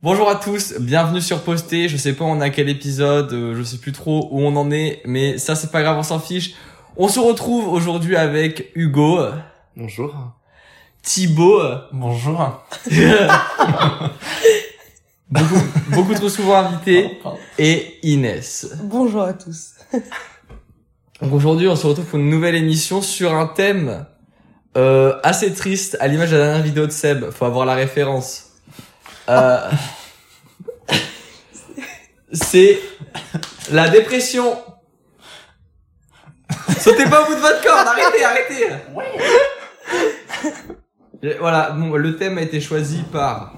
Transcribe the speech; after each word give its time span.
Bonjour 0.00 0.30
à 0.30 0.36
tous, 0.36 0.74
bienvenue 0.78 1.20
sur 1.20 1.42
Posté. 1.42 1.88
Je 1.88 1.96
sais 1.96 2.12
pas 2.12 2.24
on 2.24 2.40
a 2.40 2.50
quel 2.50 2.68
épisode, 2.68 3.32
euh, 3.32 3.56
je 3.56 3.64
sais 3.64 3.78
plus 3.78 3.90
trop 3.90 4.28
où 4.30 4.40
on 4.42 4.54
en 4.54 4.70
est, 4.70 5.02
mais 5.04 5.38
ça 5.38 5.56
c'est 5.56 5.72
pas 5.72 5.82
grave, 5.82 5.98
on 5.98 6.04
s'en 6.04 6.20
fiche. 6.20 6.54
On 6.96 7.08
se 7.08 7.18
retrouve 7.18 7.66
aujourd'hui 7.66 8.14
avec 8.14 8.70
Hugo, 8.76 9.18
Bonjour. 9.76 10.14
Thibaut, 11.02 11.62
Bonjour. 11.90 12.64
beaucoup, 15.30 15.62
beaucoup 15.88 16.14
trop 16.14 16.28
souvent 16.28 16.58
invité, 16.58 17.18
et 17.58 17.98
Inès. 18.04 18.70
Bonjour 18.84 19.22
à 19.22 19.32
tous. 19.32 19.74
Donc 21.20 21.32
aujourd'hui 21.32 21.66
on 21.66 21.74
se 21.74 21.88
retrouve 21.88 22.04
pour 22.04 22.20
une 22.20 22.30
nouvelle 22.30 22.54
émission 22.54 23.02
sur 23.02 23.34
un 23.34 23.46
thème 23.48 24.06
euh, 24.76 25.18
assez 25.24 25.52
triste, 25.52 25.96
à 25.98 26.06
l'image 26.06 26.30
de 26.30 26.36
la 26.36 26.44
dernière 26.44 26.62
vidéo 26.62 26.86
de 26.86 26.92
Seb. 26.92 27.30
Faut 27.32 27.46
avoir 27.46 27.66
la 27.66 27.74
référence. 27.74 28.47
Euh, 29.28 29.70
c'est 32.32 32.78
la 33.70 33.88
dépression. 33.88 34.56
Sautez 36.78 37.04
pas 37.06 37.22
au 37.22 37.26
bout 37.26 37.34
de 37.34 37.40
votre 37.40 37.62
corde, 37.62 37.86
arrêtez, 37.88 38.24
arrêtez. 38.24 38.66
Et 41.22 41.34
Voilà, 41.40 41.70
bon, 41.70 41.94
le 41.96 42.16
thème 42.16 42.38
a 42.38 42.42
été 42.42 42.60
choisi 42.60 43.02
par 43.12 43.54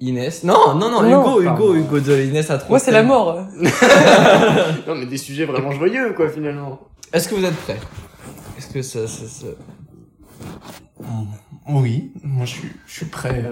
Inès. 0.00 0.44
Non, 0.44 0.74
non, 0.74 0.90
non, 0.90 1.02
Non, 1.02 1.20
Hugo, 1.22 1.42
Hugo. 1.42 1.74
Hugo, 1.74 1.98
désolé, 2.00 2.26
Inès 2.28 2.50
a 2.50 2.58
trop. 2.58 2.68
Moi, 2.70 2.78
c'est 2.78 2.90
la 2.92 3.02
mort. 3.02 3.46
Non, 4.86 4.94
mais 4.94 5.06
des 5.06 5.16
sujets 5.18 5.44
vraiment 5.46 5.72
joyeux, 5.72 6.12
quoi, 6.14 6.28
finalement. 6.28 6.80
Est-ce 7.12 7.28
que 7.28 7.34
vous 7.34 7.44
êtes 7.44 7.56
prêts? 7.56 7.80
Est-ce 8.58 8.68
que 8.68 8.82
ça, 8.82 9.06
ça, 9.08 9.24
ça- 9.26 9.46
Mm, 11.00 11.26
Oui, 11.68 12.12
moi 12.22 12.44
je 12.44 12.50
suis, 12.50 12.72
je 12.86 12.92
suis 12.92 13.06
prêt 13.06 13.42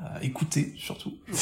à 0.00 0.22
écouter 0.22 0.72
surtout. 0.78 1.12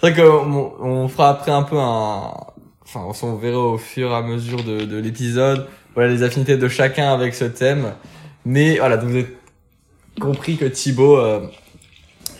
C'est 0.00 0.10
vrai 0.10 0.14
qu'on 0.14 0.72
on 0.80 1.08
fera 1.08 1.30
après 1.30 1.52
un 1.52 1.62
peu 1.62 1.78
un, 1.78 2.32
enfin, 2.84 3.06
on 3.22 3.36
verra 3.36 3.58
au 3.58 3.78
fur 3.78 4.10
et 4.10 4.14
à 4.14 4.22
mesure 4.22 4.64
de, 4.64 4.84
de 4.84 4.96
l'épisode, 4.98 5.68
voilà 5.94 6.10
les 6.10 6.22
affinités 6.22 6.56
de 6.56 6.68
chacun 6.68 7.12
avec 7.12 7.34
ce 7.34 7.44
thème. 7.44 7.92
Mais 8.44 8.78
voilà, 8.78 8.96
donc 8.96 9.10
vous 9.10 9.16
avez 9.16 9.36
compris 10.20 10.56
que 10.56 10.64
Thibaut 10.64 11.18
euh, 11.18 11.40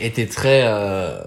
était 0.00 0.26
très, 0.26 0.62
euh, 0.64 1.22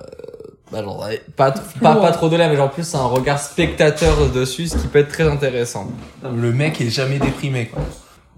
bah, 0.72 0.84
genre, 0.84 1.08
pas, 1.36 1.52
pas, 1.82 1.96
pas 1.96 2.12
trop 2.12 2.28
de 2.28 2.36
l'air, 2.36 2.50
mais 2.50 2.58
genre 2.58 2.72
plus 2.72 2.94
un 2.96 3.06
regard 3.06 3.40
spectateur 3.40 4.30
dessus, 4.30 4.68
ce 4.68 4.78
qui 4.78 4.88
peut 4.88 5.00
être 5.00 5.12
très 5.12 5.28
intéressant. 5.28 5.90
Le 6.24 6.52
mec 6.52 6.82
est 6.82 6.90
jamais 6.90 7.20
déprimé 7.20 7.68
quoi. 7.68 7.82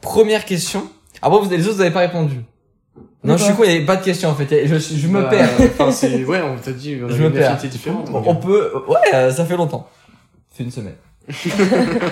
Première 0.01 0.45
question. 0.45 0.87
Ah 1.21 1.29
bon, 1.29 1.41
vous, 1.41 1.49
les 1.49 1.63
autres, 1.63 1.73
vous 1.73 1.79
n'avez 1.79 1.93
pas 1.93 2.01
répondu. 2.01 2.43
Non, 3.27 3.37
je 3.37 3.43
suis 3.43 3.53
quoi 3.53 3.65
con, 3.65 3.71
il 3.71 3.71
n'y 3.71 3.77
avait 3.77 3.85
pas 3.85 3.95
de 3.97 4.03
question 4.03 4.29
en 4.29 4.35
fait. 4.35 4.67
Je, 4.67 4.75
je, 4.77 4.95
je 4.97 5.07
me 5.07 5.21
Bah, 5.21 5.29
perds. 5.29 5.49
Enfin, 5.59 5.91
c'est, 5.91 6.23
ouais, 6.25 6.41
on 6.41 6.57
t'a 6.57 6.71
dit, 6.71 6.97
on 7.01 7.07
a 7.07 7.11
Je 7.15 7.21
me 7.23 7.31
perds. 7.31 7.57
différente. 7.57 8.09
On, 8.11 8.23
on 8.25 8.35
peut, 8.35 8.71
ouais, 8.87 8.95
euh, 9.15 9.31
ça 9.31 9.45
fait 9.45 9.57
longtemps. 9.57 9.87
C'est 10.55 10.63
une 10.63 10.71
semaine. 10.71 10.95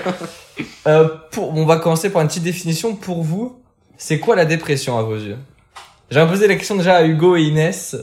euh, 0.87 1.07
pour, 1.31 1.55
on 1.55 1.65
va 1.65 1.77
commencer 1.77 2.09
par 2.09 2.21
une 2.21 2.27
petite 2.27 2.43
définition. 2.43 2.95
Pour 2.95 3.23
vous, 3.23 3.61
c'est 3.97 4.19
quoi 4.19 4.35
la 4.35 4.45
dépression 4.45 4.97
à 4.97 5.03
vos 5.03 5.15
yeux? 5.15 5.37
J'ai 6.09 6.25
posé 6.27 6.47
la 6.47 6.55
question 6.55 6.75
déjà 6.75 6.97
à 6.97 7.03
Hugo 7.05 7.35
et 7.35 7.43
Inès. 7.43 7.95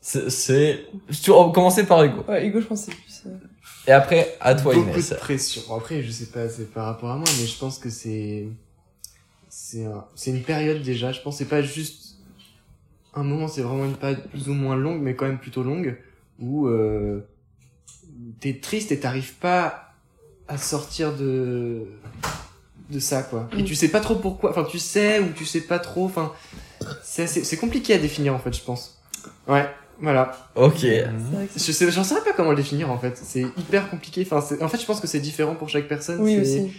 C'est, 0.00 0.30
c'est, 0.30 0.84
tu- 1.22 1.30
on 1.32 1.46
va 1.48 1.52
commencer 1.52 1.84
par 1.84 2.02
Hugo. 2.04 2.22
Ouais, 2.28 2.46
Hugo, 2.46 2.60
je 2.60 2.66
pense 2.66 2.84
que 2.86 2.92
c'est 2.92 2.96
plus. 2.96 3.22
euh, 3.32 3.36
Et 3.88 3.92
après, 3.92 4.36
à 4.40 4.54
toi 4.54 4.72
Beaucoup 4.74 4.90
Inès. 4.90 5.10
de 5.10 5.14
pression. 5.16 5.62
Après, 5.74 6.02
je 6.02 6.10
sais 6.12 6.26
pas, 6.26 6.48
c'est 6.48 6.72
par 6.72 6.86
rapport 6.86 7.10
à 7.10 7.16
moi, 7.16 7.24
mais 7.40 7.46
je 7.46 7.58
pense 7.58 7.78
que 7.78 7.90
c'est, 7.90 8.46
c'est 9.48 9.84
un, 9.84 10.04
c'est 10.14 10.30
une 10.30 10.42
période 10.42 10.82
déjà. 10.82 11.10
Je 11.10 11.20
pense 11.20 11.34
que 11.34 11.38
c'est 11.44 11.50
pas 11.50 11.62
juste 11.62 12.05
un 13.20 13.24
moment, 13.24 13.48
c'est 13.48 13.62
vraiment 13.62 13.84
une 13.84 13.94
période 13.96 14.22
plus 14.30 14.48
ou 14.48 14.54
moins 14.54 14.76
longue, 14.76 15.00
mais 15.02 15.14
quand 15.14 15.26
même 15.26 15.38
plutôt 15.38 15.62
longue, 15.62 15.96
où, 16.38 16.66
euh, 16.68 17.20
t'es 18.40 18.58
triste 18.60 18.92
et 18.92 19.00
t'arrives 19.00 19.34
pas 19.34 19.92
à 20.48 20.58
sortir 20.58 21.14
de, 21.16 21.86
de 22.90 22.98
ça, 23.00 23.22
quoi. 23.22 23.48
Et 23.56 23.62
Mm. 23.62 23.64
tu 23.64 23.74
sais 23.74 23.88
pas 23.88 24.00
trop 24.00 24.14
pourquoi, 24.16 24.50
enfin, 24.50 24.64
tu 24.64 24.78
sais 24.78 25.18
ou 25.20 25.30
tu 25.34 25.44
sais 25.44 25.60
pas 25.62 25.78
trop, 25.78 26.04
enfin, 26.04 26.32
c'est 27.02 27.26
c'est 27.26 27.56
compliqué 27.56 27.94
à 27.94 27.98
définir, 27.98 28.34
en 28.34 28.38
fait, 28.38 28.54
je 28.56 28.62
pense. 28.62 29.00
Ouais, 29.48 29.66
voilà. 30.00 30.36
Ok. 30.54 30.78
C'est- 30.80 31.04
Je 31.56 31.72
sais, 31.72 31.90
j'en 31.90 32.04
sais 32.04 32.14
pas 32.22 32.32
comment 32.36 32.50
le 32.50 32.56
définir 32.56 32.90
en 32.90 32.98
fait. 32.98 33.16
C'est 33.16 33.42
hyper 33.56 33.88
compliqué. 33.90 34.22
Enfin, 34.30 34.40
c'est- 34.40 34.62
en 34.62 34.68
fait, 34.68 34.78
je 34.80 34.86
pense 34.86 35.00
que 35.00 35.06
c'est 35.06 35.20
différent 35.20 35.54
pour 35.54 35.68
chaque 35.68 35.88
personne. 35.88 36.20
Oui, 36.20 36.38
aussi. 36.38 36.70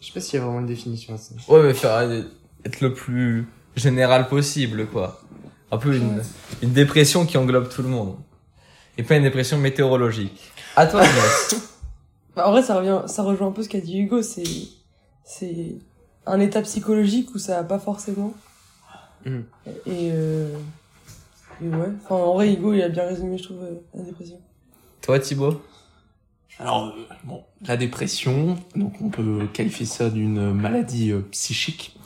Je 0.00 0.06
sais 0.06 0.12
pas 0.14 0.20
s'il 0.20 0.38
y 0.38 0.42
a 0.42 0.46
vraiment 0.46 0.60
une 0.60 0.66
définition 0.66 1.14
à 1.14 1.18
ça. 1.18 1.34
Ouais, 1.48 1.62
mais 1.62 1.74
faire 1.74 2.00
être 2.64 2.80
le 2.80 2.94
plus 2.94 3.46
général 3.76 4.28
possible, 4.28 4.86
quoi. 4.86 5.20
Un 5.70 5.78
peu 5.78 5.94
une, 5.94 6.22
une 6.62 6.72
dépression 6.72 7.26
qui 7.26 7.36
englobe 7.38 7.68
tout 7.68 7.82
le 7.82 7.88
monde. 7.88 8.16
Et 8.98 9.02
pas 9.02 9.16
une 9.16 9.22
dépression 9.22 9.58
météorologique. 9.58 10.50
À 10.76 10.86
toi 10.86 11.02
Inès. 11.04 11.66
Bah, 12.36 12.46
en 12.46 12.52
vrai, 12.52 12.62
ça 12.62 12.76
revient, 12.76 13.02
ça 13.06 13.24
rejoint 13.24 13.48
un 13.48 13.52
peu 13.52 13.64
ce 13.64 13.68
qu'a 13.68 13.80
dit 13.80 13.98
Hugo. 13.98 14.22
C'est, 14.22 14.44
c'est 15.24 15.74
un 16.26 16.38
état 16.38 16.62
psychologique 16.62 17.34
où 17.34 17.38
ça 17.38 17.56
va 17.56 17.64
pas 17.64 17.80
forcément. 17.80 18.34
Mm. 19.26 19.40
Et, 19.86 20.10
euh... 20.12 20.56
et 21.60 21.66
ouais. 21.66 21.88
Enfin, 22.04 22.14
en 22.14 22.34
vrai, 22.34 22.52
Hugo, 22.52 22.72
il 22.72 22.82
a 22.82 22.88
bien 22.88 23.04
résumé, 23.06 23.36
je 23.36 23.42
trouve, 23.42 23.62
euh, 23.64 23.80
la 23.94 24.04
dépression. 24.04 24.38
toi 25.02 25.18
Thibaut? 25.18 25.60
Alors 26.58 26.88
euh, 26.88 27.14
bon, 27.24 27.42
la 27.66 27.76
dépression, 27.76 28.58
donc 28.76 29.00
on 29.00 29.08
peut 29.08 29.46
qualifier 29.52 29.86
ça 29.86 30.10
d'une 30.10 30.52
maladie 30.52 31.10
euh, 31.10 31.20
psychique. 31.30 31.98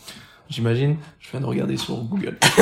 J'imagine. 0.48 0.96
Je 1.20 1.30
viens 1.30 1.40
de 1.40 1.46
regarder 1.46 1.76
sur 1.76 1.96
Google. 2.04 2.36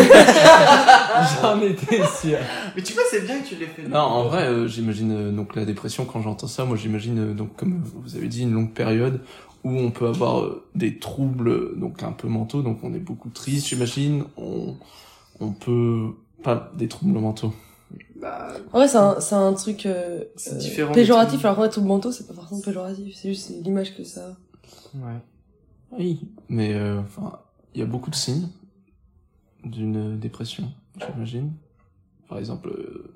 J'en 1.43 1.61
étais 1.61 2.01
sûr. 2.07 2.39
Mais 2.77 2.83
tu 2.83 2.93
vois, 2.93 3.03
c'est 3.11 3.25
bien 3.27 3.41
que 3.41 3.47
tu 3.49 3.57
l'aies 3.57 3.67
fait. 3.67 3.89
Non, 3.89 3.99
en 3.99 4.25
vrai, 4.25 4.45
euh, 4.45 4.69
j'imagine 4.69 5.13
euh, 5.13 5.33
donc 5.33 5.57
la 5.57 5.65
dépression 5.65 6.05
quand 6.05 6.21
j'entends 6.23 6.47
ça, 6.47 6.65
moi 6.65 6.77
j'imagine 6.77 7.19
euh, 7.19 7.35
donc 7.35 7.57
comme 7.57 7.83
vous 7.85 8.17
avez 8.17 8.29
dit 8.29 8.43
une 8.43 8.53
longue 8.53 8.73
période 8.73 9.21
où 9.65 9.71
on 9.71 9.91
peut 9.91 10.07
avoir 10.07 10.41
euh, 10.41 10.65
des 10.75 10.99
troubles 10.99 11.79
donc 11.79 12.03
un 12.03 12.13
peu 12.13 12.29
mentaux, 12.29 12.63
donc 12.63 12.79
on 12.83 12.95
est 12.95 12.99
beaucoup 13.01 13.31
triste, 13.31 13.67
j'imagine. 13.69 14.25
On 14.37 14.77
on 15.41 15.51
peut 15.51 16.11
pas 16.43 16.71
des 16.77 16.89
troubles 16.89 17.19
mentaux. 17.19 17.53
Bah, 18.21 18.55
En 18.73 18.79
vrai, 18.79 18.89
c'est 18.89 18.97
un, 18.99 19.19
c'est 19.21 19.35
un 19.35 19.53
truc 19.55 19.87
euh, 19.87 20.23
C'est 20.37 20.57
différent 20.59 20.93
péjoratif. 20.93 21.45
Alors 21.45 21.57
qu'en 21.57 21.63
fait, 21.63 21.69
troubles 21.71 21.89
mentaux, 21.89 22.13
c'est 22.13 22.27
pas 22.29 22.35
forcément 22.35 22.61
péjoratif. 22.61 23.17
C'est 23.17 23.29
juste 23.31 23.49
c'est 23.49 23.61
l'image 23.61 23.97
que 23.97 24.05
ça. 24.05 24.21
a. 24.21 25.07
ouais. 25.07 25.19
Oui, 25.99 26.21
mais 26.49 26.73
euh, 26.75 27.01
enfin, 27.01 27.39
il 27.75 27.81
y 27.81 27.83
a 27.83 27.87
beaucoup 27.87 28.11
de 28.11 28.15
signes 28.15 28.49
d'une 29.65 30.19
dépression, 30.19 30.73
j'imagine. 30.99 31.53
Par 32.29 32.39
exemple, 32.39 32.69
euh, 32.69 33.13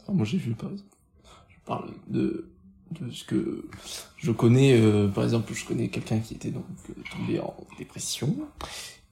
enfin, 0.00 0.12
moi 0.12 0.24
j'ai 0.24 0.38
vu 0.38 0.52
par 0.54 0.70
exemple, 0.70 0.88
je 1.48 1.56
parle 1.66 1.90
de 2.08 2.48
de 3.00 3.10
ce 3.10 3.24
que 3.24 3.66
je 4.18 4.30
connais. 4.32 4.78
euh, 4.78 5.08
par 5.08 5.24
exemple, 5.24 5.52
je 5.54 5.64
connais 5.64 5.88
quelqu'un 5.88 6.18
qui 6.20 6.34
était 6.34 6.50
donc 6.50 6.64
euh, 6.90 6.94
tombé 7.10 7.40
en 7.40 7.54
dépression 7.78 8.36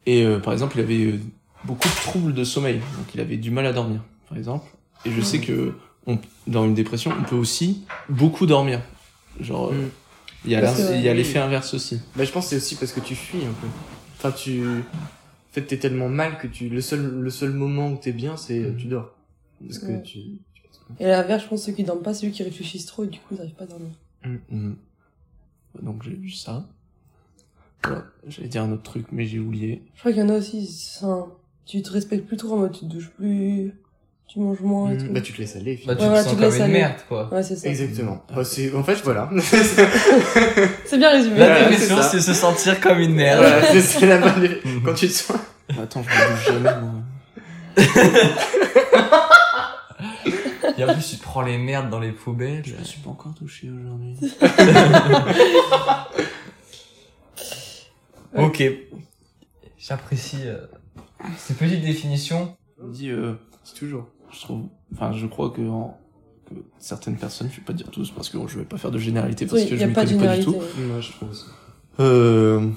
et 0.07 0.25
euh, 0.25 0.39
par 0.39 0.53
exemple, 0.53 0.77
il 0.79 0.81
avait 0.83 1.21
beaucoup 1.65 1.89
de 1.89 1.95
troubles 1.95 2.35
de 2.35 2.45
sommeil, 2.45 2.79
donc 2.79 3.15
il 3.15 3.21
avait 3.21 3.37
du 3.37 3.51
mal 3.51 3.67
à 3.67 3.73
dormir, 3.73 4.03
par 4.29 4.39
exemple. 4.39 4.67
Et 5.05 5.11
je 5.11 5.21
sais 5.21 5.41
que 5.41 5.75
on, 6.07 6.19
dans 6.47 6.65
une 6.67 6.75
dépression, 6.75 7.13
on 7.19 7.25
peut 7.25 7.37
aussi 7.37 7.85
beaucoup 8.09 8.47
dormir. 8.47 8.81
Genre, 9.41 9.73
Mm. 9.73 9.91
il 10.47 10.51
y 10.53 10.55
a 11.09 11.15
l'effet 11.15 11.39
inverse 11.39 11.75
aussi. 11.75 12.01
Bah, 12.17 12.25
je 12.25 12.33
pense 12.33 12.45
que 12.45 12.51
c'est 12.51 12.57
aussi 12.57 12.77
parce 12.77 12.93
que 12.93 13.01
tu 13.01 13.15
fuis 13.15 13.41
un 13.45 13.53
peu. 13.61 13.67
Enfin, 14.23 14.33
tu. 14.33 14.63
En 14.63 15.53
fait, 15.53 15.63
t'es 15.63 15.79
tellement 15.79 16.09
mal 16.11 16.39
que 16.39 16.47
tu. 16.47 16.69
Le 16.69 16.81
seul, 16.83 17.21
le 17.21 17.31
seul 17.31 17.53
moment 17.53 17.91
où 17.91 17.97
t'es 17.97 18.13
bien, 18.13 18.37
c'est 18.37 18.61
Mhm. 18.61 18.77
tu 18.77 18.87
dors. 18.87 19.15
Parce 19.65 19.79
que 19.79 19.87
Ouais. 19.87 20.03
tu. 20.03 20.21
Et 20.99 21.07
à 21.07 21.09
l'inverse, 21.09 21.45
je 21.45 21.49
pense 21.49 21.61
que 21.61 21.67
ceux 21.67 21.73
qui 21.73 21.85
dorment 21.85 22.03
pas, 22.03 22.13
c'est 22.15 22.27
ceux 22.27 22.33
qui 22.33 22.43
réfléchissent 22.43 22.87
trop 22.87 23.05
et 23.05 23.07
du 23.09 23.19
coup, 23.21 23.35
ils 23.35 23.41
arrivent 23.41 23.55
pas 23.55 23.65
à 23.65 23.69
dormir. 23.69 23.91
Mhm. 24.25 24.77
Donc 25.83 26.03
j'ai 26.03 26.15
vu 26.15 26.31
ça. 26.31 26.67
Voilà, 27.83 28.05
J'allais 28.27 28.49
dire 28.49 28.63
un 28.63 28.73
autre 28.73 28.83
truc, 28.83 29.07
mais 29.11 29.25
j'ai 29.25 29.39
oublié. 29.39 29.83
Je 29.95 30.01
crois 30.01 30.13
qu'il 30.13 30.21
y 30.21 30.25
en 30.25 30.29
a 30.29 30.37
aussi, 30.37 30.99
un- 31.03 31.29
tu 31.65 31.81
te 31.81 31.91
respectes 31.91 32.27
plus 32.27 32.37
trop 32.37 32.55
en 32.55 32.59
mode 32.59 32.73
tu 32.73 32.81
te 32.81 32.85
douches 32.87 33.09
plus, 33.11 33.73
tu 34.33 34.39
manges 34.39 34.61
moins 34.61 34.91
et 34.91 34.95
Mhm. 34.95 35.07
tout. 35.09 35.13
Bah, 35.13 35.21
tu 35.21 35.33
te 35.33 35.39
laisses 35.41 35.57
aller. 35.57 35.81
Bah, 35.87 35.97
tu. 35.97 36.03
Ouais, 36.03 36.09
voilà, 36.09 36.23
te 36.25 36.29
tu 36.31 36.35
sens 36.37 36.41
te 36.41 36.45
comme 36.47 36.57
une 36.57 36.63
aller. 36.63 36.73
merde, 36.73 36.95
quoi. 37.09 37.29
Ouais, 37.35 37.43
c'est 37.43 37.57
ça. 37.57 37.69
Exactement. 37.69 38.25
Bah, 38.35 38.45
c'est, 38.45 38.73
en 38.75 38.85
fait, 38.85 38.95
voilà. 39.03 39.29
C'est 40.85 40.99
bien 40.99 41.11
résumé. 41.11 41.39
La 41.39 41.47
Ouais, 41.47 41.69
dépression, 41.71 41.97
c'est 42.03 42.21
se 42.21 42.35
sentir 42.35 42.81
comme 42.81 42.99
une 43.01 43.15
merde. 43.15 43.39
Voilà, 43.41 43.63
c'est, 43.81 44.07
la 44.07 44.19
bonne. 44.19 44.49
Quand 44.85 44.95
tu 44.95 45.09
te 45.09 45.13
sens. 45.13 45.37
Attends, 45.83 46.03
je 46.03 46.09
me 46.09 46.31
douche 46.31 46.47
jamais. 46.47 46.81
moi. 46.81 46.93
Et 50.79 50.85
en 50.85 50.93
plus, 50.95 51.11
tu 51.11 51.17
te 51.17 51.23
prends 51.23 51.43
les 51.43 51.59
merdes 51.59 51.91
dans 51.91 51.99
les 52.01 52.13
poubelles. 52.13 52.63
Je 52.65 52.75
me 52.75 52.85
suis 52.85 53.01
pas 53.01 53.11
encore 53.11 53.35
touché 53.35 53.69
aujourd'hui. 53.71 54.17
Ok. 58.37 58.63
J'apprécie 59.79 60.43
euh, 60.47 60.59
ces 61.37 61.55
petites 61.55 61.83
définitions. 61.83 62.57
Me 62.79 62.93
dis, 62.93 63.11
euh, 63.11 63.35
C'est 63.65 63.75
toujours. 63.75 64.09
Je 64.33 64.41
trouve, 64.41 64.63
enfin, 64.95 65.13
je 65.13 65.27
crois 65.27 65.51
que, 65.51 65.61
en- 65.69 65.97
que 66.49 66.55
certaines 66.79 67.17
personnes, 67.17 67.49
je 67.51 67.57
vais 67.57 67.65
pas 67.65 67.73
dire 67.73 67.89
tous 67.91 68.11
parce 68.11 68.29
que 68.29 68.39
je 68.47 68.59
vais 68.59 68.65
pas 68.65 68.79
faire 68.79 68.91
de 68.91 68.99
généralité 68.99 69.47
parce 69.47 69.63
Oui, 69.63 69.69
que 69.69 69.77
je 69.77 69.81
de 69.87 69.93
connais 69.93 69.95
pas 70.27 70.37
du 70.37 70.45
tout. 70.45 70.53
Moi, 70.53 71.01
je 71.01 71.13
trouve 71.13 71.31
aussi. 71.31 71.45
Euh, 72.01 72.71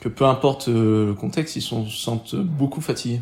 que 0.00 0.08
peu 0.08 0.24
importe 0.24 0.68
euh, 0.68 1.06
le 1.06 1.14
contexte, 1.14 1.56
ils 1.56 1.62
sont, 1.62 1.84
se 1.86 1.96
sentent 1.96 2.36
beaucoup 2.36 2.80
fatigués. 2.80 3.20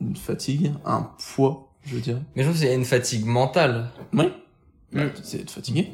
une 0.00 0.16
fatigue, 0.16 0.72
un 0.84 1.10
poids, 1.34 1.72
je 1.84 1.94
veux 1.94 2.00
dire. 2.00 2.20
Mais 2.34 2.42
je 2.42 2.48
trouve 2.48 2.58
qu'il 2.58 2.68
y 2.68 2.72
a 2.72 2.74
une 2.74 2.84
fatigue 2.84 3.24
mentale. 3.26 3.90
Oui. 4.12 4.26
Mm. 4.92 5.00
C'est 5.22 5.40
être 5.40 5.50
fatigué. 5.50 5.92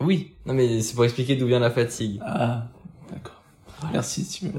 Oui. 0.00 0.34
Non, 0.46 0.54
mais 0.54 0.80
c'est 0.82 0.94
pour 0.94 1.04
expliquer 1.04 1.36
d'où 1.36 1.46
vient 1.46 1.60
la 1.60 1.70
fatigue. 1.70 2.20
Ah, 2.24 2.66
d'accord. 3.12 3.42
Merci, 3.92 4.26
tu 4.26 4.46
me... 4.46 4.52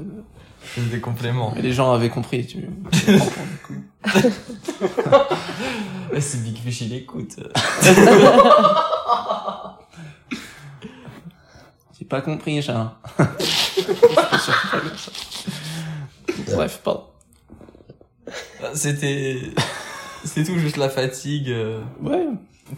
C'est 0.74 0.90
des 0.90 1.00
compléments. 1.00 1.52
Mais 1.54 1.62
les 1.62 1.72
gens 1.72 1.92
avaient 1.92 2.10
compris, 2.10 2.44
tu 2.46 2.68
c'est 6.20 6.42
Big 6.42 6.58
Fish, 6.58 6.80
il 6.82 6.92
écoute. 6.94 7.36
J'ai 11.98 12.04
pas 12.04 12.20
compris. 12.20 12.62
C'était 12.62 12.72
ça. 12.72 12.98
Bref, 16.54 16.80
pardon. 16.84 17.04
C'était, 18.74 19.40
c'est 20.24 20.44
tout 20.44 20.58
juste 20.58 20.76
la 20.76 20.90
fatigue. 20.90 21.48
euh. 21.50 21.80
Ouais. 22.00 22.26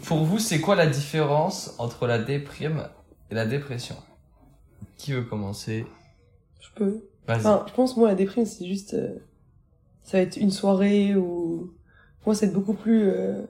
Pour 0.05 0.23
vous, 0.23 0.39
c'est 0.39 0.61
quoi 0.61 0.75
la 0.75 0.87
différence 0.87 1.73
entre 1.79 2.07
la 2.07 2.19
déprime 2.19 2.87
et 3.31 3.35
la 3.35 3.45
dépression? 3.45 3.95
Qui 4.97 5.11
veut 5.13 5.23
commencer? 5.23 5.85
Je 6.61 6.67
peux. 6.75 7.03
Enfin, 7.37 7.65
je 7.67 7.73
pense, 7.73 7.97
moi, 7.97 8.07
la 8.09 8.15
déprime, 8.15 8.45
c'est 8.45 8.67
juste, 8.67 8.93
euh, 8.93 9.15
ça 10.03 10.17
va 10.17 10.23
être 10.23 10.37
une 10.37 10.51
soirée 10.51 11.15
ou, 11.15 11.73
moi, 12.25 12.35
c'est 12.35 12.51
beaucoup 12.53 12.73
plus, 12.73 13.03
euh, 13.03 13.43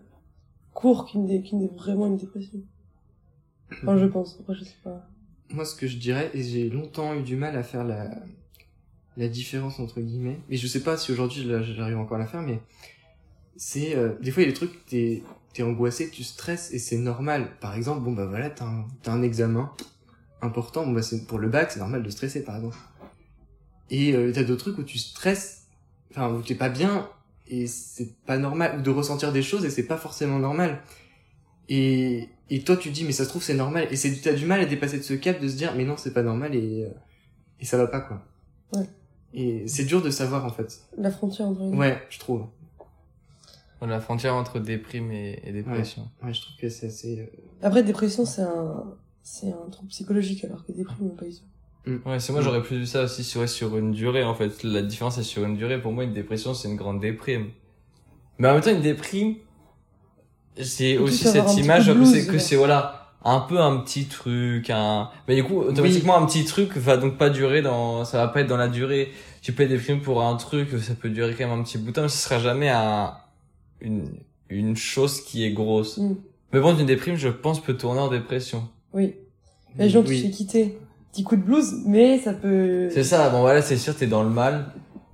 court 0.73 1.05
qu'une 1.05 1.25
dé- 1.27 1.39
dé- 1.39 1.71
vraiment 1.75 2.07
une 2.07 2.17
dépression. 2.17 2.59
Enfin, 3.83 3.97
je 3.97 4.05
pense. 4.05 4.37
Après, 4.39 4.55
je 4.55 4.63
sais 4.63 4.77
pas. 4.83 5.07
Moi, 5.51 5.65
ce 5.65 5.75
que 5.75 5.87
je 5.87 5.97
dirais, 5.97 6.29
et 6.33 6.43
j'ai 6.43 6.69
longtemps 6.69 7.13
eu 7.15 7.21
du 7.23 7.35
mal 7.35 7.55
à 7.55 7.63
faire 7.63 7.83
la, 7.83 8.09
la 9.17 9.27
différence 9.27 9.79
entre 9.79 9.99
guillemets, 9.99 10.39
mais 10.49 10.57
je 10.57 10.67
sais 10.67 10.81
pas 10.83 10.95
si 10.97 11.11
aujourd'hui 11.11 11.43
j'arrive 11.75 11.97
encore 11.97 12.17
à 12.17 12.19
la 12.19 12.27
faire, 12.27 12.41
mais 12.41 12.59
c'est 13.55 13.95
euh, 13.95 14.13
des 14.21 14.31
fois 14.31 14.43
il 14.43 14.45
y 14.45 14.49
a 14.49 14.51
des 14.51 14.55
trucs, 14.57 14.85
t'es 14.85 15.23
t'es 15.53 15.63
angoissé, 15.63 16.09
tu 16.11 16.23
stresses 16.23 16.71
et 16.71 16.79
c'est 16.79 16.97
normal. 16.97 17.49
Par 17.59 17.75
exemple, 17.75 18.01
bon 18.03 18.11
bah 18.13 18.25
voilà, 18.27 18.49
t'as 18.51 18.65
un, 18.65 18.85
t'as 19.01 19.11
un 19.11 19.23
examen 19.23 19.71
important, 20.41 20.85
bon 20.85 20.91
bah 20.93 21.01
pour 21.27 21.39
le 21.39 21.49
bac, 21.49 21.71
c'est 21.71 21.79
normal 21.79 22.03
de 22.03 22.09
stresser 22.09 22.43
par 22.43 22.55
exemple. 22.57 22.77
Et 23.89 24.13
euh, 24.13 24.31
t'as 24.33 24.43
d'autres 24.43 24.63
trucs 24.71 24.77
où 24.77 24.83
tu 24.83 24.97
stresses, 24.97 25.63
enfin 26.11 26.31
où 26.33 26.41
t'es 26.41 26.55
pas 26.55 26.69
bien 26.69 27.09
et 27.47 27.65
c'est 27.67 28.13
pas 28.25 28.37
normal, 28.37 28.77
ou 28.79 28.81
de 28.81 28.89
ressentir 28.91 29.31
des 29.31 29.41
choses 29.41 29.65
et 29.65 29.69
c'est 29.69 29.87
pas 29.87 29.97
forcément 29.97 30.37
normal. 30.39 30.81
Et, 31.69 32.29
et 32.49 32.61
toi 32.63 32.77
tu 32.77 32.89
dis 32.91 33.03
mais 33.03 33.11
ça 33.11 33.23
se 33.25 33.29
trouve 33.29 33.43
c'est 33.43 33.53
normal 33.55 33.87
et 33.91 33.95
c'est 33.95 34.13
t'as 34.21 34.33
du 34.33 34.45
mal 34.45 34.59
à 34.59 34.65
dépasser 34.65 34.97
de 34.97 35.03
ce 35.03 35.13
cap 35.13 35.39
de 35.39 35.47
se 35.47 35.55
dire 35.55 35.73
mais 35.75 35.85
non 35.85 35.97
c'est 35.97 36.13
pas 36.13 36.23
normal 36.23 36.55
et 36.55 36.83
euh, 36.85 36.89
et 37.59 37.65
ça 37.65 37.77
va 37.77 37.87
pas 37.87 38.01
quoi. 38.01 38.23
Ouais. 38.73 38.87
Et 39.33 39.67
c'est 39.67 39.83
dur 39.85 40.01
de 40.01 40.09
savoir 40.09 40.45
en 40.45 40.49
fait. 40.49 40.81
La 40.97 41.11
frontière 41.11 41.47
entre. 41.47 41.61
Ouais, 41.75 42.01
je 42.09 42.17
trouve. 42.19 42.45
La 43.81 44.01
frontière 44.01 44.35
entre 44.35 44.59
déprime 44.59 45.11
et, 45.11 45.39
et 45.43 45.51
dépression. 45.53 46.09
Ouais, 46.23 46.33
je 46.33 46.41
trouve 46.41 46.55
que 46.57 46.67
c'est 46.69 46.87
assez. 46.87 47.19
euh, 47.21 47.25
Après, 47.61 47.81
dépression, 47.81 48.25
c'est 48.25 48.41
un, 48.41 48.83
c'est 49.23 49.53
un 49.53 49.69
trouble 49.71 49.87
psychologique, 49.89 50.43
alors 50.43 50.65
que 50.65 50.71
déprime, 50.73 51.11
pas 51.15 51.25
du 51.25 51.31
tout. 51.35 51.43
Ouais, 52.05 52.19
c'est 52.19 52.31
moi 52.33 52.41
j'aurais 52.41 52.61
plus 52.61 52.79
vu 52.79 52.85
ça 52.85 53.03
aussi 53.03 53.23
sur, 53.23 53.47
sur 53.47 53.77
une 53.77 53.91
durée 53.91 54.23
en 54.23 54.35
fait. 54.35 54.63
La 54.63 54.81
différence 54.81 55.17
est 55.17 55.23
sur 55.23 55.43
une 55.43 55.55
durée. 55.55 55.81
Pour 55.81 55.91
moi, 55.91 56.03
une 56.03 56.13
dépression 56.13 56.53
c'est 56.53 56.67
une 56.67 56.75
grande 56.75 56.99
déprime. 56.99 57.47
Mais 58.37 58.47
en 58.47 58.53
même 58.53 58.61
temps, 58.61 58.71
une 58.71 58.81
déprime, 58.81 59.35
c'est 60.61 60.97
aussi 60.97 61.25
cette 61.25 61.57
image 61.57 61.87
que 61.87 62.05
c'est 62.05 62.11
blues, 62.11 62.27
que 62.27 62.31
ouais. 62.33 62.39
c'est 62.39 62.55
voilà 62.55 63.13
un 63.23 63.41
peu 63.41 63.59
un 63.59 63.77
petit 63.77 64.05
truc, 64.05 64.69
un. 64.69 65.09
Mais 65.27 65.35
du 65.35 65.43
coup, 65.43 65.59
automatiquement, 65.59 66.17
un 66.17 66.25
petit 66.25 66.45
truc 66.45 66.75
va 66.77 66.97
donc 66.97 67.17
pas 67.17 67.29
durer 67.29 67.61
dans, 67.61 68.05
ça 68.05 68.17
va 68.17 68.27
pas 68.29 68.41
être 68.41 68.47
dans 68.47 68.57
la 68.57 68.69
durée. 68.69 69.11
Tu 69.41 69.51
peux 69.51 69.63
être 69.63 69.69
déprimé 69.69 69.99
pour 69.99 70.23
un 70.23 70.35
truc, 70.37 70.69
ça 70.79 70.95
peut 70.95 71.09
durer 71.09 71.35
quand 71.37 71.47
même 71.47 71.59
un 71.59 71.63
petit 71.63 71.77
bout 71.77 71.87
de 71.87 71.91
temps, 71.91 72.01
mais 72.03 72.09
ce 72.09 72.17
sera 72.17 72.39
jamais 72.39 72.69
un 72.69 73.13
une 73.81 74.09
une 74.49 74.75
chose 74.75 75.21
qui 75.21 75.43
est 75.43 75.51
grosse. 75.51 75.97
Mm. 75.97 76.15
Mais 76.53 76.59
bon, 76.59 76.77
une 76.77 76.85
déprime, 76.85 77.15
je 77.15 77.29
pense, 77.29 77.61
peut 77.61 77.75
tourner 77.75 77.99
en 77.99 78.07
dépression. 78.07 78.67
Oui. 78.93 79.15
Les 79.77 79.89
gens 79.89 80.01
qui 80.01 80.19
se 80.19 80.35
quitter. 80.35 80.77
Petit 81.11 81.23
coup 81.23 81.35
de 81.35 81.41
blues, 81.41 81.73
mais 81.85 82.19
ça 82.19 82.33
peut 82.33 82.89
C'est 82.91 83.03
ça, 83.03 83.29
bon 83.29 83.41
voilà, 83.41 83.61
c'est 83.61 83.77
sûr, 83.77 83.95
t'es 83.95 84.05
dans 84.07 84.23
le 84.23 84.29
mal, 84.29 84.71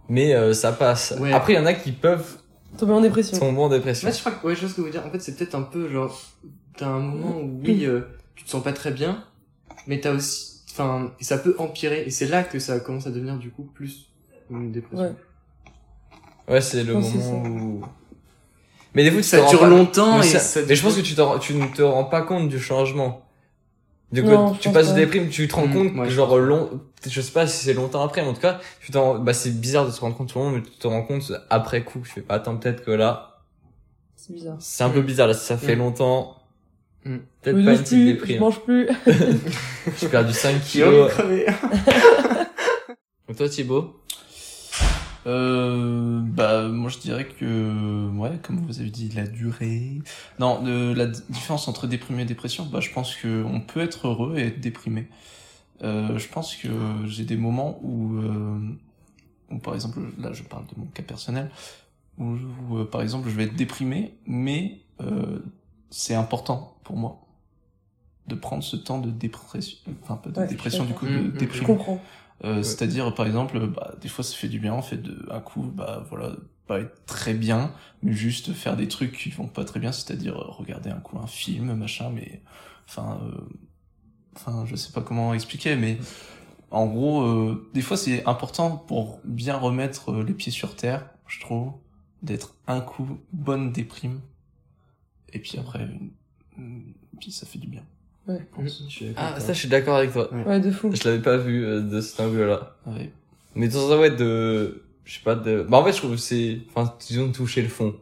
mais 0.10 0.34
euh, 0.36 0.54
ça 0.54 0.72
passe. 0.74 1.16
Ouais. 1.20 1.32
Après, 1.32 1.54
il 1.54 1.56
y 1.56 1.60
en 1.60 1.66
a 1.66 1.74
qui 1.74 1.92
peuvent 1.94 2.38
tomber 2.78 2.94
en 2.94 3.02
dépression. 3.02 3.40
tomber 3.40 3.62
en 3.62 3.70
dépression. 3.70 4.08
Moi, 4.08 4.14
je 4.16 4.20
crois 4.20 4.34
que, 4.34 4.46
ouais, 4.48 4.56
je 4.56 4.62
vois 4.62 4.70
ce 4.70 4.76
que 4.76 4.82
vous 4.82 4.90
dire. 4.90 5.04
En 5.06 5.10
fait, 5.10 5.20
c'est 5.20 5.36
peut-être 5.38 5.56
un 5.56 5.62
peu 5.62 5.90
genre, 5.90 6.22
t'as 6.78 6.88
un 6.88 7.00
moment 7.00 7.38
où, 7.40 7.62
oui, 7.64 7.86
euh, 7.86 8.02
tu 8.36 8.44
te 8.44 8.50
sens 8.50 8.62
pas 8.62 8.74
très 8.74 8.92
bien, 8.92 9.24
mais 9.88 10.02
t'as 10.02 10.12
aussi, 10.14 10.62
enfin, 10.72 11.12
et 11.22 11.24
ça 11.24 11.38
peut 11.38 11.56
empirer, 11.60 12.04
et 12.06 12.10
c'est 12.10 12.28
là 12.28 12.44
que 12.44 12.60
ça 12.60 12.80
commence 12.82 13.08
à 13.08 13.12
devenir, 13.12 13.38
du 13.38 13.50
coup, 13.52 13.64
plus 13.64 14.08
une 14.52 14.74
dépression. 14.74 15.06
Ouais. 16.48 16.54
Ouais, 16.56 16.62
c'est 16.62 16.84
le 16.84 16.94
moment 16.94 17.44
où... 17.46 17.82
Mais 18.94 19.04
des 19.04 19.12
fois, 19.12 19.22
tu 19.22 19.28
Ça 19.28 19.46
dure 19.50 19.60
pas- 19.62 19.68
longtemps, 19.70 20.20
mais, 20.20 20.26
et 20.28 20.30
ça- 20.30 20.40
ça 20.40 20.60
mais 20.68 20.76
je 20.76 20.82
pense 20.84 20.96
que 20.96 21.02
tu, 21.02 21.16
te 21.16 21.22
rends- 21.22 21.40
tu 21.40 21.54
ne 21.56 21.66
te 21.68 21.82
rends 21.82 22.04
pas 22.06 22.22
compte 22.22 22.48
du 22.50 22.60
changement. 22.60 23.25
Du 24.12 24.24
coup, 24.24 24.30
Non, 24.30 24.54
tu 24.54 24.69
passes 24.72 24.88
pas. 24.88 24.94
de 24.94 25.00
déprime, 25.00 25.30
tu 25.30 25.48
te 25.48 25.56
rends 25.56 25.68
Mm, 25.68 25.74
compte, 25.74 25.94
ouais, 25.96 26.04
que 26.06 26.10
je 26.10 26.16
genre 26.16 26.38
long, 26.38 26.80
je 27.06 27.22
sais 27.22 27.31
pas 27.31 27.48
si 27.48 27.66
c'est 27.66 27.74
longtemps 27.74 28.04
après, 28.04 28.22
mais 28.22 28.30
en 28.30 28.34
tout 28.34 28.42
cas, 28.42 28.60
tu 28.81 28.92
t'en, 28.92 29.18
bah 29.19 29.34
c'est 29.34 29.50
bizarre 29.60 29.86
de 29.86 29.92
se 29.92 30.00
rendre 30.00 30.16
compte 30.16 30.30
tout 30.31 30.40
le 30.40 30.46
monde, 30.46 30.54
mais 30.56 30.62
tu 30.62 30.72
te 30.72 30.88
rends 30.88 31.02
compte 31.04 31.31
après 31.50 31.84
coup. 31.84 32.00
Je 32.04 32.12
fais 32.12 32.22
pas 32.22 32.36
attends 32.36 32.56
peut-être 32.56 32.86
que 32.86 32.92
là, 32.92 33.42
C'est 34.16 34.34
bizarre. 34.34 34.57
c'est 34.60 34.84
un 34.84 34.90
peu 34.90 35.02
Mm. 35.02 35.06
bizarre 35.06 35.28
là, 35.28 35.34
si 35.34 35.46
ça 35.46 35.57
fait 35.57 35.75
Mm. 35.75 35.80
longtemps. 35.80 36.38
Peut-être 37.04 37.57
je 37.60 37.66
pas 37.66 37.72
mange 37.72 37.78
une 37.78 37.84
petite 37.84 37.88
plus, 37.88 38.06
je 38.07 38.12
déprime. 38.13 38.40
mange 38.40 38.60
plus. 38.62 38.88
J'ai 40.00 40.08
perdu 40.08 40.34
5 40.34 40.56
J'ai 40.74 40.84
envie 40.84 40.98
de 40.98 41.10
kilos. 41.10 41.46
Et 43.30 43.34
toi 43.36 43.50
Thibaut? 43.50 44.00
Euh, 45.25 46.19
bah, 46.22 46.68
moi 46.68 46.89
je 46.89 47.00
dirais 47.00 47.27
que, 47.27 48.10
ouais, 48.12 48.38
comme 48.44 48.60
vous 48.66 48.80
avez 48.80 48.89
dit, 48.89 49.10
la 49.10 49.25
durée. 49.25 50.01
Non, 50.39 50.62
de, 50.62 50.94
la 50.94 51.07
différence 51.07 51.68
entre 51.68 51.88
déprimé 51.88 52.24
et 52.24 52.25
dépression, 52.25 52.66
bah, 52.66 52.80
je 52.80 52.92
pense 52.92 53.16
que 53.16 53.44
on 53.44 53.60
peut 53.60 53.81
être 53.81 54.07
heureux 54.07 54.38
et 54.38 54.48
être 54.48 54.60
déprimé. 54.60 55.07
Euh, 55.83 56.18
je 56.18 56.27
pense 56.30 56.56
que 56.56 56.69
j'ai 57.06 57.25
des 57.25 57.38
moments 57.38 57.80
où, 57.83 58.18
euh, 58.18 58.60
où, 59.51 59.57
par 59.57 59.74
exemple, 59.74 60.00
là 60.19 60.31
je 60.31 60.44
parle 60.44 60.66
de 60.68 60.74
mon 60.77 60.86
cas 60.86 61.04
personnel, 61.04 61.50
où, 62.18 62.36
où, 62.69 62.77
euh, 62.77 62.86
par 62.86 63.01
exemple 63.01 63.30
je 63.30 63.36
vais 63.36 63.44
être 63.44 63.56
déprimé, 63.56 64.13
mais 64.25 64.80
euh, 65.01 65.39
c'est 65.89 66.16
important 66.16 66.77
pour 66.83 66.95
moi 66.95 67.22
de 68.27 68.36
prendre 68.36 68.63
ce 68.63 68.75
temps 68.75 69.00
de 69.00 69.12
dépression, 69.12 69.77
enfin 70.01 70.16
pas 70.16 70.30
de 70.30 70.39
Ouais, 70.39 70.48
dépression 70.48 70.83
du 70.83 70.94
coup, 70.94 71.06
de 71.06 71.12
Mm, 71.12 71.33
mm, 71.36 71.48
Je 71.51 71.63
comprends. 71.63 72.01
Euh, 72.44 72.64
C'est-à-dire, 72.64 73.14
par 73.16 73.26
exemple, 73.26 73.66
bah, 73.68 73.96
des 74.02 74.10
fois 74.10 74.24
ça 74.24 74.36
fait 74.36 74.50
du 74.50 74.60
bien, 74.60 74.74
en 74.74 74.82
fait, 74.82 74.98
de, 74.98 75.26
un 75.32 75.40
coup, 75.40 75.64
bah 75.64 76.06
voilà, 76.10 76.36
pas 76.68 76.80
être 76.82 77.06
très 77.06 77.34
bien, 77.34 77.74
mais 78.02 78.14
juste 78.14 78.54
faire 78.54 78.76
des 78.76 78.88
trucs 78.88 79.14
qui 79.18 79.30
vont 79.30 79.48
pas 79.48 79.64
très 79.66 79.80
bien, 79.80 79.92
c'est-à-dire 79.92 80.36
euh, 80.38 80.52
regarder 80.52 80.89
un 80.89 81.00
coup 81.00 81.18
un 81.20 81.27
film, 81.27 81.74
machin, 81.75 82.10
mais, 82.10 82.42
enfin, 82.88 83.20
euh, 83.24 83.48
enfin, 84.36 84.65
je 84.65 84.75
sais 84.75 84.92
pas 84.92 85.01
comment 85.01 85.34
expliquer, 85.34 85.75
mais 85.75 85.98
en 86.72 86.88
gros, 86.88 87.24
euh, 87.24 87.70
des 87.74 87.82
fois 87.82 87.98
c'est 87.98 88.25
important 88.27 88.77
pour 88.77 89.22
bien 89.25 89.58
remettre 89.58 90.12
euh, 90.12 90.24
les 90.24 90.34
pieds 90.34 90.51
sur 90.51 90.75
terre, 90.75 91.10
je 91.27 91.39
trouve, 91.42 91.74
d'être 92.24 92.56
un 92.68 92.82
coup 92.82 93.20
bonne 93.34 93.72
déprime, 93.72 94.22
et 95.34 95.39
puis 95.39 95.58
après, 95.58 95.84
une- 95.84 96.12
une- 96.58 96.94
puis 97.20 97.32
ça 97.32 97.46
fait 97.46 97.60
du 97.60 97.68
bien. 97.68 97.84
Ouais. 98.27 98.39
je 98.63 99.05
Ah 99.17 99.39
ça 99.39 99.53
je 99.53 99.60
suis 99.60 99.67
d'accord 99.70 99.96
avec 99.98 100.12
toi. 100.12 100.29
Ouais, 100.48 100.60
de 100.60 100.72
fou. 100.72 100.89
Je 100.94 101.08
l'avais 101.08 101.22
pas 101.22 101.38
vu 101.38 101.63
euh, 101.65 101.82
de 101.82 102.01
cet 102.01 102.20
angle-là. 102.20 102.75
Ouais. 102.88 103.12
Mais 103.53 103.67
dans 103.67 103.91
un 103.91 104.00
ouais 104.00 104.10
de, 104.12 104.84
je 105.05 105.13
sais 105.13 105.24
pas 105.24 105.36
de, 105.36 105.63
bah 105.70 105.77
en 105.77 105.86
fait 105.86 105.91
je 105.94 105.98
trouve 105.98 106.12
que 106.12 106.17
c'est, 106.17 106.60
enfin 106.74 106.94
disons 107.08 107.27
de 107.27 107.32
toucher 107.34 107.62
le 107.62 107.70
fond. 107.70 107.96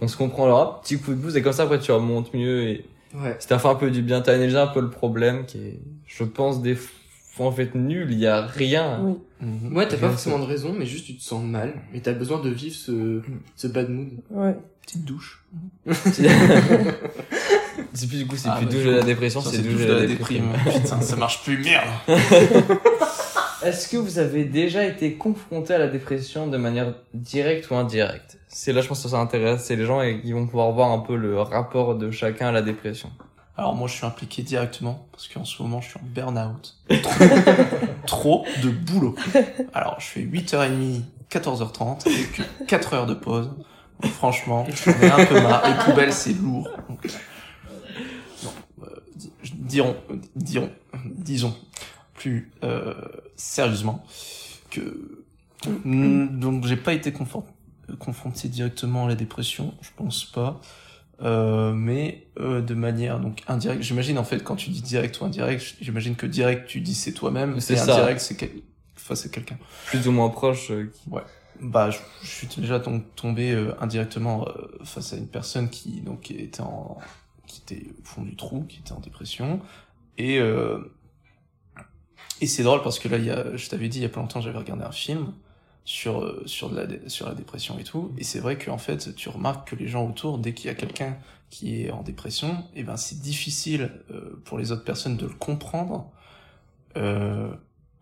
On 0.00 0.08
se 0.08 0.16
comprend 0.16 0.48
là, 0.48 0.80
petit 0.82 0.98
coup 0.98 1.12
de 1.12 1.16
boost 1.16 1.36
et 1.36 1.42
comme 1.42 1.52
ça 1.52 1.62
après 1.62 1.78
tu 1.78 1.92
remontes 1.92 2.34
mieux 2.34 2.62
et 2.68 2.84
Ouais. 3.14 3.36
t'as 3.48 3.58
fait 3.58 3.66
un 3.68 3.74
peu 3.74 3.90
du 3.90 4.02
bien, 4.02 4.20
t'as 4.20 4.38
déjà 4.38 4.62
un 4.64 4.66
peu 4.68 4.80
le 4.80 4.90
problème 4.90 5.44
qui 5.44 5.58
est, 5.58 5.80
je 6.06 6.22
pense 6.22 6.62
des 6.62 6.76
fois 6.76 7.46
en 7.46 7.52
fait 7.52 7.74
nul, 7.74 8.06
il 8.12 8.18
y 8.20 8.26
a 8.28 8.46
rien. 8.46 9.00
Oui. 9.02 9.14
Mhm. 9.40 9.76
Ouais, 9.76 9.88
t'as 9.88 9.96
pas 9.96 10.10
forcément 10.10 10.38
de 10.38 10.44
raison, 10.44 10.72
mais 10.76 10.86
juste 10.86 11.06
tu 11.06 11.16
te 11.16 11.22
sens 11.22 11.42
mal, 11.44 11.74
et 11.94 12.00
t'as 12.02 12.12
besoin 12.12 12.40
de 12.40 12.50
vivre 12.50 12.74
ce, 12.76 13.20
ce 13.56 13.66
bad 13.66 13.88
mood. 13.90 14.10
Ouais. 14.30 14.56
Petite 14.82 15.04
douche. 15.04 15.44
c'est 17.94 18.08
plus 18.08 18.18
du 18.18 18.26
coup 18.26 18.36
c'est 18.36 18.48
Ah, 18.48 18.56
plus 18.56 18.66
bah, 18.66 18.72
douche 18.72 18.84
de 18.84 18.90
la 18.90 19.02
dépression, 19.02 19.40
Ça, 19.40 19.50
c'est 19.50 19.58
douche 19.58 19.72
douche 19.72 19.86
de 19.86 19.92
la 19.92 20.06
déprime. 20.06 20.52
Putain, 20.64 21.00
ça 21.00 21.16
marche 21.16 21.42
plus, 21.42 21.58
merde. 21.58 21.88
Est-ce 23.62 23.88
que 23.88 23.98
vous 23.98 24.18
avez 24.18 24.44
déjà 24.44 24.84
été 24.84 25.14
confronté 25.14 25.74
à 25.74 25.78
la 25.78 25.88
dépression 25.88 26.46
de 26.46 26.56
manière 26.56 26.94
directe 27.12 27.70
ou 27.70 27.74
indirecte? 27.74 28.38
C'est 28.48 28.72
là 28.72 28.80
je 28.80 28.88
pense 28.88 29.02
que 29.02 29.08
ça 29.08 29.18
intéresse, 29.18 29.64
c'est 29.64 29.76
les 29.76 29.84
gens 29.84 30.00
et 30.00 30.20
qui 30.20 30.32
vont 30.32 30.46
pouvoir 30.46 30.72
voir 30.72 30.90
un 30.90 31.00
peu 31.00 31.14
le 31.14 31.40
rapport 31.40 31.94
de 31.94 32.10
chacun 32.10 32.48
à 32.48 32.52
la 32.52 32.62
dépression. 32.62 33.10
Alors 33.58 33.74
moi, 33.74 33.88
je 33.88 33.92
suis 33.94 34.06
impliqué 34.06 34.42
directement 34.42 35.06
parce 35.12 35.28
qu'en 35.28 35.44
ce 35.44 35.62
moment, 35.62 35.82
je 35.82 35.90
suis 35.90 35.98
en 35.98 36.02
burn-out. 36.02 36.76
Trop 38.06 38.46
de 38.62 38.70
boulot. 38.70 39.14
Alors, 39.74 39.96
je 40.00 40.06
fais 40.06 40.20
8h30, 40.20 41.02
14h30 41.30 42.06
avec 42.08 42.66
4 42.66 42.94
heures 42.94 43.06
de 43.06 43.12
pause. 43.12 43.50
Donc, 44.02 44.12
franchement, 44.12 44.66
j'en 44.86 44.92
ai 45.02 45.10
un 45.10 45.26
peu 45.26 45.38
marre. 45.42 45.62
Les 45.68 45.84
poubelles, 45.84 46.14
c'est 46.14 46.32
lourd. 46.32 46.70
Donc, 46.88 47.06
di- 49.50 49.56
dirons, 49.58 49.96
euh, 50.10 50.16
dirons, 50.36 50.70
disons 51.04 51.54
plus 52.14 52.50
euh, 52.64 52.94
sérieusement 53.36 54.04
que 54.70 55.24
donc 55.84 56.66
j'ai 56.66 56.76
pas 56.76 56.92
été 56.92 57.10
confort- 57.12 57.46
confronté 57.98 58.48
directement 58.48 59.06
à 59.06 59.08
la 59.08 59.14
dépression, 59.14 59.74
je 59.82 59.88
pense 59.96 60.24
pas. 60.24 60.60
Euh, 61.22 61.72
mais 61.74 62.26
euh, 62.38 62.62
de 62.62 62.72
manière 62.72 63.20
donc 63.20 63.42
indirecte. 63.46 63.82
J'imagine 63.82 64.16
en 64.16 64.24
fait 64.24 64.42
quand 64.42 64.56
tu 64.56 64.70
dis 64.70 64.80
direct 64.80 65.20
ou 65.20 65.26
indirect, 65.26 65.76
j'imagine 65.80 66.14
que 66.16 66.24
direct 66.26 66.66
tu 66.66 66.80
dis 66.80 66.94
c'est 66.94 67.12
toi-même, 67.12 67.60
C'est 67.60 67.74
indirect 67.92 68.20
c'est 68.22 68.36
quel... 68.36 68.50
enfin, 68.96 69.14
c'est 69.14 69.30
quelqu'un. 69.30 69.58
Plus 69.86 70.08
ou 70.08 70.12
moins 70.12 70.30
proche. 70.30 70.70
euh, 70.70 70.90
qui- 70.94 71.10
Bah 71.60 71.90
je, 71.90 71.98
je 72.22 72.26
suis 72.26 72.46
déjà 72.56 72.80
tombé 72.80 73.52
euh, 73.52 73.74
indirectement 73.82 74.48
euh, 74.48 74.78
face 74.84 75.12
à 75.12 75.16
une 75.18 75.26
personne 75.28 75.68
qui 75.68 76.00
donc 76.00 76.30
était 76.30 76.62
en 76.62 76.96
qui 77.50 77.60
était 77.60 77.90
au 78.00 78.04
fond 78.04 78.22
du 78.22 78.36
trou, 78.36 78.64
qui 78.64 78.78
était 78.78 78.92
en 78.92 79.00
dépression. 79.00 79.60
Et 80.18 80.38
euh, 80.38 80.78
et 82.40 82.46
c'est 82.46 82.62
drôle 82.62 82.82
parce 82.82 82.98
que 82.98 83.08
là 83.08 83.56
je 83.56 83.68
t'avais 83.68 83.88
dit 83.88 83.98
il 83.98 84.02
y 84.02 84.06
a 84.06 84.08
pas 84.08 84.20
longtemps 84.20 84.40
j'avais 84.40 84.58
regardé 84.58 84.84
un 84.84 84.92
film 84.92 85.32
sur 85.84 86.22
euh, 86.22 86.42
sur 86.46 86.72
la 86.72 86.86
sur 87.08 87.26
la 87.26 87.34
dépression 87.34 87.78
et 87.78 87.84
tout. 87.84 88.12
Et 88.18 88.24
c'est 88.24 88.40
vrai 88.40 88.58
qu'en 88.58 88.78
fait 88.78 89.14
tu 89.14 89.28
remarques 89.28 89.70
que 89.70 89.76
les 89.76 89.88
gens 89.88 90.08
autour 90.08 90.38
dès 90.38 90.54
qu'il 90.54 90.66
y 90.66 90.70
a 90.70 90.74
quelqu'un 90.74 91.16
qui 91.50 91.82
est 91.82 91.90
en 91.90 92.02
dépression 92.02 92.64
et 92.74 92.84
ben 92.84 92.96
c'est 92.96 93.20
difficile 93.20 93.90
euh, 94.10 94.40
pour 94.44 94.58
les 94.58 94.72
autres 94.72 94.84
personnes 94.84 95.16
de 95.16 95.26
le 95.26 95.34
comprendre. 95.34 96.10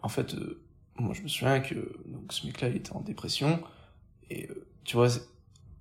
En 0.03 0.09
fait 0.09 0.35
moi 0.97 1.15
je 1.15 1.23
me 1.23 1.29
souviens 1.29 1.61
que 1.61 1.75
ce 2.31 2.47
mec 2.47 2.61
là 2.61 2.69
il 2.69 2.77
était 2.77 2.93
en 2.93 3.01
dépression. 3.01 3.61
Et 4.31 4.49
tu 4.85 4.97
vois 4.97 5.09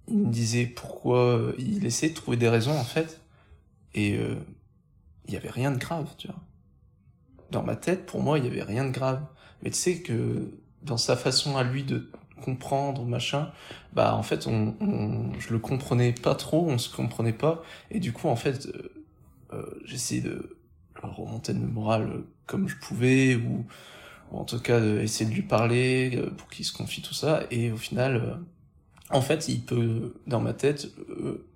il 0.08 0.20
me 0.20 0.32
disait 0.32 0.68
pourquoi 0.68 1.54
il 1.58 1.86
essayait 1.86 2.12
de 2.12 2.18
trouver 2.18 2.38
des 2.38 2.50
raisons 2.50 2.78
en 2.78 2.84
fait 2.84 3.20
et 3.98 4.16
euh, 4.16 4.36
il 5.26 5.34
y 5.34 5.38
avait 5.38 5.50
rien 5.50 5.72
de 5.72 5.78
grave 5.78 6.14
tu 6.18 6.28
vois. 6.28 6.40
Dans 7.52 7.64
ma 7.64 7.76
tête 7.76 8.06
pour 8.06 8.22
moi 8.22 8.38
il 8.38 8.46
y 8.46 8.48
avait 8.48 8.64
rien 8.64 8.86
de 8.86 8.92
grave. 8.92 9.26
Mais 9.64 9.72
tu 9.72 9.78
sais 9.78 10.02
que 10.02 10.52
dans 10.84 10.98
sa 10.98 11.18
façon 11.18 11.58
à 11.58 11.64
lui 11.64 11.84
de 11.84 12.12
comprendre 12.44 13.04
machin 13.04 13.52
bah 13.94 14.16
en 14.16 14.22
fait 14.22 14.46
on, 14.46 15.32
je 15.40 15.52
le 15.52 15.58
comprenais 15.58 16.14
pas 16.14 16.36
trop 16.36 16.70
on 16.70 16.78
se 16.78 16.96
comprenait 16.96 17.34
pas. 17.34 17.64
Et 17.90 18.00
du 18.00 18.14
coup 18.14 18.28
en 18.28 18.36
fait 18.36 18.68
euh, 18.68 18.94
euh, 19.54 19.66
j'essayais 19.84 20.22
de 20.22 20.58
remonter 21.02 21.54
le 21.54 21.60
moral 21.60 22.04
euh, 22.04 22.28
comme 22.46 22.68
je 22.68 22.78
pouvais 22.78 23.36
ou 23.36 23.66
en 24.32 24.44
tout 24.44 24.60
cas 24.60 24.80
de 24.80 25.00
essayer 25.00 25.28
de 25.28 25.34
lui 25.34 25.42
parler 25.42 26.12
euh, 26.16 26.30
pour 26.30 26.50
qu'il 26.50 26.66
se 26.66 26.74
confie 26.74 27.02
tout 27.02 27.16
ça. 27.16 27.44
Et 27.50 27.72
au 27.72 27.78
final 27.78 28.16
euh, 28.18 28.36
en 29.10 29.22
fait 29.22 29.48
il 29.48 29.62
peut 29.62 30.14
dans 30.28 30.42
ma 30.42 30.54
tête 30.54 30.92
euh, 31.10 31.48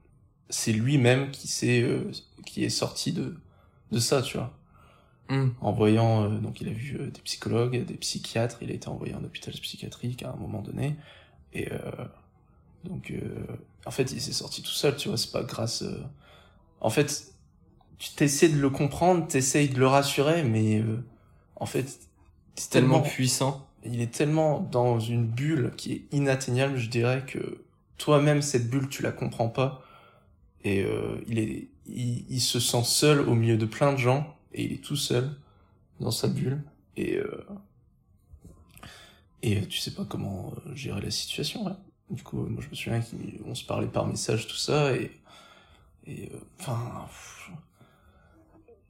c'est 0.52 0.74
lui-même 0.74 1.32
qui 1.32 1.48
s'est 1.50 1.84
euh, 1.84 2.12
qui 2.46 2.66
est 2.66 2.70
sorti 2.70 3.14
de 3.14 3.38
de 3.92 4.00
ça 4.00 4.22
tu 4.24 4.38
vois 4.38 4.54
Hmm. 5.30 5.52
en 5.62 5.72
voyant 5.72 6.26
euh, 6.26 6.40
donc 6.40 6.62
il 6.62 6.68
a 6.70 6.74
vu 6.74 6.98
euh, 7.00 7.10
des 7.12 7.22
psychologues 7.22 7.86
des 7.86 7.96
psychiatres 7.96 8.58
il 8.64 8.72
a 8.72 8.74
été 8.76 8.90
envoyé 8.90 9.16
en 9.16 9.24
hôpital 9.24 9.54
psychiatrique 9.56 10.24
à 10.24 10.32
un 10.32 10.36
moment 10.36 10.62
donné 10.62 10.98
et 11.54 11.72
euh, 11.72 11.80
donc 12.84 13.12
euh, 13.12 13.46
en 13.86 13.92
fait 13.92 14.12
il 14.12 14.22
s'est 14.22 14.34
sorti 14.34 14.62
tout 14.64 14.72
seul 14.72 14.96
tu 14.98 15.10
vois 15.10 15.18
c'est 15.18 15.32
pas 15.32 15.44
grâce 15.44 15.84
euh, 15.84 16.04
en 16.82 16.90
fait 16.90 17.34
tu 18.00 18.12
t'essaies 18.16 18.50
de 18.50 18.60
le 18.60 18.70
comprendre 18.70 19.28
t'essayes 19.28 19.70
de 19.70 19.80
le 19.80 19.88
rassurer 19.88 20.44
mais 20.44 20.80
euh, 20.82 21.04
en 21.56 21.66
fait 21.66 22.00
C'est 22.56 22.70
tellement 22.70 23.02
puissant. 23.02 23.68
il 23.84 24.02
est 24.02 24.14
tellement 24.14 24.60
dans 24.60 25.00
une 25.00 25.26
bulle 25.28 25.74
qui 25.78 25.94
est 25.94 26.06
inatteignable, 26.12 26.78
je 26.78 26.90
dirais 26.90 27.24
que 27.26 27.64
toi-même 27.98 28.42
cette 28.42 28.70
bulle 28.70 28.90
tu 28.90 29.02
la 29.04 29.12
comprends 29.12 29.50
pas 29.50 29.84
et 30.64 30.84
euh, 30.84 31.18
il 31.28 31.40
est 31.40 31.70
il, 31.88 32.26
il 32.30 32.42
se 32.42 32.60
sent 32.60 32.84
seul 32.84 33.22
au 33.22 33.36
milieu 33.36 33.58
de 33.58 33.66
plein 33.66 33.94
de 33.94 33.98
gens 33.98 34.36
et 34.54 34.64
il 34.64 34.74
est 34.74 34.84
tout 34.84 34.96
seul 34.96 35.30
dans 36.00 36.12
sa 36.12 36.28
bulle 36.28 36.64
et 36.98 37.18
euh, 37.18 37.46
et 39.42 39.58
euh, 39.58 39.66
tu 39.68 39.80
sais 39.80 39.92
pas 39.92 40.06
comment 40.06 40.54
euh, 40.68 40.76
gérer 40.76 41.02
la 41.02 41.12
situation. 41.12 41.76
Du 42.10 42.24
coup, 42.24 42.44
euh, 42.44 42.50
moi 42.50 42.62
je 42.64 42.70
me 42.70 42.76
souviens 42.76 43.02
qu'on 43.02 43.56
se 43.56 43.66
parlait 43.66 43.88
par 43.88 44.06
message 44.08 44.48
tout 44.48 44.56
ça 44.56 44.96
et 44.96 45.12
et 46.08 46.30
euh, 46.34 46.38
enfin 46.60 47.06
pff, 47.08 47.52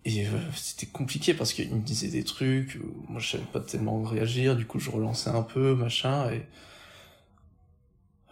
et 0.04 0.25
euh, 0.28 0.32
c'était 0.56 0.88
compliqué 0.88 1.34
parce 1.34 1.54
qu'il 1.54 1.74
me 1.74 1.82
disait 1.82 2.08
des 2.08 2.24
trucs, 2.24 2.78
euh, 2.78 2.94
moi 3.08 3.20
je 3.20 3.32
savais 3.32 3.44
pas 3.51 3.60
tellement 3.60 4.01
réagir, 4.01 4.56
du 4.56 4.66
coup 4.66 4.80
je 4.80 4.90
relançais 4.90 5.30
un 5.30 5.44
peu, 5.44 5.75
machin, 5.75 6.32
et 6.32 6.48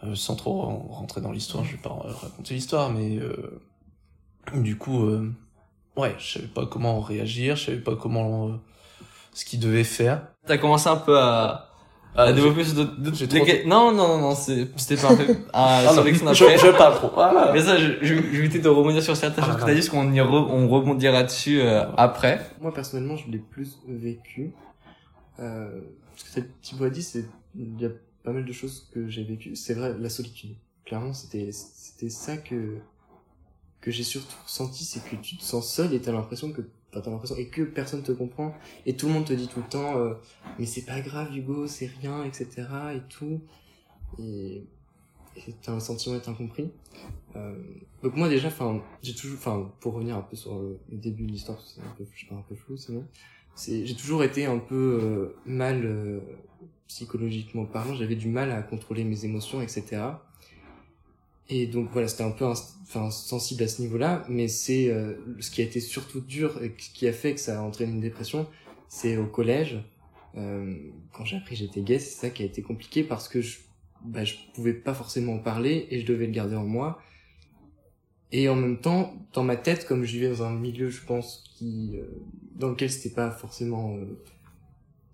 euh, 0.04 0.14
sans 0.14 0.36
trop 0.36 0.60
ren- 0.62 0.86
rentrer 0.90 1.20
dans 1.20 1.32
l'histoire, 1.32 1.64
je 1.64 1.72
vais 1.72 1.82
pas 1.82 1.90
euh, 2.04 2.12
raconter 2.12 2.54
l'histoire, 2.54 2.90
mais 2.90 3.18
euh, 3.18 3.60
du 4.54 4.76
coup, 4.76 5.04
euh, 5.04 5.30
ouais, 5.96 6.14
je 6.18 6.34
savais 6.34 6.46
pas 6.48 6.66
comment 6.66 7.00
réagir, 7.00 7.56
je 7.56 7.66
savais 7.66 7.78
pas 7.80 7.96
comment 7.96 8.48
euh, 8.48 8.52
ce 9.34 9.44
qu'il 9.44 9.60
devait 9.60 9.84
faire. 9.84 10.26
T'as 10.46 10.58
commencé 10.58 10.88
un 10.88 10.96
peu 10.96 11.18
à, 11.18 11.68
à 12.16 12.22
Ah, 12.24 12.32
développer 12.32 12.64
sur 12.64 12.74
d'autres, 12.74 13.26
trop- 13.26 13.34
lesquels- 13.36 13.68
Non, 13.68 13.92
non, 13.92 14.08
non, 14.08 14.18
non, 14.18 14.34
c'est, 14.34 14.68
c'était 14.76 15.00
parfait. 15.00 15.26
Ah, 15.52 15.82
Ah 15.86 15.92
sur 15.92 16.04
non, 16.24 16.32
je, 16.32 16.44
je 16.44 16.76
parle 16.76 16.94
trop. 16.94 17.10
Voilà. 17.14 17.52
Mais 17.52 17.60
ça, 17.60 17.76
je, 17.76 17.92
je, 18.00 18.06
je 18.06 18.14
vais 18.14 18.38
éviter 18.38 18.58
de 18.58 18.68
rebondir 18.68 19.02
sur 19.02 19.16
certaines 19.16 19.44
Ah, 19.44 19.48
choses 19.52 19.56
que 19.56 19.60
t'as 19.66 19.74
dit, 19.74 19.80
parce 19.80 19.90
qu'on 19.90 20.12
y 20.12 20.18
re- 20.18 20.48
on 20.50 20.68
rebondira 20.68 21.22
dessus 21.22 21.60
euh, 21.60 21.84
après. 21.96 22.40
Moi, 22.60 22.72
personnellement, 22.74 23.16
je 23.16 23.30
l'ai 23.30 23.38
plus 23.38 23.78
vécu. 23.86 24.52
Euh, 25.38 25.80
ce 26.16 26.40
que 26.40 26.46
Thibaut 26.62 26.84
a 26.84 26.90
dit, 26.90 27.02
c'est, 27.02 27.24
il 27.54 27.80
y 27.80 27.86
a 27.86 27.90
pas 28.22 28.32
mal 28.32 28.44
de 28.44 28.52
choses 28.52 28.88
que 28.92 29.08
j'ai 29.08 29.24
vécues. 29.24 29.56
C'est 29.56 29.74
vrai, 29.74 29.96
la 29.98 30.10
solitude. 30.10 30.54
Clairement, 30.84 31.12
c'était, 31.12 31.50
c'était 31.52 32.10
ça 32.10 32.36
que, 32.36 32.78
que 33.80 33.90
j'ai 33.90 34.02
surtout 34.02 34.36
ressenti, 34.44 34.84
c'est 34.84 35.02
que 35.04 35.16
tu 35.16 35.36
te 35.36 35.42
sens 35.42 35.72
seul 35.72 35.94
et 35.94 36.00
t'as 36.00 36.12
l'impression 36.12 36.52
que, 36.52 36.62
t'as 36.90 37.02
l'impression, 37.08 37.36
et 37.36 37.46
que 37.46 37.62
personne 37.62 38.02
te 38.02 38.12
comprend, 38.12 38.54
et 38.86 38.96
tout 38.96 39.06
le 39.06 39.12
monde 39.12 39.24
te 39.24 39.32
dit 39.32 39.48
tout 39.48 39.60
le 39.60 39.68
temps, 39.68 39.96
euh, 39.98 40.14
mais 40.58 40.66
c'est 40.66 40.84
pas 40.84 41.00
grave, 41.00 41.36
Hugo, 41.36 41.66
c'est 41.66 41.86
rien, 41.86 42.24
etc., 42.24 42.66
et 42.94 43.00
tout. 43.08 43.40
Et, 44.18 44.64
t'as 45.62 45.72
un 45.72 45.80
sentiment 45.80 46.16
d'être 46.16 46.28
incompris. 46.28 46.70
Euh, 47.36 47.54
donc 48.02 48.16
moi 48.16 48.28
déjà, 48.28 48.48
enfin, 48.48 48.82
j'ai 49.02 49.14
toujours, 49.14 49.38
enfin, 49.38 49.72
pour 49.80 49.94
revenir 49.94 50.16
un 50.16 50.22
peu 50.22 50.36
sur 50.36 50.58
le 50.58 50.78
début 50.90 51.24
de 51.24 51.32
l'histoire, 51.32 51.60
c'est 51.60 51.80
un 51.80 51.94
peu, 51.96 52.04
je 52.12 52.26
sais 52.26 52.34
un 52.34 52.42
peu 52.42 52.56
flou, 52.56 52.76
c'est, 52.76 53.86
j'ai 53.86 53.94
toujours 53.94 54.24
été 54.24 54.46
un 54.46 54.58
peu 54.58 54.98
euh, 55.02 55.36
mal 55.46 55.84
psychologiquement 56.90 57.66
parlant. 57.66 57.94
J'avais 57.94 58.16
du 58.16 58.28
mal 58.28 58.50
à 58.50 58.62
contrôler 58.62 59.04
mes 59.04 59.24
émotions, 59.24 59.62
etc. 59.62 60.02
Et 61.48 61.66
donc 61.66 61.88
voilà, 61.92 62.08
c'était 62.08 62.24
un 62.24 62.32
peu, 62.32 62.44
enfin, 62.44 63.10
sensible 63.10 63.62
à 63.62 63.68
ce 63.68 63.80
niveau-là. 63.80 64.24
Mais 64.28 64.48
c'est 64.48 64.90
euh, 64.90 65.14
ce 65.38 65.52
qui 65.52 65.60
a 65.60 65.64
été 65.64 65.78
surtout 65.78 66.20
dur 66.20 66.60
et 66.62 66.72
qui 66.72 67.06
a 67.06 67.12
fait 67.12 67.34
que 67.34 67.40
ça 67.40 67.60
a 67.60 67.62
entraîné 67.62 67.92
une 67.92 68.00
dépression, 68.00 68.46
c'est 68.88 69.16
au 69.16 69.26
collège. 69.26 69.78
Euh, 70.36 70.76
quand 71.12 71.24
j'ai 71.24 71.36
appris 71.36 71.54
que 71.54 71.60
j'étais 71.60 71.82
gay, 71.82 72.00
c'est 72.00 72.20
ça 72.20 72.30
qui 72.30 72.42
a 72.42 72.46
été 72.46 72.60
compliqué 72.60 73.04
parce 73.04 73.28
que 73.28 73.40
je, 73.40 73.58
bah, 74.04 74.22
pouvais 74.54 74.74
pas 74.74 74.94
forcément 74.94 75.34
en 75.34 75.38
parler 75.38 75.86
et 75.90 76.00
je 76.00 76.06
devais 76.06 76.26
le 76.26 76.32
garder 76.32 76.56
en 76.56 76.66
moi. 76.66 77.00
Et 78.32 78.48
en 78.48 78.56
même 78.56 78.80
temps, 78.80 79.14
dans 79.32 79.44
ma 79.44 79.56
tête, 79.56 79.86
comme 79.86 80.04
je 80.04 80.12
vivais 80.12 80.28
dans 80.28 80.42
un 80.42 80.54
milieu, 80.54 80.88
je 80.88 81.04
pense, 81.04 81.44
qui, 81.56 81.92
euh, 81.94 82.04
dans 82.56 82.70
lequel 82.70 82.90
c'était 82.90 83.14
pas 83.14 83.30
forcément 83.30 83.96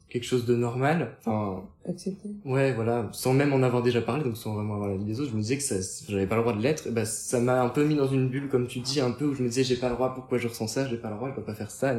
quelque 0.08 0.24
chose 0.24 0.46
de 0.46 0.54
normal, 0.54 1.16
enfin, 1.20 1.64
Accepter. 1.88 2.28
ouais, 2.44 2.72
voilà, 2.74 3.08
sans 3.12 3.32
même 3.32 3.52
en 3.52 3.62
avoir 3.62 3.82
déjà 3.82 4.00
parlé, 4.00 4.22
donc 4.22 4.36
sans 4.36 4.54
vraiment 4.54 4.74
avoir 4.74 4.88
l'avis 4.90 5.04
des 5.04 5.20
autres, 5.20 5.30
je 5.30 5.36
me 5.36 5.40
disais 5.40 5.56
que 5.56 5.62
ça, 5.62 5.76
j'avais 6.08 6.26
pas 6.26 6.36
le 6.36 6.42
droit 6.42 6.54
de 6.54 6.62
l'être, 6.62 6.86
et 6.86 6.90
bah, 6.90 7.04
ça 7.04 7.40
m'a 7.40 7.60
un 7.60 7.68
peu 7.68 7.84
mis 7.84 7.96
dans 7.96 8.06
une 8.06 8.28
bulle, 8.28 8.48
comme 8.48 8.68
tu 8.68 8.78
dis, 8.80 9.00
un 9.00 9.10
peu, 9.10 9.24
où 9.24 9.34
je 9.34 9.42
me 9.42 9.48
disais, 9.48 9.64
j'ai 9.64 9.76
pas 9.76 9.88
le 9.88 9.94
droit, 9.94 10.14
pourquoi 10.14 10.38
je 10.38 10.46
ressens 10.46 10.68
ça, 10.68 10.88
j'ai 10.88 10.96
pas 10.96 11.10
le 11.10 11.16
droit, 11.16 11.30
je 11.30 11.34
peux 11.34 11.42
pas 11.42 11.54
faire 11.54 11.70
ça, 11.70 11.96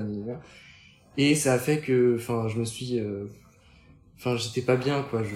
et 1.17 1.35
ça 1.35 1.53
a 1.53 1.59
fait 1.59 1.79
que, 1.79 2.15
enfin, 2.15 2.47
je 2.47 2.59
me 2.59 2.65
suis, 2.65 2.99
euh, 2.99 3.25
enfin, 4.17 4.37
j'étais 4.37 4.61
pas 4.61 4.77
bien, 4.77 5.03
quoi, 5.09 5.23
je, 5.23 5.35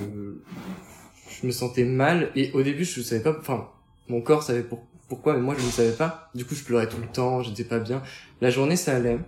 je 1.42 1.46
me 1.46 1.51
sentais 1.51 1.84
mal, 1.84 2.32
et 2.36 2.51
au 2.54 2.62
début, 2.62 2.86
je 2.86 3.01
savais 3.01 3.22
pas, 3.22 3.36
enfin, 3.38 3.68
mon 4.08 4.22
corps 4.22 4.44
savait 4.44 4.63
pour, 4.63 4.86
pourquoi, 5.10 5.34
mais 5.34 5.42
moi, 5.42 5.56
je 5.58 5.66
ne 5.66 5.72
savais 5.72 5.92
pas, 5.92 6.30
du 6.36 6.46
coup, 6.46 6.56
je 6.56 6.63
pleurais 6.63 6.88
tout 6.88 7.01
le 7.01 7.08
temps, 7.08 7.44
j'étais 7.44 7.66
pas 7.66 7.80
bien, 7.80 8.01
la 8.40 8.50
journée, 8.50 8.78
ça 8.78 8.96
allait, 8.96 9.20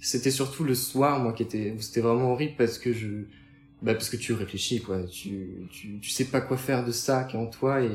c'était 0.00 0.30
surtout 0.30 0.64
le 0.64 0.74
soir, 0.74 1.20
moi, 1.20 1.32
qui 1.32 1.42
était, 1.42 1.72
où 1.72 1.80
c'était 1.80 2.00
vraiment 2.00 2.32
horrible, 2.32 2.54
parce 2.56 2.78
que 2.78 2.92
je, 2.92 3.24
bah 3.82 3.94
parce 3.94 4.08
que 4.08 4.16
tu 4.16 4.32
réfléchis 4.32 4.80
quoi. 4.80 5.02
Tu 5.04 5.68
tu 5.70 5.98
tu 6.00 6.10
sais 6.10 6.24
pas 6.24 6.40
quoi 6.40 6.56
faire 6.56 6.84
de 6.84 6.92
ça 6.92 7.24
qui 7.24 7.36
est 7.36 7.38
en 7.38 7.46
toi 7.46 7.82
et, 7.82 7.90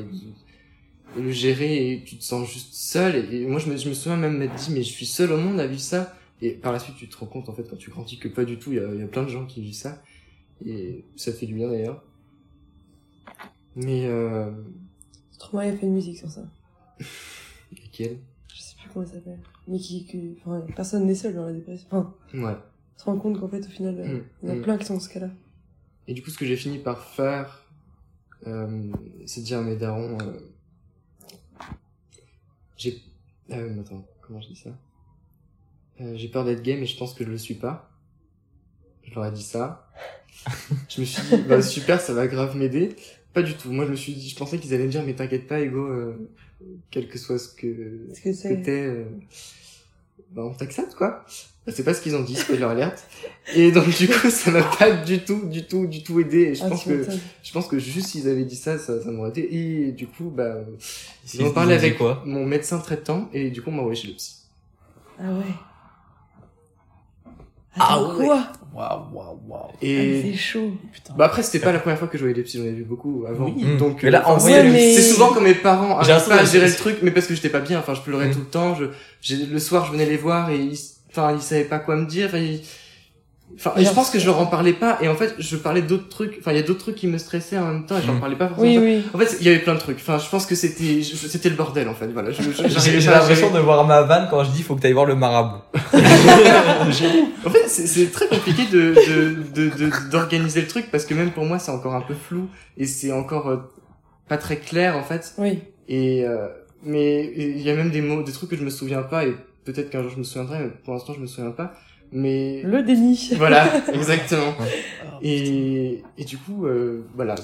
et 1.18 1.20
le 1.20 1.32
gérer 1.32 1.92
et 1.92 2.04
tu 2.04 2.16
te 2.16 2.24
sens 2.24 2.50
juste 2.50 2.72
seul. 2.74 3.16
Et, 3.16 3.42
et 3.42 3.46
moi 3.46 3.58
je 3.58 3.68
me 3.68 3.76
je 3.76 3.88
me 3.88 3.94
souviens 3.94 4.16
même 4.16 4.38
m'être 4.38 4.54
dit 4.54 4.70
mais 4.70 4.82
je 4.82 4.90
suis 4.90 5.06
seul 5.06 5.32
au 5.32 5.36
monde 5.38 5.58
à 5.60 5.66
vivre 5.66 5.80
ça. 5.80 6.16
Et 6.40 6.50
par 6.52 6.72
la 6.72 6.78
suite 6.78 6.96
tu 6.96 7.08
te 7.08 7.16
rends 7.16 7.26
compte 7.26 7.48
en 7.48 7.54
fait 7.54 7.64
quand 7.68 7.76
tu 7.76 7.90
grandis 7.90 8.18
que 8.18 8.28
pas 8.28 8.44
du 8.44 8.58
tout. 8.58 8.72
Il 8.72 8.76
y 8.76 8.80
a, 8.80 8.94
il 8.94 9.00
y 9.00 9.02
a 9.02 9.06
plein 9.06 9.24
de 9.24 9.28
gens 9.28 9.44
qui 9.46 9.60
vivent 9.60 9.74
ça. 9.74 10.02
Et 10.64 11.04
ça 11.16 11.32
fait 11.32 11.46
du 11.46 11.54
bien 11.54 11.68
d'ailleurs. 11.68 12.02
Mais 13.74 14.06
euh, 14.06 14.50
Stromae 15.32 15.68
a 15.68 15.76
fait 15.76 15.86
une 15.86 15.94
musique 15.94 16.18
sur 16.18 16.30
ça. 16.30 16.42
plus 17.74 18.18
comment 18.92 19.04
elle 19.06 19.12
s'appelle? 19.12 19.38
Mais 19.68 19.78
qui, 19.78 20.04
qui- 20.06 20.36
enfin, 20.44 20.64
personne 20.74 21.06
n'est 21.06 21.14
seul 21.14 21.34
dans 21.34 21.46
la 21.46 21.52
dépression. 21.52 21.88
Enfin, 21.90 22.14
ouais 22.34 22.56
on 22.96 22.98
se 22.98 23.04
rend 23.06 23.18
compte 23.18 23.40
qu'en 23.40 23.48
fait, 23.48 23.60
au 23.66 23.70
final, 23.70 23.98
euh, 23.98 24.18
Mm, 24.18 24.22
il 24.42 24.48
y 24.48 24.52
en 24.52 24.54
a 24.54 24.58
mm. 24.58 24.62
plein 24.62 24.78
qui 24.78 24.84
sont 24.86 24.94
dans 24.94 25.00
ce 25.00 25.08
cas-là. 25.08 25.30
Et 26.06 26.14
du 26.14 26.22
coup, 26.22 26.30
ce 26.30 26.38
que 26.38 26.46
j'ai 26.46 26.56
fini 26.56 26.78
par 26.78 27.02
faire, 27.02 27.64
euh, 28.46 28.92
c'est 29.26 29.40
dire 29.42 29.58
à 29.58 29.62
mes 29.62 29.76
darons, 29.76 30.18
euh, 30.20 30.38
j'ai, 32.76 33.00
ah 33.50 33.56
mais 33.56 33.80
attends, 33.80 34.04
comment 34.20 34.40
je 34.40 34.48
dis 34.48 34.56
ça? 34.56 34.70
Euh, 36.00 36.14
J'ai 36.16 36.28
peur 36.28 36.44
d'être 36.44 36.62
gay, 36.62 36.76
mais 36.76 36.86
je 36.86 36.96
pense 36.96 37.14
que 37.14 37.24
je 37.24 37.30
le 37.30 37.38
suis 37.38 37.54
pas. 37.54 37.90
Je 39.04 39.14
leur 39.14 39.26
ai 39.26 39.32
dit 39.32 39.42
ça. 39.42 39.90
je 40.88 41.00
me 41.00 41.06
suis 41.06 41.22
dit, 41.28 41.42
bah 41.48 41.62
super, 41.62 42.00
ça 42.00 42.14
va 42.14 42.26
grave 42.26 42.56
m'aider. 42.56 42.96
pas 43.32 43.42
du 43.42 43.54
tout. 43.54 43.70
Moi, 43.72 43.84
je 43.86 43.90
me 43.90 43.96
suis 43.96 44.14
dit, 44.14 44.28
je 44.28 44.36
pensais 44.36 44.58
qu'ils 44.58 44.74
allaient 44.74 44.86
me 44.86 44.90
dire, 44.90 45.04
mais 45.04 45.14
t'inquiète 45.14 45.46
pas, 45.46 45.60
Hugo, 45.60 45.86
euh, 45.86 46.30
quel 46.90 47.08
que 47.08 47.18
soit 47.18 47.38
ce 47.38 47.48
que, 47.48 48.06
Ce 48.14 48.20
que 48.20 48.32
ce 48.32 48.42
que 48.42 48.48
c'est. 48.48 48.62
t'es, 48.62 48.86
euh, 48.86 49.04
bah, 50.30 50.42
on 50.44 50.54
t'accepte, 50.54 50.94
quoi. 50.94 51.24
Bah, 51.66 51.72
c'est 51.74 51.84
pas 51.84 51.94
ce 51.94 52.00
qu'ils 52.02 52.16
ont 52.16 52.22
dit, 52.22 52.34
spoiler 52.34 52.64
alerte. 52.64 53.04
Et 53.54 53.70
donc, 53.70 53.88
du 53.96 54.08
coup, 54.08 54.30
ça 54.30 54.50
m'a 54.50 54.62
pas 54.62 54.90
du 54.90 55.20
tout, 55.24 55.46
du 55.48 55.64
tout, 55.66 55.86
du 55.86 56.02
tout 56.02 56.18
aidé. 56.20 56.38
Et 56.42 56.54
je 56.54 56.64
Ah, 56.64 56.68
pense 56.70 56.84
que, 56.84 57.06
je 57.42 57.52
pense 57.52 57.68
que 57.68 57.78
juste 57.78 58.08
s'ils 58.08 58.28
avaient 58.28 58.44
dit 58.44 58.56
ça, 58.56 58.78
ça, 58.78 59.00
ça 59.02 59.10
m'aurait 59.10 59.30
été. 59.30 59.54
Et 59.54 59.92
du 59.92 60.06
coup, 60.08 60.30
bah, 60.30 60.56
Ils 61.32 61.40
j'en 61.40 61.46
ont 61.46 61.66
dit 61.66 61.72
avec 61.72 61.98
quoi 61.98 62.22
mon 62.26 62.44
médecin 62.46 62.78
traitant, 62.78 63.28
et 63.32 63.50
du 63.50 63.62
coup, 63.62 63.70
on 63.70 63.74
m'a 63.74 63.80
envoyé 63.82 64.00
chez 64.00 64.08
le 64.08 64.14
psy. 64.14 64.36
Ah 65.18 65.32
ouais. 65.34 65.44
Ah 67.76 68.02
ouais. 68.02 68.26
quoi? 68.26 68.52
Waouh, 68.74 69.02
waouh, 69.12 69.38
waouh. 69.48 69.62
Ah, 69.72 69.76
Et, 69.82 70.22
C'est 70.22 70.38
chaud. 70.38 70.72
Putain. 70.92 71.14
bah 71.16 71.26
après, 71.26 71.42
c'était 71.42 71.58
pas 71.62 71.72
la 71.72 71.78
première 71.78 71.98
fois 71.98 72.08
que 72.08 72.16
je 72.16 72.22
voyais 72.22 72.34
des 72.34 72.42
psys, 72.42 72.58
j'en 72.58 72.64
ai 72.64 72.70
vu 72.72 72.84
beaucoup 72.84 73.24
avant. 73.28 73.44
Oui. 73.44 73.76
Donc, 73.78 74.02
Mais 74.02 74.10
là, 74.10 74.22
euh, 74.26 74.30
en 74.30 74.36
vrai, 74.38 74.52
c'est- 74.62 74.68
mais- 74.70 74.94
c'est 74.94 75.02
souvent 75.02 75.28
quand 75.28 75.40
mes 75.42 75.54
parents 75.54 76.02
J'ai 76.02 76.12
arrivent 76.12 76.28
pas 76.28 76.36
à 76.40 76.44
gérer 76.44 76.68
le 76.68 76.74
truc, 76.74 76.96
mais 77.02 77.10
parce 77.10 77.26
que 77.26 77.34
j'étais 77.34 77.50
pas 77.50 77.60
bien, 77.60 77.78
enfin, 77.78 77.92
je 77.94 78.00
pleurais 78.00 78.28
Mm. 78.28 78.32
tout 78.32 78.38
le 78.40 78.44
temps, 78.46 78.74
je, 78.74 78.86
j'ai, 79.20 79.36
le 79.44 79.58
soir, 79.58 79.84
je 79.86 79.92
venais 79.92 80.06
les 80.06 80.16
voir 80.16 80.48
et 80.50 80.56
ils, 80.56 80.78
enfin, 81.10 81.32
ils 81.34 81.42
savaient 81.42 81.64
pas 81.64 81.78
quoi 81.80 81.96
me 81.96 82.06
dire, 82.06 82.34
ils- 82.34 82.62
enfin, 83.56 83.72
et 83.76 83.84
je 83.84 83.90
pense 83.92 84.10
que 84.10 84.18
je 84.18 84.26
leur 84.26 84.38
en 84.40 84.46
parlais 84.46 84.72
pas, 84.72 84.98
et 85.00 85.08
en 85.08 85.14
fait, 85.14 85.34
je 85.38 85.56
parlais 85.56 85.82
d'autres 85.82 86.08
trucs, 86.08 86.36
enfin, 86.40 86.52
il 86.52 86.56
y 86.56 86.60
a 86.60 86.62
d'autres 86.62 86.80
trucs 86.80 86.94
qui 86.96 87.06
me 87.06 87.18
stressaient 87.18 87.58
en 87.58 87.66
même 87.66 87.86
temps, 87.86 87.96
et 87.98 88.02
je 88.02 88.06
leur 88.06 88.16
Mm. 88.16 88.20
parlais 88.20 88.36
pas 88.36 88.48
forcément. 88.48 88.68
Oui, 88.68 88.78
oui. 88.78 89.02
En 89.14 89.18
fait, 89.18 89.36
il 89.40 89.46
y 89.46 89.50
avait 89.50 89.58
plein 89.60 89.74
de 89.74 89.78
trucs, 89.80 89.98
enfin, 89.98 90.18
je 90.18 90.28
pense 90.28 90.46
que 90.46 90.54
c'était, 90.54 91.02
c'était 91.02 91.48
le 91.50 91.56
bordel, 91.56 91.88
en 91.88 91.94
fait, 91.94 92.08
voilà. 92.08 92.30
J'ai 92.30 92.42
l'impression 93.00 93.50
de 93.50 93.58
voir 93.60 93.84
ma 93.86 94.02
vanne 94.02 94.28
quand 94.30 94.42
je 94.44 94.50
dis 94.50 94.62
faut 94.62 94.74
que 94.76 94.80
t'ailles 94.80 94.92
voir 94.92 95.06
le 95.06 95.14
marabout. 95.14 95.62
En 97.44 97.50
fait, 97.50 97.68
c'est, 97.68 98.12
très 98.12 98.28
compliqué 98.28 98.62
de, 98.70 98.94
de, 98.94 99.68
de, 99.70 99.76
de- 99.76 100.10
d'organiser 100.10 100.60
le 100.60 100.66
truc, 100.68 100.90
parce 100.90 101.04
que 101.04 101.14
même 101.14 101.30
pour 101.30 101.44
moi, 101.44 101.58
c'est 101.58 101.70
encore 101.72 101.94
un 101.94 102.00
peu 102.00 102.14
flou, 102.14 102.48
et 102.76 102.86
c'est 102.86 103.12
encore 103.12 103.48
euh, 103.48 103.56
pas 104.28 104.36
très 104.38 104.56
clair, 104.56 104.96
en 104.96 105.02
fait. 105.02 105.34
Oui. 105.38 105.58
Et 105.88 106.24
euh, 106.24 106.48
mais 106.84 107.32
il 107.36 107.60
y 107.60 107.70
a 107.70 107.74
même 107.74 107.90
des 107.90 108.00
mots, 108.00 108.22
des 108.22 108.32
trucs 108.32 108.50
que 108.50 108.56
je 108.56 108.64
me 108.64 108.70
souviens 108.70 109.02
pas 109.02 109.24
et 109.26 109.36
peut-être 109.64 109.90
qu'un 109.90 110.02
jour 110.02 110.10
je 110.12 110.18
me 110.18 110.24
souviendrai, 110.24 110.58
mais 110.60 110.70
pour 110.84 110.94
l'instant 110.94 111.12
je 111.14 111.20
me 111.20 111.26
souviens 111.26 111.50
pas. 111.50 111.72
Mais 112.12 112.62
Le 112.62 112.82
déni. 112.82 113.30
voilà, 113.36 113.68
exactement. 113.94 114.54
Ah, 114.60 115.18
Et 115.22 116.02
et 116.18 116.24
du 116.24 116.36
coup, 116.36 116.66
euh, 116.66 117.04
voilà, 117.14 117.34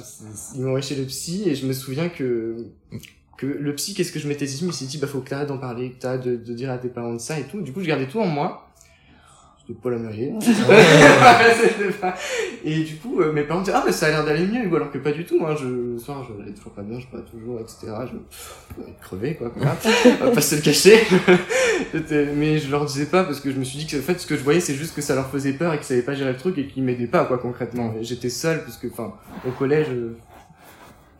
ils 0.55 0.61
m'ont 0.61 0.81
chez 0.81 0.95
le 0.95 1.05
psy 1.05 1.45
et 1.49 1.55
je 1.55 1.67
me 1.67 1.73
souviens 1.73 2.09
que 2.09 2.57
que 3.39 3.47
le 3.47 3.75
psy, 3.77 3.95
qu'est-ce 3.95 4.13
que 4.13 4.19
je 4.19 4.27
m'étais 4.29 4.47
dit, 4.47 4.61
il 4.63 4.73
s'est 4.73 4.85
dit 4.87 4.99
bah 4.99 5.07
faut 5.07 5.21
que 5.21 5.29
t'arrêtes 5.31 5.49
d'en 5.49 5.59
parler, 5.59 5.93
que 5.93 5.99
t'arrêtes 6.01 6.25
de, 6.25 6.37
de 6.37 6.53
dire 6.55 6.71
à 6.71 6.79
tes 6.79 6.89
parents 6.89 7.15
de 7.15 7.21
ça 7.21 7.39
et 7.39 7.45
tout. 7.45 7.61
Du 7.61 7.73
coup, 7.73 7.81
je 7.81 7.87
gardais 7.87 8.09
tout 8.09 8.21
en 8.21 8.27
moi. 8.27 8.68
C'était 10.41 11.93
pas- 12.01 12.15
Et 12.65 12.81
du 12.85 12.97
coup, 12.97 13.21
euh, 13.21 13.33
mes 13.33 13.43
parents 13.43 13.61
disaient, 13.61 13.77
ah, 13.77 13.83
mais 13.85 13.93
ça 13.93 14.07
a 14.07 14.11
l'air 14.11 14.25
d'aller 14.25 14.47
mieux, 14.47 14.65
Hugo, 14.65 14.77
alors 14.77 14.91
que 14.91 14.99
pas 14.99 15.13
du 15.13 15.25
tout, 15.25 15.39
hein, 15.47 15.55
je, 15.61 15.67
le 15.67 15.99
soir, 15.99 16.25
je 16.29 16.33
n'allais 16.39 16.53
toujours 16.55 16.73
pas 16.73 16.83
bien, 16.83 16.99
je 16.99 17.07
pas 17.07 17.19
toujours, 17.19 17.61
etc., 17.61 17.87
je, 18.11 18.17
je 18.79 18.83
crevais, 19.01 19.35
quoi. 19.35 19.53
On 20.21 20.25
va 20.27 20.31
pas 20.33 20.41
se 20.41 20.55
le 20.57 20.61
cacher. 20.63 20.99
Mais 22.37 22.59
je 22.59 22.71
leur 22.71 22.85
disais 22.85 23.07
pas, 23.07 23.25
parce 23.25 23.41
que 23.41 23.51
je 23.51 23.59
me 23.59 23.65
suis 23.65 23.79
dit 23.79 23.87
que, 23.87 23.97
en 23.99 24.03
fait, 24.03 24.19
ce 24.19 24.27
que 24.27 24.37
je 24.37 24.43
voyais, 24.43 24.61
c'est 24.61 24.75
juste 24.75 24.95
que 24.95 25.03
ça 25.03 25.15
leur 25.15 25.29
faisait 25.31 25.53
peur 25.53 25.73
et 25.75 25.77
qu'ils 25.77 25.87
savaient 25.87 26.03
pas 26.03 26.15
gérer 26.15 26.33
le 26.33 26.39
truc 26.39 26.57
et 26.59 26.67
qu'ils 26.67 26.83
m'aidaient 26.83 27.07
pas, 27.07 27.25
quoi, 27.25 27.39
concrètement. 27.39 27.95
J'étais 28.03 28.31
seul, 28.31 28.63
parce 28.65 28.77
que, 28.77 28.87
enfin, 28.89 29.15
au 29.47 29.51
collège, 29.53 29.89
euh, 29.91 30.17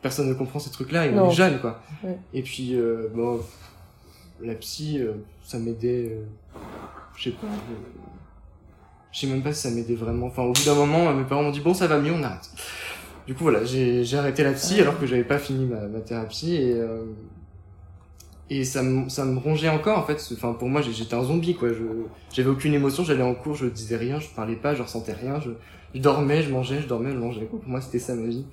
personne 0.03 0.29
ne 0.29 0.35
comprend 0.35 0.59
ces 0.59 0.71
trucs-là, 0.71 1.07
et 1.07 1.11
on 1.11 1.27
est 1.31 1.35
jeune, 1.35 1.59
quoi. 1.61 1.81
Ouais. 2.03 2.17
Et 2.35 2.43
puis, 2.43 2.75
euh, 2.75 3.09
bon, 3.15 3.41
la 4.43 4.55
psy, 4.55 4.99
euh, 5.01 5.13
ça 5.45 5.59
m'aidait, 5.59 6.11
euh, 6.13 6.23
je 7.17 7.25
sais 7.25 7.31
pas, 7.31 7.47
je 9.13 9.21
sais 9.21 9.27
même 9.27 9.43
pas 9.43 9.53
si 9.53 9.63
ça 9.63 9.71
m'aidait 9.71 9.95
vraiment. 9.95 10.27
Enfin, 10.27 10.43
au 10.43 10.53
bout 10.53 10.65
d'un 10.65 10.75
moment, 10.75 11.09
euh, 11.09 11.15
mes 11.15 11.25
parents 11.25 11.43
m'ont 11.43 11.51
dit 11.51 11.61
bon, 11.61 11.75
ça 11.75 11.87
va 11.87 11.99
mieux, 11.99 12.13
on 12.13 12.23
arrête. 12.23 12.51
Du 13.27 13.35
coup, 13.35 13.45
voilà, 13.45 13.65
j'ai 13.65 14.05
j'ai 14.05 14.17
arrêté 14.17 14.43
la 14.43 14.53
psy 14.53 14.81
alors 14.81 14.99
que 14.99 15.07
j'avais 15.07 15.25
pas 15.25 15.39
fini 15.39 15.67
ma, 15.67 15.81
ma 15.87 16.01
thérapie 16.01 16.55
et 16.55 16.75
euh, 16.75 17.05
et 18.51 18.65
ça 18.65 18.83
me 18.83 19.09
ça 19.09 19.25
me 19.25 19.39
rongeait 19.39 19.69
encore 19.69 19.99
en 19.99 20.03
fait. 20.03 20.19
Enfin, 20.33 20.55
pour 20.55 20.69
moi, 20.69 20.81
j'étais 20.81 21.15
un 21.15 21.23
zombie 21.23 21.55
quoi. 21.55 21.69
Je 21.69 21.85
j'avais 22.33 22.49
aucune 22.49 22.75
émotion. 22.75 23.05
J'allais 23.05 23.23
en 23.23 23.35
cours, 23.35 23.55
je 23.55 23.67
disais 23.67 23.97
rien, 23.97 24.19
je 24.21 24.29
parlais 24.29 24.57
pas, 24.57 24.75
je 24.75 24.83
ressentais 24.83 25.13
rien. 25.13 25.41
Je, 25.41 25.51
je 25.95 26.01
dormais, 26.01 26.43
je 26.43 26.51
mangeais, 26.51 26.81
je 26.81 26.87
dormais, 26.87 27.11
je 27.13 27.19
mangeais. 27.19 27.45
Pour 27.45 27.61
moi, 27.67 27.81
c'était 27.81 27.99
ça 27.99 28.15
ma 28.15 28.27
vie. 28.27 28.47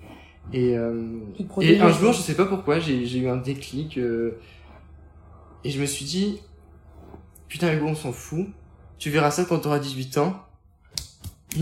Et 0.53 0.77
euh, 0.77 1.19
et 1.61 1.79
un 1.79 1.91
jour, 1.91 2.13
je 2.13 2.19
sais 2.21 2.35
pas 2.35 2.45
pourquoi, 2.45 2.79
j'ai 2.79 3.05
j'ai 3.05 3.19
eu 3.19 3.29
un 3.29 3.37
déclic 3.37 3.97
euh, 3.97 4.37
et 5.63 5.69
je 5.69 5.79
me 5.81 5.85
suis 5.85 6.05
dit 6.05 6.39
putain 7.47 7.73
Hugo, 7.73 7.87
on 7.87 7.95
s'en 7.95 8.11
fout. 8.11 8.47
Tu 8.97 9.09
verras 9.09 9.31
ça 9.31 9.45
quand 9.45 9.59
t'auras 9.59 9.79
18 9.79 10.17
ans. 10.19 10.44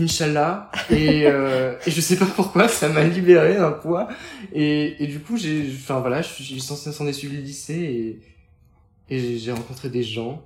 Inch'Allah. 0.00 0.70
Et, 0.90 1.26
euh, 1.26 1.74
et 1.86 1.90
je 1.90 2.00
sais 2.00 2.16
pas 2.16 2.26
pourquoi, 2.26 2.68
ça 2.68 2.88
m'a 2.88 3.04
libéré 3.04 3.56
d'un 3.56 3.72
poids. 3.72 4.08
Et, 4.52 5.02
et 5.02 5.06
du 5.06 5.20
coup, 5.20 5.36
j'ai, 5.36 5.64
enfin 5.74 6.00
voilà, 6.00 6.22
censé 6.22 6.92
s'en 6.92 7.06
est 7.06 7.12
suivi 7.12 7.36
le 7.36 7.42
lycée 7.42 8.20
et, 9.08 9.14
et 9.14 9.18
j'ai- 9.18 9.38
j'ai 9.38 9.52
rencontré 9.52 9.88
des 9.90 10.02
gens. 10.02 10.42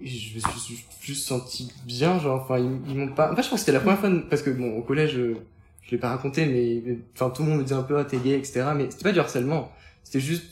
Et 0.00 0.06
je 0.06 0.36
me 0.36 0.40
suis 0.40 0.76
ju- 0.76 0.84
juste 1.00 1.26
senti 1.26 1.72
bien, 1.84 2.20
genre, 2.20 2.40
enfin, 2.42 2.58
ils, 2.58 2.94
m'ont 2.96 3.08
pas, 3.08 3.32
en 3.32 3.36
fait, 3.36 3.42
je 3.42 3.46
crois 3.48 3.56
que 3.56 3.60
c'était 3.60 3.72
la 3.72 3.80
première 3.80 3.98
fois, 3.98 4.10
parce 4.30 4.42
que 4.42 4.50
bon, 4.50 4.76
au 4.76 4.82
collège, 4.82 5.12
je, 5.14 5.34
je 5.82 5.90
l'ai 5.90 5.98
pas 5.98 6.10
raconté, 6.10 6.46
mais, 6.46 6.82
mais, 6.86 6.98
enfin, 7.14 7.30
tout 7.30 7.42
le 7.42 7.48
monde 7.48 7.58
me 7.58 7.62
disait 7.64 7.74
un 7.74 7.82
peu, 7.82 7.98
ah, 7.98 8.04
t'es 8.04 8.18
gay, 8.18 8.38
etc. 8.38 8.64
Mais 8.76 8.88
c'était 8.90 9.02
pas 9.04 9.12
du 9.12 9.18
harcèlement. 9.18 9.72
C'était 10.04 10.20
juste 10.20 10.44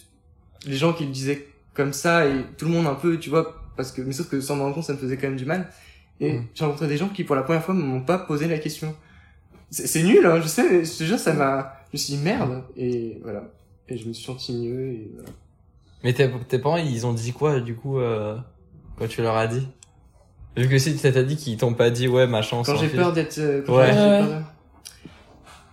les 0.66 0.76
gens 0.76 0.92
qui 0.92 1.04
le 1.04 1.12
disaient 1.12 1.46
comme 1.74 1.92
ça 1.92 2.26
et 2.26 2.42
tout 2.58 2.64
le 2.64 2.72
monde 2.72 2.86
un 2.88 2.94
peu, 2.94 3.18
tu 3.18 3.30
vois, 3.30 3.54
parce 3.76 3.92
que, 3.92 4.02
mais 4.02 4.12
sauf 4.12 4.28
que 4.28 4.40
sans 4.40 4.56
me 4.56 4.62
rendre 4.62 4.74
compte, 4.74 4.84
ça 4.84 4.94
me 4.94 4.98
faisait 4.98 5.16
quand 5.16 5.28
même 5.28 5.36
du 5.36 5.44
mal. 5.44 5.70
Et 6.20 6.32
Mm. 6.32 6.46
j'ai 6.54 6.64
rencontré 6.64 6.88
des 6.88 6.96
gens 6.96 7.08
qui, 7.08 7.24
pour 7.24 7.36
la 7.36 7.42
première 7.42 7.62
fois, 7.62 7.74
ne 7.74 7.82
m'ont 7.82 8.00
pas 8.02 8.18
posé 8.18 8.48
la 8.48 8.58
question. 8.58 8.94
C'est 9.70 9.86
c'est 9.86 10.02
nul, 10.02 10.24
hein, 10.26 10.40
je 10.40 10.46
sais, 10.48 10.84
je 10.84 10.98
te 10.98 11.04
jure, 11.04 11.18
ça 11.18 11.32
m'a, 11.34 11.74
je 11.92 11.96
me 11.96 11.98
suis 11.98 12.14
dit 12.14 12.22
merde, 12.22 12.62
et 12.76 13.18
voilà. 13.22 13.42
Et 13.88 13.96
je 13.98 14.06
me 14.08 14.12
suis 14.12 14.24
senti 14.24 14.52
mieux, 14.56 14.92
et 14.92 15.10
voilà. 15.14 15.28
Mais 16.04 16.12
tes, 16.12 16.30
tes 16.48 16.58
parents, 16.58 16.76
ils 16.76 17.06
ont 17.06 17.12
dit 17.12 17.32
quoi, 17.32 17.60
du 17.60 17.74
coup, 17.74 17.98
euh, 17.98 18.36
quand 18.98 19.08
tu 19.08 19.22
leur 19.22 19.36
as 19.36 19.46
dit? 19.48 19.66
Vu 20.56 20.68
que 20.68 20.78
si 20.78 20.94
tu 20.96 21.00
t'as 21.00 21.22
dit 21.22 21.36
qu'ils 21.36 21.56
t'ont 21.58 21.74
pas 21.74 21.90
dit, 21.90 22.08
ouais, 22.08 22.26
machin, 22.26 22.56
on 22.58 22.62
Quand 22.62 22.76
s'en 22.76 22.80
j'ai 22.80 22.88
peur 22.88 23.12
d'être, 23.12 23.36
euh, 23.38 23.62
quand 23.66 23.76
Ouais. 23.76 23.92
j'ai 23.92 23.98
Ouais. 23.98 24.18
peur 24.20 24.28
de- 24.28 24.42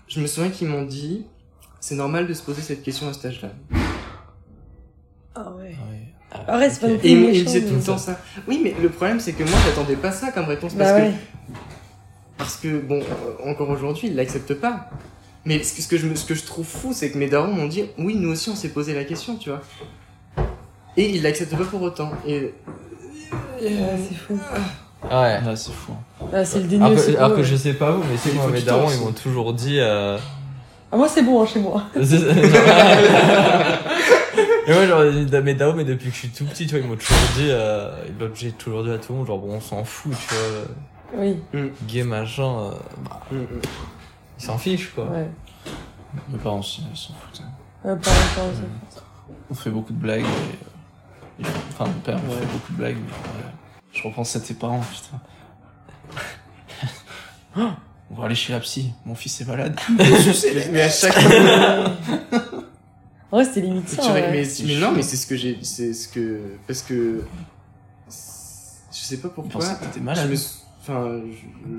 je 0.08 0.20
me 0.20 0.28
souviens 0.28 0.50
qu'ils 0.50 0.68
m'ont 0.68 0.84
dit, 0.84 1.26
c'est 1.80 1.96
normal 1.96 2.28
de 2.28 2.34
se 2.34 2.42
poser 2.44 2.62
cette 2.62 2.84
question 2.84 3.08
à 3.08 3.14
cet 3.14 3.26
âge-là. 3.26 3.52
Ah 5.36 5.52
ouais. 5.52 5.76
Ah 6.34 6.40
ouais. 6.40 6.54
Arrête, 6.56 6.72
c'est 6.74 6.82
pas 6.82 6.88
non 6.88 6.96
Et 6.96 7.00
plus 7.00 7.10
ils, 7.10 7.18
me- 7.20 7.32
disaient 7.46 7.62
tout 7.62 7.76
le 7.76 7.82
temps 7.82 7.98
ça. 7.98 8.20
Oui, 8.48 8.60
mais 8.64 8.74
le 8.82 8.90
problème, 8.90 9.20
c'est 9.20 9.34
que 9.34 9.44
moi, 9.44 9.54
j'attendais 9.66 9.96
pas 9.96 10.12
ça 10.12 10.32
comme 10.32 10.46
réponse, 10.46 10.74
parce 10.74 10.92
Bah 10.92 11.00
que 11.00 11.04
ouais. 11.06 11.14
Parce 12.38 12.56
que, 12.58 12.80
bon, 12.80 13.00
euh, 13.00 13.50
encore 13.52 13.70
aujourd'hui, 13.70 14.08
ils 14.10 14.16
l'acceptent 14.16 14.56
pas. 14.56 14.90
Mais 15.46 15.62
ce 15.64 15.74
que, 15.76 15.82
ce 15.82 15.88
que 15.88 15.98
je, 15.98 16.08
me- 16.08 16.16
ce 16.16 16.26
que 16.26 16.36
je 16.36 16.44
trouve 16.44 16.66
fou, 16.66 16.92
c'est 16.94 17.12
que 17.12 17.18
mes 17.18 17.28
darons 17.28 17.54
m'ont 17.54 17.68
dit, 17.68 17.86
oui, 17.98 18.16
nous 18.16 18.32
aussi, 18.32 18.50
on 18.50 18.56
s'est 18.56 18.70
posé 18.70 18.94
la 18.94 19.04
question, 19.04 19.36
tu 19.36 19.50
vois. 19.50 19.62
Et 20.98 21.10
ils 21.10 21.22
l'acceptent 21.24 21.56
pas 21.58 21.64
pour 21.66 21.82
autant. 21.82 22.12
Et 22.28 22.54
Ouais, 23.62 23.72
c'est 24.10 24.16
fou. 24.16 24.40
Ouais. 25.06 25.10
Là, 25.10 25.56
c'est 25.56 25.72
fou. 25.74 25.94
Ah, 26.34 26.46
c'est 26.46 26.60
le 26.60 26.66
déni 26.66 26.84
Alors 26.84 26.98
aussi. 26.98 27.14
que, 27.14 27.18
alors 27.18 27.36
que 27.36 27.44
je 27.44 27.56
sais 27.56 27.74
pas 27.74 27.92
vous, 27.92 28.04
mais 28.10 28.18
c'est 28.18 28.30
Il 28.30 28.36
moi, 28.36 28.48
mes 28.48 28.62
darons, 28.62 28.90
ils 28.92 29.00
m'ont 29.00 29.12
toujours 29.12 29.54
dit, 29.54 29.80
euh... 29.80 30.18
Ah, 30.92 30.98
moi, 30.98 31.08
c'est 31.10 31.24
bon, 31.24 31.42
hein, 31.42 31.46
chez 31.46 31.60
moi. 31.60 31.84
Et 34.66 34.72
moi, 34.74 34.86
genre, 34.88 35.04
mes 35.44 35.54
darons, 35.56 35.74
mais 35.76 35.84
depuis 35.84 36.10
que 36.10 36.14
je 36.16 36.20
suis 36.20 36.30
tout 36.30 36.46
petit, 36.46 36.66
tu 36.68 36.76
vois, 36.76 36.84
ils 36.84 36.90
m'ont 36.90 36.96
toujours 36.96 37.18
dit, 37.36 37.48
euh, 37.50 37.92
j'ai 38.36 38.52
toujours 38.52 38.84
dit 38.84 38.92
à 38.92 38.98
tout 38.98 39.12
le 39.12 39.18
monde, 39.20 39.28
genre, 39.28 39.40
bon, 39.40 39.54
on 39.56 39.60
s'en 39.62 39.84
fout, 39.84 40.14
tu 40.28 40.34
vois, 40.36 41.22
Oui, 41.22 41.40
gay, 41.88 42.04
machin, 42.04 42.44
euh, 42.44 42.72
bah, 43.04 43.20
Mm, 43.32 43.36
mm. 43.38 43.46
ils 44.40 44.44
s'en 44.46 44.58
fichent, 44.58 44.92
quoi. 44.94 45.06
ouais. 45.06 45.30
Mes 46.30 46.38
parents 46.38 46.60
aussi, 46.60 46.84
ils 46.92 46.98
s'en 46.98 47.14
foutent. 47.14 47.42
pareil, 47.82 48.00
pareil, 48.36 48.52
ça. 48.90 49.02
On 49.50 49.56
fait 49.56 49.70
beaucoup 49.70 49.94
de 49.94 49.98
blagues. 50.00 50.22
Et, 51.40 51.46
euh, 51.46 51.50
enfin, 51.70 51.86
mon 51.86 52.00
père 52.00 52.16
me 52.24 52.30
fait 52.30 52.46
beaucoup 52.46 52.72
de 52.72 52.78
blagues. 52.78 52.98
Mais, 52.98 53.12
euh, 53.12 53.50
je 53.92 54.04
repense 54.08 54.36
à 54.36 54.40
tes 54.40 54.54
parents, 54.54 54.80
putain. 54.82 55.20
Ah, 57.58 57.76
On 58.12 58.16
va 58.16 58.26
aller 58.26 58.36
chez 58.36 58.54
la 58.54 58.60
psy. 58.60 58.94
Mon 59.06 59.16
fils 59.16 59.42
est 59.42 59.46
malade. 59.46 59.76
mais, 59.98 60.68
mais 60.72 60.82
à 60.84 60.90
chaque 60.90 61.14
fois. 61.20 61.92
En 63.34 63.38
vrai, 63.38 63.46
c'était 63.46 63.62
limite 63.62 63.88
tu 63.88 63.96
ça. 63.96 64.14
mais, 64.14 64.46
c'est 64.46 64.64
mais 64.64 64.78
non, 64.78 64.92
mais 64.92 65.02
c'est 65.02 65.18
ce 65.18 65.26
que 65.26 65.36
j'ai. 65.36 65.58
C'est 65.64 65.92
ce 65.94 66.08
que. 66.08 66.40
Parce 66.68 66.84
que. 66.84 67.24
Je 68.08 68.98
sais 69.00 69.18
pas 69.18 69.30
pourquoi. 69.30 69.54
pensait 69.60 69.74
que 69.74 69.86
t'étais 69.86 70.00
Je 70.00 70.04
malade. 70.04 70.30
me 70.30 70.36
Enfin, 70.82 71.20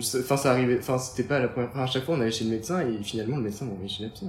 je- 0.00 0.18
enfin, 0.18 0.36
ça 0.36 0.50
arrivait. 0.50 0.78
Enfin, 0.80 0.98
c'était 0.98 1.22
pas 1.22 1.38
la 1.38 1.46
première 1.46 1.70
fois. 1.70 1.82
À 1.82 1.86
chaque 1.86 2.04
fois, 2.04 2.16
on 2.16 2.20
allait 2.20 2.32
chez 2.32 2.42
le 2.44 2.50
médecin 2.50 2.80
et 2.80 3.00
finalement, 3.04 3.36
le 3.36 3.42
médecin 3.44 3.66
m'a 3.66 3.70
envoyé 3.72 3.88
chez 3.88 4.02
la 4.02 4.08
psy. 4.08 4.26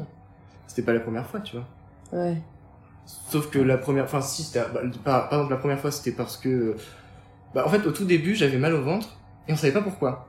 C'était 0.67 0.83
pas 0.83 0.93
la 0.93 0.99
première 0.99 1.25
fois, 1.25 1.39
tu 1.39 1.55
vois. 1.57 1.65
Ouais. 2.11 2.37
Sauf 3.31 3.49
que 3.49 3.57
la 3.57 3.77
première, 3.79 4.03
enfin 4.03 4.21
si, 4.21 4.43
c'était, 4.43 4.59
bah, 4.71 4.81
par, 5.03 5.29
par 5.29 5.39
exemple 5.39 5.53
la 5.53 5.59
première 5.59 5.79
fois 5.79 5.91
c'était 5.91 6.11
parce 6.11 6.37
que, 6.37 6.75
bah 7.53 7.63
en 7.65 7.69
fait 7.69 7.85
au 7.85 7.91
tout 7.91 8.05
début 8.05 8.33
j'avais 8.35 8.57
mal 8.57 8.73
au 8.73 8.81
ventre 8.83 9.09
et 9.47 9.53
on 9.53 9.55
savait 9.55 9.73
pas 9.73 9.81
pourquoi. 9.81 10.27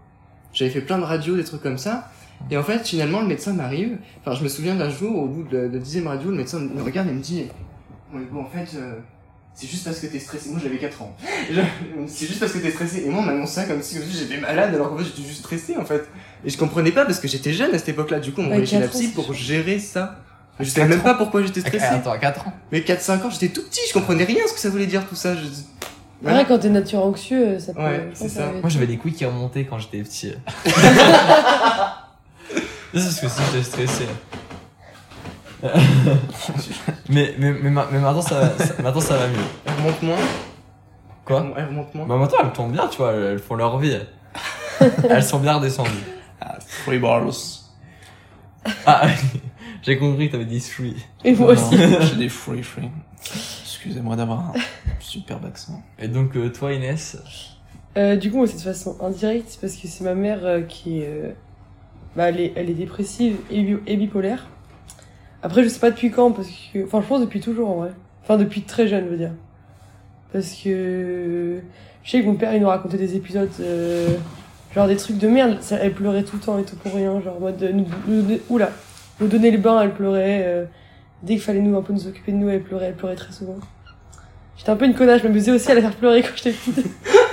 J'avais 0.52 0.70
fait 0.70 0.80
plein 0.82 0.98
de 0.98 1.02
radios, 1.04 1.36
des 1.36 1.44
trucs 1.44 1.62
comme 1.62 1.78
ça, 1.78 2.10
et 2.50 2.56
en 2.56 2.62
fait 2.62 2.86
finalement 2.86 3.20
le 3.20 3.26
médecin 3.26 3.52
m'arrive, 3.52 3.98
enfin 4.20 4.36
je 4.36 4.42
me 4.44 4.48
souviens 4.48 4.74
d'un 4.74 4.90
jour 4.90 5.16
au 5.16 5.26
bout 5.26 5.42
de 5.44 5.58
la 5.58 5.78
dixième 5.78 6.06
radio, 6.06 6.30
le 6.30 6.36
médecin 6.36 6.58
me 6.58 6.82
regarde 6.82 7.08
et 7.08 7.12
me 7.12 7.20
dit, 7.20 7.46
bon 8.32 8.42
en 8.42 8.46
fait, 8.46 8.76
euh, 8.76 8.94
c'est 9.56 9.66
juste 9.66 9.84
parce 9.84 10.00
que 10.00 10.06
t'es 10.06 10.18
stressé. 10.18 10.50
Moi, 10.50 10.60
j'avais 10.62 10.76
4 10.76 11.00
ans. 11.00 11.16
C'est 12.06 12.26
juste 12.26 12.40
parce 12.40 12.52
que 12.52 12.58
t'es 12.58 12.70
stressé. 12.70 13.04
Et 13.06 13.08
moi, 13.08 13.20
on 13.20 13.24
m'annonce 13.24 13.52
ça 13.52 13.64
comme 13.64 13.80
si, 13.80 13.96
j'étais 14.12 14.36
malade, 14.38 14.74
alors 14.74 14.90
qu'en 14.90 14.98
fait, 14.98 15.04
j'étais 15.04 15.26
juste 15.26 15.38
stressé, 15.38 15.78
en 15.78 15.84
fait. 15.86 16.06
Et 16.44 16.50
je 16.50 16.58
comprenais 16.58 16.92
pas 16.92 17.06
parce 17.06 17.18
que 17.18 17.26
j'étais 17.26 17.54
jeune 17.54 17.74
à 17.74 17.78
cette 17.78 17.88
époque-là. 17.88 18.20
Du 18.20 18.32
coup, 18.32 18.42
on 18.42 18.44
Ouais, 18.44 18.48
m'envoyait 18.50 18.66
chez 18.66 18.80
la 18.80 18.88
psy 18.88 19.08
pour 19.08 19.32
gérer 19.32 19.78
ça. 19.78 20.16
Je 20.60 20.68
savais 20.68 20.88
même 20.88 21.02
pas 21.02 21.14
pourquoi 21.14 21.42
j'étais 21.42 21.60
stressé. 21.60 21.86
Attends, 21.86 22.12
à 22.12 22.18
4 22.18 22.48
ans. 22.48 22.52
Mais 22.70 22.80
4-5 22.80 23.22
ans, 23.22 23.30
j'étais 23.30 23.48
tout 23.48 23.62
petit, 23.62 23.80
je 23.88 23.94
comprenais 23.94 24.24
rien 24.24 24.42
ce 24.46 24.52
que 24.52 24.60
ça 24.60 24.68
voulait 24.68 24.84
dire 24.84 25.06
tout 25.08 25.14
ça. 25.14 25.34
Je... 25.34 25.40
Voilà. 26.20 26.40
Après, 26.40 26.54
quand 26.54 26.60
t'es 26.60 26.68
nature 26.68 27.02
anxieux, 27.02 27.58
ça 27.58 27.72
peut. 27.72 27.80
Ouais, 27.80 28.10
c'est 28.12 28.28
ça. 28.28 28.52
Moi, 28.60 28.68
j'avais 28.68 28.86
des 28.86 28.98
couilles 28.98 29.14
qui 29.14 29.24
remontaient 29.24 29.64
quand 29.64 29.78
j'étais 29.78 30.02
petit. 30.02 30.34
c'est 33.00 33.20
parce 33.20 33.20
que 33.20 33.28
si 33.28 33.40
j'étais 33.52 33.64
stressé. 33.64 34.04
mais, 37.08 37.34
mais, 37.38 37.52
mais, 37.52 37.70
ma- 37.70 37.86
mais 37.90 37.98
maintenant, 37.98 38.22
ça, 38.22 38.40
va- 38.40 38.58
ça- 38.64 38.82
maintenant, 38.82 39.00
ça 39.00 39.16
va 39.16 39.26
mieux. 39.28 39.36
Elle 39.64 39.74
remonte 39.74 40.02
moins. 40.02 40.16
Quoi 41.24 41.46
Elle 41.56 41.64
remonte 41.66 41.94
moins. 41.94 42.06
Bah, 42.06 42.16
maintenant, 42.16 42.38
elles 42.44 42.52
tombent 42.52 42.72
bien, 42.72 42.86
tu 42.88 42.98
vois, 42.98 43.12
elles, 43.12 43.22
elles 43.32 43.38
font 43.38 43.54
leur 43.56 43.78
vie. 43.78 43.98
elles 45.08 45.24
sont 45.24 45.38
bien 45.40 45.54
redescendues. 45.54 45.90
Ah, 46.40 46.58
free 46.60 46.98
balls. 46.98 47.30
Ah, 48.84 49.06
j'ai 49.82 49.98
compris 49.98 50.26
que 50.28 50.32
t'avais 50.32 50.44
dit 50.44 50.60
three. 50.60 50.96
Et 51.24 51.34
moi 51.34 51.54
Non, 51.54 51.60
aussi. 51.60 51.76
J'ai 52.10 52.16
des 52.16 52.28
free 52.28 52.62
free. 52.62 52.90
Excusez-moi 53.64 54.16
d'avoir 54.16 54.40
un 54.40 54.52
superbe 55.00 55.46
accent. 55.46 55.82
Et 55.98 56.08
donc, 56.08 56.36
euh, 56.36 56.50
toi, 56.50 56.72
Inès? 56.72 57.16
Euh, 57.96 58.16
du 58.16 58.30
coup, 58.30 58.38
moi, 58.38 58.46
c'est 58.46 58.56
de 58.56 58.60
façon 58.62 58.96
indirecte, 59.00 59.46
c'est 59.48 59.60
parce 59.60 59.74
que 59.74 59.88
c'est 59.88 60.04
ma 60.04 60.14
mère 60.14 60.40
euh, 60.44 60.60
qui 60.62 61.00
est. 61.00 61.06
euh, 61.08 61.32
bah, 62.16 62.28
elle 62.30 62.40
est, 62.40 62.52
elle 62.56 62.70
est 62.70 62.74
dépressive 62.74 63.36
et, 63.50 63.62
bi- 63.62 63.78
et 63.86 63.96
bipolaire. 63.96 64.46
Après, 65.42 65.62
je 65.62 65.68
sais 65.68 65.78
pas 65.80 65.90
depuis 65.90 66.10
quand, 66.10 66.32
parce 66.32 66.48
que. 66.72 66.84
Enfin, 66.84 67.00
je 67.02 67.06
pense 67.06 67.20
depuis 67.20 67.40
toujours 67.40 67.68
en 67.70 67.74
vrai. 67.76 67.90
Enfin, 68.22 68.36
depuis 68.36 68.62
très 68.62 68.88
jeune, 68.88 69.04
je 69.04 69.10
veux 69.10 69.16
dire. 69.18 69.32
Parce 70.32 70.52
que. 70.54 71.60
Je 72.02 72.10
sais 72.10 72.20
que 72.20 72.26
mon 72.26 72.34
père, 72.34 72.54
il 72.54 72.60
nous 72.62 72.68
racontait 72.68 72.98
des 72.98 73.16
épisodes. 73.16 73.48
euh, 73.60 74.08
genre 74.74 74.86
des 74.88 74.96
trucs 74.96 75.18
de 75.18 75.28
merde. 75.28 75.58
Elle 75.80 75.92
pleurait 75.92 76.22
tout 76.22 76.36
le 76.36 76.42
temps 76.42 76.58
et 76.58 76.62
tout 76.64 76.76
pour 76.76 76.94
rien. 76.94 77.20
Genre 77.20 77.36
en 77.36 77.40
mode. 77.40 77.62
euh, 77.62 77.72
Nous, 77.72 77.84
nous, 78.08 78.38
oula. 78.48 78.70
Nous 79.20 79.28
donner 79.28 79.50
le 79.50 79.58
bain, 79.58 79.80
elle 79.82 79.92
pleurait. 79.94 80.42
euh, 80.46 80.64
dès 81.22 81.34
qu'il 81.34 81.42
fallait 81.42 81.60
nous 81.60 81.76
un 81.76 81.82
peu 81.82 81.92
nous 81.92 82.06
occuper 82.06 82.32
de 82.32 82.36
nous, 82.36 82.48
elle 82.48 82.62
pleurait. 82.62 82.86
Elle 82.86 82.96
pleurait 82.96 83.14
très 83.16 83.32
souvent. 83.32 83.56
J'étais 84.56 84.70
un 84.70 84.76
peu 84.76 84.86
une 84.86 84.94
connasse, 84.94 85.20
je 85.22 85.26
m'amusais 85.28 85.50
aussi 85.52 85.70
à 85.70 85.74
la 85.74 85.82
faire 85.82 85.94
pleurer 85.94 86.22
quand 86.22 86.30
j'étais 86.34 86.52
petite. 86.52 86.86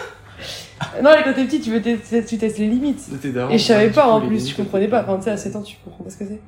non, 1.04 1.12
mais 1.16 1.24
quand 1.24 1.34
t'es 1.34 1.46
petit, 1.46 1.60
tu, 1.62 1.72
veux 1.72 1.82
tester- 1.82 2.26
tu 2.26 2.38
testes 2.38 2.58
les 2.58 2.68
limites. 2.68 3.10
Daron, 3.34 3.52
Et 3.54 3.58
je 3.58 3.64
savais 3.64 3.90
pas 3.92 4.08
en 4.08 4.22
plus, 4.26 4.50
je 4.50 4.56
comprenais 4.56 4.88
pas. 4.88 5.04
Enfin, 5.04 5.18
tu 5.18 5.24
sais, 5.24 5.32
à 5.32 5.38
7 5.38 5.56
ans, 5.56 5.62
tu 5.62 5.78
comprends 5.84 6.04
pas 6.04 6.10
ce 6.10 6.18
que 6.18 6.26
c'est. 6.28 6.42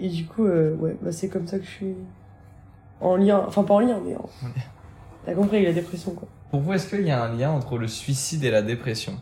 Et 0.00 0.08
du 0.08 0.26
coup, 0.26 0.44
euh, 0.44 0.74
ouais, 0.76 0.96
bah, 1.00 1.12
c'est 1.12 1.28
comme 1.28 1.46
ça 1.46 1.58
que 1.58 1.64
je 1.64 1.70
suis 1.70 1.94
en 3.00 3.16
lien. 3.16 3.44
Enfin, 3.46 3.62
pas 3.64 3.74
en 3.74 3.80
lien, 3.80 4.00
mais 4.04 4.16
en. 4.16 4.28
T'as 5.26 5.34
compris, 5.34 5.64
la 5.64 5.72
dépression, 5.72 6.12
quoi. 6.12 6.28
Pour 6.50 6.60
vous, 6.60 6.72
est-ce 6.72 6.88
qu'il 6.88 7.06
y 7.06 7.10
a 7.10 7.22
un 7.24 7.34
lien 7.36 7.50
entre 7.50 7.78
le 7.78 7.88
suicide 7.88 8.44
et 8.44 8.50
la 8.50 8.62
dépression? 8.62 9.14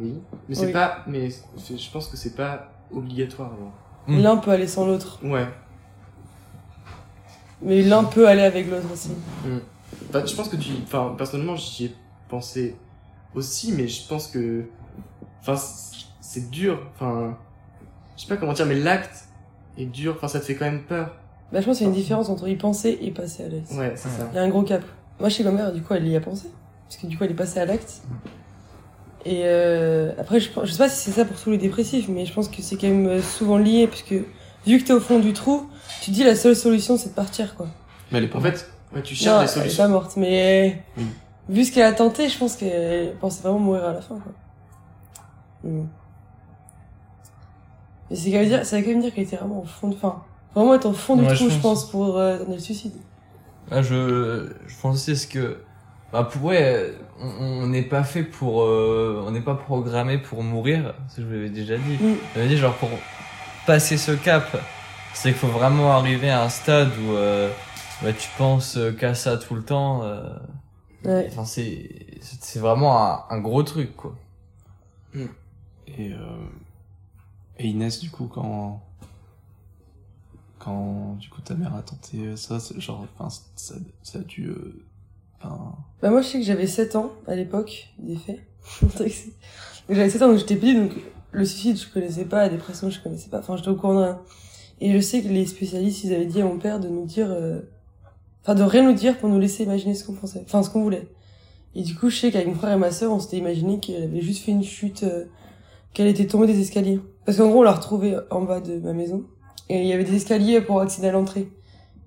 Oui. 0.00 0.14
Mais 0.48 0.54
c'est 0.54 0.66
Oui. 0.66 0.72
pas. 0.72 0.98
Mais 1.06 1.28
je 1.30 1.90
pense 1.92 2.08
que 2.08 2.16
c'est 2.16 2.34
pas 2.36 2.72
obligatoire. 2.90 3.50
genre. 3.50 3.72
Mm. 4.06 4.22
L'un 4.22 4.36
peut 4.36 4.50
aller 4.50 4.66
sans 4.66 4.86
l'autre, 4.86 5.18
Ouais. 5.24 5.46
mais 7.62 7.82
l'un 7.82 8.04
peut 8.04 8.28
aller 8.28 8.42
avec 8.42 8.68
l'autre 8.70 8.92
aussi. 8.92 9.10
Bah, 10.12 10.22
je 10.26 10.34
pense 10.34 10.48
que 10.48 10.56
tu. 10.56 10.70
Enfin, 10.84 11.14
personnellement, 11.16 11.56
j'y 11.56 11.86
ai 11.86 11.94
pensé 12.36 12.74
aussi, 13.34 13.72
mais 13.72 13.86
je 13.88 14.08
pense 14.08 14.26
que. 14.26 14.64
Enfin, 15.40 15.56
c'est- 16.20 16.50
dur. 16.50 16.80
Enfin. 16.94 17.36
Je 18.16 18.22
sais 18.22 18.28
pas 18.28 18.36
comment 18.36 18.52
dire, 18.54 18.64
mais 18.66 18.74
l'acte 18.74 19.24
est 19.76 19.84
dur. 19.84 20.14
Enfin, 20.16 20.28
ça 20.28 20.40
te 20.40 20.44
fait 20.46 20.54
quand 20.54 20.64
même 20.64 20.82
peur. 20.82 21.14
Bah, 21.52 21.60
je 21.60 21.66
pense 21.66 21.76
qu'il 21.78 21.86
y 21.86 21.90
a 21.90 21.92
une 21.92 21.98
différence 21.98 22.28
entre 22.30 22.48
y 22.48 22.56
penser 22.56 22.98
et 23.02 23.10
passer 23.10 23.44
à 23.44 23.48
l'acte. 23.48 23.70
Ouais, 23.72 23.92
c'est 23.96 24.08
ça. 24.08 24.28
Il 24.32 24.36
y 24.36 24.38
a 24.38 24.42
un 24.42 24.48
gros 24.48 24.62
cap. 24.62 24.82
Moi, 25.20 25.28
chez 25.28 25.44
ma 25.44 25.50
mère, 25.50 25.72
du 25.72 25.82
coup, 25.82 25.92
elle 25.94 26.08
y 26.08 26.16
a 26.16 26.20
pensé. 26.20 26.48
Parce 26.88 26.96
que 27.00 27.06
du 27.06 27.18
coup, 27.18 27.24
elle 27.24 27.32
est 27.32 27.34
passée 27.34 27.60
à 27.60 27.66
l'acte. 27.66 28.00
Et 29.24 29.42
euh, 29.44 30.12
après, 30.18 30.40
je, 30.40 30.48
je 30.64 30.70
sais 30.72 30.78
pas 30.78 30.88
si 30.88 30.96
c'est 31.04 31.10
ça 31.12 31.24
pour 31.26 31.38
tous 31.38 31.50
les 31.50 31.58
dépressifs, 31.58 32.08
mais 32.08 32.24
je 32.26 32.32
pense 32.32 32.48
que 32.48 32.60
c'est 32.62 32.76
quand 32.76 32.88
même 32.88 33.06
euh, 33.06 33.22
souvent 33.22 33.56
lié, 33.58 33.86
parce 33.86 34.02
que 34.02 34.24
vu 34.66 34.78
que 34.80 34.86
t'es 34.86 34.92
au 34.92 35.00
fond 35.00 35.18
du 35.20 35.32
trou, 35.32 35.68
tu 36.00 36.10
te 36.10 36.14
dis 36.16 36.24
la 36.24 36.34
seule 36.34 36.56
solution, 36.56 36.96
c'est 36.96 37.10
de 37.10 37.14
partir, 37.14 37.54
quoi. 37.54 37.68
Mais 38.10 38.18
elle 38.18 38.24
est 38.24 38.28
pas 38.28 38.38
En 38.38 38.42
fait, 38.42 38.68
ouais, 38.94 39.02
tu 39.02 39.14
Non, 39.14 39.20
cherches 39.20 39.44
des 39.54 39.60
elle 39.60 39.66
est 39.66 39.70
solutions. 39.70 39.84
pas 39.84 39.88
morte, 39.88 40.16
mais 40.16 40.82
Oui. 40.96 41.04
Vu 41.48 41.64
ce 41.64 41.72
qu'elle 41.72 41.84
a 41.84 41.92
tenté, 41.92 42.28
je 42.28 42.38
pense 42.38 42.56
qu'elle 42.56 43.14
pensait 43.16 43.42
vraiment 43.42 43.58
mourir 43.58 43.84
à 43.84 43.92
la 43.92 44.00
fin, 44.00 44.16
quoi. 44.18 44.32
Mais 48.10 48.16
c'est 48.16 48.30
quand 48.30 48.38
même 48.38 48.48
dire, 48.48 48.66
ça 48.66 48.76
veut 48.76 48.82
quand 48.82 48.90
même 48.90 49.00
dire 49.00 49.14
qu'elle 49.14 49.24
était 49.24 49.36
vraiment 49.36 49.60
au 49.60 49.64
fond 49.64 49.88
de, 49.88 49.94
enfin, 49.94 50.22
vraiment 50.54 50.74
être 50.74 50.86
au 50.86 50.92
fond 50.92 51.16
du 51.16 51.24
Ouais, 51.24 51.34
trou, 51.34 51.48
je 51.48 51.54
je 51.54 51.60
pense. 51.60 51.88
pour 51.90 52.18
euh, 52.18 52.38
le 52.48 52.58
suicide. 52.58 52.92
Là, 53.70 53.82
je, 53.82 54.48
je 54.66 54.74
pense 54.82 54.96
aussi 54.96 55.12
est-ce 55.12 55.26
que, 55.26 55.58
bah, 56.12 56.24
pour, 56.30 56.44
ouais, 56.44 56.92
on 57.20 57.66
n'est 57.68 57.82
pas 57.82 58.02
fait 58.04 58.22
pour, 58.24 58.62
euh, 58.62 59.24
on 59.26 59.30
n'est 59.30 59.40
pas 59.40 59.54
programmé 59.54 60.18
pour 60.18 60.42
mourir, 60.42 60.94
ça 61.08 61.16
je 61.18 61.22
vous 61.22 61.32
l'avais 61.32 61.48
déjà 61.50 61.76
dit. 61.76 61.96
Mm. 62.00 62.14
J'avais 62.34 62.48
dit, 62.48 62.56
genre, 62.56 62.74
pour 62.74 62.90
passer 63.66 63.96
ce 63.96 64.12
cap, 64.12 64.44
c'est 65.14 65.30
qu'il 65.30 65.38
faut 65.38 65.46
vraiment 65.46 65.92
arriver 65.92 66.30
à 66.30 66.42
un 66.42 66.48
stade 66.48 66.90
où, 67.06 67.12
euh, 67.12 67.48
bah, 68.02 68.12
tu 68.12 68.28
penses 68.36 68.78
qu'à 68.98 69.14
ça 69.14 69.36
tout 69.38 69.54
le 69.54 69.62
temps, 69.62 70.02
euh, 70.02 70.22
Ouais. 71.04 71.26
enfin, 71.28 71.44
c'est, 71.44 72.18
c'est 72.20 72.58
vraiment 72.60 72.96
un, 73.04 73.24
un 73.30 73.40
gros 73.40 73.62
truc, 73.62 73.96
quoi. 73.96 74.14
Et, 75.14 76.12
euh, 76.12 76.16
et 77.58 77.66
Inès, 77.68 78.00
du 78.00 78.10
coup, 78.10 78.26
quand, 78.26 78.80
quand, 80.58 81.16
du 81.18 81.28
coup, 81.28 81.40
ta 81.40 81.54
mère 81.54 81.74
a 81.74 81.82
tenté 81.82 82.18
euh, 82.26 82.36
ça, 82.36 82.60
c'est 82.60 82.80
genre, 82.80 83.06
enfin, 83.18 83.28
ça, 83.56 83.74
ça 84.02 84.18
a 84.20 84.22
dû, 84.22 84.46
euh, 84.48 84.86
enfin, 85.38 85.74
Bah 86.00 86.10
moi 86.10 86.22
je 86.22 86.28
sais 86.28 86.38
que 86.38 86.44
j'avais 86.46 86.66
7 86.66 86.96
ans 86.96 87.12
à 87.26 87.34
l'époque 87.34 87.88
des 87.98 88.16
faits. 88.16 88.40
J'avais 89.88 90.08
7 90.08 90.22
ans 90.22 90.28
donc 90.28 90.38
j'étais 90.38 90.56
petite 90.56 90.78
donc 90.78 90.92
le 91.32 91.44
suicide 91.44 91.76
je 91.78 91.92
connaissais 91.92 92.24
pas, 92.26 92.42
la 92.42 92.48
dépression 92.48 92.88
je 92.90 93.00
connaissais 93.00 93.28
pas, 93.28 93.40
enfin 93.40 93.56
j'étais 93.56 93.68
au 93.70 93.74
courant 93.76 93.94
de 93.94 94.02
rien. 94.04 94.20
Et 94.80 94.92
je 94.92 94.98
sais 95.00 95.22
que 95.22 95.28
les 95.28 95.46
spécialistes 95.46 96.04
ils 96.04 96.14
avaient 96.14 96.26
dit 96.26 96.40
à 96.40 96.44
mon 96.44 96.58
père 96.58 96.78
de 96.80 96.88
nous 96.88 97.04
dire, 97.06 97.28
euh, 97.30 97.60
enfin 98.42 98.54
de 98.54 98.62
rien 98.62 98.82
nous 98.82 98.92
dire 98.92 99.18
pour 99.18 99.28
nous 99.28 99.38
laisser 99.38 99.64
imaginer 99.64 99.94
ce 99.94 100.04
qu'on 100.04 100.14
pensait, 100.14 100.42
enfin 100.44 100.62
ce 100.62 100.70
qu'on 100.70 100.82
voulait. 100.82 101.08
Et 101.74 101.82
du 101.82 101.94
coup 101.94 102.10
je 102.10 102.16
sais 102.16 102.30
qu'avec 102.30 102.48
mon 102.48 102.54
frère 102.54 102.72
et 102.72 102.78
ma 102.78 102.90
sœur 102.90 103.12
on 103.12 103.20
s'était 103.20 103.38
imaginé 103.38 103.80
qu'elle 103.80 104.02
avait 104.04 104.20
juste 104.20 104.44
fait 104.44 104.52
une 104.52 104.64
chute, 104.64 105.02
euh, 105.04 105.24
qu'elle 105.94 106.06
était 106.06 106.26
tombée 106.26 106.46
des 106.46 106.60
escaliers. 106.60 107.00
Parce 107.24 107.38
qu'en 107.38 107.48
gros 107.48 107.60
on 107.60 107.62
l'a 107.62 107.72
retrouvée 107.72 108.16
en 108.30 108.42
bas 108.42 108.60
de 108.60 108.78
ma 108.78 108.92
maison 108.92 109.24
et 109.68 109.80
il 109.80 109.86
y 109.86 109.92
avait 109.92 110.04
des 110.04 110.16
escaliers 110.16 110.60
pour 110.60 110.80
accéder 110.80 111.08
à 111.08 111.12
l'entrée. 111.12 111.48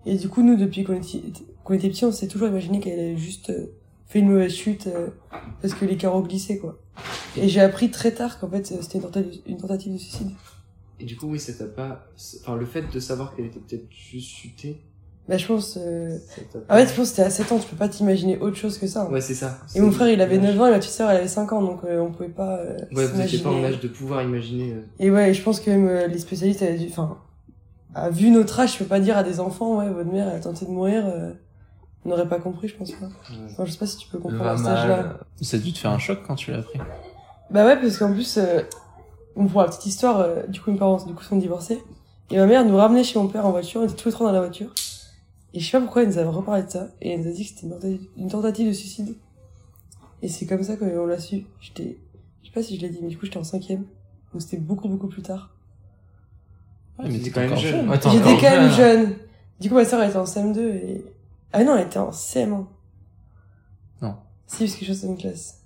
Et 0.05 0.15
du 0.15 0.29
coup 0.29 0.43
nous 0.43 0.55
depuis 0.55 0.83
qu'on 0.83 0.95
était, 0.95 1.21
qu'on 1.63 1.73
était 1.73 1.89
petits 1.89 2.05
on 2.05 2.11
s'est 2.11 2.27
toujours 2.27 2.47
imaginé 2.47 2.79
qu'elle 2.79 2.99
avait 2.99 3.17
juste 3.17 3.49
euh, 3.49 3.73
fait 4.07 4.19
une 4.19 4.29
mauvaise 4.29 4.53
chute 4.53 4.87
euh, 4.87 5.07
parce 5.61 5.73
que 5.73 5.85
les 5.85 5.97
carreaux 5.97 6.21
glissaient 6.21 6.57
quoi. 6.57 6.77
Et 7.37 7.49
j'ai 7.49 7.61
appris 7.61 7.91
très 7.91 8.11
tard 8.11 8.39
qu'en 8.39 8.49
fait 8.49 8.71
euh, 8.71 8.81
c'était 8.81 8.99
une 8.99 9.03
tentative, 9.03 9.41
une 9.47 9.57
tentative 9.57 9.93
de 9.93 9.97
suicide. 9.97 10.31
Et 10.99 11.05
du 11.05 11.17
coup, 11.17 11.27
oui, 11.27 11.39
ça 11.39 11.53
t'a 11.53 11.65
pas. 11.65 12.07
Enfin, 12.41 12.55
le 12.55 12.65
fait 12.65 12.83
de 12.91 12.99
savoir 12.99 13.35
qu'elle 13.35 13.45
était 13.45 13.59
peut-être 13.59 13.87
juste 13.91 14.29
chutée. 14.29 14.81
Bah 15.27 15.37
je 15.37 15.47
pense... 15.47 15.77
Euh... 15.81 16.17
En 16.69 16.75
fait 16.75 16.87
je 16.87 16.93
pense 16.93 16.95
que 16.95 17.03
c'était 17.05 17.21
à 17.23 17.29
7 17.31 17.51
ans, 17.51 17.57
tu 17.57 17.67
peux 17.67 17.75
pas 17.75 17.89
t'imaginer 17.89 18.37
autre 18.37 18.57
chose 18.57 18.77
que 18.77 18.85
ça. 18.85 19.03
hein. 19.03 19.09
Ouais, 19.11 19.21
c'est 19.21 19.33
ça. 19.33 19.57
Et 19.73 19.81
mon 19.81 19.91
frère 19.91 20.07
il 20.09 20.21
avait 20.21 20.37
l'âge. 20.37 20.53
9 20.53 20.61
ans 20.61 20.67
et 20.67 20.71
ma 20.71 20.77
petite 20.77 20.91
sœur 20.91 21.09
elle 21.09 21.17
avait 21.17 21.27
5 21.27 21.51
ans 21.53 21.61
donc 21.63 21.79
euh, 21.83 21.99
on 21.99 22.11
pouvait 22.11 22.29
pas 22.29 22.57
euh, 22.57 22.77
Ouais, 22.93 23.05
vous 23.07 23.19
étiez 23.21 23.39
pas 23.39 23.49
en 23.49 23.63
âge 23.63 23.79
de 23.79 23.87
pouvoir 23.87 24.21
imaginer. 24.21 24.73
euh, 24.73 24.81
Et 24.99 25.09
ouais, 25.09 25.33
je 25.33 25.41
pense 25.41 25.59
que 25.59 25.69
même 25.71 25.87
euh, 25.87 26.07
les 26.07 26.19
spécialistes 26.19 26.61
avaient 26.61 26.77
dû... 26.77 26.87
Enfin, 26.89 27.17
à 27.95 28.09
vu 28.11 28.29
notre 28.29 28.59
âge, 28.59 28.73
je 28.73 28.77
peux 28.79 28.85
pas 28.85 28.99
dire 28.99 29.17
à 29.17 29.23
des 29.23 29.39
enfants, 29.39 29.77
ouais, 29.79 29.89
votre 29.89 30.11
mère 30.11 30.27
elle 30.29 30.35
a 30.35 30.39
tenté 30.39 30.65
de 30.65 30.69
mourir, 30.71 31.05
euh, 31.07 31.31
on 32.03 32.09
n'aurait 32.09 32.27
pas 32.27 32.39
compris, 32.39 32.67
je 32.67 32.75
pense 32.75 32.91
pas. 32.91 33.05
ouais. 33.07 33.11
Enfin, 33.51 33.65
je 33.65 33.71
sais 33.71 33.79
pas 33.79 33.87
si 33.87 33.97
tu 33.97 34.07
peux 34.09 34.19
comprendre 34.19 34.49
à 34.51 34.57
cet 34.57 34.67
âge-là. 34.67 35.17
ça 35.41 35.57
a 35.57 35.59
dû 35.59 35.73
te 35.73 35.79
faire 35.79 35.91
un 35.91 35.97
choc 35.97 36.19
quand 36.27 36.35
tu 36.35 36.51
l'as 36.51 36.59
appris. 36.59 36.79
Bah 37.49 37.65
ouais, 37.65 37.79
parce 37.79 37.97
qu'en 37.97 38.11
plus, 38.13 38.37
euh, 38.37 38.61
bon, 39.35 39.47
pour 39.47 39.61
la 39.61 39.67
petite 39.69 39.85
histoire, 39.87 40.19
euh, 40.19 40.43
du 40.47 40.59
coup, 40.61 40.71
mes 40.71 40.77
parents, 40.77 40.97
du 41.03 41.13
coup, 41.13 41.23
sont 41.23 41.37
divorcés. 41.37 41.81
Et 42.31 42.37
ma 42.37 42.45
mère 42.47 42.65
nous 42.65 42.75
ramenait 42.75 43.03
chez 43.03 43.17
mon 43.17 43.27
père 43.27 43.45
en 43.45 43.51
voiture, 43.51 43.81
on 43.81 43.85
était 43.85 43.93
tous 43.95 44.09
les 44.09 44.11
trois 44.13 44.27
dans 44.27 44.33
la 44.33 44.41
voiture. 44.41 44.71
Et 45.55 45.59
je 45.61 45.65
sais 45.65 45.77
pas 45.77 45.81
pourquoi 45.81 46.03
elle 46.03 46.09
nous 46.09 46.17
avait 46.17 46.27
reparlé 46.29 46.63
de 46.63 46.69
ça, 46.69 46.89
et 47.01 47.11
elle 47.13 47.21
nous 47.21 47.29
a 47.29 47.31
dit 47.31 47.43
que 47.45 47.49
c'était 47.61 47.97
une 48.17 48.27
tentative, 48.29 48.65
une 48.65 48.71
de 48.71 48.75
suicide. 48.75 49.15
Et 50.21 50.27
c'est 50.27 50.45
comme 50.45 50.63
ça 50.63 50.75
qu'on 50.75 51.05
l'a 51.05 51.17
su. 51.17 51.45
J'étais, 51.61 51.97
je 52.43 52.47
sais 52.49 52.53
pas 52.53 52.61
si 52.61 52.75
je 52.75 52.81
l'ai 52.81 52.89
dit, 52.89 52.99
mais 53.01 53.07
du 53.07 53.17
coup, 53.17 53.25
j'étais 53.25 53.37
en 53.37 53.43
cinquième. 53.45 53.85
Donc 54.33 54.41
c'était 54.41 54.57
beaucoup, 54.57 54.89
beaucoup 54.89 55.07
plus 55.07 55.21
tard. 55.21 55.55
Ouais, 56.99 57.05
mais 57.07 57.19
T'étais 57.19 57.23
t'es 57.23 57.31
quand 57.31 57.39
même 57.49 57.57
jeune. 57.57 57.89
Ouais, 57.89 57.95
J'étais 57.95 58.37
quand 58.41 58.51
même 58.61 58.71
jeune. 58.71 59.15
Du 59.61 59.69
coup, 59.69 59.75
ma 59.75 59.85
soeur 59.85 60.01
elle 60.01 60.09
était 60.09 60.19
en 60.19 60.25
CM2 60.25 60.59
et... 60.59 61.05
Ah 61.53 61.63
non, 61.63 61.77
elle 61.77 61.85
était 61.87 61.99
en 61.99 62.09
CM1. 62.09 62.65
Non. 64.01 64.15
Si, 64.47 64.65
parce 64.65 64.75
que 64.75 64.85
je 64.85 64.91
suis 64.91 65.07
en 65.07 65.15
classe. 65.15 65.61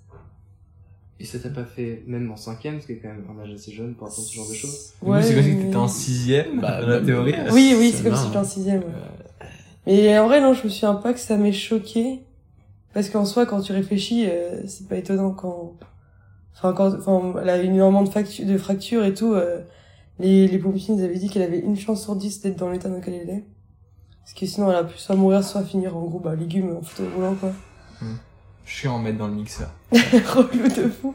Et 1.18 1.24
ça 1.24 1.38
t'a 1.40 1.50
pas 1.50 1.64
fait, 1.64 2.04
même 2.06 2.30
en 2.30 2.36
cinquième, 2.36 2.80
ce 2.80 2.86
qui 2.86 2.92
est 2.92 2.96
quand 2.98 3.08
même 3.08 3.24
un 3.36 3.42
âge 3.42 3.52
assez 3.52 3.72
jeune 3.72 3.94
pour 3.94 4.06
apprendre 4.06 4.26
ce 4.26 4.34
genre 4.34 4.48
de 4.48 4.54
choses. 4.54 4.92
Coup, 5.00 5.12
c'est 5.20 5.34
comme 5.34 5.42
si 5.42 5.56
t'étais 5.56 5.76
en 5.76 5.88
sixième, 5.88 6.60
Bah, 6.60 6.80
dans 6.80 6.86
la 6.88 7.00
théorie. 7.00 7.34
Oui, 7.52 7.74
oui, 7.76 7.92
C'est 7.94 8.04
comme 8.04 8.16
si 8.16 8.26
j'étais 8.26 8.38
en 8.38 8.44
sixième. 8.44 8.80
ouais. 8.80 9.19
Mais 9.90 10.16
en 10.18 10.26
vrai, 10.28 10.40
non, 10.40 10.52
je 10.54 10.62
me 10.64 10.68
souviens 10.68 10.94
pas 10.94 11.12
que 11.12 11.18
ça 11.20 11.36
m'ait 11.36 11.52
choqué. 11.52 12.20
Parce 12.94 13.08
qu'en 13.08 13.24
soi, 13.24 13.44
quand 13.46 13.60
tu 13.60 13.72
réfléchis, 13.72 14.26
euh, 14.28 14.62
c'est 14.66 14.88
pas 14.88 14.96
étonnant 14.96 15.30
quand... 15.32 15.72
Enfin, 16.54 16.72
quand... 16.72 16.94
Enfin, 16.94 17.34
elle 17.42 17.48
a 17.48 17.62
eu 17.62 17.66
énormément 17.66 18.02
de, 18.02 18.08
factu- 18.08 18.44
de 18.44 18.56
fractures 18.58 19.04
et 19.04 19.14
tout. 19.14 19.34
euh, 19.34 19.60
les, 20.18 20.46
les 20.46 20.58
pompiers 20.58 20.94
nous 20.94 21.02
avaient 21.02 21.18
dit 21.18 21.28
qu'elle 21.28 21.42
avait 21.42 21.58
une 21.58 21.76
chance 21.76 22.02
sur 22.02 22.14
dix 22.14 22.40
d'être 22.40 22.56
dans 22.56 22.70
l'état 22.70 22.88
dans 22.88 22.96
lequel 22.96 23.14
elle 23.14 23.30
est. 23.30 23.44
Parce 24.22 24.34
que 24.34 24.46
sinon, 24.46 24.70
elle 24.70 24.76
a 24.76 24.84
pu 24.84 24.96
soit 24.98 25.16
mourir, 25.16 25.42
soit 25.42 25.62
finir 25.64 25.96
en 25.96 26.02
gros, 26.04 26.20
bah, 26.20 26.34
légumes 26.36 26.76
en 26.76 26.82
fauteuil 26.82 27.08
roulant, 27.14 27.34
quoi. 27.34 27.50
Chiant 28.64 28.98
à 28.98 29.02
mettre 29.02 29.18
dans 29.18 29.26
le 29.26 29.34
mixeur. 29.34 29.70
Relou 29.92 30.68
de 30.68 30.88
fou. 30.88 31.14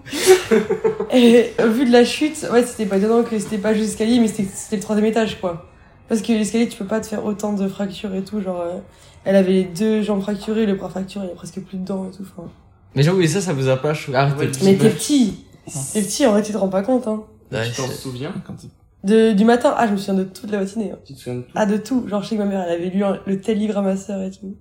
Et 1.14 1.52
au 1.64 1.70
vu 1.70 1.86
de 1.86 1.92
la 1.92 2.04
chute, 2.04 2.46
ouais, 2.52 2.64
c'était 2.64 2.86
pas 2.86 2.98
étonnant 2.98 3.24
que 3.24 3.40
c'était 3.40 3.58
pas 3.58 3.74
juste 3.74 3.86
l'escalier, 4.00 4.20
mais 4.20 4.28
c'était 4.28 4.76
le 4.76 4.82
troisième 4.82 5.06
étage, 5.06 5.40
quoi. 5.40 5.66
Parce 6.08 6.22
que 6.22 6.32
l'escalier, 6.34 6.68
tu 6.70 6.78
peux 6.78 6.86
pas 6.86 7.00
te 7.02 7.08
faire 7.08 7.26
autant 7.26 7.54
de 7.54 7.68
fractures 7.68 8.13
et 8.13 8.24
tout, 8.24 8.41
genre, 8.41 8.62
euh, 8.62 8.78
elle 9.24 9.36
avait 9.36 9.52
les 9.54 9.63
deux 9.63 10.02
jambes 10.04 10.22
fracturées, 10.22 10.65
le 10.65 10.76
bras 10.76 10.89
fracturé, 10.89 11.26
il 11.26 11.30
y 11.30 11.32
a 11.32 11.36
presque 11.36 11.60
plus 11.62 11.78
de 11.78 11.86
dents 11.86 12.08
et 12.08 12.12
tout, 12.15 12.24
enfin. 12.24 12.48
Mais 12.96 13.02
j'avoue, 13.04 13.22
et 13.22 13.28
ça, 13.28 13.41
ça 13.41 13.54
vous 13.54 13.68
a 13.68 13.78
pas 13.78 13.94
choqué. 13.94 14.18
Arrêtez. 14.18 14.46
Ouais, 14.46 14.52
Mais 14.63 14.78
t'es 14.78 14.89
petit. 14.89 15.46
T'es 15.94 16.02
petit, 16.04 16.26
en 16.28 16.32
vrai, 16.32 16.44
tu 16.44 16.52
te 16.54 16.58
rends 16.58 16.70
pas 16.70 16.84
compte, 16.84 17.08
hein. 17.08 17.24
Ouais, 17.52 17.70
tu 17.70 17.76
t'en 17.76 17.88
souviens 17.88 18.34
Quand 18.46 18.56
De, 19.04 19.34
du 19.34 19.46
matin, 19.46 19.74
ah, 19.78 19.88
je 19.88 19.94
me 19.94 19.98
souviens 19.98 20.13
de 20.13 20.24
toute 20.24 20.52
la 20.52 20.60
matinée. 20.60 20.91
hein. 20.91 21.00
Tu 21.06 21.13
te 21.13 21.20
souviens 21.20 21.36
de 21.39 21.41
tout? 21.41 21.52
Ah, 21.56 21.65
de 21.65 21.78
tout. 21.78 22.08
Genre, 22.08 22.22
je 22.22 22.30
sais 22.30 22.36
que 22.36 22.41
ma 22.41 22.48
mère, 22.48 22.62
elle 22.68 22.74
avait 22.82 22.89
lu 22.89 23.04
un- 23.04 23.20
le 23.26 23.41
tel 23.41 23.58
livre 23.58 23.78
à 23.78 23.82
ma 23.82 23.98
sœur 23.98 24.22
et 24.22 24.32
tout. 24.32 24.56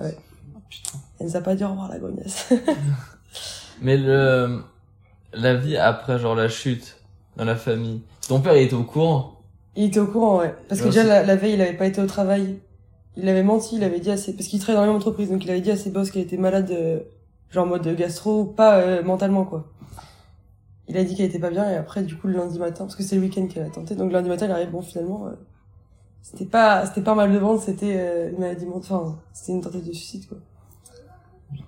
Oh, 0.00 0.04
putain. 0.70 0.98
Elle 1.20 1.26
nous 1.26 1.36
a 1.36 1.40
pas 1.40 1.54
dit 1.54 1.64
au 1.64 1.68
revoir, 1.68 1.88
la 1.88 1.98
grognasse. 1.98 2.52
Mais 3.82 3.96
le, 3.96 4.60
la 5.32 5.54
vie 5.54 5.76
après, 5.76 6.18
genre, 6.18 6.34
la 6.34 6.48
chute 6.48 6.96
dans 7.36 7.44
la 7.44 7.56
famille. 7.56 8.02
Ton 8.28 8.40
père, 8.40 8.56
il 8.56 8.62
était 8.64 8.74
au 8.74 8.84
courant? 8.84 9.37
Il 9.78 9.84
était 9.84 10.00
au 10.00 10.08
courant, 10.08 10.38
ouais. 10.40 10.52
Parce 10.68 10.80
que 10.80 10.86
déjà, 10.86 11.04
la, 11.04 11.22
la 11.22 11.36
veille, 11.36 11.54
il 11.54 11.60
avait 11.60 11.76
pas 11.76 11.86
été 11.86 12.00
au 12.02 12.06
travail. 12.06 12.58
Il 13.16 13.28
avait 13.28 13.44
menti, 13.44 13.76
il 13.76 13.84
avait 13.84 14.00
dit 14.00 14.10
à 14.10 14.16
ses... 14.16 14.34
Parce 14.34 14.48
qu'il 14.48 14.58
travaille 14.58 14.74
dans 14.74 14.80
la 14.80 14.88
même 14.88 14.96
entreprise, 14.96 15.30
donc 15.30 15.44
il 15.44 15.50
avait 15.52 15.60
dit 15.60 15.70
à 15.70 15.76
ses 15.76 15.90
boss 15.90 16.10
qu'il 16.10 16.20
était 16.20 16.36
malade, 16.36 16.68
euh, 16.72 16.98
genre 17.48 17.64
en 17.64 17.68
mode 17.68 17.86
gastro, 17.94 18.44
pas 18.44 18.78
euh, 18.80 19.04
mentalement, 19.04 19.44
quoi. 19.44 19.68
Il 20.88 20.96
a 20.96 21.04
dit 21.04 21.14
qu'elle 21.14 21.26
était 21.26 21.38
pas 21.38 21.50
bien, 21.50 21.70
et 21.70 21.76
après, 21.76 22.02
du 22.02 22.16
coup, 22.16 22.26
le 22.26 22.34
lundi 22.34 22.58
matin, 22.58 22.86
parce 22.86 22.96
que 22.96 23.04
c'est 23.04 23.14
le 23.14 23.22
week-end 23.22 23.46
qu'elle 23.46 23.62
a 23.62 23.70
tenté, 23.70 23.94
donc 23.94 24.08
le 24.08 24.14
lundi 24.14 24.28
matin, 24.28 24.46
il 24.46 24.50
arrive, 24.50 24.70
bon, 24.70 24.82
finalement, 24.82 25.28
euh, 25.28 25.30
c'était 26.22 26.46
pas, 26.46 26.84
c'était 26.84 27.02
pas 27.02 27.14
mal 27.14 27.32
de 27.32 27.38
ventre, 27.38 27.62
c'était 27.62 27.94
euh, 27.98 28.30
une 28.32 28.40
maladie 28.40 28.66
mentale, 28.66 28.96
enfin, 28.96 29.20
c'était 29.32 29.52
une 29.52 29.60
tentative 29.60 29.86
de 29.86 29.92
suicide, 29.92 30.26
quoi. 30.26 30.38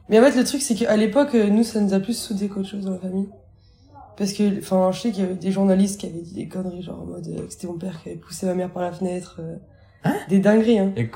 Mais 0.08 0.18
en 0.18 0.24
fait, 0.24 0.36
le 0.36 0.42
truc, 0.42 0.62
c'est 0.62 0.74
qu'à 0.74 0.96
l'époque, 0.96 1.36
euh, 1.36 1.48
nous, 1.48 1.62
ça 1.62 1.80
nous 1.80 1.94
a 1.94 2.00
plus 2.00 2.18
soudé 2.18 2.48
qu'autre 2.48 2.68
chose 2.68 2.84
dans 2.84 2.90
la 2.90 2.98
famille. 2.98 3.28
Parce 4.20 4.34
que, 4.34 4.58
enfin, 4.58 4.90
je 4.92 5.00
sais 5.00 5.10
qu'il 5.12 5.22
y 5.24 5.26
avait 5.26 5.34
des 5.34 5.50
journalistes 5.50 5.98
qui 5.98 6.04
avaient 6.06 6.20
dit 6.20 6.34
des 6.34 6.46
conneries, 6.46 6.82
genre 6.82 7.00
en 7.00 7.06
mode 7.06 7.26
euh, 7.26 7.46
que 7.46 7.50
c'était 7.50 7.66
mon 7.68 7.78
père 7.78 8.02
qui 8.02 8.10
avait 8.10 8.18
poussé 8.18 8.44
ma 8.44 8.52
mère 8.52 8.70
par 8.70 8.82
la 8.82 8.92
fenêtre. 8.92 9.40
euh, 9.40 9.56
des 10.28 10.40
dingueries, 10.40 10.78
hein. 10.78 10.92
Et 10.94 11.08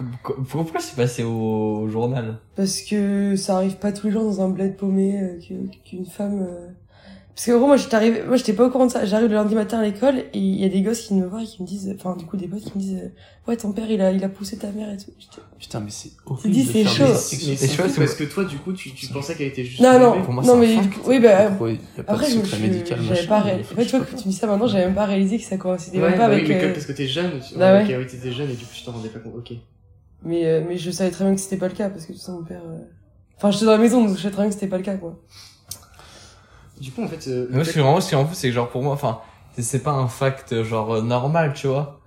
pourquoi 0.48 0.80
c'est 0.80 0.96
passé 0.96 1.22
au, 1.22 1.82
au 1.82 1.88
journal? 1.88 2.38
Parce 2.56 2.80
que 2.80 3.36
ça 3.36 3.56
arrive 3.56 3.76
pas 3.76 3.92
tous 3.92 4.06
les 4.06 4.12
jours 4.14 4.24
dans 4.24 4.40
un 4.40 4.48
bled 4.48 4.76
paumé 4.76 5.20
euh, 5.20 5.38
qu'une 5.84 6.06
femme. 6.06 6.46
Parce 7.34 7.46
que 7.46 7.52
gros, 7.52 7.66
moi 7.66 7.76
j'étais 7.76 7.96
arrivée, 7.96 8.22
moi 8.22 8.36
j'étais 8.36 8.52
pas 8.52 8.64
au 8.64 8.70
courant 8.70 8.86
de 8.86 8.92
ça. 8.92 9.04
J'arrive 9.04 9.28
le 9.28 9.34
lundi 9.34 9.56
matin 9.56 9.80
à 9.80 9.82
l'école 9.82 10.18
et 10.18 10.38
il 10.38 10.60
y 10.60 10.64
a 10.64 10.68
des 10.68 10.82
gosses 10.82 11.00
qui 11.00 11.14
me 11.14 11.26
voient 11.26 11.42
et 11.42 11.46
qui 11.46 11.62
me 11.62 11.66
disent, 11.66 11.92
enfin 11.98 12.14
du 12.14 12.26
coup 12.26 12.36
des 12.36 12.46
potes 12.46 12.62
qui 12.62 12.70
me 12.76 12.80
disent, 12.80 13.00
euh, 13.02 13.48
ouais 13.50 13.56
ton 13.56 13.72
père 13.72 13.90
il 13.90 14.00
a 14.00 14.12
il 14.12 14.22
a 14.22 14.28
poussé 14.28 14.56
ta 14.56 14.70
mère 14.70 14.88
et 14.92 14.96
tout. 14.96 15.10
Putain, 15.58 15.80
mais 15.80 15.90
c'est 15.90 16.10
horrible. 16.26 16.54
dis, 16.54 16.64
c'est 16.64 16.84
chaud. 16.84 17.04
Mais 17.08 17.56
c'est 17.56 17.68
chouette, 17.68 17.96
parce 17.96 18.14
que 18.14 18.24
toi, 18.24 18.44
du 18.44 18.58
coup, 18.58 18.72
tu, 18.72 18.92
tu 18.92 19.08
pensais 19.08 19.34
qu'elle 19.34 19.48
était 19.48 19.64
juste. 19.64 19.80
Non 19.80 19.98
non. 19.98 20.22
Pour 20.22 20.32
moi, 20.32 20.44
non 20.44 20.56
mais 20.56 20.78
oui 21.06 21.18
bah 21.18 21.50
après 22.06 22.30
je 22.30 22.38
me 22.38 22.44
suis, 22.44 22.84
j'avais 22.86 23.26
pas 23.26 23.40
réalisé. 23.40 23.68
En 23.72 23.76
fait 23.76 23.84
tu 23.84 23.96
vois 23.96 24.06
je 24.06 24.12
que 24.12 24.20
tu 24.20 24.28
me 24.28 24.30
dis 24.30 24.38
ça 24.38 24.46
maintenant, 24.46 24.68
j'avais 24.68 24.84
même 24.86 24.94
pas 24.94 25.06
réalisé 25.06 25.38
que 25.38 25.44
ça 25.44 25.56
coïncidait 25.56 25.98
même 25.98 26.12
pas 26.12 26.18
bah 26.18 26.24
avec. 26.26 26.46
oui, 26.46 26.54
euh, 26.54 26.72
parce 26.72 26.86
que 26.86 26.92
t'es 26.92 27.08
jeune, 27.08 27.32
tu... 27.40 27.54
Ok, 27.54 27.60
ouais. 27.60 27.96
oui, 27.98 28.06
t'étais 28.06 28.30
jeune 28.30 28.50
et 28.50 28.54
du 28.54 28.64
coup, 28.64 28.72
tu 28.72 28.84
t'en 28.84 28.92
rendais 28.92 29.08
pas 29.08 29.18
compte. 29.18 29.34
Ok. 29.36 29.54
Mais 30.22 30.46
euh, 30.46 30.62
mais 30.68 30.78
je 30.78 30.90
savais 30.92 31.10
très 31.10 31.24
bien 31.24 31.34
que 31.34 31.40
c'était 31.40 31.56
pas 31.56 31.68
le 31.68 31.74
cas 31.74 31.90
parce 31.90 32.06
que 32.06 32.12
tu 32.12 32.18
sais 32.18 32.30
mon 32.30 32.44
père. 32.44 32.62
Enfin 33.36 33.50
j'étais 33.50 33.64
dans 33.64 33.72
la 33.72 33.78
maison 33.78 34.04
donc 34.06 34.16
je 34.16 34.22
savais 34.22 34.32
très 34.32 34.42
bien 34.42 34.50
que 34.50 34.54
c'était 34.54 34.68
pas 34.68 34.78
le 34.78 34.84
cas 34.84 34.94
quoi. 34.94 35.18
Du 36.80 36.90
coup, 36.90 37.02
en 37.04 37.08
fait, 37.08 37.26
euh, 37.28 37.46
Moi, 37.50 37.64
ce 37.64 37.72
qui 37.72 37.78
est 37.78 37.82
vraiment, 37.82 38.00
ce 38.00 38.08
qui 38.08 38.14
en 38.16 38.26
fou, 38.26 38.34
c'est 38.34 38.48
que 38.48 38.54
genre, 38.54 38.68
pour 38.68 38.82
moi, 38.82 38.92
enfin, 38.94 39.20
c'est- 39.58 39.78
pas 39.82 39.92
un 39.92 40.08
fact, 40.08 40.62
genre, 40.64 40.94
euh, 40.96 41.02
normal, 41.02 41.52
tu 41.54 41.66
vois. 41.68 42.00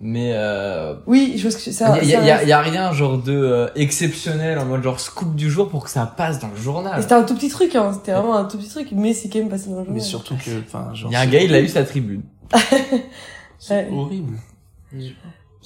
Mais, 0.00 0.32
euh, 0.34 0.94
Oui, 1.06 1.34
je 1.36 1.44
pense 1.44 1.54
que 1.62 1.70
ça. 1.70 1.98
il 2.02 2.08
y, 2.08 2.14
a- 2.16 2.18
ça- 2.20 2.26
y, 2.26 2.30
a- 2.30 2.44
y 2.44 2.52
a 2.52 2.60
rien, 2.60 2.92
genre, 2.92 3.16
de 3.18 3.32
euh, 3.32 3.68
exceptionnel, 3.76 4.58
en 4.58 4.64
mode, 4.64 4.82
genre, 4.82 4.98
scoop 4.98 5.36
du 5.36 5.48
jour 5.50 5.68
pour 5.68 5.84
que 5.84 5.90
ça 5.90 6.04
passe 6.06 6.40
dans 6.40 6.48
le 6.48 6.56
journal. 6.56 7.00
C'était 7.00 7.14
un 7.14 7.22
tout 7.22 7.34
petit 7.36 7.48
truc, 7.48 7.76
hein. 7.76 7.92
C'était 7.92 8.12
vraiment 8.12 8.34
un 8.36 8.44
tout 8.44 8.58
petit 8.58 8.68
truc, 8.70 8.88
mais 8.92 9.12
c'est 9.12 9.28
quand 9.28 9.38
même 9.38 9.48
passé 9.50 9.66
dans 9.66 9.72
le 9.76 9.84
journal. 9.84 9.94
Mais 9.94 10.00
surtout 10.00 10.34
que, 10.36 10.50
enfin, 10.66 10.92
genre. 10.94 11.10
Il 11.10 11.14
y 11.14 11.16
a 11.16 11.20
un 11.20 11.26
gars, 11.26 11.40
il 11.42 11.54
a 11.54 11.60
eu 11.60 11.68
sa 11.68 11.84
tribune. 11.84 12.22
C'est 13.58 13.74
Ouais. 13.74 13.88
horrible. 13.92 14.36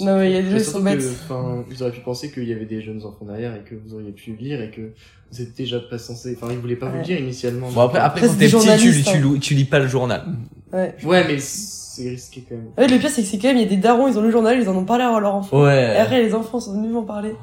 Non, 0.00 0.18
mais 0.18 0.30
il 0.30 0.34
y 0.34 0.38
a 0.38 0.42
des 0.42 0.50
gens 0.50 0.58
qui 0.58 0.64
sont 0.64 0.80
bêtes. 0.80 0.98
que, 1.00 1.04
enfin, 1.24 1.64
ils 1.70 1.82
auraient 1.82 1.92
pu 1.92 2.00
penser 2.00 2.30
qu'il 2.30 2.44
y 2.48 2.52
avait 2.52 2.66
des 2.66 2.80
jeunes 2.82 3.02
enfants 3.04 3.24
derrière 3.24 3.54
et 3.56 3.60
que 3.60 3.74
vous 3.74 3.94
auriez 3.94 4.12
pu 4.12 4.32
lire 4.36 4.60
et 4.62 4.70
que 4.70 4.92
vous 5.32 5.42
êtes 5.42 5.54
déjà 5.56 5.80
pas 5.80 5.98
censé. 5.98 6.36
Enfin, 6.40 6.52
ils 6.52 6.58
voulaient 6.58 6.76
pas 6.76 6.88
vous 6.88 6.98
le 6.98 7.02
dire 7.02 7.18
initialement. 7.18 7.70
Bon, 7.70 7.80
après, 7.82 7.98
après, 7.98 8.20
Après, 8.20 8.28
quand 8.28 8.32
t'es 8.34 8.38
petit, 8.38 8.44
tu, 8.46 8.50
journalistes, 8.50 9.04
tu, 9.10 9.16
hein. 9.16 9.20
lis- 9.34 9.40
tu 9.40 9.54
lis 9.54 9.64
pas 9.64 9.78
le 9.80 9.88
journal. 9.88 10.22
Ouais. 10.72 10.94
Ouais, 11.04 11.24
mais 11.26 11.38
c'est 11.38 12.10
risqué 12.10 12.44
quand 12.48 12.54
même. 12.54 12.68
Ouais, 12.76 12.86
le 12.86 12.98
pire, 12.98 13.10
c'est 13.10 13.22
que 13.22 13.28
c'est 13.28 13.38
quand 13.38 13.48
même, 13.48 13.56
il 13.56 13.62
y 13.62 13.66
a 13.66 13.68
des 13.68 13.76
darons, 13.76 14.06
ils 14.08 14.16
ont 14.16 14.20
lu 14.20 14.26
le 14.28 14.32
journal, 14.32 14.58
ils 14.60 14.68
en 14.68 14.76
ont 14.76 14.84
parlé 14.84 15.04
à 15.04 15.18
leur 15.18 15.34
enfant. 15.34 15.58
Et 15.62 15.64
Ouais. 15.64 15.96
après, 15.96 16.22
les 16.22 16.34
enfants 16.34 16.60
sont 16.60 16.74
venus 16.74 16.92
m'en 16.92 17.02
parler. 17.02 17.34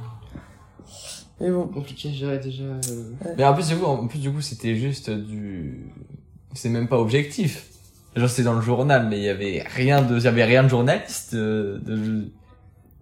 Mais 1.41 1.51
bon. 1.51 1.67
Compliqué 1.67 2.09
à 2.09 2.11
gérer 2.13 2.39
déjà. 2.39 2.63
euh, 2.63 2.79
Mais 3.37 3.43
en 3.43 3.53
plus, 3.53 3.67
du 3.67 3.75
coup, 3.75 3.85
en 3.85 4.07
plus, 4.07 4.19
du 4.19 4.31
coup, 4.31 4.39
c'était 4.41 4.75
juste 4.75 5.09
du, 5.09 5.87
c'est 6.53 6.69
même 6.69 6.87
pas 6.87 6.97
objectif. 6.97 7.65
Genre, 8.15 8.29
c'est 8.29 8.43
dans 8.43 8.53
le 8.53 8.61
journal, 8.61 9.07
mais 9.09 9.17
il 9.17 9.23
y 9.25 9.29
avait 9.29 9.61
rien 9.75 10.01
de, 10.01 10.17
il 10.17 10.23
y 10.23 10.27
avait 10.27 10.45
rien 10.45 10.63
de 10.63 10.69
journaliste, 10.69 11.33
euh, 11.33 11.77
de, 11.79 12.29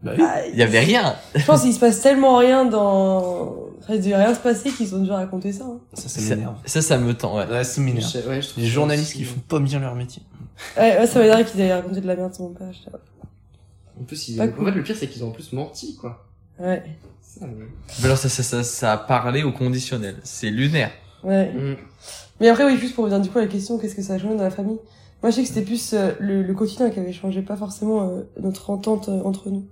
Bah 0.04 0.12
oui. 0.18 0.24
Ah, 0.28 0.46
il 0.48 0.58
y 0.58 0.64
avait 0.64 0.80
rien. 0.80 1.16
Je 1.36 1.46
pense 1.46 1.62
qu'il 1.64 1.74
se 1.74 1.80
passe 1.80 2.02
tellement 2.02 2.38
rien 2.38 2.66
dans... 2.66 3.56
Enfin, 3.82 3.96
il 3.96 4.02
devait 4.02 4.16
rien 4.16 4.34
se 4.34 4.40
passer 4.40 4.70
qu'ils 4.70 4.94
ont 4.96 5.00
dû 5.00 5.12
raconter 5.12 5.52
ça. 5.52 5.66
hein. 5.66 5.80
Ça, 5.94 6.08
ça 6.10 6.20
Ça, 6.22 6.36
m'énerve. 6.36 6.56
ça, 6.66 6.82
ça 6.82 6.98
me 6.98 7.14
tend, 7.14 7.38
ouais. 7.38 7.46
Ouais, 7.48 7.64
ça 7.64 7.76
je 7.82 7.82
m'énerve. 7.86 8.06
sais- 8.10 8.26
ouais, 8.28 8.42
je 8.42 8.50
trouve 8.50 8.64
Les 8.64 8.70
ça 8.70 8.76
journalistes 8.76 9.10
aussi- 9.10 9.18
qui 9.20 9.24
font 9.26 9.40
pas 9.48 9.60
bien 9.60 9.80
leur 9.80 9.96
métier. 9.96 10.22
Ouais, 10.78 10.98
ouais 11.00 11.08
ça 11.08 11.20
m'énerve 11.20 11.44
qu'ils 11.46 11.62
avaient 11.62 11.74
raconté 11.74 12.00
de 12.02 12.08
la 12.08 12.16
merde 12.16 12.34
sur 12.34 12.44
mon 12.46 12.54
là. 12.60 12.68
En 14.00 14.04
plus, 14.06 14.30
ils... 14.30 14.38
Pas 14.38 14.46
en 14.46 14.48
cool. 14.50 14.66
fait, 14.66 14.72
le 14.78 14.84
pire, 14.84 14.96
c'est 14.98 15.08
qu'ils 15.08 15.24
ont 15.24 15.30
en 15.30 15.32
plus 15.32 15.52
menti, 15.54 15.96
quoi. 15.96 16.26
Ouais. 16.60 16.84
Ça, 17.22 17.46
mais- 17.48 17.66
Mais 18.00 18.06
alors, 18.06 18.18
ça, 18.18 18.30
ça, 18.30 18.44
ça, 18.44 18.64
ça 18.64 18.94
a 18.94 18.98
parlé 18.98 19.44
au 19.44 19.52
conditionnel. 19.52 20.16
C'est 20.24 20.50
lunaire. 20.50 20.92
Ouais. 21.24 21.52
Mm. 21.52 21.76
Mais 22.40 22.50
après, 22.50 22.66
oui, 22.66 22.78
juste 22.78 22.96
pour 22.96 23.04
revenir 23.06 23.22
du 23.22 23.30
coup 23.30 23.38
à 23.40 23.42
la 23.42 23.48
question, 23.48 23.78
qu'est-ce 23.78 23.96
que 23.96 24.02
ça 24.02 24.14
a 24.14 24.18
changé 24.18 24.36
dans 24.36 24.44
la 24.44 24.50
famille? 24.50 24.80
Moi, 25.22 25.30
je 25.30 25.36
sais 25.38 25.42
que 25.44 25.48
c'était 25.48 25.62
plus 25.62 25.94
euh, 25.94 26.12
le, 26.20 26.42
le 26.44 26.54
quotidien 26.54 26.90
qui 26.90 27.00
avait 27.00 27.14
changé, 27.14 27.42
pas 27.42 27.56
forcément 27.56 28.10
euh, 28.10 28.22
notre 28.42 28.70
entente 28.70 29.08
euh, 29.10 29.22
entre 29.24 29.50
nous. 29.50 29.66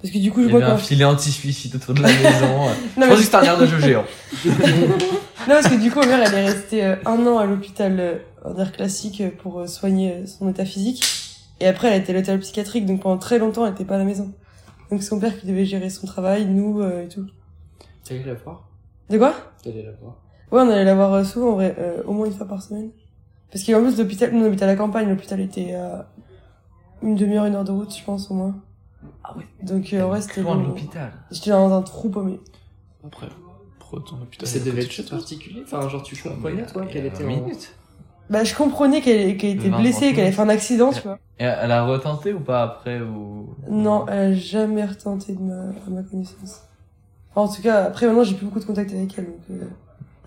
Parce 0.00 0.12
que 0.12 0.18
du 0.18 0.30
coup, 0.30 0.40
je 0.42 0.46
Il 0.46 0.48
y 0.48 0.52
vois 0.52 0.62
avait 0.62 0.72
un 0.72 0.76
quand... 0.76 0.82
filet 0.82 1.04
anti-suicide 1.04 1.74
autour 1.76 1.94
de 1.94 2.02
la 2.02 2.08
maison. 2.12 2.20
Je 2.30 2.40
Non, 2.40 2.70
mais- 2.98 3.08
pensais 3.08 3.16
que 3.16 3.22
c'était 3.24 3.36
un 3.36 3.42
air 3.42 3.58
de 3.58 3.66
jeu 3.66 3.78
géant. 3.80 4.04
Non, 5.48 5.54
parce 5.54 5.68
que 5.68 5.80
du 5.80 5.90
coup, 5.90 6.00
ma 6.00 6.06
mère, 6.06 6.20
elle 6.26 6.34
est 6.34 6.46
restée 6.46 6.84
euh, 6.84 6.96
un 7.06 7.26
an 7.26 7.38
à 7.38 7.46
l'hôpital 7.46 7.96
euh, 7.98 8.18
en 8.44 8.56
air 8.58 8.70
classique 8.72 9.20
euh, 9.22 9.30
pour 9.42 9.60
euh, 9.60 9.66
soigner 9.66 10.26
son 10.26 10.48
état 10.50 10.64
physique. 10.66 11.02
Et 11.60 11.66
après, 11.66 11.88
elle 11.88 12.02
été 12.02 12.10
à 12.12 12.14
l'hôpital 12.16 12.38
psychiatrique, 12.40 12.84
donc 12.84 13.00
pendant 13.00 13.16
très 13.18 13.38
longtemps, 13.38 13.64
elle 13.64 13.72
était 13.72 13.84
pas 13.86 13.94
à 13.94 13.98
la 13.98 14.04
maison. 14.04 14.32
Donc 14.90 15.02
c'est 15.02 15.12
mon 15.12 15.20
père 15.20 15.38
qui 15.38 15.46
devait 15.46 15.64
gérer 15.64 15.88
son 15.90 16.06
travail, 16.06 16.44
nous 16.44 16.80
euh, 16.80 17.04
et 17.04 17.08
tout. 17.08 17.24
T'es 18.04 18.16
allé 18.16 18.24
la 18.24 18.34
voir? 18.34 18.68
De 19.08 19.16
quoi? 19.16 19.34
T'es 19.62 19.70
allé 19.70 19.82
la 19.84 19.92
voir? 19.92 20.16
Ouais, 20.52 20.60
on 20.60 20.70
allait 20.70 20.84
la 20.84 20.94
voir 20.94 21.24
souvent, 21.24 21.50
en 21.50 21.54
vrai, 21.54 21.74
euh, 21.78 22.02
au 22.04 22.12
moins 22.12 22.26
une 22.26 22.34
fois 22.34 22.46
par 22.46 22.60
semaine. 22.62 22.90
Parce 23.50 23.64
qu'en 23.64 23.80
plus, 23.80 23.96
l'hôpital, 23.96 24.30
nous, 24.32 24.42
on 24.42 24.46
habitait 24.46 24.64
à 24.64 24.66
la 24.66 24.76
campagne, 24.76 25.08
l'hôpital 25.08 25.40
était 25.40 25.72
à 25.74 26.10
une 27.02 27.14
demi-heure, 27.14 27.46
une 27.46 27.54
heure 27.54 27.64
de 27.64 27.72
route, 27.72 27.94
je 27.96 28.04
pense, 28.04 28.30
au 28.30 28.34
moins. 28.34 28.54
Ah 29.24 29.36
ouais. 29.36 29.46
Donc, 29.62 29.92
euh, 29.92 30.04
vrai, 30.06 30.20
c'était 30.20 30.42
loin 30.42 30.56
de 30.56 30.62
bon. 30.62 30.68
l'hôpital. 30.68 31.12
J'étais 31.30 31.50
dans 31.50 31.72
un 31.72 31.82
trou 31.82 32.08
paumé. 32.08 32.40
Après, 33.06 33.28
pour 33.78 34.02
ton 34.04 34.20
hôpital. 34.22 34.48
Ça 34.48 34.58
devait 34.58 34.82
être 34.82 35.06
toi. 35.06 35.18
particulier 35.18 35.62
Enfin, 35.64 35.88
genre, 35.88 36.02
tu 36.02 36.16
comprenais, 36.16 36.66
toi, 36.66 36.86
qu'elle 36.86 37.06
était 37.06 37.24
en... 37.24 37.28
minute. 37.28 37.74
Bah, 38.30 38.44
je 38.44 38.54
comprenais 38.54 39.00
qu'elle 39.00 39.36
qu'elle 39.38 39.56
était 39.56 39.68
Non, 39.70 39.78
blessée, 39.78 40.12
qu'elle 40.12 40.24
avait 40.24 40.32
fait 40.32 40.42
un 40.42 40.48
accident, 40.50 40.92
tu 40.92 41.00
vois. 41.00 41.18
Et 41.38 41.44
elle 41.44 41.70
a 41.70 41.86
retenté 41.86 42.32
ou 42.34 42.40
pas 42.40 42.62
après 42.62 43.00
ou... 43.00 43.54
Non, 43.70 44.06
elle 44.06 44.32
a 44.32 44.34
jamais 44.34 44.84
retenté 44.84 45.34
de 45.34 45.40
ma, 45.40 45.70
à 45.70 45.90
ma 45.90 46.02
connaissance. 46.02 46.62
Enfin, 47.30 47.42
en 47.42 47.48
tout 47.48 47.62
cas, 47.62 47.84
après, 47.84 48.06
maintenant, 48.06 48.24
j'ai 48.24 48.34
plus 48.34 48.44
beaucoup 48.44 48.60
de 48.60 48.64
contact 48.64 48.92
avec 48.92 49.16
elle, 49.16 49.26
donc, 49.26 49.40
euh, 49.50 49.64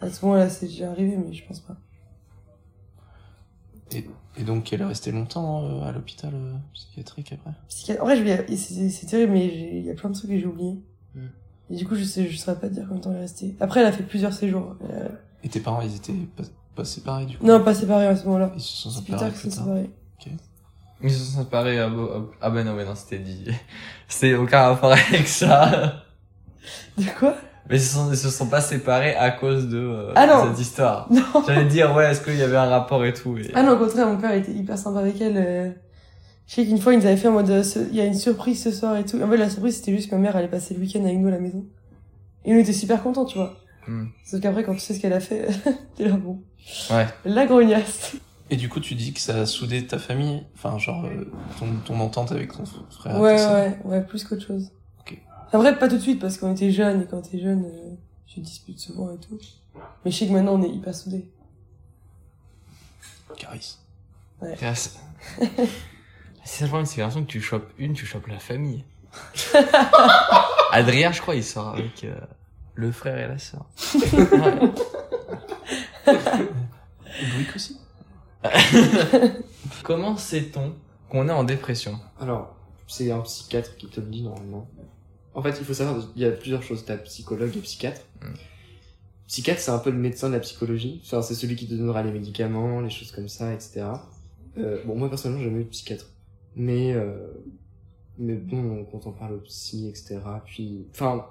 à 0.01 0.09
ce 0.09 0.25
moment-là, 0.25 0.49
c'est 0.49 0.67
déjà 0.67 0.89
arrivé, 0.89 1.15
mais 1.17 1.33
je 1.33 1.45
pense 1.45 1.59
pas. 1.59 1.75
Et 3.91 4.07
donc, 4.39 4.71
elle 4.71 4.81
est 4.81 4.85
restée 4.85 5.11
longtemps 5.11 5.63
euh, 5.65 5.81
à 5.81 5.91
l'hôpital 5.91 6.31
euh, 6.33 6.53
psychiatrique 6.73 7.33
après 7.33 7.51
En 7.99 8.05
vrai, 8.05 8.17
je 8.17 8.23
vais, 8.23 8.57
c'est 8.57 9.05
terrible, 9.05 9.33
mais 9.33 9.47
il 9.47 9.85
y 9.85 9.89
a 9.89 9.93
plein 9.93 10.09
de 10.09 10.15
trucs 10.15 10.29
que 10.29 10.39
j'ai 10.39 10.45
oubliés. 10.45 10.79
Hmm. 11.15 11.27
Et 11.69 11.75
du 11.75 11.85
coup, 11.85 11.95
je 11.95 12.03
sais, 12.03 12.27
je 12.27 12.37
saurais 12.37 12.59
pas 12.59 12.69
te 12.69 12.73
dire 12.73 12.83
combien 12.87 12.99
de 12.99 13.03
temps 13.03 13.11
elle 13.11 13.17
est 13.17 13.21
restée. 13.21 13.55
Après, 13.59 13.81
elle 13.81 13.87
a 13.87 13.91
fait 13.91 14.03
plusieurs 14.03 14.33
séjours. 14.33 14.75
Euh, 14.89 15.09
Et 15.43 15.49
tes 15.49 15.59
parents, 15.59 15.81
ils 15.81 15.95
étaient 15.95 16.13
pas, 16.13 16.43
pas 16.75 16.85
séparés 16.85 17.25
du 17.25 17.37
coup? 17.37 17.45
Non, 17.45 17.63
pas 17.63 17.73
séparés 17.73 18.07
à 18.07 18.15
ce 18.15 18.25
moment-là. 18.25 18.51
Ils 18.55 18.61
se 18.61 18.77
sont 18.77 18.89
C'est 18.89 19.03
plus 19.03 19.13
séparés 19.13 19.21
tard 19.21 19.31
qu'ils 19.31 19.41
plus 19.41 19.51
sont 19.51 19.63
séparés. 19.63 19.89
Ils 21.03 21.11
se 21.11 21.19
sont 21.25 21.39
séparés 21.39 21.79
à... 21.79 21.89
Ah 22.41 22.49
ben 22.51 22.63
non, 22.63 22.73
mais 22.73 22.85
non, 22.85 22.95
c'était 22.95 23.19
dit. 23.19 23.45
C'était 24.07 24.35
aucun 24.35 24.61
rapport 24.61 24.91
avec 24.91 25.27
ça. 25.27 26.03
De 26.97 27.05
quoi? 27.17 27.35
Mais 27.69 27.77
ils 27.77 27.81
se 27.81 27.93
sont, 27.95 28.09
ils 28.11 28.17
se 28.17 28.29
sont 28.29 28.47
pas 28.47 28.59
séparés 28.61 29.15
à 29.15 29.31
cause 29.31 29.67
de 29.69 29.77
euh, 29.77 30.11
Ah 30.15 30.25
non. 30.27 30.49
cette 30.49 30.59
histoire. 30.59 31.07
Non. 31.11 31.23
J'allais 31.47 31.65
dire, 31.65 31.93
ouais, 31.95 32.09
est-ce 32.11 32.21
qu'il 32.21 32.35
y 32.35 32.41
avait 32.43 32.57
un 32.57 32.65
rapport 32.69 33.05
et 33.05 33.13
tout. 33.13 33.37
Et... 33.37 33.51
Ah 33.53 33.63
non, 33.63 33.73
au 33.73 33.77
contraire, 33.77 34.07
mon 34.07 34.17
père 34.17 34.31
était 34.33 34.51
hyper 34.51 34.77
sympa 34.77 34.99
avec 34.99 35.19
elle. 35.21 35.37
euh. 35.37 35.71
Je 36.47 36.55
sais 36.55 36.65
qu'une 36.65 36.79
fois, 36.79 36.93
il 36.93 36.99
nous 36.99 37.05
avait 37.05 37.17
fait 37.17 37.27
en 37.29 37.33
mode, 37.33 37.49
euh, 37.49 37.63
ce- 37.63 37.79
il 37.89 37.95
y 37.95 38.01
a 38.01 38.05
une 38.05 38.13
surprise 38.15 38.61
ce 38.61 38.71
soir 38.71 38.97
et 38.97 39.05
tout. 39.05 39.21
En 39.21 39.27
fait, 39.29 39.37
la 39.37 39.49
surprise, 39.49 39.77
c'était 39.77 39.95
juste 39.95 40.09
que 40.09 40.15
ma 40.15 40.21
mère 40.21 40.35
allait 40.35 40.47
passer 40.49 40.73
le 40.73 40.81
week-end 40.81 41.03
avec 41.05 41.17
nous 41.17 41.27
à 41.27 41.31
la 41.31 41.39
maison. 41.39 41.63
Et 42.43 42.51
nous, 42.51 42.57
on 42.57 42.61
était 42.61 42.73
super 42.73 43.01
contents, 43.03 43.25
tu 43.25 43.37
vois. 43.37 43.55
Hmm. 43.87 44.05
Sauf 44.25 44.41
qu'après, 44.41 44.63
quand 44.63 44.73
tu 44.73 44.79
sais 44.79 44.93
ce 44.93 44.99
qu'elle 44.99 45.13
a 45.13 45.19
fait, 45.21 45.47
t'es 45.95 46.05
là, 46.07 46.15
bon. 46.17 46.41
Ouais. 46.89 47.07
La 47.25 47.45
grognasse. 47.45 48.15
Et 48.49 48.57
du 48.57 48.67
coup, 48.67 48.79
tu 48.81 48.95
dis 48.95 49.13
que 49.13 49.19
ça 49.21 49.35
a 49.35 49.45
soudé 49.45 49.85
ta 49.87 49.97
famille? 49.97 50.43
Enfin, 50.55 50.77
genre, 50.77 51.05
euh, 51.05 51.23
ton, 51.57 51.67
ton 51.85 51.99
entente 52.01 52.31
avec 52.33 52.51
ton 52.51 52.63
frère 52.89 53.15
et 53.15 53.19
Ouais, 53.19 53.35
tout 53.37 53.41
ça 53.43 53.53
ouais, 53.53 53.77
ouais, 53.85 54.01
plus 54.01 54.23
qu'autre 54.25 54.45
chose. 54.45 54.71
En 55.53 55.57
vrai, 55.59 55.77
pas 55.77 55.87
tout 55.87 55.97
de 55.97 56.01
suite, 56.01 56.19
parce 56.19 56.37
qu'on 56.37 56.53
était 56.53 56.71
jeunes, 56.71 57.01
et 57.01 57.05
quand 57.05 57.21
t'es 57.21 57.39
jeune, 57.39 57.65
euh, 57.65 57.95
tu 58.25 58.35
te 58.35 58.45
disputes 58.45 58.79
souvent 58.79 59.13
et 59.13 59.17
tout. 59.17 59.37
Mais 60.05 60.11
je 60.11 60.17
sais 60.17 60.27
que 60.27 60.31
maintenant, 60.31 60.53
on 60.53 60.63
est 60.63 60.69
hyper 60.69 60.95
soudés. 60.95 61.29
Caris. 63.37 63.77
Grâce. 64.41 64.99
C'est 66.43 66.65
vraiment 66.65 66.79
une 66.79 66.85
séparation 66.85 67.23
que 67.23 67.29
tu 67.29 67.41
chopes 67.41 67.71
une, 67.77 67.93
tu 67.93 68.05
chopes 68.05 68.27
la 68.27 68.39
famille. 68.39 68.83
Adrien, 70.71 71.11
je 71.11 71.21
crois, 71.21 71.35
il 71.35 71.43
sort 71.43 71.69
avec 71.69 72.03
euh, 72.03 72.15
le 72.73 72.91
frère 72.91 73.17
et 73.17 73.27
la 73.27 73.37
sœur. 73.37 73.65
Ouais. 73.95 74.71
Louis 77.21 77.47
aussi. 77.55 77.79
Comment 79.83 80.17
sait-on 80.17 80.73
qu'on 81.09 81.27
est 81.29 81.33
en 81.33 81.43
dépression? 81.43 81.99
Alors, 82.19 82.55
c'est 82.87 83.11
un 83.11 83.19
psychiatre 83.19 83.75
qui 83.75 83.87
te 83.87 83.99
le 83.99 84.07
dit 84.07 84.23
normalement. 84.23 84.67
En 85.33 85.41
fait, 85.41 85.55
il 85.59 85.65
faut 85.65 85.73
savoir, 85.73 86.05
il 86.15 86.21
y 86.21 86.25
a 86.25 86.31
plusieurs 86.31 86.63
choses. 86.63 86.83
T'as 86.85 86.97
psychologue 86.97 87.55
et 87.55 87.59
psychiatre. 87.61 88.01
Mm. 88.21 88.33
Psychiatre, 89.27 89.61
c'est 89.61 89.71
un 89.71 89.79
peu 89.79 89.91
le 89.91 89.97
médecin 89.97 90.27
de 90.27 90.33
la 90.33 90.39
psychologie. 90.41 91.01
Enfin, 91.05 91.21
c'est 91.21 91.35
celui 91.35 91.55
qui 91.55 91.67
te 91.67 91.73
donnera 91.73 92.03
les 92.03 92.11
médicaments, 92.11 92.81
les 92.81 92.89
choses 92.89 93.11
comme 93.11 93.29
ça, 93.29 93.53
etc. 93.53 93.85
Euh, 94.57 94.83
bon, 94.85 94.95
moi, 94.95 95.09
personnellement, 95.09 95.41
j'ai 95.41 95.49
jamais 95.49 95.61
eu 95.61 95.65
de 95.65 95.69
psychiatre. 95.69 96.07
Mais, 96.55 96.91
euh, 96.93 97.27
mais 98.17 98.35
bon, 98.35 98.85
quand 98.91 99.07
on 99.07 99.11
parle 99.11 99.35
au 99.35 99.39
psy, 99.39 99.87
etc. 99.87 100.19
Puis, 100.45 100.85
enfin, 100.91 101.25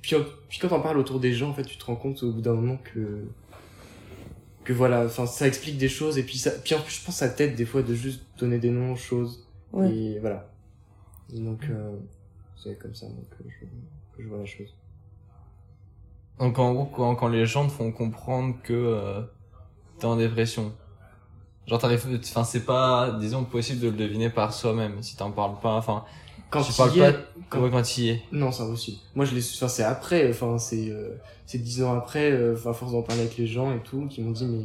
puis, 0.00 0.16
puis 0.48 0.58
quand 0.58 0.72
on 0.72 0.80
parle 0.80 0.96
autour 0.96 1.20
des 1.20 1.34
gens, 1.34 1.50
en 1.50 1.54
fait, 1.54 1.64
tu 1.64 1.76
te 1.76 1.84
rends 1.84 1.96
compte 1.96 2.22
au 2.22 2.32
bout 2.32 2.40
d'un 2.40 2.54
moment 2.54 2.78
que, 2.78 3.24
que 4.64 4.72
voilà, 4.72 5.04
enfin, 5.04 5.26
ça 5.26 5.46
explique 5.46 5.76
des 5.76 5.90
choses. 5.90 6.16
Et 6.16 6.22
puis, 6.22 6.38
ça, 6.38 6.50
puis 6.50 6.74
en 6.74 6.80
plus, 6.80 7.00
je 7.00 7.04
pense 7.04 7.16
ça 7.16 7.28
t'aide 7.28 7.54
des 7.54 7.66
fois 7.66 7.82
de 7.82 7.94
juste 7.94 8.22
donner 8.38 8.58
des 8.58 8.70
noms 8.70 8.92
aux 8.92 8.96
choses. 8.96 9.46
Ouais. 9.72 9.94
Et 9.94 10.18
voilà. 10.18 10.50
Donc, 11.32 11.64
euh, 11.70 11.96
c'est 12.62 12.78
comme 12.78 12.94
ça 12.94 13.06
donc, 13.06 13.28
que, 13.30 13.44
je, 13.48 13.66
que 14.16 14.22
je 14.22 14.28
vois 14.28 14.38
la 14.38 14.46
chose. 14.46 14.74
Donc 16.38 16.58
en 16.58 16.72
gros, 16.72 16.86
quand, 16.86 17.14
quand 17.14 17.28
les 17.28 17.46
gens 17.46 17.66
te 17.66 17.72
font 17.72 17.92
comprendre 17.92 18.56
que 18.62 18.72
euh, 18.72 19.22
t'es 19.98 20.06
en 20.06 20.16
dépression, 20.16 20.72
genre 21.66 21.78
t'arrives, 21.78 22.06
enfin 22.22 22.44
c'est 22.44 22.64
pas, 22.64 23.16
disons, 23.20 23.44
possible 23.44 23.80
de 23.80 23.88
le 23.88 23.96
deviner 23.96 24.30
par 24.30 24.52
soi-même 24.52 25.02
si 25.02 25.16
t'en 25.16 25.30
parles 25.30 25.60
pas. 25.60 25.76
Enfin, 25.76 26.04
Quand 26.50 26.62
tu 26.62 26.72
parles 26.72 26.96
y 26.96 27.00
es- 27.00 27.12
pas 27.12 27.18
quand- 27.50 27.60
quand, 27.60 27.70
quand 27.70 27.82
tu 27.82 28.00
y 28.02 28.08
es. 28.10 28.22
Non, 28.32 28.50
c'est 28.50 28.62
impossible. 28.62 28.98
Moi, 29.14 29.24
je 29.24 29.34
l'ai 29.34 29.40
su, 29.40 29.56
enfin, 29.56 29.68
c'est 29.68 29.84
après, 29.84 30.28
enfin, 30.30 30.58
c'est, 30.58 30.90
euh, 30.90 31.16
c'est 31.46 31.58
dix 31.58 31.82
ans 31.82 31.94
après, 31.94 32.32
euh, 32.32 32.54
enfin, 32.54 32.70
à 32.70 32.74
force 32.74 32.92
d'en 32.92 33.02
parler 33.02 33.22
avec 33.22 33.36
les 33.36 33.46
gens 33.46 33.72
et 33.74 33.80
tout, 33.82 34.06
qui 34.08 34.22
m'ont 34.22 34.32
dit, 34.32 34.46
mais, 34.46 34.64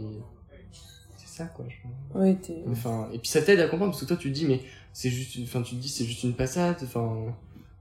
c'est 1.17 1.27
ça, 1.27 1.45
quoi, 1.47 1.65
je. 1.69 2.17
Ouais, 2.17 2.35
t'es... 2.35 2.63
Enfin, 2.71 3.09
et 3.13 3.19
puis 3.19 3.27
ça 3.27 3.41
t'aide 3.41 3.59
à 3.59 3.67
comprendre, 3.67 3.91
parce 3.91 4.01
que 4.01 4.07
toi, 4.07 4.17
tu 4.17 4.29
te 4.29 4.33
dis, 4.33 4.45
mais 4.45 4.61
c'est 4.93 5.09
juste, 5.09 5.37
enfin, 5.43 5.61
tu 5.61 5.75
te 5.75 5.81
dis, 5.81 5.89
c'est 5.89 6.05
juste 6.05 6.23
une 6.23 6.33
passade, 6.33 6.77
enfin, 6.83 7.35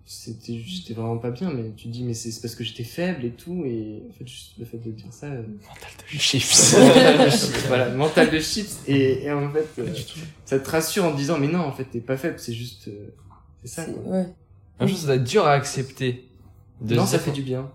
c'était, 0.08 0.58
j'étais 0.64 0.94
vraiment 0.94 1.18
pas 1.18 1.30
bien, 1.32 1.50
mais 1.52 1.72
tu 1.76 1.88
te 1.88 1.92
dis, 1.92 2.04
mais 2.04 2.14
c'est 2.14 2.30
c'est 2.30 2.40
parce 2.40 2.54
que 2.54 2.62
j'étais 2.62 2.84
faible 2.84 3.24
et 3.24 3.30
tout, 3.32 3.64
et 3.66 4.02
en 4.08 4.12
fait, 4.12 4.26
juste 4.26 4.52
le 4.58 4.64
fait 4.64 4.78
de 4.78 4.90
dire 4.92 5.12
ça, 5.12 5.26
euh, 5.26 5.42
Mental 5.42 5.90
de 6.12 6.18
chips. 6.18 6.74
mental 6.78 7.24
de 7.26 7.30
chips, 7.30 7.66
voilà, 7.66 7.88
mental 7.90 8.30
de 8.30 8.38
chips, 8.38 8.78
et, 8.86 9.24
et 9.24 9.32
en 9.32 9.50
fait, 9.50 9.66
euh, 9.80 9.92
ça 10.44 10.60
te 10.60 10.70
rassure 10.70 11.04
en 11.04 11.12
te 11.12 11.16
disant, 11.16 11.38
mais 11.38 11.48
non, 11.48 11.58
en 11.60 11.72
fait, 11.72 11.84
t'es 11.86 12.00
pas 12.00 12.16
faible, 12.16 12.38
c'est 12.38 12.52
juste, 12.54 12.86
euh, 12.88 13.08
c'est 13.62 13.68
ça, 13.68 13.84
quoi. 13.84 14.02
Ouais. 14.04 14.26
Même 14.78 14.88
chose, 14.88 15.00
ça 15.00 15.06
doit 15.06 15.16
être 15.16 15.24
dur 15.24 15.44
à 15.46 15.52
accepter. 15.52 16.28
De 16.80 16.94
non, 16.94 17.04
ça 17.06 17.16
dire- 17.16 17.24
fait 17.26 17.32
du 17.32 17.42
bien. 17.42 17.68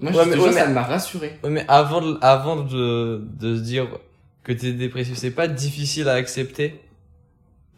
Moi, 0.00 0.10
Ouais, 0.12 0.24
je 0.24 0.30
mais- 0.30 0.36
ouais, 0.38 0.52
ça 0.52 0.66
mais- 0.68 0.72
m'a 0.72 0.82
rassuré. 0.84 1.38
Ouais, 1.42 1.50
mais 1.50 1.64
avant 1.68 2.00
de, 2.00 2.16
avant 2.22 2.62
de, 2.62 3.26
de 3.38 3.56
se 3.56 3.60
dire 3.62 3.88
que 4.42 4.52
t'es 4.52 4.72
dépressif, 4.72 5.16
c'est 5.16 5.30
pas 5.32 5.48
difficile 5.48 6.08
à 6.08 6.14
accepter? 6.14 6.80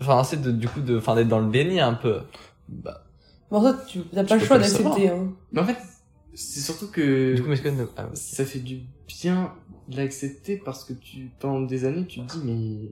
Enfin, 0.01 0.23
c'est 0.25 0.41
de, 0.41 0.51
du 0.53 0.69
coup, 0.69 0.81
de, 0.81 0.97
enfin, 0.99 1.15
d'être 1.15 1.29
dans 1.29 1.41
le 1.41 1.51
déni 1.51 1.81
un 1.81 1.95
peu. 1.95 2.21
Bah, 2.69 3.03
Bon, 3.51 3.63
ça, 3.63 3.85
tu 3.87 4.01
t'as 4.13 4.25
pas 4.25 4.37
le 4.37 4.45
choix 4.45 4.59
d'accepter, 4.59 5.09
hein. 5.09 5.33
Mais 5.53 5.61
en 5.61 5.65
fait, 5.67 5.77
c'est 6.35 6.61
surtout 6.61 6.89
que 6.89 7.35
Du 7.35 7.43
coup, 7.43 7.49
mais 7.49 7.55
est-ce 7.55 7.63
que, 7.63 7.89
ah, 7.97 8.09
ça 8.15 8.45
fait 8.45 8.59
du 8.59 8.81
bien 9.07 9.53
de 9.89 9.97
l'accepter 9.97 10.57
parce 10.57 10.85
que 10.85 10.93
tu, 10.95 11.31
pendant 11.39 11.63
des 11.63 11.85
années, 11.85 12.07
tu 12.07 12.21
te 12.21 12.33
dis, 12.33 12.41
mais 12.45 12.91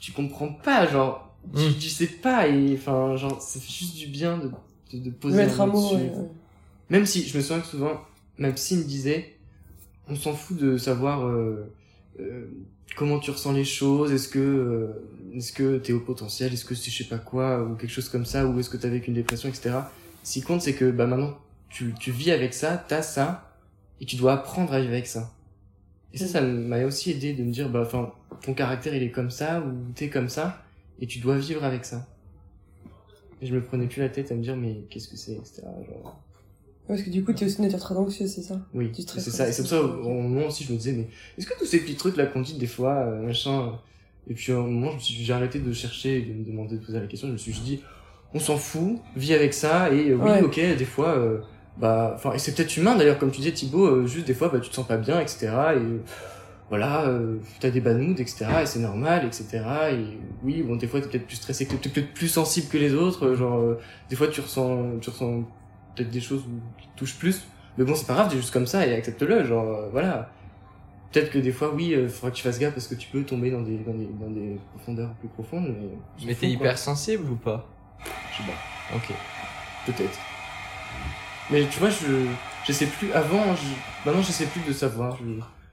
tu 0.00 0.12
comprends 0.12 0.52
pas, 0.52 0.86
genre, 0.86 1.34
tu, 1.56 1.62
Mm. 1.68 1.74
tu 1.78 1.88
sais 1.88 2.06
pas, 2.06 2.46
et 2.48 2.74
enfin, 2.74 3.16
genre, 3.16 3.40
ça 3.42 3.58
fait 3.60 3.70
juste 3.72 3.96
du 3.96 4.06
bien 4.06 4.38
de, 4.38 4.50
de, 4.92 5.04
de 5.04 5.10
poser 5.10 5.36
Mettre 5.38 5.60
un 5.60 5.66
mot 5.66 5.72
mot, 5.72 5.82
dessus. 5.94 5.94
ouais, 6.04 6.10
ouais. 6.10 6.30
Même 6.90 7.06
si, 7.06 7.26
je 7.26 7.36
me 7.36 7.42
souviens 7.42 7.60
que 7.60 7.66
souvent, 7.66 8.00
ma 8.38 8.52
psy 8.52 8.76
me 8.76 8.84
disait, 8.84 9.36
on 10.08 10.14
s'en 10.14 10.34
fout 10.34 10.56
de 10.56 10.76
savoir 10.76 11.26
euh, 11.26 11.72
euh, 12.20 12.46
comment 12.96 13.18
tu 13.18 13.30
ressens 13.32 13.52
les 13.52 13.64
choses, 13.64 14.12
est-ce 14.12 14.28
que 14.28 14.38
euh, 14.38 14.88
est-ce 15.34 15.52
que 15.52 15.78
t'es 15.78 15.92
au 15.92 16.00
potentiel, 16.00 16.52
est-ce 16.52 16.64
que 16.64 16.74
c'est 16.74 16.90
je 16.90 17.02
sais 17.02 17.08
pas 17.08 17.18
quoi, 17.18 17.62
ou 17.62 17.74
quelque 17.74 17.90
chose 17.90 18.08
comme 18.08 18.26
ça, 18.26 18.46
ou 18.46 18.58
est-ce 18.58 18.70
que 18.70 18.76
t'as 18.76 18.88
vécu 18.88 19.08
une 19.08 19.14
dépression, 19.14 19.48
etc. 19.48 19.70
Ce 20.22 20.34
qui 20.34 20.42
compte, 20.42 20.62
c'est 20.62 20.74
que 20.74 20.90
bah 20.90 21.06
maintenant, 21.06 21.36
tu, 21.68 21.94
tu 21.98 22.10
vis 22.10 22.30
avec 22.30 22.54
ça, 22.54 22.82
t'as 22.88 23.02
ça, 23.02 23.56
et 24.00 24.06
tu 24.06 24.16
dois 24.16 24.34
apprendre 24.34 24.72
à 24.72 24.80
vivre 24.80 24.92
avec 24.92 25.06
ça. 25.06 25.32
Et 26.12 26.18
ça, 26.18 26.26
ça 26.26 26.40
m'a 26.42 26.84
aussi 26.84 27.10
aidé 27.10 27.32
de 27.32 27.42
me 27.42 27.52
dire, 27.52 27.70
bah 27.70 27.82
enfin, 27.82 28.12
ton 28.42 28.54
caractère 28.54 28.94
il 28.94 29.02
est 29.02 29.10
comme 29.10 29.30
ça, 29.30 29.60
ou 29.60 29.92
t'es 29.94 30.08
comme 30.08 30.28
ça, 30.28 30.62
et 31.00 31.06
tu 31.06 31.18
dois 31.18 31.38
vivre 31.38 31.64
avec 31.64 31.84
ça. 31.84 32.06
Et 33.40 33.46
je 33.46 33.54
me 33.54 33.62
prenais 33.62 33.86
plus 33.86 34.00
la 34.00 34.08
tête 34.08 34.30
à 34.30 34.34
me 34.34 34.42
dire, 34.42 34.56
mais 34.56 34.84
qu'est-ce 34.90 35.08
que 35.08 35.16
c'est, 35.16 35.32
etc. 35.32 35.62
Genre, 35.62 36.20
Parce 36.86 37.02
que 37.02 37.10
du 37.10 37.24
coup, 37.24 37.32
t'es 37.32 37.46
aussi 37.46 37.56
une 37.58 37.64
nature 37.64 37.80
très 37.80 37.96
anxieuse, 37.96 38.30
c'est 38.30 38.42
ça? 38.42 38.60
Oui, 38.74 38.92
c'est 38.94 39.20
ça. 39.20 39.48
Et 39.48 39.52
c'est 39.52 39.62
pour 39.62 39.70
ça, 39.70 39.82
au 39.82 40.10
moment 40.10 40.46
aussi, 40.46 40.64
je 40.64 40.72
me 40.72 40.78
disais, 40.78 40.92
mais 40.92 41.08
est-ce 41.38 41.46
que 41.46 41.58
tous 41.58 41.66
ces 41.66 41.80
petits 41.80 41.96
trucs 41.96 42.16
là 42.16 42.26
qu'on 42.26 42.42
dit 42.42 42.54
des 42.54 42.66
fois, 42.66 42.94
euh, 42.94 43.22
machin. 43.22 43.78
Et 44.30 44.34
puis, 44.34 44.52
à 44.52 44.56
un 44.56 44.62
moment, 44.62 44.90
j'ai 44.98 45.32
arrêté 45.32 45.58
de 45.58 45.72
chercher 45.72 46.18
et 46.18 46.22
de 46.22 46.32
me 46.32 46.44
demander 46.44 46.76
de 46.76 46.84
poser 46.84 47.00
la 47.00 47.06
question. 47.06 47.28
Je 47.28 47.32
me 47.32 47.38
suis 47.38 47.52
dit, 47.52 47.82
on 48.34 48.38
s'en 48.38 48.56
fout, 48.56 48.98
vis 49.16 49.34
avec 49.34 49.52
ça. 49.54 49.92
Et 49.92 50.10
euh, 50.10 50.16
oui, 50.16 50.30
Ouais. 50.30 50.42
ok, 50.42 50.54
des 50.78 50.84
fois, 50.84 51.08
euh, 51.18 51.38
bah, 51.78 52.12
enfin, 52.14 52.32
et 52.32 52.38
c'est 52.38 52.54
peut-être 52.54 52.76
humain 52.76 52.94
d'ailleurs, 52.96 53.18
comme 53.18 53.30
tu 53.30 53.38
disais, 53.40 53.52
Thibaut, 53.52 53.86
euh, 53.86 54.06
juste 54.06 54.26
des 54.26 54.34
fois, 54.34 54.48
bah, 54.48 54.60
tu 54.60 54.70
te 54.70 54.74
sens 54.74 54.86
pas 54.86 54.96
bien, 54.96 55.20
etc. 55.20 55.46
Et 55.48 55.48
euh, 55.78 55.98
voilà, 56.70 57.12
t'as 57.60 57.70
des 57.70 57.80
bad 57.80 57.98
moods, 57.98 58.20
etc. 58.20 58.46
Et 58.62 58.66
c'est 58.66 58.78
normal, 58.78 59.26
etc. 59.26 59.60
Et 59.90 60.18
oui, 60.42 60.62
bon, 60.62 60.76
des 60.76 60.86
fois, 60.86 61.00
t'es 61.00 61.08
peut-être 61.08 61.26
plus 61.26 61.36
stressé, 61.36 61.66
que 61.66 61.74
t'es 61.74 61.88
peut-être 61.90 62.14
plus 62.14 62.28
sensible 62.28 62.68
que 62.68 62.78
les 62.78 62.94
autres. 62.94 63.34
Genre, 63.34 63.58
euh, 63.58 63.78
des 64.08 64.16
fois, 64.16 64.28
tu 64.28 64.40
ressens, 64.40 64.98
tu 65.02 65.10
ressens 65.10 65.42
peut-être 65.96 66.10
des 66.10 66.20
choses 66.20 66.44
qui 66.80 66.86
te 66.88 66.96
touchent 66.96 67.18
plus. 67.18 67.42
Mais 67.76 67.84
bon, 67.84 67.94
c'est 67.94 68.06
pas 68.06 68.14
grave, 68.14 68.30
t'es 68.30 68.36
juste 68.36 68.52
comme 68.52 68.66
ça 68.66 68.86
et 68.86 68.94
accepte-le, 68.94 69.44
genre, 69.44 69.88
voilà. 69.92 70.30
Peut-être 71.12 71.30
que 71.30 71.38
des 71.38 71.52
fois, 71.52 71.72
oui, 71.74 71.94
il 71.96 72.08
faudra 72.08 72.30
que 72.30 72.36
tu 72.36 72.42
fasses 72.42 72.58
gaffe 72.58 72.72
parce 72.74 72.86
que 72.86 72.94
tu 72.94 73.08
peux 73.08 73.22
tomber 73.22 73.50
dans 73.50 73.60
des, 73.60 73.76
dans 73.78 73.92
des, 73.94 74.06
dans 74.06 74.30
des 74.30 74.58
profondeurs 74.74 75.10
plus 75.20 75.28
profondes, 75.28 75.68
mais. 75.68 75.88
Mais 76.26 76.34
t'es 76.34 76.34
fous, 76.34 76.40
quoi. 76.40 76.66
hypersensible 76.66 77.30
ou 77.30 77.36
pas? 77.36 77.66
Je 78.32 78.38
sais 78.42 78.48
pas, 78.48 78.96
Ok. 78.96 79.12
peut-être. 79.86 80.18
Mais 81.50 81.66
tu 81.68 81.78
vois, 81.80 81.90
je, 81.90 82.26
je 82.66 82.72
sais 82.72 82.86
plus, 82.86 83.12
avant, 83.12 83.54
je, 83.54 84.06
maintenant, 84.06 84.22
je 84.22 84.32
sais 84.32 84.46
plus 84.46 84.62
de 84.66 84.72
savoir, 84.72 85.16
je, 85.18 85.24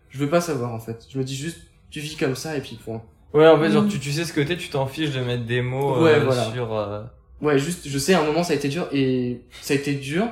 je 0.10 0.18
veux 0.18 0.30
pas 0.30 0.42
savoir, 0.42 0.74
en 0.74 0.80
fait. 0.80 1.06
Je 1.10 1.18
me 1.18 1.24
dis 1.24 1.36
juste, 1.36 1.60
tu 1.90 2.00
vis 2.02 2.16
comme 2.18 2.36
ça 2.36 2.58
et 2.58 2.62
puis 2.62 2.76
point. 2.84 3.02
Ouais, 3.34 3.48
en 3.48 3.60
fait, 3.60 3.72
genre, 3.72 3.84
Mm. 3.84 3.90
tu, 3.90 4.00
tu 4.00 4.12
sais 4.12 4.26
ce 4.26 4.34
que 4.34 4.42
t'es, 4.42 4.58
tu 4.58 4.70
t'en 4.70 4.88
fiches 4.88 5.12
de 5.12 5.22
mettre 5.22 5.46
des 5.46 5.62
mots 5.62 6.04
Ouais, 6.04 6.16
euh, 6.16 6.26
voilà. 6.26 6.52
sur... 6.52 6.74
euh, 6.74 7.04
Ouais, 7.42 7.58
juste, 7.58 7.88
je 7.88 7.98
sais, 7.98 8.14
à 8.14 8.22
un 8.22 8.26
moment, 8.26 8.44
ça 8.44 8.54
a 8.54 8.56
été 8.58 8.68
dur 8.68 8.88
et 8.92 9.42
ça 9.62 9.74
a 9.74 9.78
été 9.78 9.94
dur. 9.94 10.28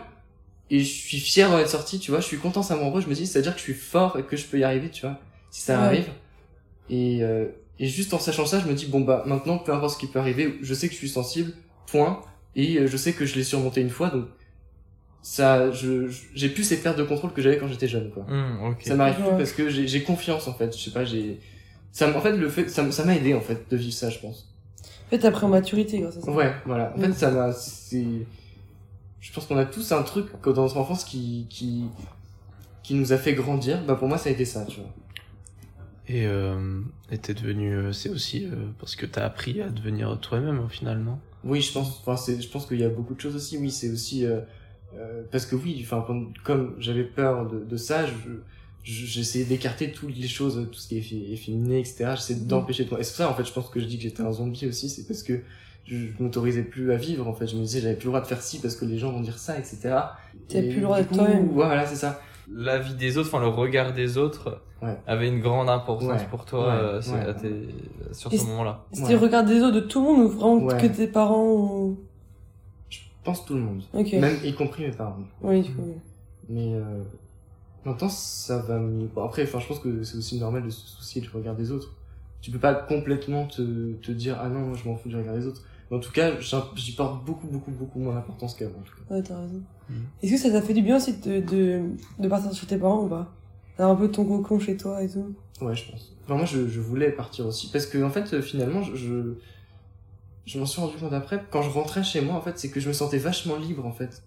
Et 0.69 0.79
je 0.79 0.85
suis 0.85 1.19
fier 1.19 1.49
d'en 1.49 1.59
être 1.59 1.69
sorti, 1.69 1.99
tu 1.99 2.11
vois. 2.11 2.19
Je 2.19 2.25
suis 2.25 2.37
content, 2.37 2.61
ça 2.61 2.75
m'envoie. 2.75 2.99
Je 3.01 3.07
me 3.07 3.13
dis, 3.13 3.25
c'est-à-dire 3.25 3.53
que 3.53 3.59
je 3.59 3.63
suis 3.63 3.73
fort 3.73 4.17
et 4.19 4.23
que 4.23 4.35
je 4.35 4.45
peux 4.45 4.59
y 4.59 4.63
arriver, 4.63 4.89
tu 4.89 5.01
vois. 5.01 5.19
Si 5.49 5.61
ça 5.61 5.79
Ouais. 5.79 5.85
arrive. 5.85 6.09
Et, 6.89 7.19
euh, 7.23 7.45
et 7.79 7.87
juste 7.87 8.13
en 8.13 8.19
sachant 8.19 8.45
ça, 8.45 8.59
je 8.59 8.67
me 8.67 8.73
dis, 8.73 8.85
bon, 8.85 9.01
bah, 9.01 9.23
maintenant, 9.25 9.57
peu 9.59 9.71
importe 9.73 9.93
ce 9.93 9.99
qui 9.99 10.07
peut 10.07 10.19
arriver, 10.19 10.57
je 10.61 10.73
sais 10.73 10.87
que 10.87 10.93
je 10.93 10.97
suis 10.99 11.09
sensible, 11.09 11.53
point. 11.85 12.21
Et 12.55 12.77
euh, 12.79 12.87
je 12.87 12.97
sais 12.97 13.13
que 13.13 13.25
je 13.25 13.35
l'ai 13.35 13.43
surmonté 13.43 13.81
une 13.81 13.89
fois, 13.89 14.09
donc, 14.09 14.25
ça, 15.21 15.71
je, 15.71 16.09
j'ai 16.35 16.49
plus 16.49 16.63
ces 16.63 16.77
pertes 16.81 16.97
de 16.97 17.03
contrôle 17.03 17.33
que 17.33 17.41
j'avais 17.41 17.57
quand 17.57 17.67
j'étais 17.67 17.87
jeune, 17.87 18.11
quoi. 18.11 18.25
ok. 18.69 18.77
Ça 18.83 18.95
m'arrive 18.95 19.19
Ouais. 19.19 19.27
plus 19.29 19.37
parce 19.37 19.51
que 19.51 19.69
j'ai 19.69 19.87
j'ai 19.87 20.01
confiance, 20.03 20.47
en 20.47 20.53
fait. 20.53 20.75
Je 20.77 20.81
sais 20.83 20.91
pas, 20.91 21.03
j'ai, 21.05 21.39
ça, 21.91 22.15
en 22.15 22.21
fait, 22.21 22.35
le 22.37 22.49
fait, 22.49 22.69
ça 22.69 22.89
ça 22.91 23.03
m'a 23.05 23.15
aidé, 23.15 23.33
en 23.33 23.41
fait, 23.41 23.69
de 23.69 23.77
vivre 23.77 23.93
ça, 23.93 24.09
je 24.09 24.19
pense. 24.19 24.49
En 25.07 25.09
fait, 25.09 25.19
t'as 25.19 25.31
pris 25.31 25.45
en 25.45 25.49
maturité 25.49 25.99
grâce 25.99 26.17
à 26.17 26.21
ça. 26.21 26.31
Ouais, 26.31 26.53
voilà. 26.65 26.93
En 26.95 26.99
Mm. 26.99 27.01
fait, 27.05 27.13
ça 27.13 27.31
m'a, 27.31 27.51
c'est, 27.51 28.05
je 29.21 29.31
pense 29.33 29.45
qu'on 29.47 29.57
a 29.57 29.65
tous 29.65 29.91
un 29.91 30.03
truc 30.03 30.27
dans 30.43 30.63
notre 30.63 30.77
enfance 30.77 31.03
qui, 31.03 31.47
qui, 31.49 31.85
qui 32.83 32.93
nous 32.93 33.13
a 33.13 33.17
fait 33.17 33.33
grandir. 33.33 33.83
Bah, 33.85 33.95
pour 33.95 34.07
moi, 34.07 34.17
ça 34.17 34.29
a 34.29 34.31
été 34.31 34.45
ça, 34.45 34.65
tu 34.65 34.79
vois. 34.79 34.89
Et 36.07 36.25
euh, 36.25 36.81
t'es 37.21 37.33
devenu, 37.33 37.73
euh, 37.75 37.91
c'est 37.91 38.09
aussi 38.09 38.45
euh, 38.45 38.67
parce 38.79 38.95
que 38.95 39.05
t'as 39.05 39.25
appris 39.25 39.61
à 39.61 39.69
devenir 39.69 40.17
toi-même 40.21 40.59
au 40.59 40.69
final, 40.69 40.99
non? 40.99 41.19
Oui, 41.43 41.61
je 41.61 41.71
pense, 41.73 41.99
enfin, 41.99 42.15
c'est, 42.15 42.41
je 42.41 42.49
pense 42.49 42.65
qu'il 42.65 42.79
y 42.79 42.83
a 42.85 42.89
beaucoup 42.89 43.13
de 43.13 43.19
choses 43.19 43.35
aussi. 43.35 43.57
Oui, 43.57 43.71
c'est 43.71 43.89
aussi, 43.89 44.25
euh, 44.25 44.39
euh, 44.95 45.23
parce 45.31 45.45
que 45.45 45.55
oui, 45.55 45.79
enfin, 45.83 46.05
comme 46.45 46.75
j'avais 46.79 47.03
peur 47.03 47.49
de, 47.49 47.59
de 47.59 47.77
ça, 47.77 48.05
je, 48.05 48.13
je- 48.83 49.05
j'essayais 49.05 49.43
d'écarter 49.45 49.91
toutes 49.91 50.15
les 50.15 50.27
choses, 50.29 50.67
tout 50.71 50.79
ce 50.79 50.87
qui 50.87 50.97
est 50.97 51.33
efféminé, 51.33 51.79
etc. 51.79 52.15
J'essayais 52.15 52.39
d'empêcher 52.39 52.85
de 52.85 52.89
moi. 52.89 52.99
Et 52.99 53.03
c'est 53.03 53.11
pour 53.11 53.17
ça, 53.17 53.29
en 53.29 53.35
fait, 53.35 53.43
je 53.45 53.51
pense 53.51 53.69
que 53.69 53.79
je 53.81 53.85
dis 53.85 53.97
que 53.97 54.03
j'étais 54.03 54.21
un 54.23 54.31
zombie 54.31 54.65
aussi, 54.65 54.89
c'est 54.89 55.05
parce 55.05 55.23
que 55.23 55.41
je, 55.87 55.95
je 55.95 56.23
m'autorisais 56.23 56.63
plus 56.63 56.91
à 56.91 56.97
vivre, 56.97 57.27
en 57.27 57.33
fait. 57.33 57.47
Je 57.47 57.55
me 57.55 57.61
disais, 57.61 57.79
j'avais 57.81 57.95
plus 57.95 58.05
le 58.05 58.11
droit 58.11 58.21
de 58.21 58.27
faire 58.27 58.41
ci 58.41 58.59
parce 58.59 58.75
que 58.75 58.85
les 58.85 58.97
gens 58.97 59.11
vont 59.11 59.21
dire 59.21 59.37
ça, 59.37 59.57
etc. 59.57 59.77
T'as 60.49 60.59
Et 60.59 60.67
plus 60.69 60.77
le 60.77 60.81
droit 60.83 61.01
coup, 61.03 61.15
toi-même. 61.15 61.49
Voilà, 61.53 61.85
c'est 61.85 61.95
ça. 61.95 62.19
La 62.53 62.77
vie 62.79 62.93
des 62.95 63.17
autres, 63.17 63.27
enfin, 63.29 63.39
le 63.41 63.47
regard 63.49 63.93
des 63.93 64.17
autres 64.17 64.61
Ouais. 64.81 64.95
avait 65.07 65.27
une 65.27 65.39
grande 65.39 65.69
importance 65.69 66.21
Ouais. 66.21 66.27
pour 66.29 66.45
toi 66.45 66.67
Ouais. 66.67 66.73
euh, 67.13 67.29
à 67.29 67.33
tes- 67.33 67.67
sur 68.11 68.31
Et 68.31 68.37
ce 68.37 68.45
moment-là. 68.45 68.85
C'était 68.91 69.07
Ouais. 69.07 69.13
le 69.13 69.17
regard 69.19 69.43
des 69.43 69.61
autres 69.63 69.73
de 69.75 69.79
tout 69.81 69.99
le 70.01 70.05
monde 70.05 70.25
ou 70.25 70.29
vraiment 70.29 70.55
Ouais. 70.65 70.77
que 70.77 70.85
tes 70.87 71.07
parents 71.07 71.51
ou... 71.51 71.97
Je 72.89 72.99
pense 73.23 73.43
tout 73.45 73.55
le 73.55 73.61
monde. 73.61 73.81
Même 73.93 74.35
y 74.43 74.53
compris 74.53 74.83
mes 74.83 74.91
parents. 74.91 75.17
Oui, 75.41 75.61
du 75.61 75.71
coup. 75.73 75.81
oui. 75.85 75.93
Mais 76.49 76.73
euh, 76.75 77.01
maintenant, 77.85 78.07
ça 78.07 78.59
va 78.59 78.77
me... 78.79 79.07
Bon, 79.07 79.23
après, 79.25 79.43
enfin, 79.43 79.59
je 79.59 79.67
pense 79.67 79.79
que 79.79 80.03
c'est 80.03 80.17
aussi 80.17 80.39
normal 80.39 80.63
de 80.63 80.69
se 80.69 80.87
soucier 80.87 81.21
du 81.21 81.29
regard 81.29 81.55
des 81.55 81.71
autres. 81.71 81.93
Tu 82.41 82.51
peux 82.51 82.59
pas 82.59 82.73
complètement 82.75 83.45
te, 83.47 83.93
te 83.93 84.11
dire, 84.11 84.37
ah 84.39 84.47
non, 84.47 84.59
moi, 84.59 84.77
je 84.81 84.87
m'en 84.87 84.95
fous 84.95 85.09
du 85.09 85.15
regard 85.17 85.33
des 85.35 85.47
autres. 85.47 85.63
En 85.89 85.99
tout 85.99 86.11
cas, 86.11 86.33
j'y 86.75 86.95
porte 86.95 87.23
beaucoup, 87.25 87.47
beaucoup, 87.47 87.71
beaucoup 87.71 87.99
moins 87.99 88.13
d'importance 88.15 88.55
qu'avant. 88.55 88.83
Ouais, 89.09 89.21
t'as 89.21 89.39
raison. 89.39 89.61
Mhm. 89.89 90.05
Est-ce 90.21 90.31
que 90.33 90.37
ça 90.37 90.51
t'a 90.51 90.61
fait 90.61 90.73
du 90.73 90.81
bien 90.81 90.97
aussi 90.97 91.13
de, 91.17 91.39
de, 91.39 91.81
de 92.19 92.27
partir 92.27 92.53
chez 92.53 92.67
tes 92.67 92.77
parents 92.77 93.03
ou 93.05 93.07
pas? 93.07 93.31
D'avoir 93.77 93.95
un 93.95 93.99
peu 93.99 94.11
ton 94.11 94.25
cocon 94.25 94.59
chez 94.59 94.75
toi 94.75 95.01
et 95.01 95.09
tout? 95.09 95.33
Ouais, 95.61 95.75
je 95.75 95.89
pense. 95.89 96.13
Enfin, 96.25 96.35
moi, 96.35 96.45
je, 96.45 96.67
je 96.67 96.79
voulais 96.81 97.11
partir 97.11 97.45
aussi. 97.47 97.69
Parce 97.71 97.85
que, 97.85 98.03
en 98.03 98.09
fait, 98.09 98.33
euh, 98.33 98.41
finalement, 98.41 98.81
je, 98.83 98.95
je, 98.95 99.33
je 100.45 100.59
m'en 100.59 100.65
suis 100.65 100.81
rendu 100.81 100.97
compte 100.97 101.13
après, 101.13 101.43
quand 101.51 101.61
je 101.61 101.69
rentrais 101.69 102.03
chez 102.03 102.19
moi, 102.21 102.35
en 102.35 102.41
fait, 102.41 102.57
c'est 102.59 102.69
que 102.69 102.79
je 102.79 102.87
me 102.89 102.93
sentais 102.93 103.17
vachement 103.17 103.55
libre, 103.55 103.85
en 103.85 103.93
fait. 103.93 104.23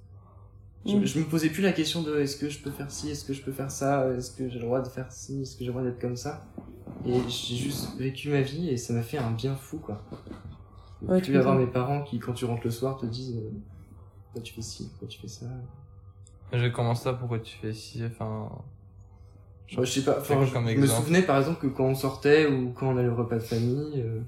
Je, 0.87 0.97
Mm. 0.97 1.05
je 1.05 1.19
me 1.19 1.25
posais 1.27 1.51
plus 1.51 1.63
la 1.63 1.73
question 1.73 2.03
de 2.03 2.19
est-ce 2.21 2.37
que 2.39 2.49
je 2.49 2.59
peux 2.59 2.71
faire 2.71 2.91
ci, 2.91 3.11
est-ce 3.11 3.25
que 3.25 3.35
je 3.35 3.43
peux 3.43 3.53
faire 3.53 3.71
ça, 3.71 4.09
est-ce 4.17 4.31
que 4.31 4.49
j'ai 4.49 4.59
le 4.59 4.65
droit 4.65 4.81
de 4.81 4.89
faire 4.89 5.13
ci, 5.13 5.43
est-ce 5.43 5.53
que 5.53 5.59
j'ai 5.61 5.67
le 5.67 5.73
droit 5.73 5.83
d'être 5.83 6.01
comme 6.01 6.17
ça? 6.17 6.43
Et 7.07 7.21
j'ai 7.29 7.57
juste 7.57 7.97
vécu 7.99 8.31
ma 8.31 8.41
vie 8.41 8.71
et 8.71 8.79
ça 8.79 8.95
m'a 8.95 9.03
fait 9.03 9.19
un 9.19 9.31
bien 9.31 9.55
fou, 9.55 9.77
quoi. 9.79 10.03
Ouais, 11.03 11.21
tu 11.21 11.31
plus 11.31 11.39
avoir 11.39 11.57
mes 11.57 11.67
parents 11.67 12.03
qui, 12.03 12.19
quand 12.19 12.33
tu 12.33 12.45
rentres 12.45 12.65
le 12.65 12.71
soir, 12.71 12.97
te 12.99 13.07
disent 13.07 13.37
euh, 13.37 13.51
pourquoi 14.25 14.43
tu 14.43 14.53
fais 14.55 14.63
ci, 14.63 14.89
pourquoi 14.91 15.09
tu 15.09 15.19
fais 15.21 15.29
ça. 15.29 15.47
Je 16.53 16.67
commence 16.69 17.03
ça, 17.03 17.13
pourquoi 17.13 17.39
tu 17.39 17.57
fais 17.57 17.73
ci, 17.73 18.03
enfin... 18.05 18.51
Ouais, 19.77 19.87
je 19.87 19.93
sais 19.93 20.03
pas, 20.03 20.19
enfin, 20.19 20.45
je 20.45 20.59
me 20.77 20.87
souvenais 20.87 21.23
par 21.23 21.39
exemple 21.39 21.61
que 21.61 21.69
quand 21.69 21.85
on 21.85 21.95
sortait 21.95 22.49
ou 22.49 22.73
quand 22.73 22.93
on 22.93 22.97
allait 22.97 23.09
au 23.09 23.15
repas 23.15 23.37
de 23.37 23.43
famille, 23.43 24.03
euh, 24.03 24.21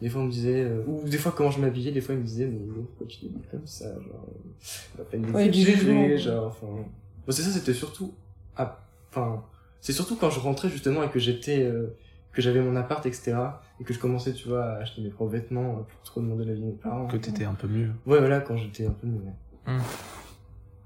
des 0.00 0.08
fois 0.08 0.22
on 0.22 0.24
me 0.24 0.30
disait, 0.30 0.62
euh, 0.64 0.82
ou 0.86 1.06
des 1.06 1.18
fois 1.18 1.30
quand 1.36 1.50
je 1.50 1.60
m'habillais, 1.60 1.92
des 1.92 2.00
fois 2.00 2.14
ils 2.14 2.22
me 2.22 2.24
disaient, 2.24 2.46
mais 2.46 2.58
pourquoi 2.86 3.06
tu 3.06 3.18
t'habilles 3.18 3.42
comme 3.50 3.66
ça, 3.66 3.92
genre, 3.92 4.26
euh, 4.28 4.96
pas 4.96 5.04
peine 5.04 5.22
de 5.22 5.30
Ouais, 5.30 5.50
du 5.50 6.18
genre, 6.18 6.46
enfin. 6.46 6.66
Bon, 6.66 7.32
c'est 7.32 7.42
ça, 7.42 7.50
c'était 7.50 7.74
surtout, 7.74 8.14
ah, 8.56 8.80
enfin, 9.10 9.44
c'est 9.82 9.92
surtout 9.92 10.16
quand 10.16 10.30
je 10.30 10.40
rentrais 10.40 10.70
justement 10.70 11.02
et 11.02 11.10
que 11.10 11.18
j'étais, 11.18 11.62
euh, 11.62 11.94
que 12.32 12.42
j'avais 12.42 12.60
mon 12.60 12.76
appart, 12.76 13.04
etc., 13.06 13.34
et 13.80 13.84
que 13.84 13.92
je 13.92 13.98
commençais, 13.98 14.32
tu 14.32 14.48
vois, 14.48 14.64
à 14.64 14.76
acheter 14.78 15.02
mes 15.02 15.10
propres 15.10 15.32
vêtements, 15.32 15.78
euh, 15.78 15.82
pour 15.82 16.02
trop 16.02 16.20
demander 16.20 16.44
l'avis 16.44 16.60
de 16.60 16.66
mes 16.66 16.72
parents. 16.72 17.06
Que 17.06 17.16
t'étais 17.16 17.44
un 17.44 17.54
peu 17.54 17.68
mieux. 17.68 17.90
Ouais, 18.06 18.18
voilà, 18.18 18.40
quand 18.40 18.56
j'étais 18.56 18.86
un 18.86 18.92
peu 18.92 19.06
mieux, 19.06 19.20
ouais. 19.20 19.72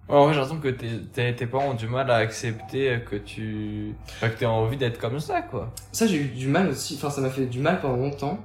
Ouais, 0.09 0.15
en 0.15 0.25
vrai, 0.25 0.35
j'ai 0.35 0.41
l'impression 0.41 0.61
que 0.61 0.69
tes, 0.69 1.01
tes, 1.13 1.35
tes 1.35 1.47
parents 1.47 1.71
ont 1.71 1.75
du 1.75 1.89
mal 1.89 2.11
à 2.11 2.17
accepter 2.17 3.01
que 3.09 3.17
tu... 3.17 3.95
Enfin, 4.09 4.29
que 4.29 4.39
t'aies 4.39 4.47
envie 4.47 4.77
d'être 4.77 4.99
comme 4.99 5.19
ça, 5.19 5.43
quoi. 5.43 5.73
Ça, 5.93 6.07
j'ai 6.07 6.21
eu 6.23 6.29
du 6.29 6.49
mal 6.49 6.69
aussi, 6.69 6.95
enfin, 6.97 7.11
ça 7.11 7.21
m'a 7.21 7.31
fait 7.31 7.47
du 7.47 7.61
mal 7.61 7.81
pendant 7.81 7.97
longtemps. 7.97 8.39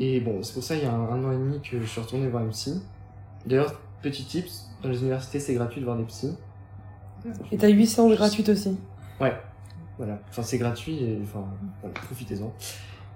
Et 0.00 0.20
bon, 0.20 0.42
c'est 0.42 0.54
pour 0.54 0.62
ça, 0.62 0.76
il 0.76 0.82
y 0.82 0.86
a 0.86 0.92
un, 0.92 1.12
un 1.12 1.24
an 1.24 1.32
et 1.32 1.36
demi 1.36 1.60
que 1.60 1.80
je 1.80 1.86
suis 1.86 2.00
retourné 2.00 2.28
voir 2.28 2.42
une 2.42 2.50
psy. 2.50 2.82
D'ailleurs, 3.46 3.80
petit 4.02 4.24
tips, 4.24 4.70
dans 4.82 4.88
les 4.88 5.00
universités, 5.00 5.40
c'est 5.40 5.54
gratuit 5.54 5.80
de 5.80 5.86
voir 5.86 5.96
des 5.96 6.04
psys. 6.04 6.36
Et 7.50 7.58
t'as 7.58 7.68
8 7.68 7.86
séances 7.86 8.12
gratuites 8.14 8.48
aussi. 8.48 8.76
Ouais, 9.20 9.34
voilà. 9.98 10.18
Enfin, 10.30 10.42
c'est 10.42 10.58
gratuit 10.58 10.96
et, 11.02 11.18
enfin, 11.22 11.44
profitez-en. 12.06 12.52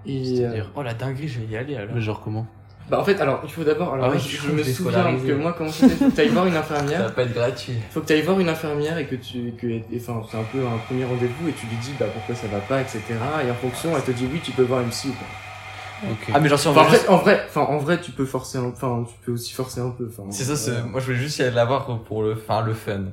Et, 0.05 0.19
euh, 0.19 0.35
C'est-à-dire 0.35 0.71
Oh, 0.75 0.83
la 0.83 0.93
dinguerie, 0.93 1.27
je 1.27 1.39
vais 1.39 1.47
y 1.47 1.57
aller, 1.57 1.75
alors. 1.77 1.95
Mais 1.95 2.01
genre 2.01 2.21
comment? 2.21 2.45
Bah, 2.89 2.99
en 2.99 3.03
fait, 3.05 3.19
alors, 3.21 3.39
il 3.45 3.49
faut 3.49 3.63
d'abord, 3.63 3.93
alors, 3.93 4.11
Ah 4.13 4.17
je, 4.17 4.27
je 4.27 4.35
je 4.35 4.37
crois 4.41 4.51
me 4.51 4.63
souviens 4.63 4.91
scolarisé. 4.91 5.27
que 5.27 5.33
moi, 5.33 5.53
comment 5.57 5.71
c'était, 5.71 5.95
faut 5.95 6.09
que 6.09 6.15
t'ailles 6.15 6.27
voir 6.27 6.45
une 6.47 6.53
Ça 6.53 6.59
va 6.61 6.75
infirmière. 6.75 7.13
pas 7.15 7.23
être 7.23 7.33
gratuit. 7.33 7.75
Faut 7.91 8.01
que 8.01 8.05
t'ailles 8.07 8.21
voir 8.23 8.39
une 8.41 8.49
infirmière 8.49 8.97
et 8.97 9.05
que 9.07 9.15
tu, 9.15 9.53
que, 9.57 9.67
et, 9.67 9.85
enfin, 9.95 10.21
c'est 10.29 10.37
un 10.37 10.43
peu 10.43 10.59
un 10.67 10.77
premier 10.79 11.05
rendez-vous 11.05 11.47
et 11.47 11.53
tu 11.53 11.65
lui 11.67 11.77
dis, 11.77 11.93
bah, 11.97 12.07
pourquoi 12.13 12.35
ça 12.35 12.47
va 12.47 12.59
pas, 12.59 12.81
etc. 12.81 12.99
Et 13.47 13.49
en 13.49 13.53
fonction, 13.55 13.91
elle 13.95 14.03
te 14.03 14.11
dit, 14.11 14.27
oui, 14.29 14.41
tu 14.43 14.51
peux 14.51 14.63
voir 14.63 14.81
une 14.81 14.89
psy 14.89 15.07
ou 15.07 15.13
pas. 15.13 16.11
Ok. 16.11 16.31
Ah, 16.33 16.39
mais 16.41 16.49
j'en 16.49 16.57
suis 16.57 16.67
Enfin, 16.67 16.81
en 16.81 16.83
vrai, 16.83 17.07
en 17.07 17.15
vrai, 17.15 17.41
enfin, 17.47 17.61
en 17.61 17.77
vrai, 17.77 18.01
tu 18.01 18.11
peux 18.11 18.25
forcer 18.25 18.57
un, 18.57 18.65
enfin, 18.65 19.05
tu 19.07 19.15
peux 19.25 19.31
aussi 19.31 19.53
forcer 19.53 19.79
un 19.79 19.91
peu, 19.91 20.09
enfin. 20.11 20.29
C'est 20.31 20.43
ça, 20.43 20.57
c'est... 20.57 20.71
voilà. 20.71 20.85
moi 20.87 20.99
je 20.99 21.05
voulais 21.05 21.17
juste 21.19 21.37
y 21.37 21.43
aller 21.43 21.55
la 21.55 21.63
voir 21.63 21.85
pour 22.03 22.23
le, 22.23 22.33
enfin, 22.33 22.61
le 22.65 22.73
fun. 22.73 23.05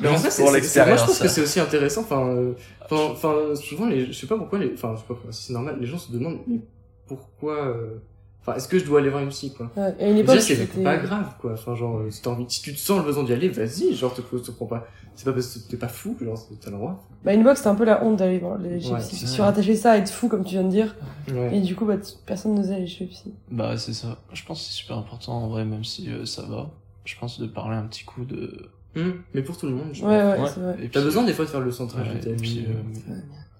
Mais 0.00 0.08
en 0.08 0.16
c'est- 0.16 0.42
pour 0.42 0.50
c'est- 0.50 0.86
moi 0.86 0.96
je 0.96 1.04
pense 1.04 1.18
que 1.18 1.28
c'est 1.28 1.40
aussi 1.42 1.60
intéressant. 1.60 2.00
Enfin, 2.02 2.26
euh, 2.28 2.52
enfin, 2.90 3.12
enfin, 3.12 3.54
souvent, 3.54 3.86
les, 3.86 4.06
je 4.06 4.12
sais 4.12 4.26
pas 4.26 4.36
pourquoi 4.36 4.58
les, 4.58 4.72
enfin, 4.74 4.92
je 4.94 5.00
sais 5.00 5.06
pas 5.06 5.14
pourquoi, 5.14 5.32
c'est 5.32 5.52
normal. 5.52 5.76
Les 5.80 5.86
gens 5.86 5.98
se 5.98 6.10
demandent, 6.12 6.40
mais 6.46 6.60
pourquoi, 7.06 7.54
euh, 7.66 7.98
enfin, 8.42 8.56
est-ce 8.56 8.68
que 8.68 8.78
je 8.78 8.84
dois 8.84 9.00
aller 9.00 9.10
voir 9.10 9.22
une 9.22 9.28
psy, 9.30 9.52
quoi? 9.52 9.70
Ouais, 9.76 9.94
et 10.00 10.10
une 10.10 10.18
époque, 10.18 10.34
Déjà, 10.36 10.54
c'est 10.56 10.82
pas 10.82 10.96
grave, 10.96 11.34
quoi. 11.40 11.52
Enfin, 11.52 11.74
genre, 11.74 11.98
euh, 11.98 12.10
si 12.10 12.20
t'as 12.22 12.30
envie, 12.30 12.46
si 12.48 12.62
tu 12.62 12.74
te 12.74 12.78
sens 12.78 12.98
le 12.98 13.04
besoin 13.04 13.24
d'y 13.24 13.32
aller, 13.32 13.48
vas-y, 13.48 13.94
genre, 13.94 14.12
te, 14.14 14.20
te 14.20 14.50
prends 14.50 14.66
pas. 14.66 14.86
C'est 15.14 15.24
pas 15.24 15.32
parce 15.32 15.46
que 15.56 15.70
t'es 15.70 15.78
pas 15.78 15.88
fou, 15.88 16.14
genre, 16.20 16.38
t'as 16.60 16.70
le 16.70 16.76
droit. 16.76 17.02
Bah, 17.24 17.32
une 17.32 17.40
époque, 17.40 17.56
c'était 17.56 17.68
un 17.70 17.74
peu 17.74 17.84
la 17.86 18.04
honte 18.04 18.16
d'aller 18.16 18.38
voir 18.38 18.58
les 18.58 18.74
Ouais, 18.90 18.98
psy. 18.98 19.16
c'est 19.16 19.26
Si 19.26 19.32
tu 19.32 19.38
vrai. 19.38 19.46
rattachais 19.46 19.74
ça 19.76 19.92
à 19.92 19.96
être 19.96 20.10
fou, 20.10 20.28
comme 20.28 20.44
tu 20.44 20.50
viens 20.50 20.64
de 20.64 20.68
dire. 20.68 20.94
Ouais. 21.32 21.56
Et 21.56 21.60
du 21.62 21.74
coup, 21.74 21.86
bah, 21.86 21.94
personne 22.26 22.54
n'osait 22.54 22.74
aller 22.74 22.86
chez 22.86 23.06
psy. 23.06 23.32
Bah 23.50 23.78
c'est 23.78 23.94
ça. 23.94 24.18
Je 24.34 24.44
pense 24.44 24.60
que 24.60 24.66
c'est 24.66 24.72
super 24.74 24.98
important 24.98 25.32
en 25.44 25.48
vrai, 25.48 25.64
même 25.64 25.84
si 25.84 26.10
euh, 26.10 26.26
ça 26.26 26.42
va. 26.42 26.68
Je 27.06 27.14
pense 27.18 27.40
de 27.40 27.46
parler 27.46 27.76
un 27.76 27.84
petit 27.86 28.04
coup 28.04 28.24
de. 28.26 28.68
Hum, 28.96 29.22
mais 29.34 29.42
pour 29.42 29.56
tout 29.58 29.66
le 29.66 29.72
monde, 29.72 29.88
je 29.92 30.02
Ouais, 30.04 30.08
ouais, 30.10 30.40
Ouais. 30.40 30.48
c'est 30.52 30.60
vrai. 30.60 30.76
Et 30.82 30.88
T'as 30.88 31.02
besoin 31.02 31.24
des 31.24 31.32
fois 31.34 31.44
de 31.44 31.50
faire 31.50 31.60
le 31.60 31.70
centrage 31.70 32.08
Ouais, 32.08 32.14
de 32.14 32.20
ta 32.24 32.30
et 32.30 32.36
puis, 32.36 32.48
vie. 32.60 32.66
euh, 32.68 32.72
euh, 33.12 33.14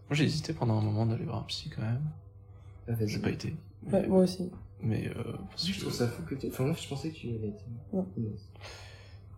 Moi 0.09 0.13
j'ai 0.13 0.25
hésité 0.25 0.53
pendant 0.53 0.79
un 0.79 0.83
moment 0.83 1.05
d'aller 1.07 1.25
voir 1.25 1.39
un 1.39 1.43
psy 1.43 1.69
quand 1.75 1.83
même. 1.83 2.01
ah, 2.89 2.93
vas-y. 2.93 3.09
J'ai 3.09 3.19
pas 3.19 3.31
été. 3.31 3.55
Ouais, 3.93 4.07
moi 4.07 4.21
aussi. 4.21 4.51
Mais 4.83 5.09
euh, 5.09 5.23
parce 5.51 5.67
Je 5.67 5.75
que- 5.75 5.81
trouve 5.81 5.93
ça 5.93 6.07
fou 6.09 6.23
que 6.29 6.35
t'aies, 6.35 6.49
enfin, 6.53 6.65
moi, 6.65 6.75
je 6.81 6.89
pensais 6.89 7.11
que 7.11 7.15
tu 7.17 7.27
y 7.29 7.35
avais 7.35 7.49
été. 7.49 7.65
Ouais. 7.93 8.03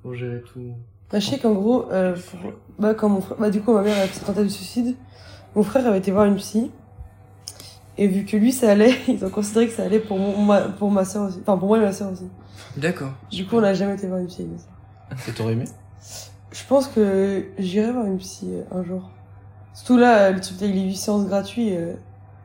Pour 0.03 0.15
gérer 0.15 0.43
tout. 0.43 0.75
Bah, 1.11 1.19
je 1.21 1.27
sais 1.31 1.39
qu'en 1.39 1.53
gros, 1.55 1.91
euh, 1.91 2.15
pour- 2.15 2.53
bah, 2.79 2.95
quand 2.95 3.09
mon 3.09 3.21
frère, 3.21 3.39
bah, 3.39 3.51
du 3.51 3.61
coup, 3.61 3.73
ma 3.73 3.83
mère 3.83 3.97
a 3.99 4.07
fait 4.07 4.21
tentative 4.25 4.45
de 4.45 4.49
suicide. 4.49 4.97
Mon 5.57 5.63
frère 5.63 5.87
avait 5.87 5.99
été 5.99 6.11
voir 6.13 6.27
une 6.27 6.37
psy. 6.37 6.71
Et 7.97 8.07
vu 8.07 8.25
que 8.25 8.37
lui, 8.37 8.53
ça 8.53 8.71
allait, 8.71 8.95
ils 9.09 9.25
ont 9.25 9.31
considéré 9.31 9.67
que 9.67 9.73
ça 9.73 9.85
allait 9.85 9.99
pour, 10.01 10.19
mon, 10.19 10.45
ma, 10.45 10.61
pour 10.63 10.91
ma 10.91 11.05
soeur 11.05 11.29
aussi. 11.29 11.39
Enfin, 11.41 11.57
pour 11.57 11.69
moi 11.69 11.79
et 11.79 11.83
ma 11.83 11.93
soeur 11.93 12.13
aussi. 12.13 12.29
D'accord. 12.77 13.13
Du 13.31 13.47
coup, 13.47 13.57
on 13.57 13.61
n'a 13.61 13.75
jamais 13.75 13.95
été 13.95 14.07
voir 14.07 14.21
une 14.21 14.27
psy. 14.29 14.47
mais 14.51 14.59
ça. 14.59 14.69
Et 15.31 15.33
t'aurais 15.35 15.55
aimé? 15.55 15.65
Je 16.53 16.65
pense 16.69 16.89
que 16.89 17.45
j'irai 17.59 17.93
voir 17.93 18.07
une 18.07 18.19
psy 18.19 18.49
euh, 18.53 18.79
un 18.79 18.83
jour. 18.83 19.11
Surtout 19.75 19.99
là, 19.99 20.25
euh, 20.25 20.33
le 20.33 20.41
truc 20.41 20.61
avec 20.63 20.75
les 20.75 20.83
8 20.83 20.97
séances 20.97 21.27
gratuites. 21.27 21.73
euh, 21.75 21.95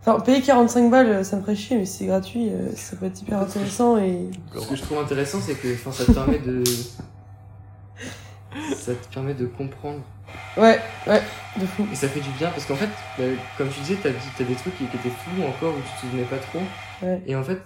Enfin, 0.06 0.20
payer 0.20 0.42
45 0.42 0.92
balles, 0.92 1.24
ça 1.24 1.38
me 1.38 1.42
ferait 1.42 1.56
chier, 1.56 1.78
mais 1.78 1.86
si 1.86 2.00
c'est 2.00 2.06
gratuit, 2.08 2.50
euh, 2.50 2.70
ça 2.76 2.98
peut 2.98 3.06
être 3.06 3.22
hyper 3.22 3.40
intéressant 3.40 3.98
et. 3.98 4.30
Ce 4.54 4.68
que 4.68 4.76
je 4.76 4.82
trouve 4.82 4.98
intéressant, 5.00 5.40
c'est 5.42 5.56
que 5.56 5.74
enfin, 5.74 5.92
ça 5.94 6.04
te 6.06 6.12
permet 6.12 6.40
de. 6.40 6.62
ça 8.76 8.94
te 8.94 9.14
permet 9.14 9.34
de 9.34 9.46
comprendre. 9.46 10.02
Ouais, 10.58 10.80
ouais, 11.08 11.22
de 11.60 11.66
fou. 11.66 11.88
Et 11.92 11.96
ça 11.96 12.08
fait 12.10 12.20
du 12.20 12.30
bien 12.32 12.50
parce 12.50 12.66
qu'en 12.66 12.76
fait, 12.76 12.90
bah, 13.18 13.24
comme 13.58 13.70
tu 13.70 13.80
disais, 13.80 13.98
t'as 14.04 14.10
t'as 14.38 14.44
des 14.44 14.56
trucs 14.56 14.78
qui, 14.78 14.86
qui 14.88 14.98
étaient 14.98 15.10
flous 15.10 15.44
encore 15.44 15.74
où 15.74 15.80
tu 15.82 15.96
te 15.96 16.02
souvenais 16.02 16.24
pas 16.26 16.38
trop. 16.38 16.60
Ouais. 17.02 17.22
Et 17.26 17.36
en 17.38 17.44
fait, 17.44 17.62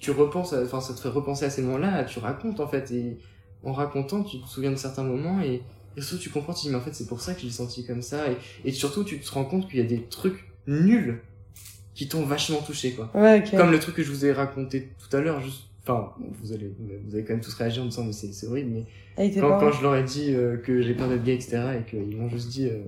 tu- 0.00 0.10
repenses, 0.12 0.52
à- 0.52 0.62
enfin, 0.62 0.80
ça 0.80 0.94
te 0.94 1.00
fait 1.00 1.08
repenser 1.08 1.44
à 1.44 1.50
ces 1.50 1.62
moments-là, 1.62 2.04
tu 2.04 2.20
racontes 2.20 2.60
en 2.60 2.68
fait. 2.68 2.90
Et 2.92 3.18
en 3.64 3.72
racontant, 3.72 4.22
tu 4.22 4.40
te 4.40 4.48
souviens 4.48 4.70
de 4.70 4.76
certains 4.76 5.02
moments 5.04 5.40
et, 5.42 5.62
et 5.96 6.00
surtout 6.00 6.22
tu 6.22 6.30
comprends, 6.30 6.54
tu 6.54 6.62
dis, 6.62 6.70
mais 6.70 6.76
en 6.76 6.80
fait, 6.80 6.94
c'est 6.94 7.06
pour 7.06 7.20
ça 7.20 7.34
que 7.34 7.40
j'ai 7.40 7.50
senti 7.50 7.84
comme 7.84 8.02
ça. 8.02 8.30
Et, 8.30 8.36
et 8.68 8.72
surtout, 8.72 9.04
tu 9.04 9.18
te 9.20 9.30
rends 9.32 9.44
compte 9.44 9.68
qu'il 9.68 9.78
y 9.78 9.82
a 9.82 9.86
des 9.86 10.02
trucs 10.02 10.44
nuls 10.66 11.20
qui 11.94 12.08
t'ont 12.08 12.24
vachement 12.24 12.58
touché, 12.58 12.92
quoi. 12.92 13.10
Ouais. 13.14 13.44
Comme 13.56 13.70
le 13.70 13.78
truc 13.78 13.96
que 13.96 14.02
je 14.02 14.10
vous 14.10 14.24
ai 14.24 14.32
raconté 14.32 14.88
tout 14.98 15.14
à 15.16 15.20
l'heure, 15.20 15.40
juste, 15.40 15.64
enfin, 15.82 16.12
vous 16.42 16.52
allez, 16.52 16.72
vous 17.06 17.14
avez 17.14 17.24
quand 17.24 17.34
même 17.34 17.42
tous 17.42 17.52
réagi 17.54 17.80
en 17.80 17.86
disant, 17.86 18.04
mais 18.04 18.12
c'est 18.12 18.46
horrible, 18.46 18.70
mais 19.16 19.30
tes 19.30 19.40
quand, 19.40 19.72
je 19.72 19.82
leur 19.82 19.96
ai 19.96 20.04
dit 20.04 20.32
euh, 20.32 20.56
que 20.56 20.80
j'ai 20.80 20.94
peur 20.94 21.08
d'être 21.08 21.24
gay, 21.24 21.34
etc., 21.34 21.60
et 21.80 21.90
qu'ils 21.90 22.16
m'ont 22.16 22.28
juste 22.30 22.48
dit, 22.48 22.68
euh, 22.68 22.78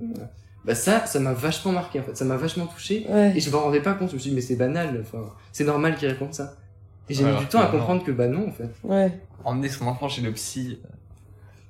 bah 0.65 0.73
ça, 0.73 1.05
ça 1.05 1.19
m'a 1.19 1.33
vachement 1.33 1.73
marqué, 1.73 1.99
en 1.99 2.03
fait, 2.03 2.15
ça 2.17 2.25
m'a 2.25 2.37
vachement 2.37 2.65
touché, 2.65 3.05
Ouais. 3.09 3.33
et 3.35 3.39
je 3.39 3.51
m'en 3.51 3.59
rendais 3.59 3.81
pas 3.81 3.93
compte, 3.93 4.09
je 4.09 4.15
me 4.15 4.19
suis 4.19 4.29
dit, 4.29 4.35
mais 4.35 4.41
c'est 4.41 4.55
banal, 4.55 4.99
enfin, 5.01 5.29
c'est 5.51 5.65
normal 5.65 5.95
qu'ils 5.97 6.07
répondent 6.07 6.33
ça. 6.33 6.55
Et 7.09 7.13
j'ai 7.13 7.23
mis 7.23 7.29
alors 7.29 7.41
du 7.41 7.47
temps 7.47 7.59
à 7.59 7.65
non. 7.65 7.71
comprendre 7.71 8.03
que 8.03 8.11
bah 8.11 8.27
non, 8.27 8.47
en 8.47 8.51
fait. 8.51 8.69
Ouais. 8.83 9.11
Emmener 9.43 9.69
son 9.69 9.87
enfant 9.87 10.07
chez 10.07 10.21
le 10.21 10.31
psy 10.31 10.79
euh, 10.83 10.87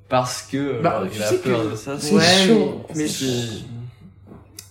parce 0.10 0.44
que 0.44 0.82
Bah, 0.82 1.00
genre, 1.02 1.10
tu 1.12 1.18
il 1.18 1.24
a 1.24 1.32
peur 1.34 1.64
que- 1.66 1.72
de 1.72 1.76
ça. 1.76 2.00
C'est 2.00 2.14
Ouais, 2.16 2.22
chaud. 2.48 2.86
mais, 2.96 3.06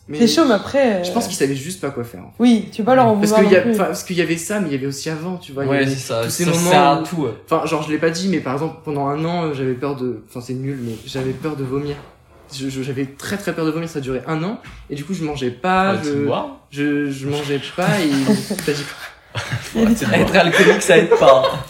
mais 0.08 0.18
C'est 0.18 0.28
chaud, 0.34 0.44
mais 0.46 0.54
après. 0.54 1.00
euh, 1.00 1.04
Je 1.04 1.10
pense 1.12 1.26
qu'ils 1.26 1.36
savaient 1.36 1.54
juste 1.56 1.80
pas 1.80 1.90
quoi 1.90 2.04
faire. 2.04 2.20
en 2.20 2.26
fait. 2.28 2.34
Oui, 2.38 2.68
tu 2.72 2.82
peux 2.82 2.86
pas 2.86 2.94
leur 2.94 3.06
en 3.06 3.16
Parce 3.16 3.30
vouloir 3.32 3.40
qu'il 3.42 3.50
y, 3.50 3.54
non 3.54 3.58
a- 3.60 3.62
plus. 3.62 3.72
enfin, 3.72 3.84
parce 3.84 4.04
qu'il 4.04 4.16
y 4.16 4.20
avait 4.20 4.36
ça, 4.36 4.60
mais 4.60 4.68
il 4.68 4.72
y 4.72 4.76
avait 4.76 4.86
aussi 4.86 5.10
avant, 5.10 5.36
tu 5.36 5.52
vois. 5.52 5.64
Ouais, 5.64 5.86
c'est 5.86 5.94
ça. 5.96 6.22
tous 6.24 6.30
ces 6.30 6.44
ça 6.44 6.50
moments 6.50 6.70
sert 6.70 6.80
à 6.82 7.00
où- 7.00 7.04
tout. 7.04 7.22
ouais. 7.22 7.34
Enfin, 7.44 7.66
genre, 7.66 7.82
je 7.82 7.90
l'ai 7.90 7.98
pas 7.98 8.10
dit, 8.10 8.28
mais 8.28 8.40
par 8.40 8.52
exemple, 8.54 8.76
pendant 8.84 9.06
un 9.08 9.24
an, 9.24 9.44
euh, 9.46 9.54
j'avais 9.54 9.74
peur 9.74 9.96
de. 9.96 10.22
Enfin, 10.28 10.40
c'est 10.40 10.54
nul, 10.54 10.78
mais 10.82 10.92
j'avais 11.06 11.32
peur 11.32 11.56
de 11.56 11.64
vomir. 11.64 11.96
J'avais 12.52 13.06
très 13.06 13.38
très 13.38 13.54
peur 13.54 13.64
de 13.64 13.70
vomir, 13.70 13.88
ça 13.88 13.98
a 13.98 14.02
duré 14.02 14.20
un 14.26 14.42
an, 14.44 14.60
et 14.90 14.94
du 14.94 15.04
coup, 15.04 15.14
je 15.14 15.24
mangeais 15.24 15.50
pas, 15.50 15.92
Ah, 15.92 15.98
tu 16.02 16.08
je, 16.08 16.12
vois 16.24 16.60
je, 16.70 17.10
je 17.10 17.26
mangeais 17.28 17.60
pas, 17.74 17.88
et. 17.98 18.10
T'as 18.66 18.72
dit 18.72 18.82
quoi? 18.84 18.96
Des- 19.74 20.04
Être 20.20 20.36
alcoolique, 20.36 20.82
ça 20.82 20.98
aide 20.98 21.10
pas. 21.10 21.64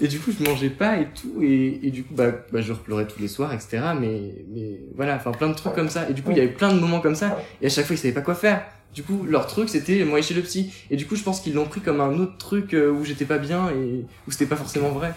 Et 0.00 0.08
du 0.08 0.18
coup, 0.18 0.32
je 0.36 0.42
mangeais 0.48 0.70
pas 0.70 0.96
et 0.98 1.06
tout, 1.14 1.40
et, 1.42 1.78
et 1.84 1.90
du 1.90 2.02
coup, 2.02 2.14
bah, 2.14 2.32
bah, 2.52 2.60
je 2.60 2.72
repleurais 2.72 3.06
tous 3.06 3.20
les 3.20 3.28
soirs, 3.28 3.52
etc. 3.52 3.78
Mais, 4.00 4.32
mais 4.52 4.80
voilà, 4.96 5.14
enfin, 5.16 5.30
plein 5.30 5.48
de 5.48 5.54
trucs 5.54 5.74
comme 5.74 5.88
ça. 5.90 6.08
Et 6.10 6.12
du 6.12 6.22
coup, 6.22 6.32
il 6.32 6.38
y 6.38 6.40
avait 6.40 6.48
plein 6.50 6.72
de 6.72 6.80
moments 6.80 7.00
comme 7.00 7.14
ça, 7.14 7.38
et 7.60 7.66
à 7.66 7.68
chaque 7.68 7.86
fois, 7.86 7.94
ils 7.94 7.98
savaient 7.98 8.14
pas 8.14 8.20
quoi 8.22 8.34
faire. 8.34 8.62
Du 8.94 9.02
coup, 9.04 9.24
leur 9.28 9.46
truc, 9.46 9.68
c'était 9.68 10.04
moi 10.04 10.18
et 10.18 10.22
chez 10.22 10.34
le 10.34 10.42
psy. 10.42 10.72
Et 10.90 10.96
du 10.96 11.06
coup, 11.06 11.14
je 11.16 11.22
pense 11.22 11.40
qu'ils 11.40 11.54
l'ont 11.54 11.64
pris 11.66 11.80
comme 11.80 12.00
un 12.00 12.18
autre 12.18 12.36
truc 12.36 12.74
euh, 12.74 12.90
où 12.90 13.04
j'étais 13.04 13.24
pas 13.24 13.38
bien 13.38 13.70
et 13.70 14.04
où 14.26 14.30
c'était 14.30 14.44
pas 14.46 14.56
forcément 14.56 14.90
vrai. 14.90 15.12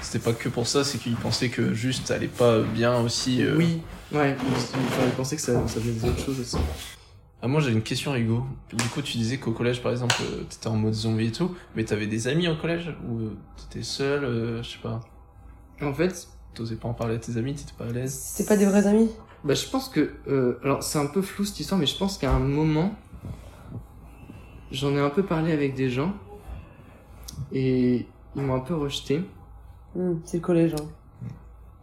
C'était 0.00 0.18
pas 0.18 0.32
que 0.32 0.48
pour 0.48 0.66
ça, 0.66 0.82
c'est 0.84 0.98
qu'ils 0.98 1.14
pensaient 1.14 1.48
que 1.50 1.72
juste 1.74 2.08
ça 2.08 2.14
allait 2.14 2.26
pas 2.26 2.58
bien 2.60 2.96
aussi. 3.00 3.42
euh, 3.42 3.54
Oui, 3.56 3.80
ouais. 4.12 4.34
Ils 5.06 5.12
pensaient 5.16 5.36
que 5.36 5.42
ça, 5.42 5.52
ça 5.68 5.78
venait 5.80 5.92
des 5.92 6.08
autres 6.08 6.24
choses 6.24 6.40
aussi. 6.40 6.56
Ah, 7.40 7.46
moi 7.48 7.60
j'ai 7.60 7.70
une 7.70 7.82
question 7.82 8.14
Hugo. 8.16 8.44
Du 8.72 8.84
coup 8.88 9.00
tu 9.02 9.16
disais 9.16 9.38
qu'au 9.38 9.52
collège 9.52 9.82
par 9.82 9.92
exemple 9.92 10.16
euh, 10.22 10.42
t'étais 10.44 10.66
en 10.66 10.76
mode 10.76 10.92
zombie 10.94 11.26
et 11.26 11.32
tout, 11.32 11.54
mais 11.76 11.84
t'avais 11.84 12.06
des 12.06 12.26
amis 12.26 12.48
au 12.48 12.56
collège? 12.56 12.94
Ou 13.08 13.18
euh, 13.20 13.36
t'étais 13.56 13.84
seul, 13.84 14.24
euh, 14.24 14.62
je 14.62 14.70
sais 14.70 14.78
pas? 14.82 15.00
En 15.80 15.94
fait, 15.94 16.28
T'osais 16.54 16.74
pas 16.74 16.88
en 16.88 16.94
parler 16.94 17.14
à 17.14 17.18
tes 17.18 17.36
amis, 17.36 17.54
t'étais 17.54 17.74
pas 17.78 17.84
à 17.84 17.92
l'aise? 17.92 18.12
C'est 18.12 18.46
pas 18.48 18.56
des 18.56 18.66
vrais 18.66 18.86
amis? 18.88 19.08
Bah, 19.44 19.54
je 19.54 19.64
pense 19.68 19.88
que, 19.88 20.14
euh, 20.26 20.58
alors 20.64 20.82
c'est 20.82 20.98
un 20.98 21.06
peu 21.06 21.22
flou 21.22 21.44
cette 21.44 21.60
histoire, 21.60 21.78
mais 21.78 21.86
je 21.86 21.96
pense 21.96 22.18
qu'à 22.18 22.32
un 22.32 22.40
moment, 22.40 22.92
j'en 24.72 24.90
ai 24.96 25.00
un 25.00 25.10
peu 25.10 25.22
parlé 25.22 25.52
avec 25.52 25.76
des 25.76 25.88
gens 25.88 26.12
et 27.52 28.06
ils 28.34 28.42
m'ont 28.42 28.54
un 28.56 28.60
peu 28.60 28.74
rejeté. 28.74 29.22
Hmm, 29.94 30.14
C'est 30.24 30.38
le 30.38 30.42
collège. 30.42 30.74
Hein. 30.74 30.86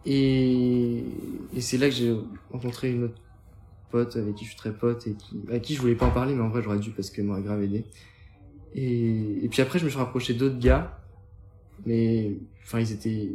Et, 0.04 1.04
et 1.54 1.60
c'est 1.60 1.78
là 1.78 1.88
que 1.88 1.94
j'ai 1.94 2.14
rencontré 2.52 2.92
une 2.92 3.04
autre 3.04 3.20
pote 3.90 4.16
avec 4.16 4.34
qui 4.34 4.44
je 4.44 4.50
suis 4.50 4.58
très 4.58 4.72
pote 4.72 5.06
et 5.06 5.12
qui, 5.14 5.36
avec 5.48 5.62
qui 5.62 5.74
je 5.74 5.80
voulais 5.80 5.94
pas 5.94 6.06
en 6.06 6.10
parler, 6.10 6.34
mais 6.34 6.42
en 6.42 6.48
vrai 6.48 6.62
j'aurais 6.62 6.78
dû 6.78 6.90
parce 6.90 7.10
qu'elle 7.10 7.24
m'aurait 7.24 7.42
grave 7.42 7.62
aidé. 7.62 7.84
Et, 8.74 9.44
et 9.44 9.48
puis 9.50 9.62
après 9.62 9.78
je 9.78 9.84
me 9.84 9.90
suis 9.90 9.98
rapproché 9.98 10.34
d'autres 10.34 10.58
gars, 10.58 10.98
mais 11.86 12.32
enfin 12.64 12.80
ils 12.80 12.92
étaient, 12.92 13.30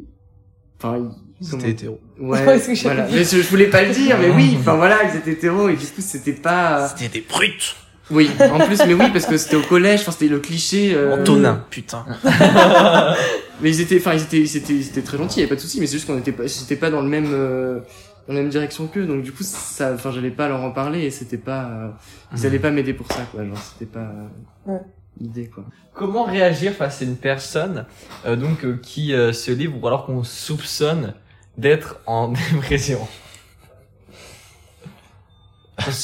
enfin 0.79 0.97
ils, 0.97 1.49
comment- 1.49 1.61
C'était 1.61 1.71
hétéro. 1.71 1.99
ouais, 2.19 2.39
que 2.59 2.81
voilà. 2.83 3.07
Mais 3.11 3.23
je, 3.23 3.37
je 3.41 3.47
voulais 3.49 3.67
pas 3.69 3.83
le 3.83 3.93
dire, 3.93 4.17
mais 4.19 4.29
oui, 4.29 4.55
enfin 4.59 4.75
voilà, 4.75 4.99
ils 5.11 5.17
étaient 5.17 5.31
hétéros 5.33 5.69
et 5.69 5.75
du 5.75 5.85
coup 5.87 6.01
c'était 6.01 6.33
pas, 6.33 6.87
C'était 6.89 7.19
des 7.19 7.25
brutes 7.27 7.75
oui, 8.09 8.29
en 8.51 8.59
plus 8.59 8.77
mais 8.85 8.93
oui 8.93 9.05
parce 9.13 9.25
que 9.25 9.37
c'était 9.37 9.55
au 9.55 9.61
collège, 9.61 10.01
enfin 10.01 10.11
c'était 10.11 10.27
le 10.27 10.39
cliché. 10.39 10.93
euh, 10.93 11.21
Antonin, 11.21 11.65
putain. 11.69 12.05
Mais 13.61 13.69
ils 13.69 13.79
étaient, 13.79 13.97
enfin, 13.99 14.15
ils 14.15 14.23
étaient, 14.23 14.39
ils 14.39 14.57
étaient, 14.57 14.73
ils 14.73 14.87
étaient 14.87 15.01
très 15.01 15.17
gentils, 15.17 15.39
y 15.39 15.43
avait 15.43 15.49
pas 15.49 15.55
de 15.55 15.61
souci. 15.61 15.79
Mais 15.79 15.85
c'est 15.87 15.93
juste 15.93 16.07
qu'on 16.07 16.17
était 16.17 16.31
pas, 16.31 16.45
j'étais 16.47 16.75
pas 16.75 16.89
dans 16.89 17.01
le 17.01 17.07
même, 17.07 17.27
euh, 17.31 17.79
la 18.31 18.41
même 18.41 18.49
direction 18.49 18.87
qu'eux. 18.87 19.05
Donc 19.05 19.23
du 19.23 19.31
coup, 19.31 19.43
ça, 19.43 19.93
enfin, 19.93 20.11
j'allais 20.11 20.31
pas 20.31 20.47
leur 20.47 20.61
en 20.61 20.71
parler 20.71 21.01
et 21.01 21.11
c'était 21.11 21.37
pas, 21.37 21.65
euh, 21.65 21.89
ils 22.35 22.45
allaient 22.45 22.59
pas 22.59 22.71
m'aider 22.71 22.93
pour 22.93 23.07
ça, 23.07 23.23
quoi. 23.31 23.45
Genre, 23.45 23.57
c'était 23.57 23.91
pas 23.91 23.99
euh, 23.99 24.27
Ouais. 24.73 24.79
l'idée, 25.19 25.47
quoi. 25.47 25.63
Comment 25.93 26.23
réagir 26.23 26.73
face 26.73 27.01
à 27.01 27.05
une 27.05 27.17
personne 27.17 27.85
euh, 28.25 28.35
donc 28.35 28.63
euh, 28.63 28.79
qui 28.81 29.13
euh, 29.13 29.33
se 29.33 29.51
livre 29.51 29.75
ou 29.81 29.85
alors 29.87 30.05
qu'on 30.05 30.23
soupçonne 30.23 31.13
d'être 31.57 31.99
en 32.05 32.29
dépression? 32.53 33.05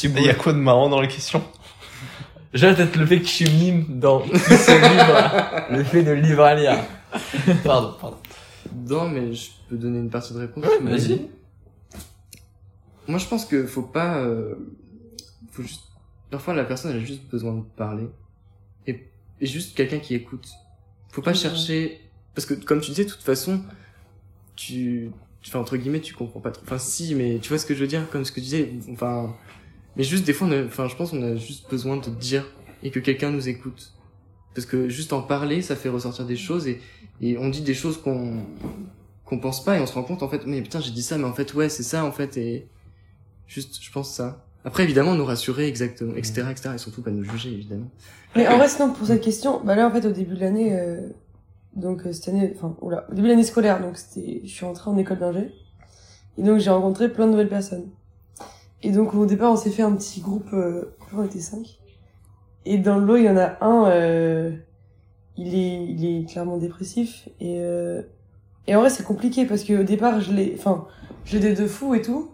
Il 0.04 0.22
y 0.24 0.30
a 0.30 0.34
quoi 0.34 0.54
de 0.54 0.58
marrant 0.58 0.90
dans 0.90 1.00
la 1.00 1.08
question? 1.08 1.44
Déjà 2.52 2.74
peut-être 2.74 2.96
le 2.96 3.06
fait 3.06 3.20
que 3.20 3.26
je 3.28 3.32
suis 3.32 3.50
mime 3.50 4.00
dans 4.00 4.22
qui 4.22 4.40
se 4.40 4.72
livre, 4.72 5.68
le 5.78 5.84
fait 5.84 6.02
de 6.02 6.12
livre 6.12 6.44
à 6.44 6.56
lire. 6.56 6.78
Pardon, 7.64 7.94
pardon. 8.02 8.18
Non, 8.90 9.08
mais 9.08 9.34
je 9.34 9.50
peux 9.70 9.76
donner 9.76 10.00
une 10.00 10.10
partie 10.10 10.34
de 10.34 10.40
réponse. 10.40 10.66
mais- 10.82 10.92
Vas-y. 10.92 11.28
Moi, 13.08 13.20
je 13.20 13.28
pense 13.28 13.46
que 13.46 13.66
faut 13.66 13.82
pas, 13.84 14.20
euh, 14.20 14.56
faut 15.52 15.62
juste, 15.64 15.84
parfois 16.30 16.54
la 16.54 16.66
personne 16.66 16.92
elle 16.92 17.02
a 17.02 17.06
juste 17.06 17.24
besoin 17.30 17.54
de 17.54 17.62
parler 17.78 18.08
et, 18.86 19.08
et 19.40 19.46
juste 19.46 19.76
quelqu'un 19.76 20.00
qui 20.00 20.14
écoute. 20.16 20.50
Faut 21.12 21.22
pas 21.22 21.34
chercher, 21.34 22.02
parce 22.36 22.46
que 22.46 22.54
comme 22.54 22.82
tu 22.82 22.92
disais, 22.92 23.06
de 23.06 23.10
toute 23.10 23.24
façon, 23.24 23.62
tu, 24.56 25.12
fais 25.42 25.58
entre 25.58 25.78
guillemets, 25.78 26.02
tu 26.02 26.14
comprends 26.14 26.42
pas 26.42 26.52
trop. 26.52 26.64
Enfin, 26.66 26.78
si, 26.78 27.16
mais 27.16 27.40
tu 27.42 27.50
vois 27.50 27.58
ce 27.58 27.66
que 27.66 27.74
je 27.74 27.80
veux 27.80 27.88
dire, 27.88 28.10
comme 28.10 28.26
ce 28.26 28.32
que 28.32 28.36
tu 28.36 28.42
disais. 28.42 28.74
Enfin, 28.92 29.36
mais 29.96 30.04
juste 30.04 30.26
des 30.26 30.34
fois, 30.34 30.48
on 30.48 30.52
a- 30.52 30.66
enfin, 30.66 30.88
je 30.88 30.96
pense 30.96 31.12
qu'on 31.12 31.24
a 31.24 31.36
juste 31.36 31.70
besoin 31.70 31.98
de 31.98 32.10
dire 32.10 32.46
et 32.84 32.92
que 32.92 33.00
quelqu'un 33.00 33.32
nous 33.32 33.48
écoute. 33.48 33.94
Parce 34.54 34.66
que 34.68 34.90
juste 34.90 35.14
en 35.14 35.22
parler, 35.22 35.62
ça 35.62 35.76
fait 35.76 35.90
ressortir 35.90 36.26
des 36.26 36.36
choses 36.36 36.68
et, 36.68 36.82
et 37.22 37.38
on 37.38 37.50
dit 37.50 37.62
des 37.62 37.74
choses 37.74 38.02
qu'on 38.02 38.44
qu'on 39.26 39.40
pense 39.40 39.64
pas 39.64 39.78
et 39.78 39.82
on 39.82 39.86
se 39.86 39.94
rend 39.94 40.04
compte 40.04 40.24
en 40.24 40.30
fait 40.30 40.46
mais 40.48 40.62
putain 40.62 40.80
j'ai 40.80 40.92
dit 40.92 41.04
ça 41.04 41.18
mais 41.18 41.26
en 41.26 41.34
fait 41.34 41.54
ouais 41.54 41.68
c'est 41.68 41.84
ça 41.84 42.06
en 42.06 42.14
fait 42.14 42.38
et 42.38 42.66
juste 43.48 43.82
je 43.82 43.92
pense 43.92 44.14
ça 44.14 44.46
après 44.64 44.84
évidemment 44.84 45.16
nous 45.16 45.26
rassurer 45.26 45.68
exactement 45.68 46.16
etc 46.16 46.48
etc 46.52 46.70
et 46.76 46.78
surtout 46.78 47.02
pas 47.02 47.12
nous 47.12 47.24
juger 47.24 47.52
évidemment 47.52 47.90
Mais 48.36 48.48
en 48.48 48.68
sinon, 48.68 48.94
pour 48.94 49.08
cette 49.08 49.22
question, 49.22 49.62
bah 49.64 49.76
là, 49.76 49.88
en 49.88 49.92
fait, 49.92 50.06
au 50.06 50.12
début 50.12 50.36
de 50.36 50.42
l'année, 50.42 50.78
euh, 50.80 51.10
donc 51.76 52.06
euh, 52.06 52.14
cette 52.14 52.28
année, 52.28 52.54
enfin, 52.56 52.76
oula, 52.82 53.08
au 53.10 53.14
début 53.16 53.28
de 53.28 53.32
l'année 53.32 53.44
scolaire, 53.44 53.82
donc 53.82 53.98
c'était, 53.98 54.42
je 54.44 54.50
suis 54.50 54.66
rentrée 54.66 54.92
en 54.92 54.98
école 54.98 55.20
d'ingé, 55.20 55.52
et 56.38 56.44
donc 56.44 56.60
j'ai 56.60 56.70
rencontré 56.70 57.10
plein 57.12 57.26
de 57.26 57.32
nouvelles 57.32 57.50
personnes. 57.50 57.86
Et 58.84 58.92
donc 58.92 59.16
au 59.16 59.26
départ, 59.26 59.52
on 59.52 59.56
s'est 59.56 59.72
fait 59.72 59.82
un 59.82 59.94
petit 59.94 60.22
groupe, 60.22 60.54
euh, 60.54 60.96
qu'on 61.10 61.24
était 61.24 61.40
cinq, 61.40 61.80
et 62.66 62.78
dans 62.78 62.98
le 62.98 63.06
lot, 63.06 63.18
il 63.18 63.24
y 63.24 63.30
en 63.30 63.38
a 63.38 63.58
un, 63.62 63.90
euh, 63.90 64.52
il 65.38 65.56
est, 65.56 65.86
il 65.86 66.06
est 66.06 66.30
clairement 66.30 66.58
dépressif, 66.58 67.30
et 67.40 67.62
euh, 67.62 68.02
et 68.68 68.76
en 68.76 68.82
vrai, 68.82 68.90
c'est 68.90 69.04
compliqué 69.04 69.46
parce 69.46 69.64
que 69.64 69.82
au 69.82 69.84
départ, 69.84 70.20
je 70.20 70.34
l'ai, 70.34 70.54
enfin, 70.58 70.88
je 71.24 71.38
l'ai 71.38 71.54
de 71.54 71.66
fou 71.68 71.96
et 71.96 72.02
tout. 72.02 72.30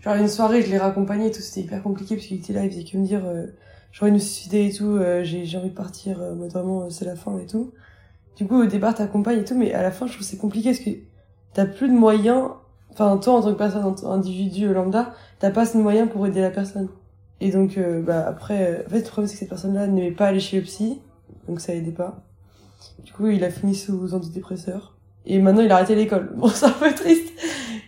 Genre 0.00 0.14
une 0.14 0.28
soirée, 0.28 0.62
je 0.62 0.70
l'ai 0.70 0.78
raccompagné 0.78 1.26
et 1.26 1.30
tout, 1.30 1.40
c'était 1.42 1.60
hyper 1.62 1.82
compliqué 1.82 2.16
parce 2.16 2.26
qu'il 2.26 2.38
était 2.38 2.52
là, 2.52 2.64
il 2.64 2.70
faisait 2.70 2.84
que 2.84 2.96
me 2.96 3.04
dire. 3.06 3.22
euh, 3.26 3.46
j'ai 3.92 4.02
envie 4.02 4.12
de 4.12 4.16
me 4.16 4.20
suicider 4.20 4.66
et 4.66 4.72
tout, 4.72 4.84
euh, 4.86 5.24
j'ai 5.24 5.58
envie 5.58 5.70
de 5.70 5.74
partir, 5.74 6.20
euh, 6.22 6.34
mode 6.34 6.52
vraiment 6.52 6.82
euh, 6.82 6.90
c'est 6.90 7.04
la 7.04 7.16
fin 7.16 7.36
et 7.38 7.46
tout. 7.46 7.72
Du 8.36 8.46
coup 8.46 8.62
au 8.62 8.66
départ 8.66 8.94
t'accompagnes 8.94 9.40
et 9.40 9.44
tout, 9.44 9.56
mais 9.56 9.72
à 9.74 9.82
la 9.82 9.90
fin 9.90 10.06
je 10.06 10.12
trouve 10.14 10.24
c'est 10.24 10.36
compliqué 10.38 10.70
parce 10.70 10.78
que 10.82 10.90
t'as 11.52 11.66
plus 11.66 11.88
de 11.88 11.92
moyens, 11.94 12.50
enfin 12.92 13.16
toi 13.18 13.34
en 13.34 13.42
tant 13.42 13.52
que 13.52 13.58
personne, 13.58 13.94
individu 14.04 14.66
euh, 14.68 14.72
lambda, 14.72 15.12
t'as 15.40 15.50
pas 15.50 15.62
assez 15.62 15.76
de 15.76 15.82
moyens 15.82 16.08
pour 16.08 16.26
aider 16.26 16.40
la 16.40 16.50
personne. 16.50 16.88
Et 17.40 17.50
donc 17.50 17.78
euh, 17.78 18.00
bah 18.00 18.24
après, 18.28 18.84
en 18.86 18.90
fait 18.90 18.98
le 18.98 19.04
problème 19.04 19.26
c'est 19.26 19.34
que 19.34 19.38
cette 19.40 19.48
personne-là 19.48 19.86
n'aimait 19.88 20.12
pas 20.12 20.26
aller 20.28 20.40
chez 20.40 20.58
le 20.58 20.62
psy, 20.62 21.00
donc 21.48 21.60
ça 21.60 21.74
aidait 21.74 21.90
pas. 21.90 22.22
Du 23.04 23.12
coup 23.12 23.26
il 23.26 23.42
a 23.44 23.50
fini 23.50 23.74
sous 23.74 24.14
antidépresseur. 24.14 24.96
Et 25.26 25.38
maintenant 25.40 25.62
il 25.62 25.70
a 25.72 25.76
arrêté 25.76 25.96
l'école. 25.96 26.32
Bon 26.36 26.48
c'est 26.48 26.66
un 26.66 26.70
peu 26.70 26.94
triste, 26.94 27.32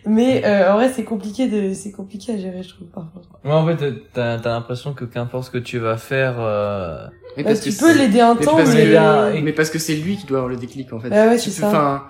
mais 0.05 0.43
euh, 0.45 0.71
en 0.71 0.75
vrai 0.75 0.89
c'est 0.91 1.03
compliqué 1.03 1.47
de, 1.47 1.73
c'est 1.73 1.91
compliqué 1.91 2.33
à 2.33 2.37
gérer 2.37 2.63
je 2.63 2.69
trouve 2.69 2.87
parfois. 2.87 3.21
Moi 3.43 3.55
en 3.55 3.65
fait 3.65 3.93
t'as 4.13 4.39
t'as 4.39 4.49
l'impression 4.53 4.93
que 4.93 5.05
qu'importe 5.05 5.45
ce 5.45 5.51
que 5.51 5.57
tu 5.57 5.79
vas 5.79 5.97
faire, 5.97 6.35
euh, 6.39 7.07
mais 7.37 7.43
Bah, 7.43 7.53
tu 7.55 7.69
que 7.71 7.79
peux 7.79 7.91
c'est- 7.91 7.97
l'aider 7.97 8.19
un 8.21 8.35
mais 8.35 8.45
temps, 8.45 8.55
parce 8.57 8.71
que- 8.73 9.31
mais... 9.33 9.41
mais 9.41 9.53
parce 9.53 9.69
que 9.69 9.79
c'est 9.79 9.95
lui 9.95 10.17
qui 10.17 10.25
doit 10.25 10.39
avoir 10.39 10.49
le 10.51 10.57
déclic 10.57 10.91
en 10.93 10.99
fait 10.99 11.09
Bah 11.09 11.27
ouais, 11.27 11.37
Tu 11.37 11.49
c'est 11.49 11.61
peux- 11.61 11.67
ça. 11.67 11.69
enfin 11.69 12.03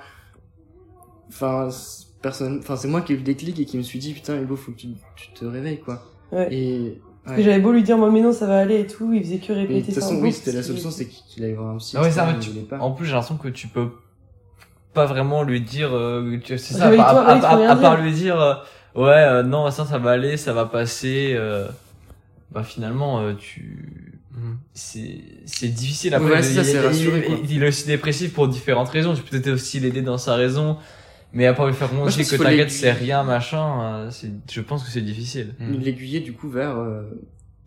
enfin 1.29 1.69
c'est- 1.71 2.03
personne 2.21 2.59
enfin 2.59 2.75
c'est 2.75 2.87
moi 2.87 3.01
qui 3.01 3.11
ai 3.11 3.15
eu 3.15 3.19
le 3.19 3.23
déclic 3.25 3.59
et 3.59 3.65
qui 3.65 3.77
me 3.77 3.83
suis 3.83 3.99
dit 3.99 4.13
putain 4.13 4.39
Hugo 4.41 4.55
faut 4.55 4.71
que 4.71 4.77
tu, 4.77 4.87
tu 5.15 5.31
te 5.33 5.45
réveilles 5.45 5.79
quoi 5.79 6.03
Ouais. 6.31 6.47
et 6.51 7.01
Parce 7.25 7.37
que 7.37 7.43
j'avais 7.43 7.59
beau 7.59 7.71
lui 7.71 7.83
dire, 7.83 7.97
moi, 7.97 8.09
mais 8.11 8.19
non, 8.21 8.33
ça 8.33 8.47
va 8.47 8.57
aller 8.59 8.79
et 8.81 8.87
tout, 8.87 9.13
il 9.13 9.21
faisait 9.23 9.37
que 9.37 9.53
mais 9.53 9.59
de 9.63 9.67
répéter 9.67 9.93
toute 9.93 10.01
ça. 10.01 10.07
en 10.07 10.09
façon 10.09 10.21
oui 10.21 10.31
c'était 10.33 10.51
la 10.51 10.57
parce 10.57 10.67
solution 10.67 10.89
c'est 10.91 11.07
qu'il 11.07 11.43
aille 11.45 11.53
voir 11.53 11.69
un 11.75 11.77
psy 11.77 11.95
Ah 11.97 12.01
ouais, 12.01 12.11
ça, 12.11 12.25
mais 12.25 12.39
tu- 12.39 12.49
pas. 12.61 12.79
En 12.79 12.91
plus, 12.91 13.05
j'ai 13.05 13.11
l'impression 13.13 13.37
que 13.37 13.47
tu 13.49 13.67
peux 13.67 13.89
pas 14.93 15.05
vraiment 15.05 15.43
lui 15.43 15.61
dire, 15.61 15.89
euh, 15.95 16.37
tu- 16.43 16.57
c'est 16.57 16.73
ça, 16.75 16.87
à, 16.87 16.95
part- 16.95 17.17
à- 17.17 17.31
à- 17.33 17.71
à 17.71 17.75
part 17.75 17.97
lui 18.01 18.11
dire, 18.11 18.39
euh, 18.39 18.53
ouais, 18.95 19.09
euh, 19.11 19.43
non, 19.43 19.69
ça, 19.71 19.85
ça 19.85 19.97
va 19.97 20.11
aller, 20.11 20.37
ça 20.37 20.53
va 20.53 20.65
passer, 20.65 21.33
euh, 21.35 21.67
bah 22.51 22.63
finalement, 22.63 23.19
euh, 23.21 23.33
tu, 23.33 24.19
c'est, 24.73 25.21
c'est 25.45 25.67
difficile 25.67 26.13
après. 26.15 26.29
Ouais, 26.31 26.37
de- 26.37 26.43
ça, 26.43 26.61
il, 27.49 27.63
est 27.63 27.67
aussi 27.67 27.85
dépressif 27.87 28.33
pour 28.33 28.47
différentes 28.47 28.89
raisons. 28.89 29.13
Tu 29.13 29.21
peux 29.21 29.39
peut-être 29.39 29.53
aussi 29.55 29.79
l'aider 29.79 30.01
dans 30.01 30.17
sa 30.17 30.35
raison, 30.35 30.77
mais 31.33 31.45
après 31.45 31.67
lui 31.67 31.73
faire 31.73 31.91
montrer 31.93 32.23
que 32.23 32.35
t'inquiète, 32.43 32.71
c'est 32.71 32.91
rien, 32.91 33.23
machin, 33.23 33.81
euh, 33.83 34.11
c'est, 34.11 34.31
je 34.51 34.61
pense 34.61 34.83
que 34.83 34.89
c'est 34.91 35.01
difficile. 35.01 35.53
Mm. 35.59 35.79
l'aiguiller 35.79 36.19
du 36.19 36.33
coup 36.33 36.49
vers 36.49 36.77
euh, 36.77 37.03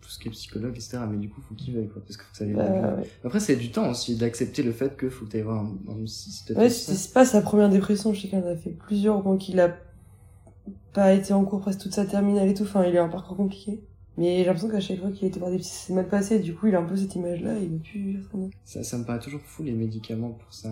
tout 0.07 0.13
ce 0.13 0.19
qui 0.19 0.29
est 0.29 0.31
psychologue 0.31 0.71
etc 0.73 0.99
mais 1.11 1.17
du 1.17 1.27
coup 1.29 1.41
faut 1.41 1.53
qu'il 1.53 1.73
veuille 1.75 1.89
quoi 1.89 2.01
parce 2.01 2.15
que 2.15 2.23
faut 2.23 2.31
que 2.31 2.37
ça 2.37 2.45
aille 2.45 2.53
Bah, 2.53 2.95
ouais. 2.97 3.09
après 3.25 3.41
c'est 3.41 3.57
du 3.57 3.71
temps 3.71 3.89
aussi 3.89 4.15
d'accepter 4.15 4.63
le 4.63 4.71
fait 4.71 4.95
que 4.95 5.09
faut 5.09 5.25
que 5.25 5.31
t'ailles 5.31 5.41
voir 5.41 5.65
un, 5.65 5.75
un 5.91 6.05
psy 6.05 6.45
Ouais, 6.55 6.69
c'est 6.69 7.13
pas 7.13 7.25
sa 7.25 7.41
première 7.41 7.67
dépression, 7.69 8.13
je 8.13 8.21
sais 8.21 8.29
qu'il 8.29 8.39
en 8.39 8.47
a 8.47 8.55
fait 8.55 8.69
plusieurs, 8.69 9.21
donc 9.21 9.49
il 9.49 9.59
a 9.59 9.75
pas 10.93 11.11
été 11.13 11.33
en 11.33 11.43
cours 11.43 11.59
presque 11.59 11.79
toute 11.81 11.93
sa 11.93 12.05
terminale 12.05 12.47
et 12.47 12.53
tout, 12.53 12.63
enfin, 12.63 12.85
il 12.85 12.97
a 12.97 13.03
un 13.03 13.09
parcours 13.09 13.35
compliqué. 13.35 13.81
Mais 14.17 14.37
j'ai 14.37 14.45
l'impression 14.45 14.69
qu'à 14.69 14.79
chaque 14.79 14.99
fois 14.99 15.11
qu'il 15.11 15.25
a 15.25 15.27
été 15.27 15.39
voir 15.39 15.51
des 15.51 15.57
psys, 15.59 15.85
c'est 15.87 15.93
mal 15.93 16.07
passé, 16.07 16.39
du 16.39 16.55
coup, 16.55 16.67
il 16.67 16.75
a 16.75 16.79
un 16.79 16.83
peu 16.85 16.95
cette 16.95 17.13
image-là, 17.15 17.53
il 17.59 17.69
veut 17.69 17.77
plus 17.77 18.23
ça. 18.63 18.97
me 18.97 19.03
paraît 19.03 19.19
toujours 19.19 19.41
fou 19.41 19.61
les 19.63 19.73
médicaments 19.73 20.31
pour 20.31 20.53
ça 20.53 20.69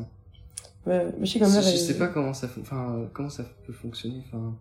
Ouais, 0.88 1.06
mais 1.20 1.26
je 1.26 1.34
sais 1.34 1.40
quand 1.40 1.50
même. 1.50 1.62
je 1.64 1.68
sais 1.78 1.98
pas 1.98 2.08
comment 2.08 2.34
ça 2.36 2.48
enfin 2.62 3.10
comment 3.12 3.30
ça 3.30 3.44
peut 3.66 3.74
fonctionner 3.74 4.22
enfin 4.28 4.54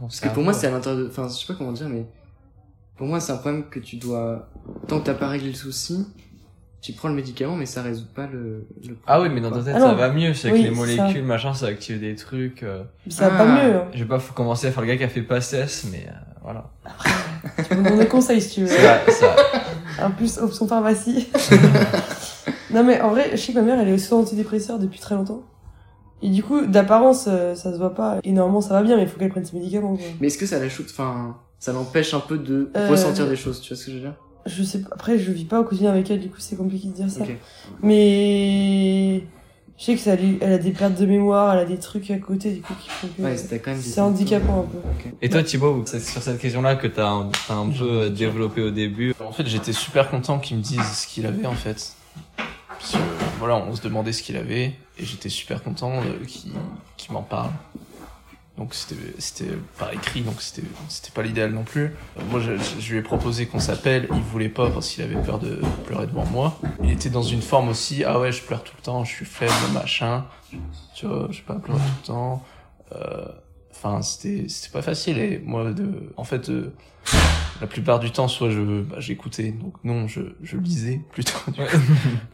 parce 0.00 0.18
que 0.18 0.28
pour 0.30 0.42
moi 0.42 0.52
c'est 0.52 0.66
à 0.66 0.72
l'intérieur 0.72 1.00
de 1.04 1.06
enfin 1.08 1.28
je 1.28 1.34
sais 1.34 1.46
pas 1.46 1.54
comment 1.56 1.70
dire 1.70 1.88
mais 1.88 2.04
pour 2.98 3.06
moi 3.06 3.20
c'est 3.20 3.32
un 3.32 3.36
problème 3.38 3.64
que 3.70 3.78
tu 3.78 3.96
dois 3.96 4.48
tant 4.88 5.00
que 5.00 5.06
t'as 5.06 5.14
pas 5.14 5.28
réglé 5.28 5.48
le 5.48 5.54
souci 5.54 6.06
tu 6.80 6.92
prends 6.92 7.08
le 7.08 7.14
médicament 7.14 7.56
mais 7.56 7.66
ça 7.66 7.82
résout 7.82 8.06
pas 8.14 8.26
le, 8.26 8.66
le 8.86 8.94
problème, 8.94 8.96
Ah 9.08 9.20
oui, 9.20 9.28
mais 9.32 9.40
dans 9.40 9.50
ta 9.50 9.62
tête, 9.62 9.74
Ah 9.76 9.80
ça 9.80 9.94
va 9.94 10.10
mieux, 10.12 10.32
c'est 10.32 10.52
Oui, 10.52 10.60
avec 10.60 10.70
les 10.70 10.74
ça. 10.76 11.02
molécules, 11.02 11.24
machin, 11.24 11.52
ça 11.52 11.66
active 11.66 11.98
des 11.98 12.14
trucs, 12.14 12.62
euh, 12.62 12.84
Ça 13.08 13.28
va 13.30 13.34
Ah. 13.34 13.38
pas 13.38 13.46
mieux, 13.46 13.74
hein. 13.74 13.84
je 13.92 13.98
vais 13.98 14.04
pas 14.08 14.20
faut 14.20 14.32
commencer 14.32 14.68
à 14.68 14.70
faire 14.70 14.82
le 14.82 14.88
gars 14.88 14.96
qui 14.96 15.02
a 15.02 15.08
fait 15.08 15.22
PACES, 15.22 15.86
mais 15.90 16.06
euh, 16.08 16.12
voilà. 16.42 16.70
Tu 17.58 17.64
peux 17.64 17.74
me 17.74 17.88
donner 17.88 18.06
conseil 18.06 18.40
si 18.40 18.50
tu 18.50 18.60
veux. 18.60 18.68
Ça, 18.68 19.00
ça, 19.10 19.36
En 20.06 20.12
plus, 20.12 20.38
option 20.38 20.68
pharmacie. 20.68 21.28
non, 22.72 22.84
mais 22.84 23.00
en 23.00 23.10
vrai, 23.10 23.30
je 23.32 23.36
sais 23.36 23.52
que 23.52 23.58
ma 23.58 23.64
mère, 23.64 23.80
elle 23.80 23.88
est 23.88 23.92
aussi 23.92 24.12
antidépresseur 24.14 24.78
depuis 24.78 25.00
très 25.00 25.14
longtemps. 25.16 25.42
Et 26.22 26.30
du 26.30 26.42
coup, 26.44 26.64
d'apparence, 26.66 27.26
euh, 27.28 27.54
ça 27.56 27.72
se 27.72 27.78
voit 27.78 27.94
pas. 27.94 28.18
Et 28.22 28.30
normalement, 28.32 28.60
ça 28.60 28.74
va 28.74 28.82
bien, 28.82 28.96
mais 28.96 29.02
il 29.02 29.08
faut 29.08 29.18
qu'elle 29.18 29.30
prenne 29.30 29.44
ses 29.44 29.56
médicaments, 29.56 29.96
quoi. 29.96 30.06
mais 30.20 30.28
est-ce 30.28 30.38
que 30.38 30.46
ça 30.46 30.58
la 30.60 30.68
shoot 30.68 30.86
enfin 30.90 31.36
ça 31.58 31.72
l'empêche 31.72 32.14
un 32.14 32.20
peu 32.20 32.38
de 32.38 32.70
Euh, 32.76 32.88
ressentir 32.88 33.28
des 33.28 33.36
choses 33.36 33.60
tu 33.60 33.68
vois 33.72 33.76
ce 33.76 33.86
que 33.86 33.90
je 33.92 33.96
veux 33.96 34.02
dire? 34.02 34.14
Je 34.46 34.62
sais 34.62 34.80
pas. 34.80 34.88
Après, 34.92 35.18
je 35.18 35.30
vis 35.32 35.44
pas 35.44 35.60
au 35.60 35.64
quotidien 35.64 35.90
avec 35.90 36.10
elle, 36.10 36.20
du 36.20 36.30
coup, 36.30 36.38
c'est 36.40 36.56
compliqué 36.56 36.88
de 36.88 36.92
dire 36.94 37.10
ça. 37.10 37.20
Mais 37.82 39.24
Je 39.78 39.84
sais 39.84 39.94
que 39.94 40.00
ça, 40.00 40.16
lui- 40.16 40.38
elle 40.40 40.52
a 40.54 40.58
des 40.58 40.72
pertes 40.72 40.98
de 40.98 41.06
mémoire, 41.06 41.52
elle 41.54 41.60
a 41.60 41.64
des 41.64 41.78
trucs 41.78 42.10
à 42.10 42.18
côté, 42.18 42.50
du 42.52 42.60
coup, 42.62 42.74
qui 42.82 42.88
font 42.88 43.06
que 43.16 43.22
Ouais, 43.22 43.36
t'as 43.36 43.58
quand 43.58 43.70
même 43.70 43.80
des 43.80 43.84
c'est 43.86 44.00
handicapant 44.00 44.60
un 44.60 44.64
peu. 44.64 44.78
Et 45.22 45.28
toi, 45.28 45.42
Thibaut, 45.44 45.84
c'est 45.86 46.00
sur 46.00 46.20
cette 46.20 46.38
question-là 46.40 46.74
que 46.76 46.88
t'as 46.88 47.08
un, 47.08 47.30
t'as 47.46 47.54
un 47.54 47.68
peu 47.68 48.10
développé 48.10 48.60
au 48.62 48.70
début. 48.70 49.14
En 49.24 49.30
fait, 49.32 49.46
j'étais 49.46 49.72
super 49.72 50.10
content 50.10 50.40
qu'il 50.40 50.56
me 50.56 50.62
dise 50.62 50.82
ce 50.82 51.06
qu'il 51.06 51.26
avait 51.26 51.46
en 51.46 51.54
fait. 51.54 51.92
Parce 52.68 52.92
que 52.92 52.98
voilà, 53.38 53.56
on 53.56 53.74
se 53.76 53.82
demandait 53.82 54.12
ce 54.12 54.22
qu'il 54.24 54.36
avait 54.36 54.74
et 54.98 55.04
j'étais 55.04 55.28
super 55.28 55.62
content 55.62 55.92
euh, 56.00 56.24
qu'il 56.26 56.52
qu'il 56.96 57.12
m'en 57.12 57.22
parle. 57.22 57.50
Donc 58.58 58.74
c'était 58.74 58.96
c'était 59.18 59.46
par 59.78 59.92
écrit, 59.92 60.20
donc 60.22 60.42
c'était 60.42 60.66
c'était 60.88 61.12
pas 61.12 61.22
l'idéal 61.22 61.52
non 61.52 61.62
plus. 61.62 61.84
Euh, 61.84 62.22
Moi, 62.30 62.40
je, 62.40 62.52
je- 62.80 62.92
lui 62.92 62.98
ai 62.98 63.02
proposé 63.02 63.46
qu'on 63.46 63.60
s'appelle, 63.60 64.08
il 64.12 64.20
voulait 64.20 64.48
pas 64.48 64.68
parce 64.68 64.90
qu'il 64.90 65.02
avait 65.04 65.20
peur 65.22 65.38
de 65.38 65.60
pleurer 65.86 66.06
devant 66.08 66.26
moi. 66.26 66.58
Il 66.82 66.90
était 66.90 67.08
dans 67.10 67.22
une 67.22 67.40
forme 67.42 67.68
aussi, 67.68 68.02
ah 68.04 68.18
ouais, 68.18 68.32
je 68.32 68.42
pleure 68.42 68.64
tout 68.64 68.74
le 68.76 68.82
temps, 68.82 69.04
je 69.04 69.14
suis 69.14 69.24
faible, 69.24 69.52
machin. 69.72 70.24
Tu 70.96 71.06
vois, 71.06 71.28
je 71.30 71.36
sais 71.36 71.42
pas 71.44 71.54
pleurer 71.54 71.78
tout 71.78 72.00
le 72.02 72.06
temps. 72.08 72.44
Euh, 72.94 73.26
Enfin, 73.80 74.02
c'était 74.02 74.48
c'était 74.48 74.72
pas 74.72 74.82
facile 74.82 75.18
et 75.18 75.38
moi 75.38 75.70
de, 75.72 76.12
en 76.16 76.24
fait. 76.24 76.48
euh, 76.50 76.74
la 77.60 77.66
plupart 77.68 78.00
du 78.00 78.10
temps, 78.10 78.26
soit 78.28 78.50
je 78.50 78.82
bah, 78.82 78.96
j'écoutais, 78.98 79.52
donc 79.52 79.74
non, 79.84 80.08
je, 80.08 80.20
je 80.42 80.56
lisais 80.56 81.00
plutôt. 81.12 81.38
du 81.48 81.60
coup. 81.60 81.78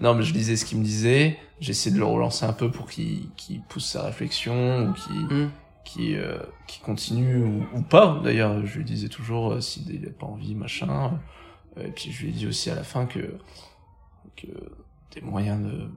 non, 0.00 0.14
mais 0.14 0.22
je 0.22 0.32
lisais 0.32 0.56
ce 0.56 0.64
qu'il 0.64 0.78
me 0.78 0.84
disait. 0.84 1.36
J'essayais 1.60 1.94
de 1.94 1.98
le 2.00 2.06
relancer 2.06 2.46
un 2.46 2.52
peu 2.54 2.70
pour 2.70 2.88
qu'il 2.88 3.28
qu'il 3.36 3.60
pousse 3.62 3.84
sa 3.84 4.02
réflexion 4.04 4.88
ou 4.88 4.92
qu'il 4.94 5.26
Hmm. 5.26 5.48
Qu'il 5.84 6.16
euh, 6.16 6.38
qu'il 6.66 6.82
continue 6.82 7.42
ou, 7.44 7.66
ou 7.74 7.82
pas. 7.82 8.20
D'ailleurs, 8.24 8.64
je 8.66 8.78
lui 8.78 8.84
disais 8.84 9.08
toujours 9.08 9.52
euh, 9.52 9.60
s'il 9.60 10.00
n'a 10.00 10.10
pas 10.10 10.26
envie, 10.26 10.54
machin. 10.54 11.20
Euh, 11.78 11.86
Et 11.86 11.90
puis 11.90 12.12
je 12.12 12.22
lui 12.22 12.30
ai 12.30 12.32
dit 12.32 12.46
aussi 12.46 12.70
à 12.70 12.74
la 12.74 12.84
fin 12.84 13.06
que 13.06 13.38
que 14.36 14.48
des 15.14 15.20
moyens 15.20 15.62
de 15.62 15.88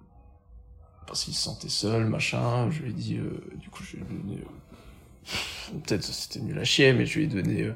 parce 1.07 1.23
qu'il 1.23 1.33
se 1.33 1.41
sentait 1.41 1.69
seul, 1.69 2.05
machin. 2.05 2.69
Je 2.71 2.81
lui 2.83 2.89
ai 2.89 2.93
dit, 2.93 3.17
euh, 3.17 3.41
du 3.55 3.69
coup, 3.69 3.83
je 3.83 3.95
lui 3.97 4.03
ai 4.03 4.05
donné. 4.05 4.41
euh, 4.41 5.79
Peut-être 5.85 6.03
c'était 6.03 6.39
nul 6.39 6.57
à 6.59 6.63
chier, 6.63 6.93
mais 6.93 7.05
je 7.05 7.19
lui 7.19 7.25
ai 7.25 7.27
donné. 7.27 7.71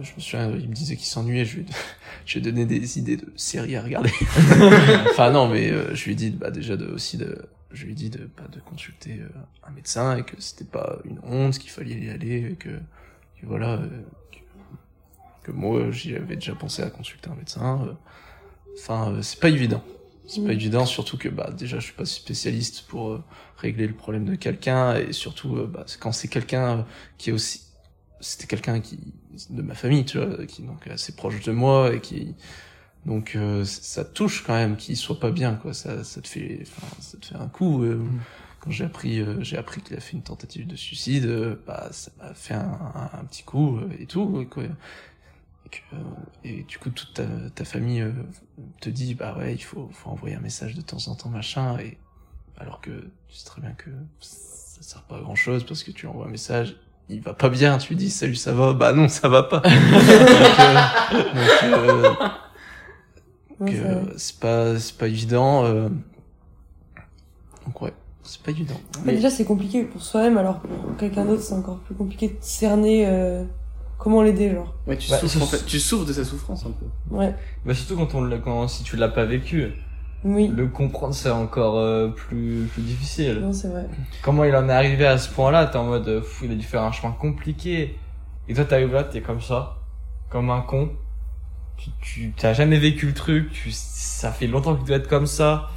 je 0.00 0.12
me 0.14 0.20
souviens, 0.20 0.50
il 0.52 0.68
me 0.68 0.74
disait 0.74 0.96
qu'il 0.96 1.06
s'ennuyait. 1.06 1.44
Je 1.44 1.56
lui 1.56 1.62
ai, 1.62 1.66
je 2.26 2.38
lui 2.38 2.40
ai 2.40 2.52
donné 2.52 2.66
des 2.66 2.98
idées 2.98 3.16
de 3.16 3.32
séries 3.36 3.76
à 3.76 3.82
regarder. 3.82 4.10
enfin 5.10 5.30
non, 5.30 5.48
mais 5.48 5.68
je 5.94 6.04
lui 6.04 6.12
ai 6.12 6.14
dit 6.14 6.30
bah 6.30 6.50
déjà 6.50 6.76
de 6.76 6.86
aussi 6.86 7.16
de. 7.16 7.48
Je 7.72 7.84
lui 7.84 7.92
ai 7.92 7.94
dit 7.94 8.10
de 8.10 8.26
pas 8.26 8.48
de 8.48 8.60
consulter 8.60 9.20
euh, 9.20 9.28
un 9.66 9.70
médecin 9.72 10.16
et 10.16 10.22
que 10.24 10.40
c'était 10.40 10.64
pas 10.64 10.98
une 11.04 11.20
honte, 11.22 11.58
qu'il 11.58 11.70
fallait 11.70 11.98
y 12.00 12.10
aller 12.10 12.52
et 12.52 12.56
que, 12.56 12.70
que 12.70 13.46
voilà. 13.46 13.74
euh, 13.74 13.88
que, 14.32 14.38
que 15.44 15.52
moi 15.52 15.90
j'y 15.90 16.14
avais 16.16 16.36
déjà 16.36 16.54
pensé 16.54 16.82
à 16.82 16.90
consulter 16.90 17.30
un 17.30 17.34
médecin. 17.34 17.86
euh. 17.88 17.92
Enfin, 18.78 19.18
c'est 19.22 19.40
pas 19.40 19.48
évident. 19.50 19.82
C'est 20.26 20.42
pas 20.44 20.48
Mm. 20.48 20.52
évident, 20.52 20.86
surtout 20.86 21.16
que 21.18 21.28
bah 21.28 21.50
déjà 21.56 21.78
je 21.78 21.84
suis 21.86 21.94
pas 21.94 22.04
spécialiste 22.04 22.86
pour 22.88 23.10
euh, 23.12 23.24
régler 23.56 23.86
le 23.86 23.94
problème 23.94 24.24
de 24.26 24.34
quelqu'un 24.34 24.96
et 24.96 25.12
surtout 25.12 25.56
euh, 25.56 25.66
bah, 25.66 25.86
quand 26.00 26.12
c'est 26.12 26.28
quelqu'un 26.28 26.86
qui 27.18 27.30
est 27.30 27.32
aussi 27.32 27.62
c'était 28.20 28.46
quelqu'un 28.46 28.80
qui 28.80 28.98
de 29.50 29.62
ma 29.62 29.74
famille 29.74 30.04
tu 30.04 30.18
vois 30.18 30.44
qui 30.46 30.62
donc 30.62 30.86
assez 30.88 31.14
proche 31.16 31.40
de 31.44 31.52
moi 31.52 31.94
et 31.94 32.00
qui 32.00 32.34
donc 33.06 33.36
euh, 33.36 33.64
ça 33.64 34.04
touche 34.04 34.44
quand 34.44 34.54
même 34.54 34.76
qu'il 34.76 34.96
soit 34.96 35.18
pas 35.20 35.30
bien 35.30 35.54
quoi. 35.54 35.72
Ça 35.72 36.04
ça 36.04 36.20
te 36.20 36.28
fait 36.28 36.60
enfin 36.62 36.86
ça 37.00 37.16
te 37.18 37.26
fait 37.26 37.36
un 37.36 37.48
coup 37.48 37.82
euh, 37.84 38.02
quand 38.60 38.70
j'ai 38.70 38.84
appris 38.84 39.20
euh, 39.20 39.42
j'ai 39.42 39.56
appris 39.56 39.80
qu'il 39.80 39.96
a 39.96 40.00
fait 40.00 40.12
une 40.12 40.22
tentative 40.22 40.66
de 40.66 40.76
suicide 40.76 41.24
euh, 41.26 41.56
bah 41.66 41.88
ça 41.92 42.10
m'a 42.18 42.34
fait 42.34 42.54
un, 42.54 42.78
un, 42.94 43.10
un 43.20 43.24
petit 43.24 43.42
coup 43.44 43.78
et 43.98 44.06
tout 44.06 44.46
quoi. 44.50 44.64
Et, 44.64 45.68
que, 45.70 45.78
euh, 45.94 45.98
et 46.44 46.62
du 46.64 46.78
coup 46.78 46.90
toute 46.90 47.14
ta, 47.14 47.24
ta 47.54 47.64
famille 47.64 48.04
te 48.80 48.90
dit 48.90 49.14
bah 49.14 49.36
ouais 49.38 49.54
il 49.54 49.62
faut 49.62 49.88
faut 49.92 50.10
envoyer 50.10 50.34
un 50.36 50.40
message 50.40 50.74
de 50.74 50.80
temps 50.82 51.08
en 51.08 51.14
temps 51.14 51.28
machin 51.30 51.78
et 51.78 51.98
alors 52.58 52.80
que 52.80 52.90
tu 53.28 53.36
sais 53.36 53.46
très 53.46 53.60
bien 53.60 53.72
que 53.72 53.90
ça 54.20 54.82
sert 54.82 55.02
pas 55.02 55.16
à 55.18 55.20
grand 55.20 55.34
chose 55.36 55.64
parce 55.64 55.82
que 55.82 55.90
tu 55.92 56.06
envoies 56.06 56.26
un 56.26 56.30
message 56.30 56.76
il 57.10 57.20
va 57.22 57.32
pas 57.34 57.48
bien 57.48 57.78
tu 57.78 57.90
lui 57.90 57.96
dis 57.96 58.10
salut 58.10 58.34
ça 58.34 58.52
va 58.52 58.72
bah 58.74 58.92
non 58.92 59.08
ça 59.08 59.28
va 59.28 59.42
pas. 59.44 59.60
Donc, 59.62 59.72
euh, 60.60 60.74
donc, 61.34 61.62
euh, 61.62 62.14
Ça- 63.60 63.64
euh, 63.66 64.02
c'est 64.16 64.38
pas 64.40 64.78
c'est 64.78 64.96
pas 64.96 65.08
évident 65.08 65.64
euh, 65.64 65.88
donc 67.66 67.82
ouais 67.82 67.92
c'est 68.22 68.42
pas 68.42 68.50
évident 68.50 68.78
Mais 69.06 69.14
déjà, 69.14 69.30
c'est 69.30 69.46
compliqué 69.46 69.84
pour 69.84 70.02
soi-même, 70.02 70.36
alors 70.36 70.58
pour 70.60 70.96
quelqu'un 70.98 71.24
d'autre, 71.24 71.40
c'est 71.42 71.54
encore 71.54 71.78
plus 71.78 71.94
compliqué 71.94 72.28
de 72.28 72.36
cerner 72.40 73.06
euh, 73.06 73.42
comment 73.96 74.20
l'aider, 74.20 74.50
genre. 74.52 74.74
Ouais, 74.86 74.98
tu 74.98 75.10
Bah, 75.10 75.16
souffres 75.18 75.32
c'est- 75.38 75.42
en 75.42 75.46
fait. 75.46 75.64
Tu 75.64 75.80
souffres 75.80 76.04
de 76.04 76.12
sa 76.12 76.24
souffrance 76.24 76.66
un 76.66 76.72
peu. 76.72 77.16
Ouais, 77.16 77.34
Mais 77.64 77.72
surtout 77.72 77.96
quand 77.96 78.14
on 78.14 78.22
l'a, 78.24 78.36
quand, 78.36 78.68
si 78.68 78.82
tu 78.82 78.96
l'as 78.96 79.08
pas 79.08 79.24
vécu, 79.24 79.72
oui. 80.24 80.48
le 80.48 80.66
comprendre 80.66 81.14
c'est 81.14 81.30
encore 81.30 81.78
euh, 81.78 82.08
plus, 82.08 82.68
plus 82.70 82.82
difficile. 82.82 83.38
Non, 83.40 83.52
c'est 83.54 83.68
vrai. 83.68 83.86
Comment 84.20 84.44
il 84.44 84.54
en 84.54 84.68
est 84.68 84.72
arrivé 84.72 85.06
à 85.06 85.16
ce 85.16 85.30
point-là, 85.30 85.64
t'es 85.64 85.78
en 85.78 85.84
mode, 85.86 86.06
euh, 86.08 86.20
fou, 86.20 86.44
il 86.44 86.52
a 86.52 86.54
dû 86.54 86.66
faire 86.66 86.82
un 86.82 86.92
chemin 86.92 87.12
compliqué. 87.14 87.96
Et 88.46 88.52
toi 88.52 88.66
t'arrives 88.66 88.92
là, 88.92 89.04
t'es 89.04 89.22
comme 89.22 89.40
ça, 89.40 89.78
comme 90.28 90.50
un 90.50 90.60
con. 90.60 90.90
Tu, 91.78 91.90
tu 92.02 92.32
t'as 92.36 92.52
jamais 92.54 92.78
vécu 92.78 93.06
le 93.06 93.14
truc, 93.14 93.50
tu, 93.52 93.70
ça 93.72 94.32
fait 94.32 94.46
longtemps 94.46 94.74
que 94.74 94.80
tu 94.80 94.86
dois 94.86 94.96
être 94.96 95.08
comme 95.08 95.26
ça. 95.26 95.70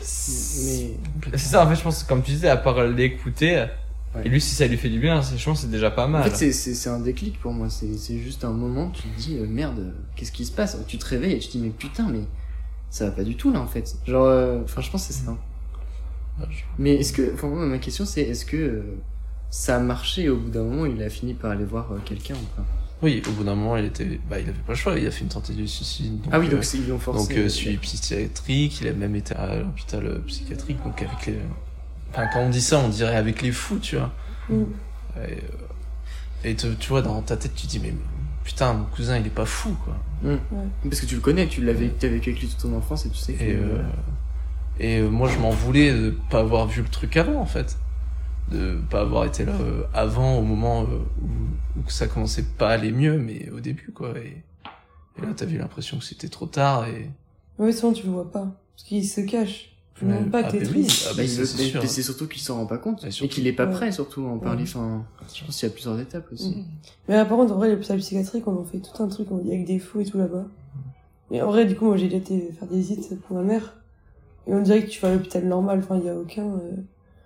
C'est 0.00 0.96
Mais 1.32 1.38
c'est 1.38 1.48
ça, 1.50 1.64
en 1.64 1.68
fait, 1.68 1.76
je 1.76 1.82
pense, 1.82 2.02
comme 2.04 2.22
tu 2.22 2.32
disais, 2.32 2.48
à 2.48 2.56
part 2.56 2.82
l'écouter, 2.84 3.66
Ouais. 4.14 4.22
et 4.24 4.28
lui, 4.28 4.40
si 4.40 4.54
ça 4.54 4.66
lui 4.66 4.76
fait 4.76 4.88
du 4.88 4.98
bien, 4.98 5.22
c'est- 5.22 5.36
je 5.38 5.44
pense 5.44 5.58
que 5.60 5.66
c'est 5.66 5.70
déjà 5.70 5.90
pas 5.90 6.06
mal. 6.06 6.22
en 6.22 6.24
fait, 6.30 6.36
c'est- 6.36 6.52
c'est 6.52 6.74
c'est 6.74 6.90
un 6.90 6.98
déclic 7.00 7.38
pour 7.40 7.52
moi. 7.52 7.70
C'est 7.70 7.96
c'est 7.96 8.18
juste 8.18 8.44
un 8.44 8.50
moment, 8.52 8.90
tu 8.90 9.02
te 9.02 9.20
dis 9.20 9.36
euh, 9.38 9.46
merde, 9.46 9.94
qu'est-ce 10.16 10.32
qui 10.32 10.44
se 10.44 10.52
passe? 10.52 10.76
Tu 10.88 10.98
te 10.98 11.06
réveilles 11.06 11.34
et 11.34 11.38
tu 11.38 11.48
te 11.48 11.52
dis 11.52 11.60
mais 11.62 11.70
putain, 11.70 12.08
mais 12.10 12.22
ça 12.90 13.06
va 13.06 13.12
pas 13.12 13.24
du 13.24 13.36
tout 13.36 13.52
là 13.52 13.60
en 13.60 13.66
fait. 13.68 13.96
Genre, 14.06 14.26
euh, 14.26 14.62
enfin, 14.64 14.80
je 14.82 14.90
pense 14.90 15.06
que 15.08 15.14
c'est 15.14 15.24
ça. 15.24 15.36
Mais 16.78 16.94
est-ce 16.96 17.12
que, 17.12 17.34
enfin, 17.34 17.48
moi, 17.48 17.66
ma 17.66 17.78
question 17.78 18.04
c'est 18.04 18.22
est-ce 18.22 18.44
que 18.44 18.56
euh, 18.56 18.82
ça 19.50 19.76
a 19.76 19.80
marché 19.80 20.24
et 20.24 20.28
au 20.28 20.38
bout 20.38 20.50
d'un 20.50 20.64
moment 20.64 20.86
il 20.86 21.02
a 21.02 21.10
fini 21.10 21.34
par 21.34 21.50
aller 21.50 21.64
voir 21.64 21.92
euh, 21.92 21.98
quelqu'un 22.04 22.34
ou 22.36 22.46
pas? 22.56 22.66
Oui 23.02 23.22
au 23.28 23.30
bout 23.32 23.44
d'un 23.44 23.54
moment 23.54 23.76
il 23.76 23.86
était 23.86 24.20
bah 24.28 24.38
il 24.38 24.48
avait 24.48 24.52
pas 24.58 24.72
le 24.72 24.74
choix 24.74 24.98
il 24.98 25.06
a 25.06 25.10
fait 25.10 25.22
une 25.22 25.28
tentative 25.28 25.62
de 25.62 25.66
suicide 25.66 26.20
donc, 26.22 26.32
Ah 26.32 26.38
oui, 26.38 26.46
euh, 26.48 26.50
donc 26.50 26.64
c'est- 26.64 26.78
ils 26.78 26.88
l'ont 26.88 26.98
forcé. 26.98 27.28
donc 27.34 27.38
euh, 27.38 27.48
suivi 27.48 27.76
psychiatrique 27.78 28.80
il 28.80 28.88
a 28.88 28.92
même 28.92 29.14
été 29.16 29.34
à 29.34 29.56
l'hôpital 29.56 30.06
euh, 30.06 30.18
psychiatrique 30.26 30.82
donc 30.84 31.00
avec 31.02 31.26
les 31.26 31.38
enfin 32.10 32.26
quand 32.32 32.40
on 32.40 32.50
dit 32.50 32.60
ça 32.60 32.78
on 32.78 32.88
dirait 32.88 33.16
avec 33.16 33.42
les 33.42 33.52
fous 33.52 33.78
tu 33.78 33.96
vois 33.96 34.12
Mm. 34.48 34.62
et, 35.16 35.18
euh, 35.18 35.36
et 36.44 36.54
te- 36.56 36.66
tu 36.74 36.88
vois 36.88 37.02
dans 37.02 37.22
ta 37.22 37.36
tête 37.36 37.54
tu 37.54 37.66
dis 37.68 37.78
mais 37.78 37.94
putain 38.44 38.72
mon 38.72 38.84
cousin 38.86 39.16
il 39.18 39.26
est 39.26 39.30
pas 39.30 39.44
fou 39.46 39.76
quoi 39.84 39.96
Parce 40.82 41.00
que 41.00 41.06
tu 41.06 41.14
le 41.14 41.20
connais, 41.20 41.46
tu 41.46 41.62
l'avais, 41.64 41.88
t'as 41.88 42.08
vécu 42.08 42.30
avec 42.30 42.40
lui 42.42 42.48
toute 42.48 42.58
ton 42.58 42.76
enfance 42.76 43.06
et 43.06 43.10
tu 43.10 43.16
sais 43.16 43.32
que. 43.34 43.42
Et, 43.42 43.54
euh, 43.56 43.82
et 44.78 44.98
euh, 44.98 45.08
moi, 45.08 45.28
je 45.28 45.38
m'en 45.38 45.50
voulais 45.50 45.92
de 45.92 46.14
pas 46.30 46.40
avoir 46.40 46.66
vu 46.66 46.82
le 46.82 46.88
truc 46.88 47.16
avant, 47.16 47.40
en 47.40 47.46
fait. 47.46 47.78
De 48.50 48.78
pas 48.90 49.02
avoir 49.02 49.26
été 49.26 49.44
là 49.44 49.52
euh, 49.60 49.84
avant, 49.94 50.36
au 50.38 50.42
moment 50.42 50.82
euh, 50.82 50.86
où, 51.22 51.80
où 51.80 51.88
ça 51.88 52.08
commençait 52.08 52.44
pas 52.58 52.70
à 52.70 52.72
aller 52.72 52.90
mieux, 52.90 53.16
mais 53.18 53.48
au 53.50 53.60
début, 53.60 53.92
quoi. 53.94 54.12
Et, 54.18 54.42
et 55.18 55.22
là, 55.24 55.28
t'avais 55.36 55.56
l'impression 55.58 55.98
que 55.98 56.04
c'était 56.04 56.28
trop 56.28 56.46
tard. 56.46 56.88
Et... 56.88 57.10
Ouais, 57.58 57.72
souvent, 57.72 57.92
tu 57.92 58.06
le 58.06 58.12
vois 58.12 58.30
pas. 58.30 58.48
Parce 58.74 58.88
qu'il 58.88 59.06
se 59.06 59.20
cache. 59.20 59.66
Tu 59.94 60.06
ne 60.06 60.24
pas 60.30 60.42
que 60.42 60.52
t'es 60.52 60.60
mais 60.60 60.64
triste. 60.64 61.06
ah, 61.10 61.12
Bah, 61.14 61.22
bah, 61.22 61.28
c'est 61.28 61.74
mais 61.74 62.02
surtout 62.02 62.26
qu'il 62.26 62.40
s'en 62.40 62.56
rend 62.56 62.66
pas 62.66 62.78
compte 62.78 63.04
Et 63.04 63.28
qu'il 63.28 63.46
est 63.46 63.52
pas 63.52 63.66
Ouais. 63.66 63.72
prêt 63.72 63.92
surtout 63.92 64.24
à 64.24 64.30
en 64.30 64.38
parler. 64.38 64.62
Ouais. 64.64 64.68
Enfin, 64.74 65.04
je 65.34 65.44
pense 65.44 65.56
qu'il 65.58 65.68
y 65.68 65.70
a 65.70 65.74
plusieurs 65.74 66.00
étapes 66.00 66.26
aussi. 66.32 66.64
Mais 67.06 67.16
là, 67.16 67.26
par 67.26 67.36
contre, 67.36 67.52
en 67.52 67.56
vrai, 67.56 67.70
l'hôpital 67.70 67.98
psychiatrique, 67.98 68.48
on 68.48 68.58
en 68.58 68.64
fait 68.64 68.78
tout 68.78 69.02
un 69.02 69.08
truc 69.08 69.30
on 69.30 69.38
dit 69.38 69.52
avec 69.52 69.66
des 69.66 69.78
fous 69.78 70.00
et 70.00 70.04
tout 70.06 70.16
là-bas. 70.18 70.46
Et 71.30 71.42
en 71.42 71.46
vrai, 71.48 71.66
du 71.66 71.76
coup, 71.76 71.84
moi, 71.84 71.96
j'ai 71.98 72.06
déjà 72.06 72.16
été 72.16 72.50
faire 72.58 72.66
des 72.66 72.78
visites 72.78 73.20
pour 73.20 73.36
ma 73.36 73.42
mère. 73.42 73.74
Et 74.46 74.54
on 74.54 74.62
dirait 74.62 74.82
que 74.84 74.88
tu 74.90 75.00
vas 75.00 75.08
à 75.10 75.12
l'hôpital 75.12 75.46
normal, 75.46 75.80
enfin, 75.84 75.98
il 75.98 76.06
y 76.06 76.08
a 76.08 76.16
aucun. 76.16 76.46
Euh... 76.46 76.72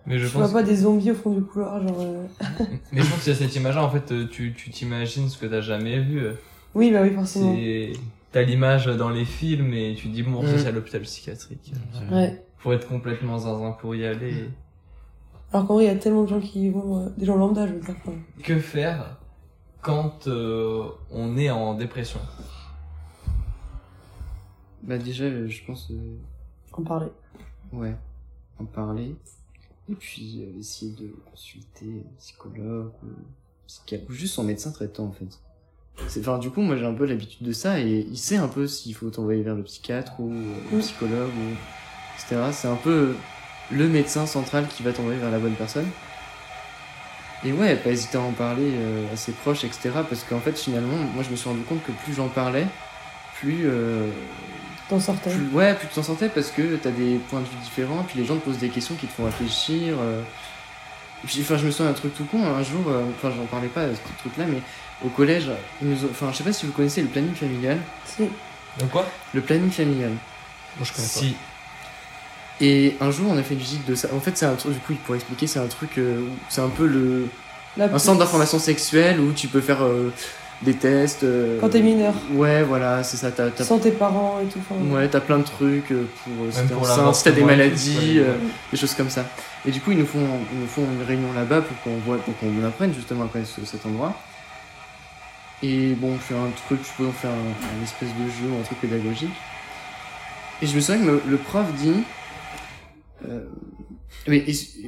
Mais 0.07 0.19
je 0.19 0.27
Je 0.27 0.33
vois 0.37 0.51
pas 0.53 0.63
des 0.63 0.77
zombies 0.77 1.11
au 1.11 1.15
fond 1.15 1.31
du 1.31 1.43
couloir, 1.43 1.81
genre. 1.87 1.99
euh, 2.01 2.27
mais 2.93 3.01
je 3.03 3.11
pense 3.11 3.21
qu'il 3.23 3.33
y 3.33 3.37
a 3.37 3.39
cette 3.39 3.55
image-là, 3.57 3.83
en 3.85 3.91
fait, 3.91 4.13
euh, 4.13 4.27
tu, 4.31 4.53
tu 4.55 4.71
t'imagines 4.71 5.29
ce 5.29 5.39
que 5.39 5.47
t'as 5.47 5.61
jamais 5.63 5.99
vu. 6.01 6.27
Oui, 6.75 6.91
bah 6.93 7.01
oui, 7.03 7.11
forcément. 7.15 7.55
T'as 8.33 8.43
l'image 8.43 8.87
dans 8.87 9.11
les 9.11 9.25
films 9.25 9.73
et 9.75 9.95
tu 9.97 10.09
dis, 10.09 10.23
bon, 10.25 10.43
ça 10.43 10.55
Mm. 10.55 10.59
c'est 10.59 10.67
à 10.67 10.73
l'hôpital 10.73 11.01
psychiatrique. 11.03 11.73
Ouais. 12.11 12.45
Faut 12.59 12.73
être 12.73 12.89
complètement 12.89 13.39
zinzin 13.39 13.73
pour 13.73 13.95
y 13.95 14.05
aller. 14.05 14.49
Alors 15.53 15.67
qu'en 15.69 15.75
vrai, 15.75 15.85
il 15.85 15.87
y 15.87 15.91
a 15.91 15.95
tellement 15.97 16.25
de 16.25 16.29
gens 16.29 16.41
qui 16.41 16.69
vont, 16.69 16.99
euh, 17.05 17.09
des 17.17 17.25
gens 17.27 17.37
lambda, 17.37 17.67
je 17.69 17.75
veux 17.75 17.81
dire. 17.81 17.95
enfin. 18.05 18.13
Que 18.43 18.59
faire 18.59 19.19
quand 19.81 20.27
euh, 20.27 20.83
on 21.13 21.37
est 21.37 21.49
en 21.51 21.75
dépression? 21.75 22.19
Bah 24.83 24.99
déjà, 24.99 25.25
euh, 25.25 25.49
je 25.49 25.65
pense, 25.65 25.89
euh, 25.91 26.17
En 26.73 26.83
parler. 26.83 27.07
ouais, 27.73 27.95
en 28.61 28.65
parler. 28.65 29.15
Et 29.91 29.95
puis 29.95 30.43
essayer 30.59 30.93
de 30.93 31.09
consulter 31.31 32.05
un 32.07 32.19
psychologue 32.19 32.93
ou 33.03 33.09
psychiatre, 33.67 34.05
ou 34.09 34.13
juste 34.13 34.35
son 34.35 34.45
médecin 34.45 34.71
traitant 34.71 35.05
en 35.05 35.13
fait. 35.13 35.39
Enfin, 36.19 36.39
du 36.39 36.51
coup, 36.51 36.61
moi 36.61 36.77
j'ai 36.77 36.87
un 36.87 36.95
peu 36.95 37.05
l'habitude 37.05 37.47
de 37.47 37.53
ça 37.53 37.81
et 37.81 38.07
il 38.11 38.19
sait 38.19 38.37
un 38.37 38.49
peu 38.49 38.67
s'il 38.67 38.95
faut 38.95 39.11
t'envoyer 39.11 39.43
vers 39.43 39.55
le 39.55 39.63
psychiatre 39.63 40.19
ou 40.19 40.33
le 40.73 40.79
psychologue 40.79 41.31
ou 41.31 41.55
etc. 42.17 42.51
C'est 42.53 42.69
un 42.69 42.77
peu 42.77 43.15
le 43.71 43.89
médecin 43.89 44.27
central 44.27 44.67
qui 44.69 44.83
va 44.83 44.93
t'envoyer 44.93 45.19
vers 45.19 45.31
la 45.31 45.39
bonne 45.39 45.55
personne. 45.55 45.89
Et 47.45 47.53
ouais, 47.53 47.77
pas 47.77 47.91
hésiter 47.91 48.17
à 48.17 48.23
en 48.23 48.33
parler 48.33 48.71
euh, 48.75 49.13
à 49.13 49.17
ses 49.17 49.33
proches, 49.33 49.65
etc. 49.65 49.91
Parce 50.09 50.25
qu'en 50.25 50.41
fait, 50.41 50.59
finalement, 50.59 50.97
moi 50.97 51.23
je 51.23 51.31
me 51.31 51.37
suis 51.37 51.49
rendu 51.49 51.63
compte 51.63 51.83
que 51.85 51.93
plus 51.93 52.15
j'en 52.15 52.29
parlais, 52.29 52.67
plus 53.35 53.65
euh, 53.67 54.09
T'en 54.89 55.01
sortais. 55.01 55.31
plus, 55.31 55.49
ouais, 55.53 55.75
plus 55.75 55.89
tu 55.89 55.95
t'en 55.95 56.03
sortais 56.03 56.29
parce 56.29 56.51
que 56.51 56.77
t'as 56.77 56.91
des 56.91 57.17
points 57.31 57.41
de 57.41 57.47
vue 57.47 57.57
différents, 57.65 58.03
puis 58.03 58.19
les 58.19 58.27
gens 58.27 58.37
te 58.37 58.45
posent 58.45 58.59
des 58.59 58.69
questions 58.69 58.95
qui 58.97 59.07
te 59.07 59.13
font 59.13 59.25
réfléchir. 59.25 59.95
euh. 59.99 60.21
Enfin, 61.25 61.57
je 61.57 61.65
me 61.67 61.71
souviens 61.71 61.87
d'un 61.91 61.97
truc 61.99 62.15
tout 62.15 62.25
con, 62.25 62.45
un 62.45 62.63
jour, 62.63 62.83
euh, 62.89 63.03
enfin, 63.17 63.33
j'en 63.35 63.47
parlais 63.47 63.69
pas 63.69 63.87
de 63.87 63.95
ce 63.95 64.01
truc-là, 64.21 64.45
mais 64.47 64.59
au 65.03 65.09
collège, 65.09 65.47
ils 65.81 65.89
nous 65.89 66.05
ont- 66.05 66.09
enfin, 66.11 66.29
je 66.33 66.37
sais 66.37 66.45
pas 66.45 66.53
si 66.53 66.67
vous 66.67 66.73
connaissez 66.73 67.01
le 67.01 67.09
planning 67.09 67.35
familial. 67.35 67.79
Si. 68.05 68.25
Donc 68.79 68.91
quoi? 68.91 69.07
Le 69.33 69.41
planning 69.41 69.71
familial. 69.71 70.11
Moi, 70.11 70.85
je 70.85 70.93
connais 70.93 71.09
pas. 71.09 71.21
Si. 71.21 71.35
Et 72.61 72.97
un 73.01 73.11
jour, 73.11 73.31
on 73.31 73.39
a 73.39 73.43
fait 73.43 73.55
une 73.55 73.61
visite 73.61 73.87
de 73.87 73.95
ça. 73.95 74.09
En 74.15 74.21
fait, 74.21 74.37
c'est 74.37 74.47
un 74.47 74.55
truc, 74.55 74.75
du 74.75 74.81
coup, 74.81 74.95
pour 75.07 75.15
expliquer, 75.15 75.47
c'est 75.47 75.59
un 75.59 75.67
truc, 75.67 75.97
euh, 75.99 76.21
c'est 76.51 76.61
un 76.61 76.69
peu 76.69 76.87
le, 76.87 77.29
La 77.77 77.87
un 77.87 77.99
centre 77.99 78.19
d'information 78.19 78.59
sexuelle 78.59 79.19
où 79.19 79.33
tu 79.33 79.49
peux 79.49 79.61
faire 79.63 79.83
euh, 79.83 80.13
des 80.65 80.75
tests. 80.75 81.23
euh, 81.25 81.59
Quand 81.61 81.69
t'es 81.69 81.81
mineur. 81.83 82.15
Ouais, 82.33 82.63
voilà, 82.63 83.03
c'est 83.03 83.17
ça. 83.17 83.31
T'as, 83.31 83.51
t'as- 83.51 83.65
Sans 83.65 83.79
tes 83.79 83.91
parents 83.91 84.41
et 84.41 84.47
tout. 84.47 84.59
enfin, 84.59 84.81
ouais, 84.95 85.09
t'as 85.09 85.21
plein 85.21 85.39
de 85.39 85.45
trucs 85.45 85.91
euh, 85.93 86.07
pour 86.25 86.33
euh, 86.45 86.51
si 86.51 86.59
Même 86.59 86.69
t'es 86.69 86.75
enceinte, 86.75 87.15
si 87.15 87.25
t'as 87.25 87.31
des 87.33 87.45
maladies, 87.45 88.19
euh, 88.19 88.35
des 88.71 88.77
choses 88.77 88.95
comme 88.95 89.11
ça. 89.11 89.25
Et 89.67 89.71
du 89.71 89.81
coup, 89.81 89.93
ils 89.93 89.99
nous 89.99 90.07
font, 90.07 90.21
ils 90.53 90.61
nous 90.61 90.67
font 90.67 90.83
une 90.85 91.03
réunion 91.07 91.33
là-bas 91.33 91.63
pour 91.63 91.81
qu'on 91.83 91.97
voit, 91.99 92.19
pour 92.19 92.37
qu'on 92.39 92.65
apprenne 92.65 92.93
justement 92.95 93.25
à 93.25 93.29
connaître 93.29 93.51
ce- 93.51 93.65
cet 93.65 93.85
endroit. 93.87 94.15
Et 95.63 95.95
bon, 95.95 96.13
on 96.15 96.19
fait 96.19 96.35
un 96.35 96.51
truc, 96.67 96.81
je 96.83 96.89
suppose, 96.89 97.07
on 97.09 97.13
fait 97.13 97.29
un, 97.29 97.31
un 97.31 97.83
espèce 97.83 98.09
de 98.11 98.29
jeu, 98.29 98.53
un 98.61 98.63
truc 98.65 98.81
pédagogique. 98.81 99.31
Et 100.63 100.67
je 100.67 100.75
me 100.77 100.81
souviens 100.81 101.01
que 101.01 101.07
le, 101.07 101.23
le 101.27 101.37
prof 101.37 101.65
dit, 101.75 102.03
euh, 103.29 103.45
mais 104.29 104.45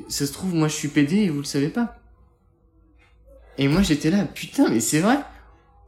ça 0.08 0.26
se 0.26 0.32
trouve, 0.32 0.54
moi 0.54 0.68
je 0.68 0.74
suis 0.74 0.88
PD 0.88 1.16
et 1.16 1.28
vous 1.30 1.38
le 1.38 1.44
savez 1.44 1.68
pas. 1.68 1.96
Et 3.58 3.68
moi 3.68 3.80
j'étais 3.82 4.10
là, 4.10 4.24
putain, 4.24 4.68
mais 4.68 4.80
c'est 4.80 5.00
vrai. 5.00 5.18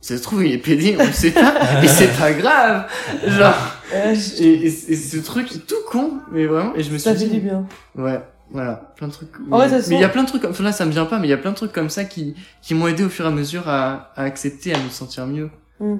Ça 0.00 0.16
se 0.16 0.22
trouve, 0.22 0.44
il 0.46 0.52
est 0.52 0.58
PD, 0.58 0.96
on 0.98 1.04
le 1.06 1.12
sait 1.12 1.32
pas, 1.32 1.82
et 1.82 1.88
c'est 1.88 2.16
pas 2.16 2.32
grave. 2.32 2.86
Genre, 3.26 3.54
je- 3.92 4.42
et, 4.42 4.52
et- 4.66 4.92
et 4.92 4.96
ce 4.96 5.16
truc 5.18 5.50
est 5.54 5.66
tout 5.66 5.74
con, 5.90 6.20
mais 6.30 6.46
vraiment, 6.46 6.74
et 6.76 6.82
je 6.82 6.92
me 6.92 6.98
suis 6.98 7.00
ça 7.10 7.14
fait 7.14 7.24
dit, 7.26 7.30
du 7.34 7.40
bien. 7.40 7.66
ouais, 7.96 8.20
voilà, 8.50 8.92
plein 8.96 9.08
de 9.08 9.12
trucs. 9.12 9.30
En 9.50 9.58
mais 9.58 9.68
il 9.90 10.00
y 10.00 10.04
a 10.04 10.08
plein 10.08 10.22
de 10.22 10.28
trucs 10.28 10.42
comme, 10.42 10.52
enfin 10.52 10.62
là 10.64 10.70
ça 10.72 10.84
me 10.86 10.92
vient 10.92 11.04
pas, 11.04 11.18
mais 11.18 11.26
il 11.26 11.30
y 11.30 11.34
a 11.34 11.38
plein 11.38 11.50
de 11.50 11.56
trucs 11.56 11.72
comme 11.72 11.90
ça 11.90 12.04
qui, 12.04 12.34
qui 12.62 12.74
m'ont 12.74 12.86
aidé 12.86 13.02
au 13.04 13.08
fur 13.08 13.24
et 13.24 13.28
à 13.28 13.32
mesure 13.32 13.68
à, 13.68 14.12
à 14.14 14.22
accepter, 14.22 14.72
à 14.72 14.78
me 14.78 14.88
sentir 14.88 15.26
mieux. 15.26 15.50
Hmm. 15.80 15.96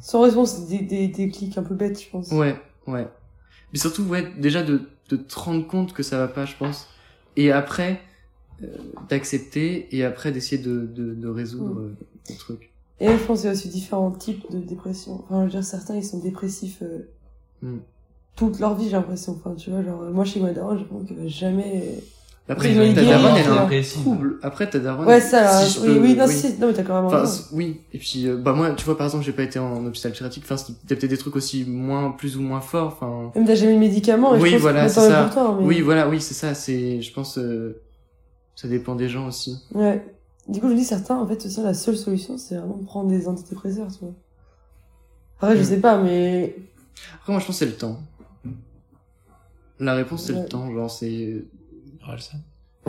Sans 0.00 0.22
raison, 0.22 0.44
c'est 0.44 0.66
des, 0.68 0.80
des, 0.80 1.08
des 1.08 1.28
clics 1.30 1.56
un 1.56 1.62
peu 1.62 1.74
bêtes, 1.74 2.02
je 2.02 2.08
pense. 2.10 2.30
Ouais, 2.32 2.56
ouais. 2.86 3.06
Mais 3.72 3.78
surtout, 3.78 4.02
ouais, 4.02 4.30
déjà 4.36 4.62
de, 4.62 4.82
de 5.08 5.16
te 5.16 5.38
rendre 5.38 5.66
compte 5.66 5.92
que 5.94 6.02
ça 6.02 6.18
va 6.18 6.28
pas, 6.28 6.44
je 6.44 6.54
pense. 6.58 6.88
Et 7.36 7.52
après, 7.52 8.00
d'accepter, 9.08 9.88
et 9.96 10.04
après 10.04 10.32
d'essayer 10.32 10.62
de, 10.62 10.80
de, 10.86 11.14
de 11.14 11.28
résoudre 11.28 11.78
euh, 11.80 11.96
le 12.30 12.36
truc. 12.36 12.70
Et 13.00 13.06
je 13.06 13.24
pense 13.24 13.40
qu'il 13.40 13.46
y 13.46 13.50
a 13.50 13.52
aussi 13.52 13.68
différents 13.68 14.10
types 14.10 14.50
de 14.50 14.58
dépression. 14.58 15.22
Enfin, 15.24 15.40
je 15.40 15.44
veux 15.44 15.50
dire, 15.50 15.64
certains, 15.64 15.94
ils 15.96 16.04
sont 16.04 16.18
dépressifs 16.18 16.82
euh, 16.82 17.08
Hmm. 17.62 17.78
toute 18.36 18.60
leur 18.60 18.76
vie, 18.76 18.84
j'ai 18.86 18.92
l'impression. 18.92 19.32
Enfin, 19.36 19.54
tu 19.56 19.70
vois, 19.70 19.82
genre, 19.82 20.00
moi, 20.12 20.24
chez 20.24 20.38
moi, 20.40 20.50
daronne, 20.52 20.78
j'ai 20.78 20.84
l'impression 20.84 21.06
qu'elle 21.06 21.24
va 21.24 21.28
jamais... 21.28 21.94
Après, 22.50 22.72
Ils 22.72 22.80
ont 22.80 22.94
ta 22.94 23.02
daronne, 23.04 23.32
elle 23.36 23.44
est 23.44 23.48
hein. 23.48 23.68
un 23.70 23.82
trouble. 24.02 24.38
Après, 24.42 24.70
ta 24.70 24.78
daronne. 24.78 25.06
Ouais, 25.06 25.20
ça, 25.20 25.42
là, 25.42 25.60
si 25.60 25.74
je 25.74 25.80
oui, 25.80 25.86
peux- 25.94 26.00
oui, 26.02 26.14
non, 26.16 26.26
si, 26.28 26.54
non, 26.58 26.68
mais 26.68 26.72
t'as 26.72 26.82
quand 26.82 26.94
même 26.94 27.04
Enfin, 27.06 27.20
raison. 27.20 27.32
c- 27.32 27.44
oui. 27.52 27.80
Et 27.92 27.98
puis, 27.98 28.26
euh, 28.26 28.36
bah, 28.36 28.52
moi, 28.54 28.70
tu 28.70 28.84
vois, 28.86 28.96
par 28.96 29.06
exemple, 29.06 29.24
j'ai 29.24 29.32
pas 29.32 29.42
été 29.42 29.58
en 29.58 29.84
hôpital 29.84 30.12
psychiatrique. 30.12 30.44
Enfin, 30.46 30.56
c'était 30.56 30.94
peut-être 30.94 31.10
des 31.10 31.18
trucs 31.18 31.36
aussi 31.36 31.64
moins, 31.66 32.10
plus 32.12 32.36
ou 32.38 32.40
moins 32.40 32.60
forts. 32.62 32.96
Enfin, 32.98 33.32
Même 33.34 33.46
t'as 33.46 33.54
jamais 33.54 33.74
de 33.74 33.78
médicaments, 33.80 34.34
et 34.34 34.40
Oui, 34.40 34.48
je 34.50 34.54
pense 34.54 34.62
voilà, 34.62 34.86
que 34.86 34.92
c'est 34.92 35.00
ça. 35.08 35.24
pour 35.24 35.34
toi, 35.34 35.56
mais... 35.60 35.66
oui, 35.66 35.80
voilà, 35.82 36.08
oui, 36.08 36.20
c'est 36.22 36.32
ça. 36.34 36.54
C'est, 36.54 37.02
je 37.02 37.12
pense, 37.12 37.36
euh, 37.38 37.82
ça 38.60 38.66
dépend 38.66 38.96
des 38.96 39.08
gens 39.08 39.28
aussi. 39.28 39.56
Ouais. 39.72 40.04
Du 40.48 40.60
coup, 40.60 40.68
je 40.68 40.74
dis 40.74 40.84
certains, 40.84 41.16
en 41.16 41.24
fait, 41.28 41.40
ça, 41.48 41.62
la 41.62 41.74
seule 41.74 41.96
solution, 41.96 42.38
c'est 42.38 42.56
vraiment 42.56 42.78
prendre 42.78 43.08
des 43.08 43.28
antidépresseurs, 43.28 43.86
tu 43.92 44.00
vois. 44.00 44.14
Après, 45.40 45.56
je 45.56 45.60
Mm. 45.62 45.64
sais 45.64 45.80
pas, 45.80 45.96
mais... 46.02 46.56
Après, 47.14 47.32
moi, 47.32 47.40
je 47.40 47.46
pense 47.46 47.54
que 47.56 47.64
c'est 47.64 47.70
le 47.70 47.76
temps. 47.76 48.00
La 49.78 49.94
réponse, 49.94 50.24
c'est 50.24 50.32
Ouais. 50.32 50.42
le 50.42 50.48
temps. 50.48 50.72
Genre, 50.72 50.90
c'est, 50.90 51.44
Orelsan. 52.02 52.38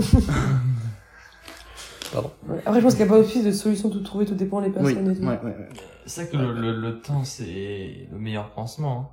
ouais. 2.16 2.22
Après, 2.66 2.80
je 2.80 2.84
pense 2.86 2.96
qu'il 2.96 3.06
n'y 3.06 3.12
a 3.12 3.14
pas 3.14 3.20
aussi 3.20 3.44
de 3.44 3.52
solution 3.52 3.90
toute 3.92 4.04
trouvée, 4.06 4.26
tout 4.26 4.34
dépend 4.36 4.62
des 4.62 4.68
oui, 4.70 4.74
personnes 4.74 5.08
ouais, 5.08 5.14
et 5.14 5.18
tout. 5.18 5.24
ouais, 5.26 5.40
ouais. 5.44 5.70
C'est 6.08 6.24
vrai 6.24 6.32
que 6.32 6.38
le, 6.38 6.54
le, 6.54 6.80
le 6.80 7.00
temps, 7.02 7.24
c'est 7.24 8.08
le 8.12 8.18
meilleur 8.18 8.50
pansement. 8.52 9.12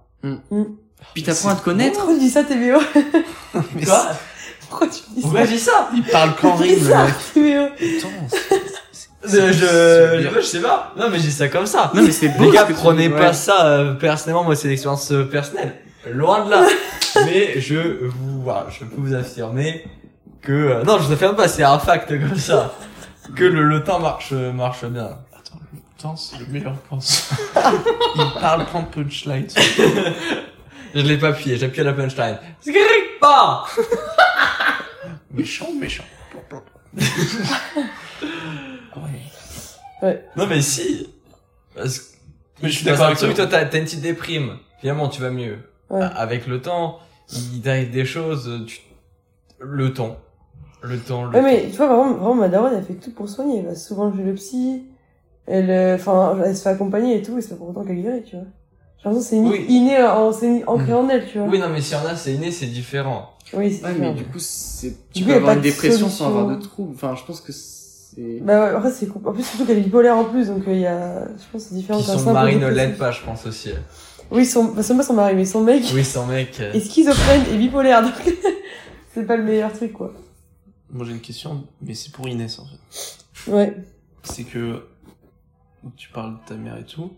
Puis 1.13 1.23
t'apprends 1.23 1.51
à 1.51 1.57
te 1.57 1.63
connaître. 1.65 1.99
Pourquoi 1.99 2.15
tu 2.15 2.21
dis 2.21 2.31
ça, 2.31 2.43
TVO 2.45 2.79
Mais 3.75 3.85
Quoi? 3.85 4.13
Pourquoi 4.69 4.87
tu 4.89 5.01
dis 5.15 5.21
Pourquoi 5.23 5.41
ça 5.41 5.47
je 5.47 5.51
dis 5.53 5.59
ça 5.59 5.89
Il 5.95 6.03
parle 6.05 6.31
rime, 6.43 6.79
le 6.89 6.97
mec. 7.05 7.15
TVO 7.35 7.67
Putain, 7.77 8.09
c'est- 8.33 8.39
je, 9.25 9.29
c'est- 9.29 9.53
je, 9.53 9.67
c'est 9.67 10.35
je, 10.35 10.41
sais 10.41 10.61
pas. 10.61 10.93
Non, 10.97 11.09
mais 11.11 11.19
dis 11.19 11.33
ça 11.33 11.49
comme 11.49 11.67
ça. 11.67 11.91
Non, 11.95 12.03
mais 12.03 12.13
c'est 12.13 12.29
beau. 12.29 12.45
Les 12.45 12.51
gars, 12.51 12.67
prenez 12.67 13.09
pas 13.11 13.29
ouais. 13.29 13.33
ça 13.33 13.67
euh, 13.67 13.95
personnellement. 13.95 14.45
Moi, 14.45 14.57
c'est 14.57 14.67
une 14.69 14.73
expérience 14.73 15.11
euh, 15.13 15.25
personnelle. 15.25 15.75
Loin 16.11 16.45
de 16.45 16.51
là. 16.51 16.67
mais 17.27 17.61
je 17.61 18.07
vous, 18.07 18.43
voilà, 18.43 18.67
je 18.71 18.85
peux 18.85 18.95
vous 19.01 19.15
affirmer 19.15 19.85
que 20.43 20.53
euh, 20.53 20.83
non, 20.85 20.99
je 20.99 21.05
vous 21.05 21.13
affirme 21.13 21.35
pas. 21.35 21.49
C'est 21.49 21.65
un 21.65 21.79
fact 21.79 22.09
comme 22.09 22.39
ça 22.39 22.73
que 23.35 23.45
le, 23.45 23.63
le 23.65 23.83
temps 23.83 23.99
marche 23.99 24.33
marche 24.33 24.85
bien. 24.85 25.05
Attends, 25.33 25.59
le 25.73 26.03
temps, 26.03 26.15
c'est 26.17 26.39
le 26.39 26.47
meilleur 26.47 26.75
pense. 26.89 27.31
Il 28.17 28.41
parle 28.41 28.65
qu'en 28.67 28.83
punchline. 28.85 29.49
Je 30.95 31.01
l'ai 31.01 31.19
pas 31.19 31.29
appuyé. 31.29 31.57
J'ai 31.57 31.67
appuyé 31.67 31.83
la 31.83 31.93
punchline. 31.93 32.39
Pas. 33.21 33.65
Méchant, 35.37 35.69
méchant. 35.79 36.05
ouais. 40.03 40.25
Non, 40.37 40.47
mais 40.47 40.63
si. 40.63 41.09
Parce 41.75 41.99
que 41.99 42.05
Mais 42.63 42.69
je 42.71 42.77
suis 42.77 42.85
d'accord 42.87 43.07
avec 43.07 43.19
toi. 43.19 43.33
toi, 43.35 43.47
t'as 43.47 43.65
t'as 43.67 43.79
une 43.79 43.85
petite 43.85 44.01
déprime. 44.01 44.59
Finalement, 44.81 45.09
tu 45.09 45.21
vas 45.21 45.31
mieux. 45.31 45.59
Ouais. 45.91 46.01
Avec 46.03 46.47
le 46.47 46.61
temps, 46.63 46.99
il 47.33 47.61
t'arrive 47.61 47.91
des 47.91 48.05
choses, 48.05 48.65
tu... 48.67 48.81
le 49.59 49.93
temps. 49.93 50.17
Le 50.83 50.99
temps, 50.99 51.25
le 51.25 51.31
Ouais, 51.37 51.43
mais 51.43 51.69
tu 51.71 51.77
vois, 51.77 51.87
vraiment, 51.87 52.15
vraiment, 52.15 52.35
ma 52.35 52.49
daronne, 52.49 52.75
elle 52.77 52.85
fait 52.85 52.95
tout 52.95 53.11
pour 53.13 53.29
soigner. 53.29 53.59
Elle 53.59 53.67
va 53.67 53.75
souvent 53.75 54.15
chez 54.15 54.23
le 54.23 54.35
psy. 54.35 54.85
Elle, 55.47 55.71
euh, 55.71 55.95
enfin, 55.97 56.39
elle 56.45 56.57
se 56.57 56.63
fait 56.63 56.71
accompagner 56.71 57.19
et 57.19 57.23
tout, 57.23 57.39
et 57.39 57.43
c'est 57.43 57.51
pas 57.51 57.57
pour 57.57 57.69
autant 57.71 57.85
qu'elle 57.85 58.03
guérit, 58.03 58.23
tu 58.25 58.37
vois. 58.37 58.47
J'ai 58.99 59.09
l'impression 59.11 59.39
que 59.39 59.45
c'est 59.53 59.59
Oui. 59.61 59.67
inné, 59.69 60.03
en, 60.03 60.33
c'est 60.33 60.65
ancré 60.67 60.93
en 60.93 61.09
elle, 61.09 61.27
tu 61.27 61.39
vois. 61.39 61.47
Oui, 61.49 61.59
non, 61.59 61.69
mais 61.69 61.81
si 61.81 61.93
y 61.93 61.97
en 61.97 62.05
a, 62.07 62.17
c'est 62.17 62.35
inné, 62.35 62.51
c'est 62.51 62.67
différent. 62.67 63.31
Oui, 63.53 63.73
c'est 63.73 63.85
Ouais, 63.87 63.95
mais 63.99 64.13
du 64.15 64.25
coup, 64.25 64.39
c'est, 64.39 64.95
tu 65.13 65.25
peux 65.25 65.35
avoir 65.35 65.55
une 65.55 65.61
dépression 65.61 66.09
sans 66.09 66.29
avoir 66.29 66.49
de 66.49 66.57
troubles. 66.63 66.95
Enfin, 66.95 67.15
je 67.15 67.25
pense 67.25 67.41
que 67.41 67.53
c'est, 67.53 68.41
Bah 68.41 68.61
ouais, 68.71 68.75
après, 68.77 68.91
c'est, 68.91 69.09
en 69.11 69.33
plus, 69.33 69.45
surtout 69.45 69.65
qu'elle 69.67 69.79
est 69.79 69.83
bipolaire 69.83 70.17
en 70.17 70.25
plus, 70.25 70.49
donc 70.49 70.65
il 70.67 70.79
y 70.81 70.87
a, 70.87 71.27
je 71.29 71.45
pense 71.53 71.63
que 71.65 71.69
c'est 71.69 71.75
différent 71.77 72.01
Puis 72.01 72.07
son 72.19 72.33
mari 72.33 72.57
ne 72.57 72.67
l'aide 72.69 72.97
pas, 72.99 73.13
je 73.13 73.23
pense 73.23 73.47
aussi. 73.47 73.71
Oui, 74.33 74.45
son, 74.45 74.65
bah, 74.65 74.83
c'est 74.83 74.97
pas 74.97 75.05
son 75.05 75.15
mari, 75.15 75.35
mais 75.37 75.45
son 75.45 75.61
mec 75.61 75.85
Oui, 75.95 76.05
son 76.05 76.27
mec. 76.27 76.59
euh, 76.59 76.73
est 76.73 76.81
schizophrène 76.81 77.43
et 77.53 77.57
bipolaire, 77.57 78.03
donc 78.03 78.15
c'est 79.15 79.25
pas 79.25 79.37
le 79.37 79.45
meilleur 79.45 79.73
truc, 79.73 79.93
quoi. 79.93 80.13
Moi, 80.91 81.05
j'ai 81.07 81.13
une 81.13 81.21
question, 81.21 81.65
mais 81.81 81.95
c'est 81.95 82.11
pour 82.11 82.27
Inès, 82.27 82.59
en 82.59 82.65
fait. 82.65 83.51
Ouais. 83.53 83.77
C'est 84.25 84.43
que 84.43 84.83
tu 85.97 86.09
parles 86.09 86.35
de 86.35 86.49
ta 86.49 86.55
mère 86.57 86.77
et 86.77 86.85
tout, 86.85 87.13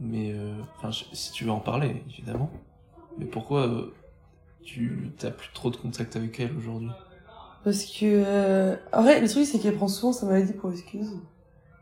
mais 0.00 0.32
euh, 0.32 0.54
enfin, 0.76 0.90
si 1.12 1.32
tu 1.32 1.44
veux 1.44 1.50
en 1.50 1.60
parler, 1.60 2.02
évidemment. 2.08 2.50
Mais 3.18 3.24
pourquoi 3.24 3.66
euh, 3.66 3.94
tu 4.62 5.12
t'as 5.18 5.30
plus 5.30 5.50
trop 5.52 5.70
de 5.70 5.76
contact 5.76 6.16
avec 6.16 6.38
elle 6.40 6.56
aujourd'hui? 6.56 6.90
Parce 7.64 7.84
que, 7.84 8.04
euh... 8.04 8.76
en 8.92 9.02
vrai, 9.02 9.20
le 9.20 9.28
truc, 9.28 9.44
c'est 9.46 9.58
qu'elle 9.58 9.74
prend 9.76 9.88
souvent 9.88 10.12
sa 10.12 10.26
maladie 10.26 10.52
pour 10.52 10.70
excuse. 10.70 11.10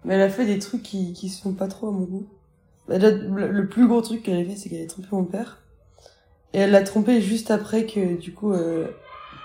Mais 0.04 0.14
elle 0.14 0.22
a 0.22 0.30
fait 0.30 0.46
des 0.46 0.58
trucs 0.58 0.82
qui, 0.82 1.12
qui 1.12 1.28
se 1.28 1.42
font 1.42 1.52
pas 1.52 1.68
trop 1.68 1.88
à 1.88 1.90
mon 1.90 2.04
goût. 2.04 2.26
Bah, 2.88 2.98
le, 2.98 3.68
plus 3.68 3.86
gros 3.88 4.00
truc 4.00 4.22
qu'elle 4.22 4.40
a 4.40 4.44
fait, 4.44 4.56
c'est 4.56 4.68
qu'elle 4.68 4.82
a 4.82 4.86
trompé 4.86 5.08
mon 5.10 5.24
père. 5.24 5.62
Et 6.54 6.58
elle 6.60 6.70
l'a 6.70 6.82
trompé 6.82 7.20
juste 7.20 7.50
après 7.50 7.84
que, 7.86 8.16
du 8.16 8.32
coup, 8.32 8.54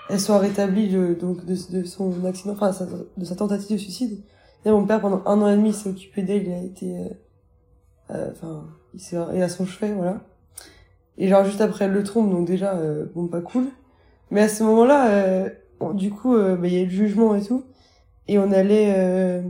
elle 0.08 0.20
soit 0.20 0.38
rétablie 0.38 0.88
de, 0.88 1.14
donc, 1.14 1.44
de, 1.44 1.56
de 1.80 1.84
son 1.84 2.24
accident, 2.24 2.52
enfin, 2.52 2.70
de 3.16 3.24
sa 3.24 3.34
tentative 3.34 3.72
de 3.72 3.76
suicide. 3.76 4.22
Et 4.64 4.70
mon 4.70 4.86
père, 4.86 5.00
pendant 5.00 5.22
un 5.26 5.42
an 5.42 5.48
et 5.48 5.56
demi, 5.56 5.72
s'est 5.72 5.90
occupé 5.90 6.22
d'elle, 6.22 6.46
il 6.46 6.52
a 6.52 6.62
été, 6.62 6.96
enfin, 8.32 8.64
il 8.94 9.00
s'est, 9.00 9.16
il 9.34 9.42
a 9.42 9.48
son 9.48 9.66
chevet, 9.66 9.92
voilà. 9.92 10.20
Et 11.18 11.28
genre, 11.28 11.44
juste 11.44 11.60
après, 11.60 11.84
elle 11.84 11.92
le 11.92 12.02
trompe, 12.02 12.30
donc 12.30 12.46
déjà, 12.46 12.74
euh, 12.74 13.06
bon, 13.14 13.26
pas 13.28 13.40
cool. 13.40 13.66
Mais 14.30 14.40
à 14.42 14.48
ce 14.48 14.62
moment-là, 14.64 15.08
euh, 15.08 15.48
Bon, 15.80 15.94
du 15.94 16.10
coup, 16.10 16.36
euh, 16.36 16.54
bah, 16.54 16.68
il 16.68 16.74
y 16.74 16.76
a 16.76 16.82
eu 16.82 16.84
le 16.84 16.90
jugement 16.90 17.34
et 17.34 17.42
tout. 17.42 17.64
Et 18.28 18.38
on 18.38 18.52
allait... 18.52 19.42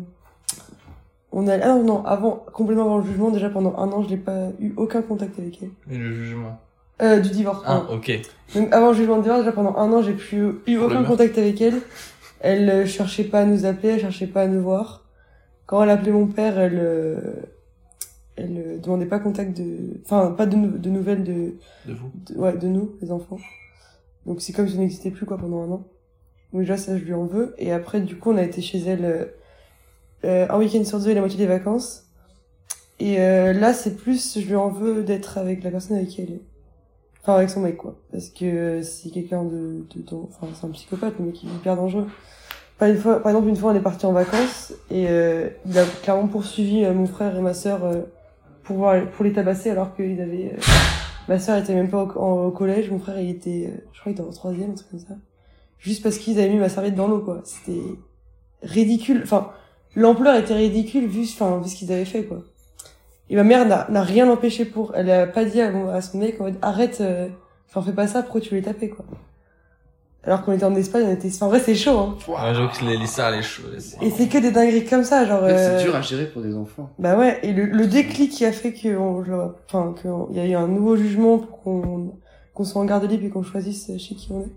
On 1.31 1.47
allait... 1.47 1.63
Ah 1.63 1.75
non, 1.75 1.85
non, 1.85 2.05
avant, 2.05 2.45
complètement 2.53 2.85
avant 2.85 2.99
le 2.99 3.05
jugement, 3.05 3.31
déjà 3.31 3.51
pendant 3.51 3.77
un 3.77 3.93
an, 3.93 4.03
je 4.03 4.09
n'ai 4.09 4.17
pas 4.17 4.49
eu 4.59 4.73
aucun 4.79 5.03
contact 5.03 5.39
avec 5.39 5.63
elle. 5.63 5.71
Et 5.91 5.99
le 5.99 6.11
jugement? 6.13 6.59
Euh, 7.03 7.21
du 7.21 7.31
divorce. 7.31 7.63
Ah, 7.67 7.83
ok. 7.91 8.19
Donc 8.55 8.73
avant 8.73 8.89
le 8.89 8.95
jugement 8.95 9.19
de 9.19 9.23
divorce, 9.23 9.41
déjà 9.41 9.53
pendant 9.53 9.77
un 9.77 9.93
an, 9.93 10.03
j'ai 10.03 10.15
plus 10.15 10.39
eu 10.67 10.77
Pour 10.79 10.87
aucun 10.87 11.05
contact 11.05 11.37
avec 11.37 11.61
elle. 11.61 11.81
Elle 12.41 12.69
euh, 12.71 12.87
cherchait 12.87 13.25
pas 13.25 13.41
à 13.41 13.45
nous 13.45 13.67
appeler, 13.67 13.91
elle 13.91 14.01
cherchait 14.01 14.27
pas 14.27 14.43
à 14.43 14.47
nous 14.47 14.63
voir. 14.63 15.05
Quand 15.67 15.83
elle 15.83 15.91
appelait 15.91 16.13
mon 16.13 16.27
père, 16.27 16.59
elle... 16.59 16.79
euh, 16.79 17.21
Elle 18.43 18.59
euh, 18.59 18.79
demandait 18.79 19.07
pas 19.07 19.19
contact 19.19 19.57
de... 19.57 20.01
Enfin, 20.05 20.33
pas 20.33 20.47
de, 20.47 20.57
de 20.57 20.91
nouvelles 20.91 21.25
de... 21.25 21.55
de 21.87 21.95
vous 21.95 22.11
de- 22.27 22.39
ouais, 22.39 22.57
de 22.57 22.67
nous, 22.67 22.97
les 23.01 23.11
enfants. 23.13 23.39
Donc 24.27 24.41
c'est 24.41 24.53
comme 24.53 24.69
si 24.69 24.77
on 24.77 24.81
n'existait 24.81 25.11
plus, 25.11 25.27
quoi, 25.27 25.39
pendant 25.39 25.63
un 25.63 25.71
an. 25.71 25.85
Donc 26.53 26.63
déjà, 26.63 26.77
ça, 26.77 26.99
je 26.99 27.05
lui 27.05 27.15
en 27.15 27.25
veux. 27.25 27.55
Et 27.59 27.73
après, 27.73 28.01
du 28.01 28.17
coup, 28.17 28.31
on 28.33 28.37
a 28.37 28.43
été 28.43 28.61
chez 28.61 28.79
elle 28.81 29.05
euh, 29.05 29.25
euh, 30.25 30.47
un 30.51 30.59
week-end 30.59 30.85
sur 30.85 31.01
deux 31.01 31.11
et 31.11 31.15
la 31.15 31.21
moitié 31.21 31.39
des 31.39 31.47
vacances. 31.47 32.07
Et 33.01 33.21
euh, 33.21 33.53
là, 33.53 33.73
c'est 33.73 33.97
plus, 33.97 34.39
je 34.39 34.47
lui 34.47 34.57
en 34.57 34.69
veux 34.69 35.03
d'être 35.03 35.39
avec 35.39 35.65
la 35.65 35.71
personne 35.71 35.97
avec 35.97 36.09
qui 36.09 36.23
elle 36.23 36.33
est. 36.33 36.43
Enfin, 37.23 37.35
avec 37.35 37.51
son 37.51 37.61
mec, 37.61 37.77
quoi. 37.77 37.97
Parce 38.11 38.29
que 38.29 38.83
c'est 38.83 39.11
quelqu'un 39.11 39.45
de, 39.45 39.85
de, 39.95 40.05
enfin, 40.13 40.49
c'est 40.55 40.67
un 40.67 40.71
psychopathe, 40.71 41.15
le 41.19 41.27
mec, 41.27 41.43
il 41.43 41.49
est 41.49 41.55
hyper 41.55 41.77
dangereux. 41.77 42.07
Par, 42.79 42.89
une 42.89 42.97
fois, 42.97 43.21
par 43.21 43.31
exemple, 43.31 43.49
une 43.49 43.57
fois, 43.57 43.73
on 43.73 43.75
est 43.75 43.81
parti 43.81 44.07
en 44.07 44.13
vacances 44.13 44.73
et 44.91 45.07
euh, 45.09 45.49
il 45.67 45.79
a 45.79 45.85
clairement 46.03 46.27
poursuivi 46.27 46.85
mon 46.87 47.07
frère 47.07 47.37
et 47.37 47.41
ma 47.41 47.55
sœur 47.55 47.81
pour, 48.65 48.91
pour 49.15 49.25
les 49.25 49.33
tabasser 49.33 49.71
alors 49.71 49.95
qu'ils 49.95 50.21
avaient... 50.21 50.53
euh, 50.55 50.61
ma 51.29 51.39
sœur 51.39 51.59
était 51.59 51.75
même 51.75 51.89
pas 51.91 52.05
au, 52.05 52.19
en- 52.19 52.51
collège, 52.51 52.91
mon 52.91 52.99
frère, 52.99 53.21
il 53.21 53.31
était, 53.31 53.71
euh, 53.71 53.81
je 53.93 54.01
crois, 54.01 54.13
il 54.13 54.15
était 54.15 54.23
en 54.23 54.31
troisième, 54.31 54.71
un 54.71 54.75
truc 54.75 54.91
comme 54.91 55.01
ça. 55.01 55.15
Juste 55.79 56.03
parce 56.03 56.19
qu'ils 56.19 56.39
avaient 56.39 56.49
mis 56.49 56.59
ma 56.59 56.69
serviette 56.69 56.95
dans 56.95 57.09
l'eau, 57.09 57.21
quoi. 57.21 57.41
C'était 57.45 57.83
ridicule. 58.63 59.21
Enfin, 59.25 59.51
l'ampleur 59.97 60.37
était 60.37 60.55
ridicule 60.55 61.07
vu, 61.07 61.23
enfin, 61.23 61.59
vu 61.61 61.69
ce 61.69 61.77
qu'ils 61.77 61.93
avaient 61.93 62.05
fait, 62.05 62.25
quoi. 62.25 62.39
Et 63.31 63.37
ma 63.37 63.45
mère 63.45 63.67
n'a 63.67 64.03
rien 64.03 64.29
empêché 64.31 64.65
pour. 64.65 64.95
Elle 64.95 65.11
a 65.11 65.27
pas 65.27 65.45
dit 65.45 65.61
à, 65.61 65.73
à 65.93 66.01
son 66.01 66.19
mec, 66.19 66.41
en 66.41 66.45
mode, 66.45 66.57
arrête, 66.63 67.01
euh, 67.01 67.29
enfin, 67.69 67.83
fais 67.83 67.95
pas 67.95 68.07
ça, 68.07 68.23
pourquoi 68.23 68.41
tu 68.41 68.55
les 68.55 68.63
tapais, 68.63 68.89
quoi. 68.91 69.05
Alors 70.25 70.45
qu'on 70.45 70.53
était 70.53 70.65
en 70.65 70.75
Espagne, 70.77 71.05
on 71.09 71.13
était, 71.13 71.29
enfin, 71.29 71.47
en 71.47 71.49
vrai, 71.49 71.59
c'est 71.59 71.75
chaud, 71.75 71.99
hein. 71.99 72.17
Ouais, 72.29 72.55
j'avoue 72.55 72.69
que 72.69 72.85
les- 72.85 72.95
elle 72.95 73.35
est 73.39 73.43
chaude. 73.43 73.77
Et 74.03 74.11
c'est 74.11 74.29
que 74.29 74.39
des 74.39 74.53
dingueries 74.53 74.85
comme 74.85 75.03
ça, 75.03 75.27
genre, 75.27 75.41
euh, 75.43 75.79
c'est 75.79 75.85
dur 75.85 75.97
à 75.97 76.01
gérer 76.01 76.27
pour 76.27 76.43
des 76.43 76.55
enfants. 76.55 76.91
bah 77.01 77.17
ouais, 77.19 77.41
et 77.43 77.53
le, 77.53 77.65
le 77.65 77.87
déclic 77.89 78.31
qui 78.31 78.45
a 78.45 78.53
fait 78.53 78.73
que, 78.73 78.97
on, 78.97 79.25
enfin, 79.67 79.95
qu'il 80.01 80.37
y 80.37 80.41
a 80.41 80.47
eu 80.47 80.55
un 80.55 80.69
nouveau 80.69 80.97
jugement 80.97 81.39
pour 81.39 81.61
qu'on 81.63 82.13
qu'on 82.55 82.65
soit 82.65 82.83
en 82.83 82.85
garde 82.85 83.05
libre 83.11 83.25
et 83.25 83.31
qu'on 83.31 83.43
choisisse 83.43 83.87
chez 83.99 84.15
qui 84.15 84.29
on 84.31 84.43
est, 84.43 84.53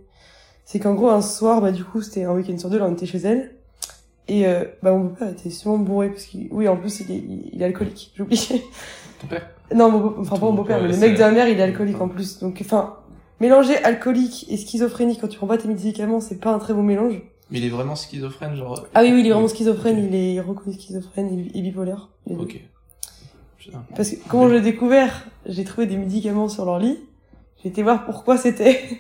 c'est 0.66 0.80
qu'en 0.80 0.94
gros, 0.96 1.10
un 1.10 1.22
soir, 1.22 1.62
bah 1.62 1.72
du 1.72 1.84
coup, 1.86 2.02
c'était 2.02 2.26
un 2.26 2.34
week-end 2.34 2.58
sur 2.58 2.70
deux, 2.70 2.78
là, 2.78 2.86
on 2.90 2.94
était 2.94 3.06
chez 3.06 3.20
elle, 3.20 3.52
et 4.28 4.46
euh, 4.48 4.66
bah 4.84 4.92
mon 4.92 5.00
beau-père 5.06 5.30
était 5.30 5.50
sûrement 5.50 5.78
bourré, 5.78 6.10
parce 6.10 6.26
qu'il, 6.26 6.48
oui, 6.52 6.68
en 6.68 6.76
plus, 6.76 7.00
il 7.00 7.12
est, 7.12 7.24
il, 7.54 7.62
est 7.62 7.66
alcoolique, 7.66 8.12
j'ai 8.18 8.24
oublié. 8.24 8.64
Ton 9.22 9.28
père? 9.28 9.50
Non, 9.74 9.90
mon 9.90 10.00
beau, 10.00 10.16
enfin 10.20 10.36
pas 10.36 10.46
mon 10.46 10.54
beau-père, 10.54 10.80
mais 10.82 10.90
le 10.90 10.98
mec 10.98 11.14
de 11.16 11.20
ma 11.20 11.32
mère, 11.32 11.48
il 11.48 11.58
est 11.60 11.64
alcoolique 11.64 12.00
en 12.02 12.10
plus, 12.10 12.38
donc 12.40 12.58
enfin, 12.62 12.98
mélanger 13.40 13.78
alcoolique 13.84 14.46
et 14.50 14.58
schizophrénie 14.58 15.18
quand 15.18 15.28
tu 15.28 15.38
prends 15.38 15.48
pas 15.48 15.58
tes 15.58 15.68
médicaments, 15.68 16.20
c'est 16.20 16.40
pas 16.40 16.52
un 16.52 16.60
très 16.60 16.74
bon 16.74 16.84
mélange. 16.84 17.22
Mais 17.52 17.60
il 17.60 17.66
est 17.66 17.70
vraiment 17.70 17.96
schizophrène, 17.96 18.56
genre. 18.56 18.88
Ah 18.94 19.02
oui, 19.04 19.12
oui, 19.14 19.20
il 19.22 19.28
est 19.28 19.32
vraiment 19.32 19.48
schizophrène, 19.48 20.04
il 20.04 20.16
est 20.16 20.40
reconnu 20.40 20.74
schizophrène 20.74 21.48
et, 21.54 21.62
bipolaire. 21.62 22.10
Ok. 22.30 22.60
Putain. 23.58 23.86
Parce 23.96 24.12
que 24.12 24.16
comment 24.28 24.50
je 24.50 24.56
l'ai 24.56 24.62
découvert, 24.62 25.28
j'ai 25.46 25.64
trouvé 25.64 25.86
des 25.86 25.98
médicaments 25.98 26.50
sur 26.50 26.66
leur 26.66 26.80
lit. 26.80 27.00
J'ai 27.62 27.70
été 27.70 27.84
voir 27.84 28.06
pourquoi 28.06 28.38
c'était. 28.38 28.82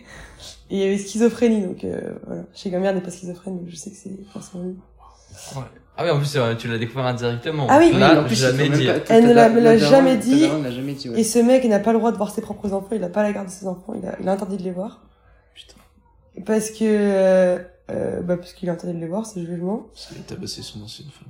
Et 0.72 0.78
il 0.78 0.80
y 0.80 0.84
avait 0.84 0.98
schizophrénie, 0.98 1.62
donc 1.62 1.84
euh, 1.84 2.16
voilà. 2.26 2.44
Je 2.54 2.60
sais 2.60 2.70
que 2.70 2.76
ma 2.76 2.82
mère 2.82 2.96
n'est 2.96 3.02
pas 3.02 3.12
schizophrène, 3.12 3.60
mais 3.64 3.70
je 3.70 3.76
sais 3.76 3.92
que 3.92 3.96
c'est 3.96 4.10
forcément 4.34 4.64
lui. 4.64 4.76
Ah 5.98 6.04
oui, 6.04 6.10
en 6.10 6.18
plus, 6.18 6.36
euh, 6.36 6.56
tu 6.56 6.68
l'as 6.68 6.78
découvert 6.78 7.06
indirectement. 7.06 7.68
Ah 7.70 7.78
oui. 7.80 7.92
L'a 7.94 8.22
en 8.22 8.24
plus, 8.26 8.36
jamais 8.36 8.66
il 8.66 8.72
dit. 8.74 8.86
pas- 8.86 8.94
Elle 9.10 9.28
ne 9.28 9.34
l'a- 9.34 9.78
jamais 9.78 10.18
dit. 10.18 10.42
ta 10.42 10.48
daronne 10.48 10.64
l'a 10.64 10.72
jamais 10.72 10.94
dit, 10.94 11.10
ouais. 11.10 11.20
Et 11.20 11.24
ce 11.24 11.40
mec, 11.40 11.64
il 11.64 11.70
n'a 11.70 11.80
pas 11.80 11.94
le 11.94 12.00
droit 12.00 12.12
de 12.12 12.18
voir 12.18 12.32
ses 12.32 12.42
propres 12.42 12.74
enfants, 12.74 12.90
il 12.92 13.00
n'a 13.02 13.10
pas 13.10 13.24
la 13.24 13.32
garde 13.32 13.48
de 13.48 13.52
ses 13.52 13.66
enfants, 13.68 13.94
il 13.96 14.06
a, 14.08 14.16
il 14.20 14.28
a 14.28 14.32
interdit 14.34 14.58
de 14.58 14.64
les 14.64 14.72
voir. 14.72 15.02
Putain. 15.54 15.78
Parce 16.46 16.70
que, 16.72 16.84
euh, 16.84 17.60
euh, 17.92 18.22
bah 18.22 18.36
parce 18.36 18.52
qu'il 18.54 18.70
a 18.70 18.74
interdit 18.74 18.96
de 18.98 19.02
les 19.02 19.08
voir, 19.08 19.26
c'est 19.26 19.40
le 19.40 19.46
jugement. 19.46 19.86
Parce 19.94 20.08
qu'il 20.08 20.18
a 20.18 20.22
tabassé 20.22 20.62
son 20.62 20.82
ancienne 20.84 21.08
femme. 21.18 21.30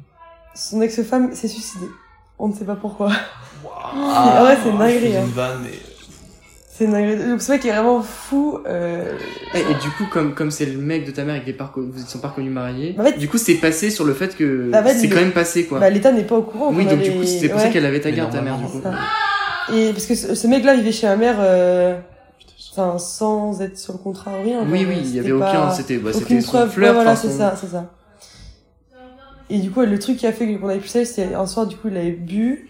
Son 0.55 0.81
ex-femme 0.81 1.35
s'est 1.35 1.47
suicidée. 1.47 1.89
On 2.39 2.47
ne 2.47 2.53
sait 2.53 2.65
pas 2.65 2.75
pourquoi. 2.75 3.11
Ah, 3.93 4.43
ouais, 4.45 4.57
c'est 4.63 4.69
hein. 5.17 5.25
C'est 6.77 6.85
une. 6.85 7.29
Donc 7.29 7.41
ce 7.41 7.51
mec 7.53 7.63
est 7.65 7.71
vraiment 7.71 8.01
fou. 8.01 8.59
Euh... 8.67 9.13
Et, 9.53 9.59
et 9.59 9.73
du 9.81 9.89
coup, 9.97 10.05
comme 10.11 10.33
comme 10.33 10.51
c'est 10.51 10.65
le 10.65 10.77
mec 10.77 11.05
de 11.05 11.11
ta 11.11 11.23
mère 11.23 11.35
et 11.35 11.41
que 11.41 11.51
reco- 11.51 11.89
vous 11.89 11.99
sont 12.05 12.19
pas 12.19 12.27
reconnus 12.29 12.51
mariés, 12.51 12.93
Bah, 12.97 13.03
en 13.03 13.05
fait- 13.05 13.17
du 13.17 13.29
coup, 13.29 13.37
c'est 13.37 13.55
passé 13.55 13.89
sur 13.89 14.03
le 14.03 14.13
fait 14.13 14.35
que 14.35 14.69
Bah, 14.71 14.81
en 14.81 14.83
fait, 14.83 14.93
c'est 14.95 15.07
quand 15.07 15.15
même 15.21 15.31
passé 15.31 15.65
quoi. 15.65 15.79
Bah 15.79 15.89
l'État 15.89 16.11
n'est 16.11 16.23
pas 16.23 16.35
au 16.35 16.41
courant. 16.41 16.71
oui, 16.73 16.85
donc 16.85 16.99
du 17.01 17.11
coup, 17.11 17.23
c'est 17.23 17.47
pour 17.47 17.57
ouais. 17.57 17.63
ça 17.63 17.69
qu'elle 17.69 17.85
avait 17.85 18.01
ta 18.01 18.11
garde, 18.11 18.31
ta 18.33 18.41
mère, 18.41 18.57
du 18.57 18.65
coup. 18.65 18.81
C'est 18.83 18.89
ça. 18.89 18.95
Et 19.73 19.91
parce 19.93 20.05
que 20.05 20.15
ce, 20.15 20.35
ce 20.35 20.47
mec-là 20.47 20.75
vivait 20.75 20.91
chez 20.91 21.07
ma 21.07 21.15
mère, 21.15 21.37
euh, 21.39 21.97
Putain, 22.57 22.87
enfin, 22.89 22.97
sans 22.99 23.61
être 23.61 23.77
sur 23.77 23.93
le 23.93 23.99
contrat 23.99 24.31
ou 24.39 24.43
rien. 24.43 24.59
Oui, 24.69 24.85
oui, 24.87 24.95
il 24.99 25.05
y 25.05 25.07
c'était 25.07 25.19
avait 25.19 25.31
aucun, 25.31 25.71
c'était 25.71 25.97
bah, 25.97 26.09
aucune 26.13 26.41
c'était 26.41 26.45
preuve. 26.47 26.71
fleur. 26.71 26.89
Ouais, 26.89 26.95
voilà, 27.03 27.15
c'est 27.15 27.29
son- 27.29 27.37
ça, 27.37 27.55
c'est 27.59 27.67
ça. 27.71 27.89
Et 29.49 29.59
du 29.59 29.71
coup, 29.71 29.81
le 29.81 29.97
truc 29.99 30.17
qui 30.17 30.27
a 30.27 30.31
fait 30.33 30.55
qu'on 30.57 30.67
avait 30.67 30.79
pu 30.79 30.87
ça, 30.89 31.05
c'est 31.05 31.33
un 31.35 31.45
soir, 31.45 31.67
du 31.67 31.75
coup, 31.77 31.87
il 31.87 31.95
avait 31.97 32.11
bu. 32.11 32.67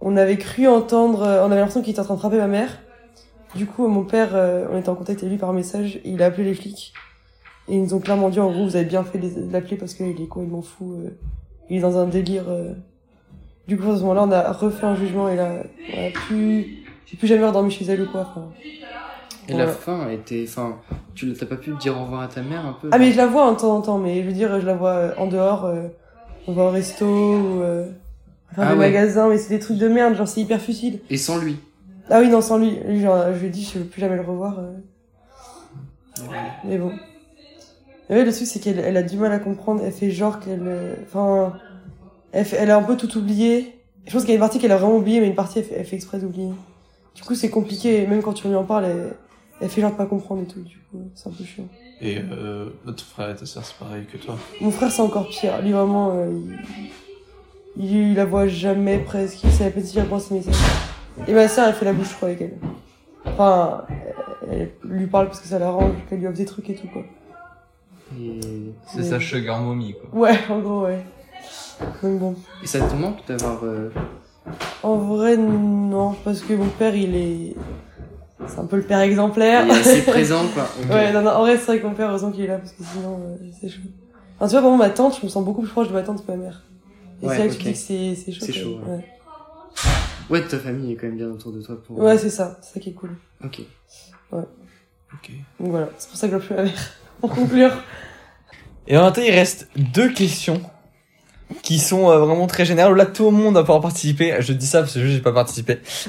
On 0.00 0.16
avait 0.16 0.38
cru 0.38 0.66
entendre, 0.66 1.22
euh, 1.24 1.42
on 1.42 1.46
avait 1.46 1.56
l'impression 1.56 1.82
qu'il 1.82 1.90
était 1.90 2.00
en 2.00 2.04
train 2.04 2.14
de 2.14 2.20
frapper 2.20 2.38
ma 2.38 2.46
mère. 2.46 2.78
Du 3.54 3.66
coup, 3.66 3.86
mon 3.88 4.04
père, 4.04 4.30
euh, 4.34 4.66
on 4.72 4.78
était 4.78 4.88
en 4.88 4.94
contact 4.94 5.20
avec 5.20 5.30
lui 5.32 5.38
par 5.38 5.52
message, 5.52 6.00
il 6.04 6.22
a 6.22 6.26
appelé 6.26 6.44
les 6.44 6.54
flics. 6.54 6.92
Et 7.68 7.74
ils 7.76 7.82
nous 7.82 7.94
ont 7.94 7.98
clairement 8.00 8.28
dit, 8.28 8.40
en 8.40 8.50
gros, 8.50 8.64
vous 8.64 8.76
avez 8.76 8.84
bien 8.84 9.04
fait 9.04 9.18
de 9.18 9.52
l'appeler 9.52 9.76
parce 9.76 9.94
qu'il 9.94 10.06
est 10.08 10.26
complètement 10.28 10.62
fou. 10.62 10.94
euh, 11.04 11.10
il 11.70 11.78
est 11.78 11.80
dans 11.80 11.98
un 11.98 12.06
délire. 12.06 12.44
euh. 12.48 12.72
Du 13.66 13.76
coup, 13.76 13.90
à 13.90 13.96
ce 13.96 14.00
moment-là, 14.02 14.24
on 14.24 14.30
a 14.32 14.52
refait 14.52 14.86
un 14.86 14.94
jugement 14.94 15.28
et 15.28 15.36
là, 15.36 15.50
on 15.94 16.06
a 16.06 16.10
plus, 16.10 16.78
j'ai 17.06 17.16
plus 17.18 17.26
jamais 17.26 17.46
redormi 17.46 17.70
chez 17.70 17.84
elle 17.84 18.02
ou 18.02 18.10
quoi. 18.10 18.20
Enfin. 18.22 18.48
Et 19.48 19.54
la 19.54 19.66
fin 19.66 20.08
été, 20.10 20.44
enfin, 20.46 20.76
tu 21.14 21.32
t'as 21.32 21.46
pas 21.46 21.56
pu 21.56 21.72
dire 21.76 21.96
au 21.98 22.02
revoir 22.04 22.20
à 22.22 22.28
ta 22.28 22.42
mère 22.42 22.66
un 22.66 22.74
peu 22.74 22.88
Ah 22.92 22.98
mais 22.98 23.12
je 23.12 23.16
la 23.16 23.26
vois 23.26 23.50
de 23.50 23.56
temps 23.56 23.76
en 23.76 23.80
temps, 23.80 23.98
mais 23.98 24.22
je 24.22 24.26
veux 24.26 24.32
dire, 24.34 24.60
je 24.60 24.66
la 24.66 24.74
vois 24.74 25.14
en 25.18 25.26
dehors, 25.26 25.64
euh, 25.64 25.88
on 26.46 26.52
va 26.52 26.64
au 26.64 26.70
resto 26.70 27.06
ou 27.06 27.62
euh, 27.62 27.86
faire 28.54 28.64
Ah 28.66 28.72
des 28.74 28.78
ouais. 28.78 28.86
magasins, 28.90 29.28
mais 29.28 29.38
c'est 29.38 29.48
des 29.54 29.58
trucs 29.58 29.78
de 29.78 29.88
merde, 29.88 30.14
genre 30.16 30.28
c'est 30.28 30.42
hyper 30.42 30.60
futile. 30.60 31.00
Et 31.08 31.16
sans 31.16 31.38
lui. 31.38 31.56
Ah 32.10 32.20
oui, 32.20 32.28
non, 32.28 32.40
sans 32.40 32.58
lui, 32.58 32.78
lui 32.86 33.00
genre, 33.00 33.32
je 33.34 33.38
lui 33.38 33.46
ai 33.48 33.50
dit, 33.50 33.64
je 33.64 33.78
veux 33.78 33.84
plus 33.84 34.00
jamais 34.00 34.16
le 34.16 34.22
revoir. 34.22 34.58
euh. 34.58 34.72
Mais 36.64 36.78
bon. 36.78 36.98
Et 38.10 38.14
ouais, 38.14 38.24
le 38.24 38.32
truc, 38.32 38.46
c'est 38.46 38.60
qu'elle 38.60 38.78
elle 38.78 38.96
a 38.96 39.02
du 39.02 39.16
mal 39.18 39.32
à 39.32 39.38
comprendre, 39.38 39.82
elle 39.84 39.92
fait 39.92 40.10
genre 40.10 40.40
qu'elle... 40.40 40.66
euh, 40.66 40.96
Enfin, 41.02 41.60
elle, 42.32 42.44
fait- 42.46 42.56
elle 42.56 42.70
a 42.70 42.76
un 42.78 42.82
peu 42.82 42.96
tout 42.96 43.16
oublié. 43.18 43.74
Je 44.06 44.12
pense 44.12 44.22
qu'il 44.22 44.30
y 44.30 44.32
a 44.32 44.36
une 44.36 44.40
partie 44.40 44.58
qu'elle 44.58 44.72
a 44.72 44.78
vraiment 44.78 44.96
oublié, 44.96 45.20
mais 45.20 45.26
une 45.26 45.34
partie, 45.34 45.58
elle 45.58 45.64
fait, 45.66 45.74
elle 45.76 45.84
fait 45.84 45.96
exprès 45.96 46.18
d'oublier. 46.18 46.50
Du 47.14 47.22
coup, 47.22 47.34
c'est 47.34 47.50
compliqué, 47.50 48.06
même 48.06 48.22
quand 48.22 48.32
tu 48.32 48.48
lui 48.48 48.54
en 48.54 48.64
parles, 48.64 48.86
elle, 48.86 49.14
elle 49.60 49.68
fait 49.68 49.82
genre 49.82 49.94
pas 49.96 50.06
comprendre 50.06 50.42
et 50.42 50.46
tout, 50.46 50.60
du 50.62 50.78
coup, 50.90 51.10
c'est 51.14 51.28
un 51.28 51.32
peu 51.32 51.44
chiant. 51.44 51.68
Et 52.00 52.18
euh, 52.18 52.70
votre 52.84 53.04
frère 53.04 53.30
et 53.30 53.36
ta 53.36 53.44
sœur, 53.44 53.64
c'est 53.64 53.76
pareil 53.76 54.06
que 54.06 54.16
toi? 54.16 54.38
Mon 54.60 54.70
frère, 54.70 54.90
c'est 54.90 55.02
encore 55.02 55.28
pire. 55.28 55.60
Lui, 55.60 55.72
vraiment, 55.72 56.12
euh, 56.16 56.30
il, 57.76 57.84
il, 57.84 57.92
il 58.10 58.14
la 58.14 58.24
voit 58.24 58.46
jamais 58.46 58.98
presque. 58.98 59.42
Il 59.44 59.50
sait 59.50 59.66
à 59.66 59.70
peine 59.70 59.84
si 59.84 59.98
elle 59.98 60.06
prend 60.06 60.18
ses 60.20 60.34
messages. 60.34 60.54
Et 61.26 61.32
ma 61.34 61.48
sœur, 61.48 61.68
elle 61.68 61.74
fait 61.74 61.84
la 61.84 61.92
bouche, 61.92 62.10
je 62.10 62.14
crois, 62.14 62.28
avec 62.28 62.40
elle. 62.40 62.54
Enfin, 63.26 63.82
elle, 64.50 64.70
lui 64.84 65.06
parle 65.06 65.26
parce 65.26 65.40
que 65.40 65.46
ça 65.48 65.58
l'arrange, 65.58 65.92
qu'elle 66.08 66.18
lui 66.20 66.26
offre 66.26 66.36
des 66.36 66.44
trucs 66.44 66.70
et 66.70 66.74
tout, 66.74 66.88
quoi. 66.88 67.02
Et, 68.18 68.40
C'est 68.86 69.02
sa 69.02 69.20
sugar 69.20 69.60
mommy, 69.60 69.94
quoi. 69.94 70.20
Ouais, 70.20 70.38
en 70.48 70.60
gros, 70.60 70.82
ouais. 70.84 71.04
Donc 72.02 72.18
bon. 72.18 72.34
et 72.62 72.66
ça 72.66 72.80
te 72.80 72.94
manque 72.94 73.18
d'avoir. 73.28 73.62
euh, 73.64 73.90
En 74.82 74.96
vrai, 74.96 75.36
non, 75.36 76.14
parce 76.24 76.40
que 76.40 76.54
mon 76.54 76.68
père, 76.68 76.94
il 76.94 77.14
est... 77.14 77.54
C'est 78.46 78.60
un 78.60 78.64
peu 78.66 78.76
le 78.76 78.82
père 78.82 79.00
exemplaire. 79.00 79.64
il 79.66 79.70
est 79.72 79.80
assez 79.80 80.02
présent 80.06 80.42
quoi. 80.54 80.66
Ouais, 80.90 81.12
non, 81.12 81.22
non, 81.22 81.30
en 81.32 81.40
vrai, 81.40 81.56
c'est 81.58 81.66
vrai 81.66 81.80
que 81.80 81.86
mon 81.86 81.94
père, 81.94 82.08
heureusement 82.08 82.30
qu'il 82.30 82.44
est 82.44 82.48
là, 82.48 82.58
parce 82.58 82.72
que 82.72 82.82
sinon, 82.82 83.18
euh, 83.20 83.36
c'est 83.60 83.68
chaud. 83.68 83.80
Enfin, 84.36 84.46
tu 84.46 84.52
vois, 84.52 84.60
par 84.62 84.70
exemple, 84.72 84.78
ma 84.78 84.90
tante, 84.90 85.18
je 85.20 85.24
me 85.24 85.28
sens 85.28 85.44
beaucoup 85.44 85.60
plus 85.62 85.70
proche 85.70 85.88
de 85.88 85.92
ma 85.92 86.02
tante 86.02 86.24
que 86.24 86.30
ma 86.30 86.36
mère. 86.38 86.62
Et 87.22 87.26
Ouais, 87.26 87.36
c'est 87.36 87.42
là 87.42 87.48
que 87.48 87.52
ok. 87.52 87.58
tu 87.58 87.64
dis 87.64 87.72
que 87.72 87.78
c'est 88.24 88.32
chaud. 88.32 88.46
C'est 88.46 88.52
chaud, 88.52 88.78
ouais. 88.88 89.04
Ouais, 90.30 90.42
ta 90.42 90.58
famille 90.58 90.92
est 90.92 90.96
quand 90.96 91.06
même 91.06 91.16
bien 91.16 91.28
autour 91.28 91.52
de 91.52 91.62
toi 91.62 91.80
pour. 91.82 91.98
Ouais, 91.98 92.18
c'est 92.18 92.30
ça, 92.30 92.58
c'est 92.62 92.74
ça 92.74 92.80
qui 92.80 92.90
est 92.90 92.94
cool. 92.94 93.16
Ok. 93.44 93.60
Ok. 94.32 95.30
Donc 95.58 95.70
voilà, 95.70 95.88
c'est 95.96 96.08
pour 96.08 96.18
ça 96.18 96.28
que 96.28 96.38
je 96.38 96.46
plus 96.46 96.54
ma 96.54 96.64
mère. 96.64 96.92
Pour 97.20 97.30
conclure. 97.30 97.72
Et 98.86 98.96
en 98.96 99.12
il 99.12 99.30
reste 99.30 99.68
deux 99.76 100.10
questions 100.10 100.62
qui 101.62 101.78
sont 101.78 102.10
euh, 102.10 102.18
vraiment 102.18 102.46
très 102.46 102.64
générales. 102.64 102.94
Là, 102.94 103.06
tout 103.06 103.24
le 103.30 103.36
monde 103.36 103.54
va 103.54 103.62
pouvoir 103.62 103.80
participer. 103.80 104.36
Je 104.40 104.52
dis 104.52 104.66
ça 104.66 104.80
parce 104.80 104.94
que 104.94 105.00
je 105.00 105.06
j'ai 105.06 105.20
pas 105.20 105.32
participé. 105.32 105.78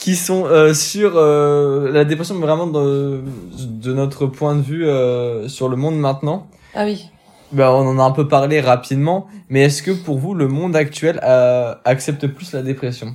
qui 0.00 0.16
sont 0.16 0.46
euh, 0.46 0.72
sur 0.74 1.12
euh, 1.16 1.92
la 1.92 2.04
dépression, 2.04 2.34
mais 2.34 2.46
vraiment 2.46 2.66
de, 2.66 3.20
de 3.58 3.92
notre 3.92 4.26
point 4.26 4.56
de 4.56 4.62
vue 4.62 4.86
euh, 4.86 5.46
sur 5.46 5.68
le 5.68 5.76
monde 5.76 5.98
maintenant. 5.98 6.48
Ah 6.74 6.84
oui. 6.84 7.10
Ben, 7.52 7.68
on 7.70 7.86
en 7.86 7.98
a 7.98 8.02
un 8.02 8.12
peu 8.12 8.28
parlé 8.28 8.60
rapidement, 8.60 9.26
mais 9.48 9.62
est-ce 9.62 9.82
que 9.82 9.90
pour 9.90 10.18
vous, 10.18 10.34
le 10.34 10.46
monde 10.46 10.76
actuel 10.76 11.20
euh, 11.24 11.74
accepte 11.84 12.26
plus 12.28 12.52
la 12.52 12.62
dépression? 12.62 13.14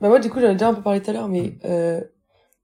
Bah 0.00 0.08
moi, 0.08 0.18
du 0.18 0.28
coup, 0.30 0.40
j'en 0.40 0.48
ai 0.50 0.52
déjà 0.52 0.68
un 0.68 0.74
peu 0.74 0.82
parlé 0.82 1.00
tout 1.00 1.10
à 1.10 1.14
l'heure, 1.14 1.28
mais 1.28 1.54
euh, 1.64 2.02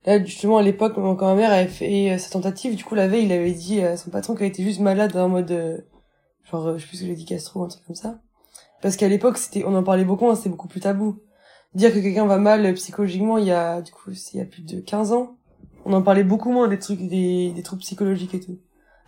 là, 0.04 0.22
justement, 0.22 0.58
à 0.58 0.62
l'époque, 0.62 0.94
quand 0.94 1.26
ma 1.26 1.34
mère 1.34 1.50
avait 1.50 1.66
fait 1.68 2.12
euh, 2.12 2.18
sa 2.18 2.30
tentative, 2.30 2.76
du 2.76 2.84
coup, 2.84 2.94
la 2.94 3.08
veille, 3.08 3.24
il 3.24 3.32
avait 3.32 3.52
dit 3.52 3.80
à 3.80 3.96
son 3.96 4.10
patron 4.10 4.34
qu'elle 4.34 4.48
était 4.48 4.62
juste 4.62 4.80
malade 4.80 5.16
en 5.16 5.28
mode... 5.28 5.50
euh, 5.50 5.78
genre, 6.50 6.66
euh, 6.66 6.78
je 6.78 6.82
sais 6.82 6.88
plus 6.88 6.96
ce 6.98 7.02
que 7.02 7.08
j'ai 7.08 7.14
dit, 7.14 7.24
gastro, 7.24 7.64
un 7.64 7.68
truc 7.68 7.84
comme 7.86 7.96
ça. 7.96 8.18
Parce 8.82 8.96
qu'à 8.96 9.08
l'époque, 9.08 9.38
c'était, 9.38 9.64
on 9.66 9.74
en 9.74 9.82
parlait 9.82 10.04
beaucoup, 10.04 10.28
hein, 10.28 10.34
c'était 10.34 10.50
beaucoup 10.50 10.68
plus 10.68 10.80
tabou. 10.80 11.20
Dire 11.74 11.92
que 11.92 11.98
quelqu'un 11.98 12.26
va 12.26 12.38
mal 12.38 12.64
euh, 12.64 12.72
psychologiquement, 12.74 13.38
il 13.38 13.46
y 13.46 13.52
a, 13.52 13.80
du 13.80 13.92
coup, 13.92 14.12
c'est 14.12 14.34
il 14.34 14.38
y 14.38 14.42
a 14.42 14.46
plus 14.46 14.62
de 14.62 14.80
15 14.80 15.12
ans, 15.12 15.36
on 15.84 15.92
en 15.92 16.02
parlait 16.02 16.24
beaucoup 16.24 16.50
moins 16.50 16.68
des 16.68 16.78
trucs, 16.78 17.00
des, 17.06 17.52
des 17.52 17.62
troubles 17.62 17.82
psychologiques 17.82 18.34
et 18.34 18.40
tout. 18.40 18.58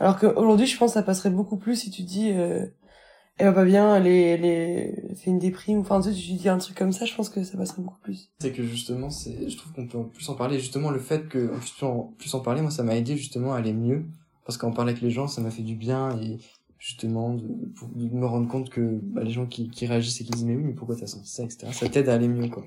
Alors 0.01 0.19
qu'aujourd'hui, 0.19 0.67
je 0.67 0.77
pense 0.77 0.91
que 0.91 0.95
ça 0.95 1.03
passerait 1.03 1.31
beaucoup 1.31 1.57
plus 1.57 1.77
si 1.77 1.91
tu 1.91 2.03
dis, 2.03 2.31
euh, 2.33 2.67
elle 3.39 3.47
va 3.47 3.53
pas 3.53 3.65
bien, 3.65 4.05
est, 4.05 4.11
elle 4.11 5.17
fait 5.17 5.31
une 5.31 5.39
déprime, 5.39 5.81
enfin, 5.81 6.01
tu 6.01 6.13
tu 6.13 6.33
dis 6.33 6.49
un 6.49 6.59
truc 6.59 6.77
comme 6.77 6.93
ça, 6.93 7.05
je 7.05 7.15
pense 7.15 7.29
que 7.29 7.43
ça 7.45 7.57
passerait 7.57 7.83
beaucoup 7.83 8.01
plus. 8.03 8.31
C'est 8.41 8.53
que 8.53 8.63
justement, 8.63 9.11
c'est, 9.11 9.49
je 9.49 9.57
trouve 9.57 9.73
qu'on 9.73 9.87
peut 9.87 10.09
plus 10.09 10.29
en 10.29 10.35
parler. 10.35 10.59
Justement, 10.59 10.91
le 10.91 10.99
fait 10.99 11.29
que 11.29 11.51
on 11.53 11.59
puisse 11.59 11.83
en 11.83 12.13
plus 12.19 12.35
en 12.35 12.41
parler, 12.41 12.63
moi, 12.63 12.71
ça 12.71 12.83
m'a 12.83 12.97
aidé 12.97 13.17
justement 13.17 13.55
à 13.55 13.59
aller 13.59 13.73
mieux. 13.73 14.05
Parce 14.45 14.57
qu'en 14.57 14.73
parler 14.73 14.93
avec 14.93 15.03
les 15.03 15.11
gens, 15.11 15.29
ça 15.29 15.43
m'a 15.43 15.51
fait 15.51 15.63
du 15.63 15.75
bien 15.75 16.19
et 16.23 16.39
justement, 16.79 17.35
de 17.35 17.45
me 17.95 18.25
rendre 18.25 18.49
compte 18.49 18.71
que 18.71 18.99
bah, 19.03 19.23
les 19.23 19.31
gens 19.31 19.47
qui, 19.47 19.69
qui 19.69 19.87
réagissent 19.87 20.21
et 20.23 20.25
qui 20.25 20.31
disent 20.31 20.45
mais 20.45 20.57
oui, 20.57 20.63
mais 20.65 20.73
pourquoi 20.73 20.97
t'as 20.97 21.07
senti 21.07 21.29
ça, 21.29 21.43
etc. 21.45 21.67
Ça 21.73 21.89
t'aide 21.89 22.09
à 22.09 22.15
aller 22.15 22.29
mieux, 22.29 22.49
quoi. 22.49 22.65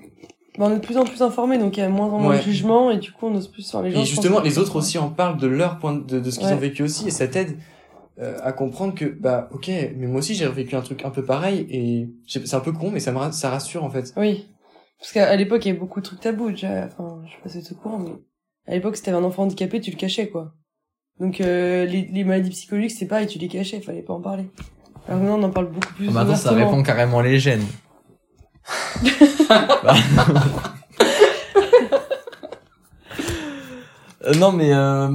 Bah, 0.58 0.66
on 0.68 0.70
est 0.72 0.76
de 0.80 0.84
plus 0.84 0.98
en 0.98 1.04
plus 1.04 1.22
informés, 1.22 1.56
donc 1.58 1.76
il 1.76 1.80
y 1.80 1.82
a 1.82 1.88
moins 1.88 2.06
en 2.08 2.18
moins 2.18 2.30
Ouais. 2.32 2.38
de 2.38 2.42
jugement, 2.42 2.90
et 2.90 2.98
du 2.98 3.10
coup, 3.12 3.26
on 3.26 3.34
ose 3.34 3.48
plus 3.48 3.62
sur 3.62 3.80
les 3.82 3.90
gens. 3.90 4.00
Et 4.00 4.04
justement, 4.04 4.40
les 4.40 4.58
autres 4.58 4.76
aussi 4.76 4.98
en 4.98 5.08
parlent 5.08 5.38
de 5.38 5.46
leur 5.46 5.78
point 5.78 5.94
de, 5.94 6.20
de 6.20 6.30
ce 6.30 6.38
qu'ils 6.38 6.48
Ouais. 6.48 6.54
ont 6.54 6.58
vécu 6.58 6.82
aussi, 6.82 7.08
et 7.08 7.10
ça 7.10 7.26
t'aide 7.26 7.56
euh, 8.20 8.36
à 8.42 8.52
comprendre 8.52 8.94
que 8.94 9.06
bah 9.06 9.48
ok, 9.52 9.68
mais 9.96 10.06
moi 10.06 10.18
aussi 10.18 10.34
j'ai 10.34 10.46
vécu 10.46 10.76
un 10.76 10.82
truc 10.82 11.04
un 11.06 11.10
peu 11.10 11.24
pareil, 11.24 11.66
et 11.70 12.08
c'est 12.26 12.54
un 12.54 12.60
peu 12.60 12.72
con, 12.72 12.90
mais 12.90 13.00
ça 13.00 13.10
me 13.12 13.30
ça 13.32 13.48
rassure 13.48 13.82
en 13.84 13.88
fait. 13.90 14.12
Oui. 14.18 14.46
Parce 14.98 15.12
qu'à 15.12 15.28
à 15.30 15.36
l'époque, 15.36 15.64
il 15.64 15.68
y 15.68 15.70
avait 15.70 15.80
beaucoup 15.80 16.00
de 16.00 16.04
trucs 16.04 16.20
tabous, 16.20 16.50
déjà. 16.50 16.84
Enfin, 16.86 17.22
je 17.26 17.30
sais 17.32 17.38
pas 17.42 17.48
si 17.48 17.62
c'est 17.62 17.72
au 17.74 17.78
courant, 17.78 17.98
mais 17.98 18.10
à 18.68 18.74
l'époque, 18.74 18.96
si 18.96 19.02
t'avais 19.02 19.16
un 19.16 19.24
enfant 19.24 19.44
handicapé, 19.44 19.80
tu 19.80 19.90
le 19.90 19.96
cachais, 19.96 20.28
quoi. 20.28 20.52
Donc, 21.18 21.40
euh, 21.40 21.84
les, 21.86 22.02
les 22.12 22.24
maladies 22.24 22.50
psychologiques, 22.50 22.92
c'est 22.92 23.06
pareil, 23.06 23.26
tu 23.26 23.38
les 23.38 23.48
cachais, 23.48 23.80
fallait 23.80 24.02
pas 24.02 24.12
en 24.14 24.20
parler. 24.20 24.44
Alors 25.08 25.20
maintenant, 25.20 25.38
on 25.40 25.42
en 25.44 25.50
parle 25.50 25.70
beaucoup 25.70 25.92
plus 25.94 26.10
Maintenant, 26.10 26.36
ça 26.36 26.52
répond 26.52 26.82
carrément 26.82 27.20
les 27.22 27.38
gènes. 27.38 27.64
Euh, 34.24 34.34
non, 34.34 34.52
mais 34.52 34.72
euh, 34.72 35.08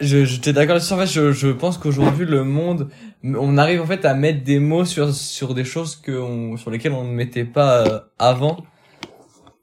je 0.00 0.24
j'étais 0.24 0.52
d'accord 0.52 0.74
là-dessus. 0.74 0.92
En 0.94 0.98
fait, 0.98 1.06
je, 1.06 1.32
je 1.32 1.48
pense 1.48 1.76
qu'aujourd'hui, 1.78 2.24
le 2.24 2.44
monde, 2.44 2.88
on 3.24 3.58
arrive 3.58 3.82
en 3.82 3.86
fait 3.86 4.04
à 4.04 4.14
mettre 4.14 4.42
des 4.42 4.58
mots 4.58 4.84
sur 4.84 5.12
sur 5.14 5.54
des 5.54 5.64
choses 5.64 5.96
que 5.96 6.12
on, 6.12 6.56
sur 6.56 6.70
lesquelles 6.70 6.92
on 6.92 7.04
ne 7.04 7.12
mettait 7.12 7.44
pas 7.44 7.86
euh, 7.86 8.00
avant. 8.18 8.58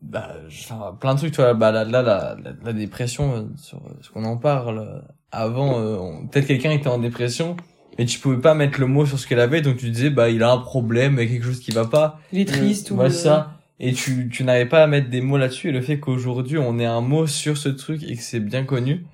Bah, 0.01 0.33
enfin, 0.47 0.95
plein 0.99 1.13
de 1.15 1.19
trucs. 1.19 1.33
Tu 1.33 1.41
vois, 1.41 1.55
bah 1.55 1.71
là, 1.71 1.83
là 1.83 2.03
la, 2.03 2.35
la, 2.63 2.73
dépression, 2.73 3.35
euh, 3.35 3.43
sur 3.57 3.81
ce 4.01 4.09
qu'on 4.11 4.23
en 4.25 4.37
parle. 4.37 4.79
euh, 4.79 5.01
Avant, 5.31 5.79
euh, 5.79 5.97
peut-être 6.31 6.45
quelqu'un 6.45 6.71
était 6.71 6.87
en 6.87 6.99
dépression. 6.99 7.57
Mais 7.97 8.05
tu 8.05 8.19
pouvais 8.19 8.37
pas 8.41 8.53
mettre 8.53 8.79
le 8.79 8.87
mot 8.87 9.05
sur 9.05 9.17
ce 9.17 9.27
qu'elle 9.27 9.39
avait, 9.39 9.61
donc 9.61 9.77
tu 9.77 9.89
disais 9.89 10.09
bah 10.09 10.29
il 10.29 10.43
a 10.43 10.51
un 10.51 10.57
problème, 10.57 11.15
il 11.17 11.23
y 11.23 11.27
a 11.27 11.31
quelque 11.31 11.45
chose 11.45 11.59
qui 11.59 11.71
va 11.71 11.85
pas. 11.85 12.19
Il 12.33 12.39
est 12.39 12.45
triste 12.45 12.91
ou... 12.91 12.95
Voilà 12.95 13.09
euh, 13.09 13.13
ça. 13.13 13.51
Et 13.79 13.93
tu, 13.93 14.29
tu 14.29 14.43
n'avais 14.43 14.65
pas 14.65 14.83
à 14.83 14.87
mettre 14.87 15.09
des 15.09 15.21
mots 15.21 15.37
là-dessus. 15.37 15.69
Et 15.69 15.71
le 15.71 15.81
fait 15.81 15.99
qu'aujourd'hui, 15.99 16.57
on 16.57 16.79
ait 16.79 16.85
un 16.85 17.01
mot 17.01 17.27
sur 17.27 17.57
ce 17.57 17.69
truc 17.69 18.03
et 18.03 18.15
que 18.15 18.21
c'est 18.21 18.39
bien 18.39 18.63
connu, 18.63 19.05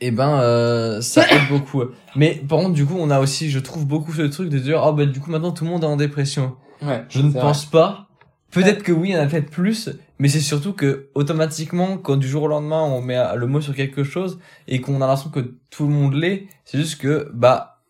eh 0.00 0.10
ben, 0.10 0.40
euh, 0.40 1.00
ça 1.00 1.26
aide 1.30 1.48
beaucoup. 1.48 1.82
Mais 2.16 2.42
par 2.46 2.58
contre, 2.58 2.74
du 2.74 2.84
coup, 2.84 2.96
on 2.98 3.10
a 3.10 3.20
aussi, 3.20 3.50
je 3.50 3.58
trouve, 3.58 3.86
beaucoup 3.86 4.12
ce 4.12 4.22
truc 4.22 4.50
de 4.50 4.58
dire, 4.58 4.82
oh, 4.84 4.92
bah, 4.92 5.06
du 5.06 5.20
coup, 5.20 5.30
maintenant, 5.30 5.52
tout 5.52 5.64
le 5.64 5.70
monde 5.70 5.84
est 5.84 5.86
en 5.86 5.96
dépression. 5.96 6.56
Ouais. 6.82 7.04
Je 7.08 7.20
ne 7.22 7.32
pense 7.32 7.64
pas. 7.64 8.08
Peut-être 8.52 8.82
que 8.82 8.92
oui, 8.92 9.08
il 9.08 9.12
y 9.12 9.16
en 9.16 9.22
a 9.22 9.26
peut-être 9.26 9.50
plus, 9.50 9.88
mais 10.18 10.28
c'est 10.28 10.40
surtout 10.40 10.74
que, 10.74 11.08
automatiquement, 11.14 11.96
quand 11.96 12.16
du 12.16 12.28
jour 12.28 12.44
au 12.44 12.48
lendemain, 12.48 12.82
on 12.82 13.00
met 13.00 13.18
le 13.34 13.46
mot 13.46 13.60
sur 13.60 13.74
quelque 13.74 14.04
chose 14.04 14.38
et 14.68 14.80
qu'on 14.80 14.96
a 14.96 15.06
l'impression 15.06 15.30
que 15.30 15.54
tout 15.70 15.86
le 15.86 15.92
monde 15.92 16.14
l'est, 16.14 16.46
c'est 16.64 16.78
juste 16.78 17.00
que, 17.00 17.30
bah, 17.32 17.80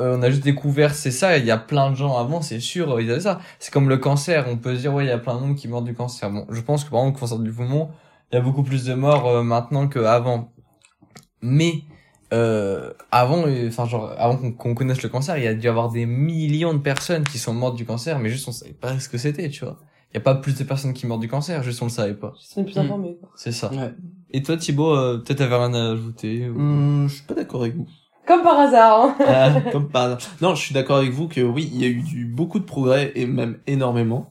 euh, 0.00 0.16
on 0.18 0.22
a 0.22 0.30
juste 0.30 0.44
découvert 0.44 0.94
c'est 0.94 1.10
ça, 1.12 1.38
il 1.38 1.44
y 1.44 1.50
a 1.50 1.56
plein 1.56 1.90
de 1.90 1.96
gens 1.96 2.16
avant, 2.16 2.42
c'est 2.42 2.60
sûr, 2.60 3.00
ils 3.00 3.10
avaient 3.10 3.20
ça. 3.20 3.40
C'est 3.60 3.72
comme 3.72 3.88
le 3.88 3.96
cancer, 3.96 4.46
on 4.48 4.56
peut 4.56 4.74
se 4.74 4.80
dire, 4.80 4.92
ouais, 4.92 5.04
il 5.04 5.08
y 5.08 5.12
a 5.12 5.18
plein 5.18 5.36
de 5.36 5.40
monde 5.40 5.56
qui 5.56 5.68
meurent 5.68 5.82
du 5.82 5.94
cancer. 5.94 6.30
Bon, 6.30 6.46
je 6.50 6.60
pense 6.60 6.84
que 6.84 6.90
par 6.90 7.00
exemple, 7.00 7.16
le 7.16 7.20
cancer 7.20 7.38
du 7.38 7.52
poumon, 7.52 7.90
il 8.32 8.36
y 8.36 8.38
a 8.38 8.40
beaucoup 8.40 8.62
plus 8.62 8.84
de 8.84 8.94
morts 8.94 9.28
euh, 9.28 9.42
maintenant 9.42 9.88
qu'avant. 9.88 10.52
Mais, 11.42 11.82
euh, 12.32 12.92
avant, 13.10 13.46
euh, 13.46 13.68
enfin, 13.68 13.86
genre, 13.86 14.12
avant 14.18 14.52
qu'on 14.52 14.74
connaisse 14.74 15.02
le 15.02 15.08
cancer, 15.08 15.38
il 15.38 15.44
y 15.44 15.46
a 15.46 15.54
dû 15.54 15.66
y 15.66 15.68
avoir 15.68 15.90
des 15.90 16.06
millions 16.06 16.74
de 16.74 16.78
personnes 16.78 17.24
qui 17.24 17.38
sont 17.38 17.54
mortes 17.54 17.76
du 17.76 17.84
cancer, 17.86 18.18
mais 18.18 18.28
juste 18.28 18.48
on 18.48 18.52
savait 18.52 18.72
pas 18.72 18.98
ce 18.98 19.08
que 19.08 19.18
c'était, 19.18 19.48
tu 19.48 19.64
vois. 19.64 19.78
Il 20.12 20.14
y 20.14 20.16
a 20.18 20.20
pas 20.20 20.34
plus 20.34 20.56
de 20.56 20.64
personnes 20.64 20.94
qui 20.94 21.06
meurent 21.06 21.18
du 21.18 21.28
cancer, 21.28 21.62
juste 21.62 21.82
on 21.82 21.86
le 21.86 21.90
savait 21.90 22.14
pas. 22.14 22.32
On 22.56 22.60
est 22.60 22.64
plus 22.64 22.76
Hmm. 22.76 22.78
informés, 22.80 23.16
quoi. 23.20 23.28
C'est 23.36 23.52
ça. 23.52 23.70
Ouais. 23.70 23.92
Et 24.30 24.42
toi, 24.42 24.56
Thibaut, 24.56 24.94
euh, 24.94 25.18
peut-être 25.18 25.38
t'avais 25.38 25.56
rien 25.56 25.74
à 25.74 25.92
ajouter 25.92 26.48
ou... 26.48 26.58
Hum, 26.58 27.06
je 27.08 27.14
suis 27.16 27.24
pas 27.24 27.34
d'accord 27.34 27.62
avec 27.62 27.76
vous. 27.76 27.86
Comme 28.26 28.42
par 28.42 28.58
hasard, 28.58 29.00
hein. 29.02 29.16
Ah, 29.26 29.60
Comme 29.72 29.88
par 29.88 30.02
hasard. 30.04 30.18
Non, 30.40 30.54
je 30.54 30.62
suis 30.62 30.74
d'accord 30.74 30.96
avec 30.98 31.10
vous 31.12 31.28
que 31.28 31.40
oui, 31.40 31.70
il 31.72 31.80
y 31.80 31.84
a 31.84 31.88
eu 31.88 32.02
du, 32.02 32.24
beaucoup 32.26 32.58
de 32.58 32.64
progrès 32.64 33.12
et 33.14 33.26
même 33.26 33.58
énormément. 33.66 34.30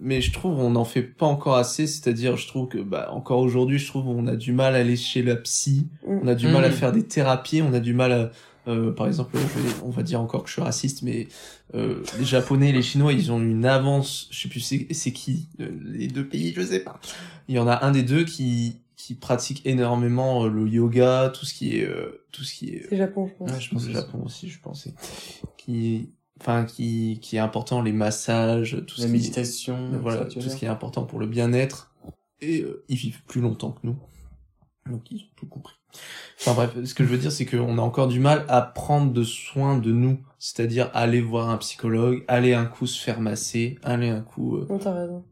Mais 0.00 0.20
je 0.20 0.32
trouve 0.32 0.58
on 0.58 0.70
n'en 0.70 0.84
fait 0.84 1.02
pas 1.02 1.26
encore 1.26 1.54
assez. 1.56 1.86
C'est-à-dire, 1.86 2.36
je 2.36 2.48
trouve 2.48 2.66
que 2.68 2.78
bah 2.78 3.08
encore 3.12 3.38
aujourd'hui, 3.38 3.78
je 3.78 3.86
trouve 3.86 4.08
on 4.08 4.26
a 4.26 4.34
du 4.34 4.52
mal 4.52 4.74
à 4.74 4.78
aller 4.78 4.96
chez 4.96 5.22
la 5.22 5.36
psy, 5.36 5.88
Mm. 6.06 6.18
on 6.22 6.26
a 6.26 6.34
du 6.34 6.48
mal 6.48 6.64
à 6.64 6.68
Mm. 6.68 6.72
faire 6.72 6.90
des 6.92 7.04
thérapies, 7.04 7.62
on 7.62 7.72
a 7.72 7.78
du 7.80 7.94
mal 7.94 8.10
à 8.12 8.30
euh, 8.68 8.92
par 8.92 9.06
exemple, 9.06 9.36
je 9.36 9.60
vais- 9.60 9.74
on 9.84 9.90
va 9.90 10.02
dire 10.02 10.20
encore 10.20 10.42
que 10.42 10.48
je 10.48 10.54
suis 10.54 10.62
raciste, 10.62 11.02
mais 11.02 11.28
euh, 11.74 12.02
les 12.18 12.24
Japonais 12.24 12.70
et 12.70 12.72
les 12.72 12.82
Chinois, 12.82 13.12
ils 13.12 13.32
ont 13.32 13.40
une 13.40 13.64
avance. 13.66 14.28
Je 14.30 14.40
sais 14.42 14.48
plus 14.48 14.60
c'est 14.60 14.86
c'est 14.92 15.12
qui 15.12 15.48
euh, 15.60 15.68
les 15.84 16.08
deux 16.08 16.26
pays, 16.28 16.52
je 16.54 16.62
sais 16.62 16.80
pas. 16.80 17.00
Il 17.48 17.54
y 17.54 17.58
en 17.58 17.66
a 17.66 17.84
un 17.84 17.90
des 17.90 18.02
deux 18.02 18.24
qui 18.24 18.78
qui 18.96 19.14
pratique 19.14 19.62
énormément 19.66 20.46
le 20.46 20.68
yoga, 20.68 21.32
tout 21.34 21.44
ce 21.44 21.54
qui 21.54 21.76
est 21.78 21.84
euh, 21.84 22.24
tout 22.30 22.44
ce 22.44 22.54
qui 22.54 22.70
est 22.70 22.86
C'est 22.88 22.96
Japon, 22.96 23.26
je 23.28 23.34
pense. 23.36 23.50
Ouais, 23.50 23.60
je 23.60 23.70
pense 23.70 23.82
le 23.82 23.88
que 23.88 23.94
Japon 23.94 24.22
aussi, 24.24 24.48
je 24.48 24.60
pensais. 24.60 24.94
Qui, 25.56 26.10
enfin, 26.40 26.64
qui, 26.64 27.18
qui 27.20 27.34
est 27.36 27.40
important, 27.40 27.82
les 27.82 27.92
massages, 27.92 28.76
tout 28.86 29.00
la 29.00 29.02
ce 29.02 29.06
qui, 29.06 29.12
méditation, 29.12 29.90
voilà, 30.00 30.24
tout 30.26 30.40
ce 30.40 30.54
qui 30.56 30.64
est 30.64 30.68
important 30.68 31.02
pour 31.04 31.18
le 31.18 31.26
bien-être. 31.26 31.92
Et 32.40 32.60
euh, 32.62 32.84
ils 32.88 32.96
vivent 32.96 33.22
plus 33.26 33.40
longtemps 33.40 33.72
que 33.72 33.80
nous. 33.84 33.96
Donc 34.88 35.10
ils 35.10 35.22
ont 35.22 35.30
tout 35.36 35.46
compris. 35.46 35.74
Enfin 36.40 36.54
bref, 36.54 36.70
ce 36.84 36.94
que 36.94 37.04
je 37.04 37.08
veux 37.08 37.18
dire, 37.18 37.30
c'est 37.32 37.46
qu'on 37.46 37.78
a 37.78 37.80
encore 37.82 38.08
du 38.08 38.18
mal 38.20 38.44
à 38.48 38.62
prendre 38.62 39.12
de 39.12 39.22
soin 39.22 39.78
de 39.78 39.92
nous. 39.92 40.18
C'est-à-dire 40.38 40.90
aller 40.92 41.20
voir 41.20 41.50
un 41.50 41.56
psychologue, 41.58 42.24
aller 42.26 42.52
un 42.54 42.64
coup 42.64 42.86
se 42.86 43.00
faire 43.00 43.20
masser, 43.20 43.78
aller 43.84 44.08
un 44.08 44.20
coup 44.22 44.56
euh, 44.56 44.66
raison. 44.68 45.22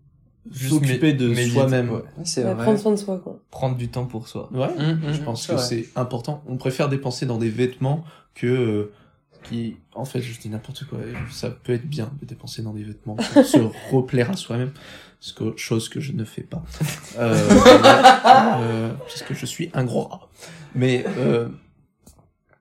S'occuper 0.53 1.13
de 1.13 1.35
soi-même. 1.35 1.91
ouais. 1.91 1.97
Ouais, 1.97 2.03
c'est 2.25 2.45
Ouais, 2.45 2.55
vrai. 2.55 2.65
prendre 2.65 2.79
soin 2.79 2.93
de 2.93 2.97
soi, 2.97 3.19
quoi. 3.19 3.39
Prendre 3.51 3.77
du 3.77 3.89
temps 3.89 4.07
pour 4.07 4.27
soi. 4.29 4.49
Ouais, 4.53 4.69
Hum, 4.79 5.01
hum, 5.05 5.13
je 5.13 5.21
pense 5.23 5.47
que 5.47 5.57
c'est 5.59 5.89
important. 5.97 6.43
On 6.47 6.57
préfère 6.57 6.89
dépenser 6.89 7.27
dans 7.27 7.39
des 7.39 7.51
vêtements 7.51 8.05
que 8.35 8.47
euh, 8.47 8.93
qui, 9.43 9.77
en 9.95 10.05
fait, 10.05 10.21
je 10.21 10.39
dis 10.41 10.49
n'importe 10.49 10.85
quoi. 10.85 10.99
Ça 11.31 11.51
peut 11.51 11.73
être 11.73 11.87
bien 11.87 12.11
de 12.21 12.27
dépenser 12.27 12.63
dans 12.63 12.73
des 12.73 12.83
vêtements 12.85 13.17
pour 13.17 13.45
se 13.45 13.59
replaire 13.93 14.31
à 14.31 14.37
soi-même, 14.37 14.73
que, 15.37 15.57
chose 15.57 15.89
que 15.89 16.01
je 16.01 16.13
ne 16.13 16.25
fais 16.25 16.43
pas, 16.43 16.63
euh, 17.19 17.35
euh, 18.25 18.93
parce 18.95 19.23
que 19.23 19.35
je 19.35 19.47
suis 19.47 19.71
un 19.75 19.85
gros 19.85 20.03
rat. 20.05 20.29
Mais 20.75 21.05
euh, 21.19 21.49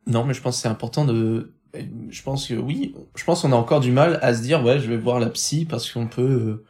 non, 0.06 0.26
mais 0.26 0.34
je 0.34 0.42
pense 0.42 0.58
que 0.58 0.62
c'est 0.64 0.68
important 0.68 1.06
de. 1.06 1.54
Je 2.10 2.24
pense 2.24 2.48
que 2.48 2.56
oui, 2.56 2.96
je 3.16 3.24
pense 3.24 3.44
qu'on 3.44 3.52
a 3.52 3.56
encore 3.56 3.80
du 3.80 3.92
mal 3.92 4.18
à 4.24 4.34
se 4.34 4.42
dire 4.42 4.64
ouais, 4.64 4.80
je 4.80 4.90
vais 4.90 4.98
voir 4.98 5.20
la 5.20 5.30
psy 5.30 5.66
parce 5.66 5.92
qu'on 5.92 6.08
peut 6.08 6.22
euh, 6.22 6.66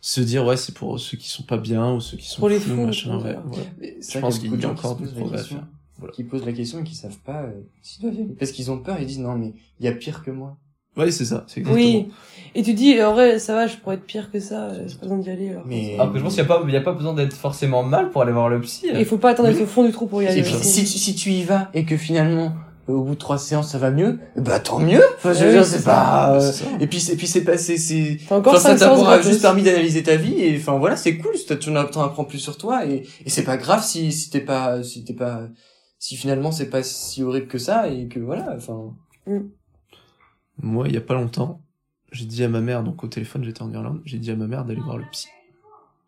se 0.00 0.22
dire 0.22 0.46
ouais, 0.46 0.56
c'est 0.56 0.74
pour 0.74 0.98
ceux 0.98 1.18
qui 1.18 1.28
sont 1.28 1.42
pas 1.42 1.58
bien 1.58 1.92
ou 1.92 2.00
ceux 2.00 2.16
qui 2.16 2.26
sont 2.26 2.40
Pour 2.40 2.48
les 2.48 2.58
fous, 2.58 2.74
fous, 2.74 2.86
machin. 2.86 3.18
Ouais, 3.18 3.36
ouais. 3.36 3.98
Je 4.00 4.18
pense 4.18 4.38
qu'il 4.38 4.58
y 4.58 4.64
a 4.64 4.70
encore 4.70 4.96
du 4.96 5.06
progrès 5.06 5.36
à 5.36 5.40
question, 5.40 5.56
faire. 5.56 5.66
Voilà. 5.98 6.14
qui 6.14 6.24
posent 6.24 6.46
la 6.46 6.52
question 6.52 6.80
et 6.80 6.84
qui 6.84 6.94
savent 6.94 7.18
pas 7.18 7.42
euh, 7.42 7.60
s'ils 7.82 8.02
doivent 8.02 8.14
y 8.14 8.22
aller. 8.22 8.34
Parce 8.38 8.52
qu'ils 8.52 8.70
ont 8.70 8.78
peur, 8.78 8.96
ils 8.98 9.06
disent 9.06 9.18
non 9.18 9.36
mais 9.36 9.52
il 9.80 9.84
y 9.84 9.88
a 9.88 9.92
pire 9.92 10.24
que 10.24 10.30
moi. 10.30 10.56
Ouais, 10.96 11.10
c'est 11.10 11.24
ça, 11.24 11.44
c'est 11.46 11.60
exactement. 11.60 11.84
Oui. 11.86 12.08
Et 12.54 12.62
tu 12.62 12.74
dis, 12.74 13.00
en 13.02 13.12
vrai, 13.12 13.38
ça 13.38 13.54
va, 13.54 13.66
je 13.68 13.76
pourrais 13.76 13.96
être 13.96 14.04
pire 14.06 14.30
que 14.32 14.40
ça, 14.40 14.68
euh, 14.70 14.82
j'ai 14.86 14.94
pas 14.96 15.02
besoin 15.02 15.18
d'y 15.18 15.30
aller. 15.30 15.50
Alors. 15.50 15.62
Mais 15.66 15.96
Après, 15.98 16.18
je 16.18 16.24
pense 16.24 16.34
qu'il 16.34 16.42
n'y 16.42 16.50
a 16.50 16.54
pas, 16.56 16.62
il 16.66 16.74
y 16.74 16.76
a 16.76 16.80
pas 16.80 16.92
besoin 16.92 17.14
d'être 17.14 17.34
forcément 17.34 17.82
mal 17.84 18.10
pour 18.10 18.22
aller 18.22 18.32
voir 18.32 18.48
le 18.48 18.60
psy. 18.62 18.86
Et 18.88 18.98
il 19.00 19.04
faut 19.04 19.18
pas 19.18 19.30
attendre 19.30 19.50
d'être 19.50 19.62
au 19.62 19.66
fond 19.66 19.84
du 19.84 19.92
trou 19.92 20.06
pour 20.06 20.22
y 20.22 20.26
aller. 20.26 20.40
Et 20.40 20.42
puis, 20.42 20.54
si, 20.62 20.80
tu- 20.84 20.98
si 20.98 21.14
tu 21.14 21.30
y 21.30 21.44
vas 21.44 21.68
et 21.74 21.84
que 21.84 21.96
finalement 21.96 22.52
euh, 22.88 22.94
au 22.94 23.04
bout 23.04 23.14
de 23.14 23.18
trois 23.18 23.36
séances 23.38 23.70
ça 23.70 23.76
va 23.78 23.90
mieux, 23.90 24.18
bah 24.34 24.58
tant 24.60 24.78
mieux. 24.80 25.02
Enfin, 25.18 25.34
je 25.34 25.40
veux 25.40 25.46
Oui, 25.50 25.52
dire, 25.52 25.64
c'est 25.66 25.84
pas. 25.84 26.34
euh, 26.34 26.40
C'est 26.40 26.64
ça. 26.64 26.70
Et 26.80 26.86
puis 26.86 26.98
c'est 27.00 27.16
puis 27.16 27.26
c'est 27.26 27.44
passé 27.44 27.76
c'est. 27.76 28.16
Encore 28.30 28.54
Enfin, 28.54 28.76
ça 28.76 28.86
t'a 28.88 28.94
gratos. 28.96 29.26
juste 29.26 29.42
permis 29.42 29.62
d'analyser 29.62 30.02
ta 30.02 30.16
vie 30.16 30.40
et 30.42 30.56
enfin 30.56 30.78
voilà 30.78 30.96
c'est 30.96 31.18
cool. 31.18 31.34
Tu 31.34 31.56
t'en 31.92 32.02
apprends 32.02 32.24
plus 32.24 32.38
sur 32.38 32.56
toi 32.56 32.86
et 32.86 33.02
et 33.26 33.30
c'est 33.30 33.44
pas 33.44 33.58
grave 33.58 33.84
si 33.84 34.10
si 34.10 34.30
t'es 34.30 34.40
pas 34.40 34.82
si 34.82 35.04
t'es 35.04 35.12
pas 35.12 35.42
si 35.98 36.16
finalement 36.16 36.50
c'est 36.50 36.70
pas 36.70 36.82
si 36.82 37.22
horrible 37.22 37.46
que 37.46 37.58
ça 37.58 37.88
et 37.88 38.08
que 38.08 38.20
voilà 38.20 38.54
enfin. 38.56 38.94
Moi, 40.60 40.88
il 40.88 40.94
y 40.94 40.96
a 40.96 41.00
pas 41.00 41.14
longtemps, 41.14 41.60
j'ai 42.12 42.24
dit 42.24 42.42
à 42.44 42.48
ma 42.48 42.60
mère, 42.60 42.82
donc 42.82 43.02
au 43.04 43.06
téléphone, 43.06 43.44
j'étais 43.44 43.62
en 43.62 43.70
Irlande, 43.72 44.00
j'ai 44.04 44.18
dit 44.18 44.30
à 44.30 44.36
ma 44.36 44.46
mère 44.46 44.64
d'aller 44.64 44.80
voir 44.80 44.98
le 44.98 45.04
psy. 45.12 45.28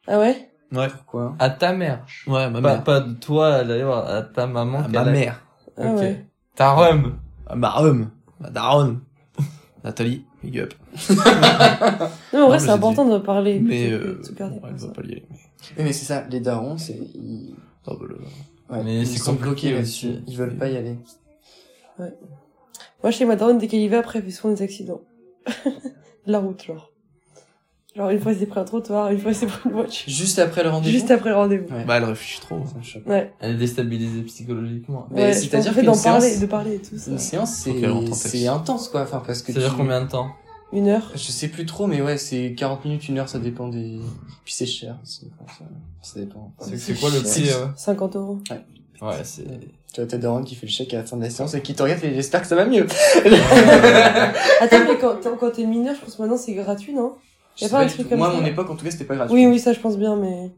Ah 0.07 0.19
ouais? 0.19 0.51
Ouais. 0.73 0.89
Pourquoi? 0.89 1.35
À 1.39 1.51
ta 1.51 1.73
mère? 1.73 2.05
Ouais, 2.27 2.49
ma 2.51 2.61
Pas, 2.61 2.75
mère. 2.75 2.85
pas 2.85 3.01
de 3.01 3.13
toi 3.15 3.63
d'aller 3.65 3.85
voir 3.85 4.07
à 4.09 4.23
ta 4.23 4.47
maman. 4.47 4.79
À 4.85 4.89
ma 4.89 5.01
a- 5.01 5.05
mère. 5.05 5.45
Ah 5.77 5.93
Ok. 5.93 6.01
ouais. 6.01 6.25
Ta 6.55 6.73
rhum. 6.73 7.19
À 7.47 7.55
ma 7.57 7.81
hum. 7.81 8.11
Ma 8.41 8.51
daronne. 8.51 9.01
Nathalie, 9.85 10.25
big 10.43 10.59
up. 10.61 10.75
Non, 12.33 12.45
en 12.45 12.49
vrai, 12.49 12.59
c'est 12.59 12.71
important 12.71 13.09
de 13.09 13.19
parler. 13.19 13.59
Mais, 13.61 13.91
euh, 13.93 14.21
bon, 14.39 14.61
elle 14.69 14.75
va 14.75 14.89
pas 14.89 15.03
y 15.03 15.13
aller. 15.13 15.25
Oui, 15.77 15.85
mais 15.85 15.93
c'est 15.93 16.05
ça 16.07 16.27
les 16.31 16.41
darons 16.41 16.77
c'est 16.79 16.95
ils, 17.15 17.55
Ah, 17.87 17.93
bah, 17.99 18.07
le- 18.09 18.75
ouais, 18.75 18.85
Mais 18.85 19.01
ils 19.01 19.19
sont 19.19 19.35
bloqués 19.35 19.73
là-dessus. 19.73 20.17
Ils 20.27 20.37
veulent 20.37 20.57
pas 20.57 20.69
y 20.69 20.77
aller. 20.77 20.97
Moi, 23.03 23.11
chez 23.11 23.25
ma 23.25 23.37
daronne, 23.37 23.59
dès 23.59 23.67
qu'elle 23.67 23.81
y 23.81 23.89
va, 23.89 23.99
après, 23.99 24.19
elle 24.19 24.25
fait 24.25 24.31
souvent 24.31 24.53
des 24.55 24.63
accidents. 24.63 25.01
De 26.27 26.33
la 26.33 26.39
route, 26.39 26.63
genre. 26.63 26.93
Genre, 27.97 28.11
une 28.11 28.21
fois, 28.21 28.33
c'est 28.35 28.47
pris 28.47 28.61
un 28.61 28.65
trottoir, 28.65 29.11
une 29.11 29.19
fois, 29.19 29.33
c'est 29.35 29.47
pris 29.47 29.69
une 29.69 29.73
voiture. 29.75 30.09
Juste 30.09 30.39
après 30.39 30.63
le 30.63 30.71
rendez-vous. 30.71 30.93
Juste 30.93 31.11
après 31.11 31.31
le 31.31 31.37
rendez-vous. 31.37 31.75
Ouais. 31.75 31.85
Bah, 31.85 31.97
elle 31.97 32.05
réfléchit 32.05 32.41
trop. 32.41 32.63
Ça 32.67 32.79
me 32.79 32.83
choque. 32.83 33.07
Ouais. 33.07 33.33
Elle 33.41 33.53
est 33.53 33.59
déstabilisée 33.59 34.23
psychologiquement. 34.23 35.09
Mais 35.11 35.23
ouais, 35.23 35.33
c'est-à-dire 35.33 35.75
qu'une 35.75 35.87
d'en 35.87 35.99
parler, 35.99 36.29
séance- 36.29 36.41
de 36.41 36.47
parler 36.47 36.75
et 36.77 36.79
tout 36.79 36.97
ça. 36.99 37.11
Une 37.11 37.19
séance, 37.19 37.55
c'est 38.13 38.47
intense, 38.47 38.89
quoi. 38.89 39.03
Enfin, 39.03 39.23
parce 39.27 39.43
que 39.43 39.53
Ça 39.53 39.59
dure 39.61 39.71
tu- 39.71 39.77
combien 39.77 40.03
de 40.03 40.09
temps 40.09 40.29
Une 40.73 40.87
heure. 40.89 41.11
Je 41.15 41.19
sais 41.19 41.49
plus 41.49 41.67
trop, 41.67 41.89
mais 41.89 42.01
ouais, 42.01 42.17
c'est 42.17 42.55
40 42.57 42.85
minutes, 42.85 43.09
une 43.09 43.19
heure, 43.19 43.29
ça 43.29 43.41
dépend 43.41 43.67
des... 43.67 43.99
Puis 44.45 44.55
c'est 44.55 44.67
cher 44.67 44.97
aussi, 45.03 45.29
enfin, 45.41 45.53
ça, 45.59 45.65
ça 46.13 46.21
dépend. 46.21 46.53
C'est 46.61 46.95
quoi 47.01 47.11
le 47.11 47.21
prix 47.23 47.51
euh 47.51 47.67
50 47.77 48.15
euros. 48.17 48.39
Ouais, 49.03 49.25
c'est... 49.25 49.47
Tu 49.93 50.01
vois, 50.01 50.09
t'as 50.09 50.19
Doran 50.19 50.45
qui 50.45 50.55
fait 50.55 50.67
le 50.67 50.71
chèque 50.73 50.95
à 50.95 50.99
la 50.99 51.05
fin 51.05 51.17
de 51.17 51.23
la 51.23 51.31
séance 51.31 51.55
et 51.55 51.63
qui 51.63 51.75
te 51.75 51.83
regarde 51.83 52.05
et 52.05 52.15
j'espère 52.15 52.43
que 52.43 52.47
ça 52.47 52.55
va 52.55 52.65
mieux. 52.65 52.87
Attends, 54.61 54.85
mais 54.89 54.99
quand, 55.01 55.17
t'es- 55.17 55.29
quand 55.39 55.51
t'es 55.51 55.65
mineur, 55.65 55.95
je 55.97 56.01
pense 56.05 56.15
que 56.17 56.23
maintenant 56.23 56.37
c'est 56.37 56.55
gratuit, 56.55 56.95
non? 56.95 57.15
Y 57.61 57.65
a 57.65 57.69
pas 57.69 57.81
un 57.81 57.87
truc 57.87 58.09
comme 58.09 58.19
Moi, 58.19 58.29
à 58.29 58.35
mon 58.35 58.45
époque, 58.45 58.71
en 58.71 58.77
tout 58.77 58.85
cas, 58.85 58.91
c'était 58.93 59.05
pas 59.05 59.17
gratuit. 59.17 59.35
Oui, 59.35 59.47
oui, 59.47 59.59
ça 59.59 59.73
je 59.73 59.81
pense 59.81 59.99
bien, 59.99 60.17
mais... 60.17 60.51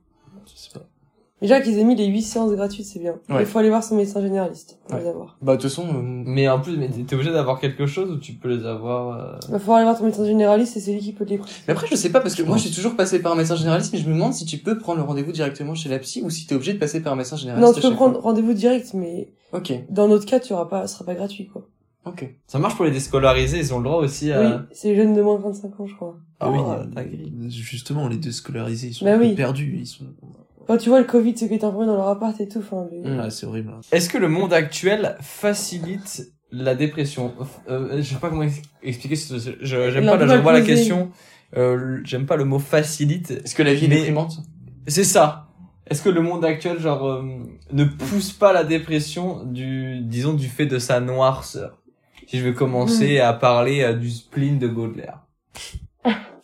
Déjà 1.43 1.61
qu'ils 1.61 1.78
aient 1.78 1.84
mis 1.84 1.95
les 1.97 2.07
8 2.07 2.22
séances 2.22 2.53
gratuites, 2.53 2.86
c'est 2.86 3.01
bien. 3.01 3.16
Ouais. 3.28 3.40
Il 3.40 3.47
faut 3.47 3.59
aller 3.59 3.68
voir 3.68 3.84
son 3.84 3.97
médecin 3.97 4.22
généraliste 4.22 4.78
pour 4.86 4.95
Ouais. 4.97 5.03
les 5.03 5.09
avoir. 5.11 5.36
Bah, 5.43 5.57
de 5.57 5.61
toute 5.61 5.68
façon, 5.70 5.86
euh, 5.88 6.01
Mais 6.03 6.49
en 6.49 6.61
plus, 6.61 6.76
mais 6.78 6.88
t'es 6.88 7.14
obligé 7.14 7.32
d'avoir 7.32 7.59
quelque 7.61 7.84
chose 7.86 8.11
ou 8.11 8.16
tu 8.18 8.32
peux 8.34 8.49
les 8.57 8.64
avoir... 8.64 9.18
euh, 9.20 9.38
Il 9.49 9.53
va 9.53 9.59
falloir 9.59 9.76
aller 9.78 9.84
voir 9.86 9.99
ton 9.99 10.05
médecin 10.07 10.24
généraliste 10.24 10.76
et 10.76 10.80
c'est 10.80 10.93
lui 10.93 11.01
qui 11.01 11.12
peut 11.12 11.24
te 11.26 11.30
les 11.30 11.38
prescrire. 11.38 11.64
Mais 11.68 11.72
après, 11.72 11.86
je 11.88 11.97
sais 11.97 12.11
pas, 12.11 12.20
parce 12.20 12.34
que 12.34 12.43
Je 12.45 12.49
moi, 12.49 12.57
suis 12.59 12.70
toujours 12.70 12.97
passé 12.97 13.20
par 13.20 13.32
un 13.32 13.36
médecin 13.36 13.57
généraliste, 13.57 13.93
mais 13.93 13.99
je 13.99 14.09
me 14.09 14.14
demande 14.14 14.32
si 14.32 14.45
tu 14.47 14.57
peux 14.59 14.78
prendre 14.78 14.99
le 15.01 15.05
rendez-vous 15.05 15.32
directement 15.32 15.74
chez 15.74 15.88
la 15.88 15.99
psy 15.99 16.22
ou 16.22 16.30
si 16.30 16.47
t'es 16.47 16.55
obligé 16.55 16.72
de 16.74 16.78
passer 16.78 17.03
par 17.03 17.12
un 17.12 17.16
médecin 17.16 17.36
généraliste. 17.36 17.66
Non, 17.68 17.74
tu 17.74 17.80
peux 17.86 17.95
prendre 17.95 18.20
rendez-vous 18.20 18.55
direct, 18.55 18.95
mais. 18.95 19.32
Ok, 19.53 19.72
dans 19.90 20.09
notre 20.09 20.24
cas, 20.26 20.40
tu 20.40 20.53
auras 20.55 20.66
pas, 20.66 20.86
ce 20.86 20.95
sera 20.95 21.05
pas 21.05 21.14
gratuit, 21.14 21.47
quoi. 21.49 21.66
ok. 22.07 22.34
Ça 22.47 22.59
marche 22.59 22.76
pour 22.76 22.84
les 22.84 22.90
déscolariser, 22.93 23.59
ils 23.59 23.74
ont 23.74 23.78
le 23.78 23.84
droit 23.84 23.99
aussi 23.99 24.30
à... 24.32 24.40
Oui, 24.40 24.53
c'est 24.72 24.88
les 24.90 24.97
jeunes 24.97 25.12
de 25.14 25.20
moins 25.22 25.36
de 25.38 25.43
25 25.43 25.80
ans, 25.80 25.86
je 25.86 25.95
crois. 25.97 26.16
Ah 26.40 26.51
oui, 26.51 26.59
Oh, 26.61 26.70
euh, 26.97 27.49
justement, 27.49 28.09
les 28.09 28.16
déscolarisés, 28.16 28.88
ils 28.88 28.95
sont 28.95 29.05
Bah 29.05 29.16
oui. 29.20 29.34
perdus, 29.34 29.78
ils 29.80 29.86
sont... 29.86 30.05
Quand 30.66 30.76
tu 30.76 30.88
vois 30.88 31.00
le 31.00 31.06
Covid, 31.06 31.36
ceux 31.36 31.48
qui 31.48 31.54
étaient 31.54 31.64
enfermés 31.64 31.86
dans 31.86 31.96
leur 31.96 32.08
appart 32.08 32.38
et 32.40 32.48
tout, 32.48 32.60
enfin, 32.60 32.86
les- 32.90 33.30
c'est 33.30 33.46
horrible. 33.46 33.70
hein. 33.76 33.80
Est-ce 33.92 34.08
que 34.08 34.18
le 34.18 34.28
monde 34.28 34.52
actuel 34.52 35.16
facilite 35.20 36.28
la 36.50 36.74
dépression 36.74 37.32
euh, 37.68 37.96
Je 37.98 38.02
sais 38.14 38.20
pas 38.20 38.28
comment 38.30 38.42
ex- 38.42 38.62
expliquer. 38.82 39.16
ce- 39.16 39.38
J'aime 39.60 40.06
pas, 40.06 40.16
là, 40.16 40.26
je 40.26 40.32
revois 40.34 40.52
la 40.52 40.60
question. 40.62 41.10
Euh, 41.56 42.00
J'aime 42.04 42.26
pas 42.26 42.36
le 42.36 42.44
mot 42.44 42.58
facilite. 42.58 43.30
Est-ce 43.30 43.54
que 43.54 43.62
la 43.62 43.74
vie 43.74 43.84
est 43.86 43.88
déprimante? 43.88 44.38
C'est 44.86 45.04
ça. 45.04 45.48
Est-ce 45.90 46.02
que 46.02 46.08
le 46.08 46.22
monde 46.22 46.44
actuel, 46.44 46.78
genre, 46.78 47.06
euh, 47.06 47.22
ne 47.72 47.84
pousse 47.84 48.32
pas 48.32 48.52
la 48.52 48.64
dépression 48.64 49.44
du, 49.44 50.00
disons, 50.00 50.32
du 50.32 50.48
fait 50.48 50.66
de 50.66 50.78
sa 50.78 51.00
noirceur? 51.00 51.78
Si 52.28 52.38
je 52.38 52.44
vais 52.44 52.54
commencer 52.54 53.18
à 53.18 53.32
parler 53.34 53.82
euh, 53.82 53.92
du 53.94 54.08
spleen 54.10 54.58
de 54.58 54.68
Baudelaire. 54.68 55.18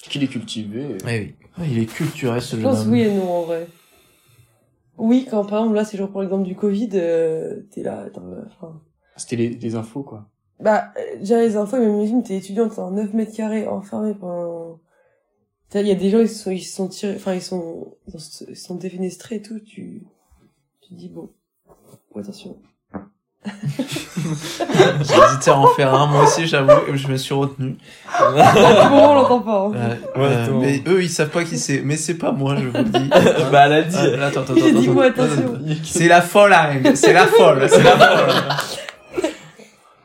Qu'il 0.02 0.22
est 0.22 0.28
cultivé? 0.28 0.98
Oui, 1.04 1.18
oui. 1.18 1.34
Ah, 1.56 1.62
il 1.70 1.78
est 1.78 1.86
culturel, 1.86 2.40
ce 2.42 2.56
Je 2.56 2.62
jeune 2.62 2.70
pense 2.70 2.80
homme. 2.82 2.92
oui 2.92 3.00
et 3.02 3.12
non, 3.14 3.30
en 3.32 3.42
vrai. 3.42 3.66
Oui, 4.98 5.26
quand 5.30 5.44
par 5.44 5.60
exemple, 5.60 5.76
là, 5.76 5.84
si 5.84 5.96
je 5.96 6.02
reprends 6.02 6.20
l'exemple 6.20 6.44
du 6.44 6.56
Covid, 6.56 6.90
euh, 6.94 7.62
t'es 7.70 7.82
là, 7.82 8.06
euh, 8.16 8.44
enfin... 8.46 8.80
C'était 9.16 9.36
les, 9.36 9.48
les 9.50 9.74
infos, 9.74 10.02
quoi. 10.02 10.28
Bah, 10.60 10.92
euh, 10.98 11.18
déjà 11.18 11.40
les 11.40 11.56
infos, 11.56 11.78
mais 11.78 11.86
imagine, 11.86 12.22
t'es 12.22 12.36
étudiante 12.36 12.76
dans 12.76 12.90
9 12.90 13.14
mètres 13.14 13.34
carrés, 13.34 13.66
enfermé 13.66 14.14
pendant... 14.14 14.80
Il 15.74 15.86
y 15.86 15.90
a 15.90 15.94
des 15.94 16.10
gens, 16.10 16.18
ils 16.18 16.28
se 16.28 16.42
sont, 16.44 16.50
ils 16.50 16.62
se 16.62 16.74
sont 16.74 16.88
tirés, 16.88 17.14
enfin, 17.16 17.34
ils 17.34 17.42
sont, 17.42 17.94
ils 18.48 18.56
sont, 18.56 18.74
défenestrés 18.76 19.36
et 19.36 19.42
tout, 19.42 19.60
tu, 19.60 20.06
tu 20.80 20.94
dis 20.94 21.10
bon, 21.10 21.30
attention. 22.16 22.58
J'hésitais 25.00 25.50
à 25.50 25.58
en 25.58 25.66
faire 25.68 25.94
un, 25.94 26.06
moi 26.06 26.24
aussi, 26.24 26.46
j'avoue, 26.46 26.94
je 26.94 27.08
me 27.08 27.16
suis 27.16 27.34
retenu. 27.34 27.76
Pour 28.16 28.26
on 28.26 29.14
l'entend 29.14 29.40
pas, 29.40 29.66
hein. 29.66 29.70
Ouais, 29.70 30.22
Ouais, 30.22 30.28
euh, 30.30 30.46
mais 30.60 30.82
eux, 30.86 31.02
ils 31.02 31.08
savent 31.08 31.30
pas 31.30 31.44
qui 31.44 31.58
c'est. 31.58 31.82
Mais 31.82 31.96
c'est 31.96 32.14
pas 32.18 32.32
moi, 32.32 32.56
je 32.56 32.66
vous 32.68 32.76
le 32.76 32.84
dis. 32.84 33.08
bah, 33.52 33.66
elle 33.66 33.72
a 33.72 33.82
dit. 33.82 33.96
Ah, 34.20 34.26
attends, 34.26 34.40
attends, 34.42 34.54
J'ai 34.56 34.70
attends, 34.70 34.80
dit 34.80 34.88
moi, 34.88 35.04
attention. 35.06 35.58
C'est 35.84 36.08
la 36.08 36.20
folle, 36.22 36.52
Arène. 36.52 36.96
C'est 36.96 37.12
la 37.12 37.26
folle, 37.26 37.68
c'est 37.68 37.82
la 37.82 37.96
folle. 37.96 38.34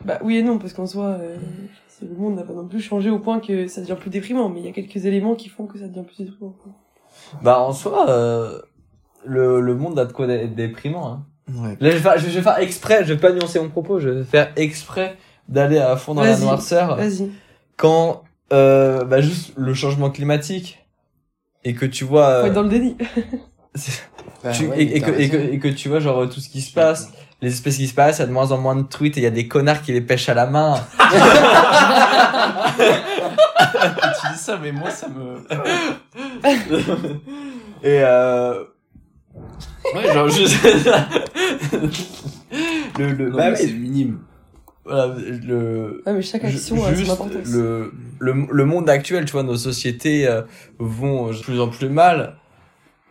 Bah 0.06 0.20
oui 0.22 0.36
et 0.36 0.44
non, 0.44 0.58
parce 0.58 0.74
qu'en 0.74 0.86
soi, 0.86 1.06
euh, 1.22 1.38
le 2.02 2.14
monde 2.18 2.36
n'a 2.36 2.44
pas 2.44 2.52
non 2.52 2.68
plus 2.68 2.82
changé 2.82 3.10
au 3.10 3.20
point 3.20 3.39
que 3.39 3.68
ça 3.68 3.80
devient 3.80 3.96
plus 3.98 4.10
déprimant, 4.10 4.50
mais 4.50 4.60
il 4.60 4.66
y 4.66 4.70
a 4.70 4.74
quelques 4.74 5.06
éléments 5.06 5.34
qui 5.36 5.48
font 5.48 5.66
que 5.66 5.80
ça 5.80 5.88
devient 5.88 6.04
plus 6.06 6.26
déprimant. 6.26 6.54
Bah, 7.41 7.62
en 7.62 7.72
soi, 7.72 8.10
euh, 8.10 8.60
le, 9.24 9.62
le 9.62 9.76
monde 9.76 9.98
a 9.98 10.04
de 10.04 10.12
quoi 10.12 10.28
être 10.28 10.56
déprimant. 10.56 11.08
Hein. 11.10 11.26
Ouais. 11.54 11.78
Là, 11.80 11.89
je 11.89 11.96
vais, 11.96 12.00
faire, 12.00 12.18
je 12.18 12.26
vais 12.28 12.41
faire 12.41 12.58
exprès, 12.60 13.04
je 13.06 13.14
vais 13.14 13.20
pas 13.20 13.32
nuancer 13.32 13.60
mon 13.60 13.70
propos, 13.70 14.00
je 14.00 14.10
vais 14.10 14.24
faire 14.24 14.52
exprès 14.56 15.18
d'aller 15.50 15.78
à 15.78 15.96
fond 15.98 16.14
dans 16.14 16.24
la 16.24 16.38
noirceur. 16.38 16.96
Vas-y. 16.96 17.32
Quand, 17.76 18.24
euh, 18.54 19.04
bah, 19.04 19.20
juste 19.22 19.52
le 19.58 19.74
changement 19.74 20.10
climatique 20.10 20.86
et 21.66 21.74
que 21.74 21.86
tu 21.86 22.06
vois, 22.06 22.39
Faut 22.41 22.46
euh, 22.46 22.48
être 22.48 22.54
dans 22.54 22.64
le 22.64 22.70
déni. 22.70 22.98
Bah 24.44 24.52
tu- 24.52 24.68
ouais, 24.68 24.84
et, 24.84 25.00
que, 25.00 25.10
et, 25.12 25.30
que, 25.30 25.38
et 25.38 25.58
que 25.58 25.70
tu 25.70 25.88
vois 25.88 26.02
genre 26.02 26.28
tout 26.28 26.41
ce 26.41 26.50
qui 26.50 26.60
se 26.60 26.74
passe, 26.74 27.14
les 27.41 27.50
espèces 27.54 27.78
qui 27.78 27.88
se 27.88 27.94
passent, 27.94 28.18
il 28.18 28.22
y 28.22 28.24
a 28.24 28.28
de 28.28 28.32
moins 28.34 28.52
en 28.52 28.58
moins 28.58 28.76
de 28.76 28.84
truites 28.84 29.16
et 29.16 29.22
il 29.22 29.24
y 29.24 29.28
a 29.28 29.32
des 29.32 29.48
connards 29.48 29.82
qui 29.82 29.94
les 29.94 30.02
pêchent 30.02 30.28
à 30.28 30.34
la 30.34 30.48
main. 30.48 30.76
tu 32.78 34.34
dis 34.34 34.38
ça, 34.39 34.60
mais 34.62 34.74
moi, 34.74 34.89
ça 34.89 35.08
me. 35.08 35.38
et 37.84 38.02
euh... 38.04 38.64
Ouais, 39.96 40.14
genre 40.14 40.30
juste... 40.30 40.56
le, 43.00 43.12
le, 43.14 43.30
Non, 43.30 43.38
bah 43.38 43.50
mais 43.52 43.56
c'est 43.56 43.72
minime. 43.74 44.20
voilà, 44.86 45.14
le, 45.46 46.02
Ouais, 46.06 46.14
mais 46.14 46.22
chaque 46.22 46.44
action 46.44 46.84
a 46.84 46.90
son 46.90 46.96
juste 46.96 47.12
importance. 47.12 47.48
le, 47.52 47.92
le, 48.20 48.34
le 48.52 48.66
monde 48.66 48.90
actuel, 48.90 49.26
tu 49.26 49.32
vois, 49.34 49.44
nos 49.44 49.56
sociétés 49.58 50.28
euh, 50.28 50.42
vont 50.80 51.32
de 51.32 51.38
plus 51.42 51.60
en 51.60 51.68
plus 51.70 51.90
mal. 51.90 52.36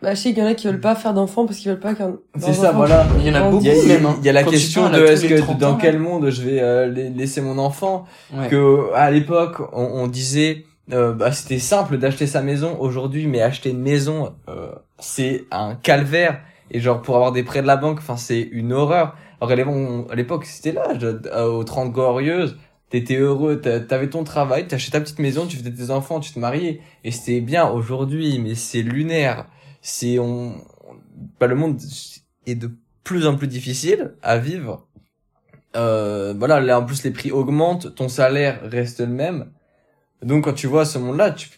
Bah, 0.01 0.13
je 0.15 0.19
sais 0.19 0.29
qu'il 0.33 0.39
y 0.43 0.45
en 0.45 0.49
a 0.49 0.53
qui 0.53 0.67
veulent 0.67 0.81
pas 0.81 0.95
faire 0.95 1.13
d'enfants 1.13 1.45
parce 1.45 1.59
qu'ils 1.59 1.71
veulent 1.71 1.79
pas 1.79 1.95
qu'un. 1.95 2.15
C'est 2.37 2.53
ça, 2.53 2.71
voilà. 2.73 3.05
Il 3.19 3.25
y 3.25 3.29
en 3.29 3.35
a 3.35 3.49
beaucoup, 3.49 3.63
Il 3.63 3.67
y 3.67 3.71
a, 3.71 3.75
il 3.75 3.87
y 3.87 3.91
a- 3.91 3.95
même. 3.95 4.05
hein. 4.05 4.15
il 4.19 4.25
y 4.25 4.29
a 4.29 4.33
la 4.33 4.43
Quand 4.43 4.51
question 4.51 4.81
parles 4.83 4.95
de 4.99 5.05
est-ce 5.05 5.25
que 5.25 5.39
30 5.39 5.57
dans 5.59 5.71
ans, 5.73 5.77
quel 5.79 5.93
là. 5.95 5.99
monde 6.01 6.29
je 6.29 6.41
vais 6.41 6.59
euh, 6.61 6.87
la- 6.87 7.09
laisser 7.09 7.39
mon 7.39 7.57
enfant? 7.57 8.05
Ouais. 8.33 8.49
que 8.49 8.91
à 8.95 9.09
l'époque 9.11 9.61
on, 9.71 9.81
on 10.03 10.07
disait 10.07 10.65
euh, 10.91 11.13
bah, 11.13 11.31
c'était 11.31 11.59
simple 11.59 11.97
d'acheter 11.97 12.27
sa 12.27 12.41
maison 12.41 12.75
aujourd'hui 12.81 13.27
mais 13.27 13.41
acheter 13.41 13.69
une 13.69 13.81
maison 13.81 14.33
euh, 14.49 14.73
c'est 15.03 15.45
un 15.51 15.75
calvaire. 15.75 16.41
Et 16.71 16.79
genre 16.79 17.01
pour 17.01 17.15
avoir 17.15 17.31
des 17.31 17.43
prêts 17.43 17.61
de 17.61 17.67
la 17.67 17.77
banque 17.77 17.99
enfin 17.99 18.17
c'est 18.17 18.41
une 18.41 18.73
horreur. 18.73 19.15
Alors 19.41 19.51
à 19.51 20.15
l'époque- 20.15 20.45
c'était 20.45 20.71
l'âge 20.71 21.03
euh, 21.03 21.45
aux 21.47 21.63
30 21.63 21.91
glorieuses. 21.93 22.57
T'étais 22.89 23.15
heureux 23.17 23.59
t'a- 23.61 23.79
t'avais 23.79 24.09
ton 24.09 24.23
travail 24.23 24.67
t'achetais 24.67 24.91
ta 24.91 25.01
petite 25.01 25.19
maison 25.19 25.45
tu 25.47 25.57
faisais 25.57 25.71
tes 25.73 25.91
enfants 25.91 26.19
tu 26.19 26.31
te 26.33 26.39
mariais. 26.39 26.81
Et 27.03 27.11
c'était 27.11 27.41
bien 27.41 27.67
aujourd'hui 27.69 28.39
mais 28.39 28.55
c'est 28.55 28.81
lunaire. 28.81 29.47
C'est 29.81 30.19
on 30.19 30.55
bah, 31.39 31.47
le 31.47 31.55
monde 31.55 31.79
est 32.45 32.55
de 32.55 32.71
plus 33.03 33.27
en 33.27 33.35
plus 33.35 33.47
difficile 33.47 34.13
à 34.23 34.37
vivre. 34.37 34.87
Euh, 35.75 36.33
voilà, 36.37 36.59
là 36.59 36.79
en 36.79 36.85
plus 36.85 37.03
les 37.03 37.11
prix 37.11 37.31
augmentent, 37.31 37.95
ton 37.95 38.07
salaire 38.09 38.61
reste 38.63 38.99
le 39.01 39.07
même. 39.07 39.51
Donc 40.21 40.45
quand 40.45 40.53
tu 40.53 40.67
vois 40.67 40.85
ce 40.85 40.97
monde-là, 40.99 41.31
tu 41.31 41.49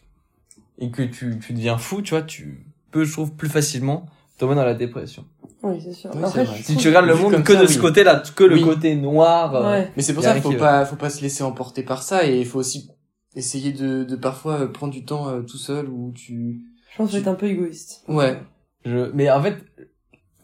et 0.79 0.91
que 0.91 1.03
tu, 1.03 1.39
tu 1.39 1.53
deviens 1.53 1.77
fou, 1.77 2.01
tu 2.01 2.11
vois, 2.11 2.23
tu 2.23 2.65
je 3.03 3.11
trouve, 3.11 3.33
plus 3.35 3.49
facilement 3.49 4.05
tomber 4.37 4.55
dans 4.55 4.65
la 4.65 4.73
dépression. 4.73 5.25
Oui, 5.63 5.79
c'est 5.83 5.93
sûr. 5.93 6.11
Oui, 6.13 6.19
Après, 6.23 6.31
c'est 6.31 6.43
vrai. 6.45 6.57
je 6.57 6.63
Si 6.63 6.75
tu 6.77 6.87
regardes 6.89 7.07
le 7.07 7.15
monde 7.15 7.43
que 7.43 7.53
ça, 7.53 7.61
de 7.61 7.65
oui. 7.67 7.73
ce 7.73 7.79
côté-là, 7.79 8.21
que 8.35 8.43
le 8.43 8.55
Oui. 8.55 8.61
côté 8.63 8.95
noir. 8.95 9.55
euh, 9.55 9.71
Ouais. 9.71 9.91
Mais 9.95 10.03
c'est 10.03 10.13
pour 10.13 10.23
ça 10.23 10.33
qu'il 10.33 10.41
faut 10.41 10.53
pas, 10.53 10.85
faut 10.85 10.95
pas 10.95 11.09
se 11.09 11.21
laisser 11.21 11.43
emporter 11.43 11.83
par 11.83 12.03
ça 12.03 12.25
et 12.27 12.39
il 12.39 12.45
faut 12.45 12.59
aussi 12.59 12.89
essayer 13.35 13.71
de, 13.73 14.03
de 14.03 14.15
parfois 14.15 14.71
prendre 14.71 14.93
du 14.93 15.03
temps 15.05 15.27
euh, 15.29 15.41
tout 15.41 15.57
seul 15.57 15.89
où 15.89 16.11
tu, 16.13 16.61
Je 16.91 16.97
pense 16.97 17.09
qu'il 17.09 17.19
faut 17.19 17.23
être 17.23 17.27
un 17.33 17.35
peu 17.35 17.47
égoïste. 17.47 18.03
ouais. 18.07 18.39
Je, 18.85 19.09
mais 19.13 19.31
en 19.31 19.41
fait, 19.41 19.57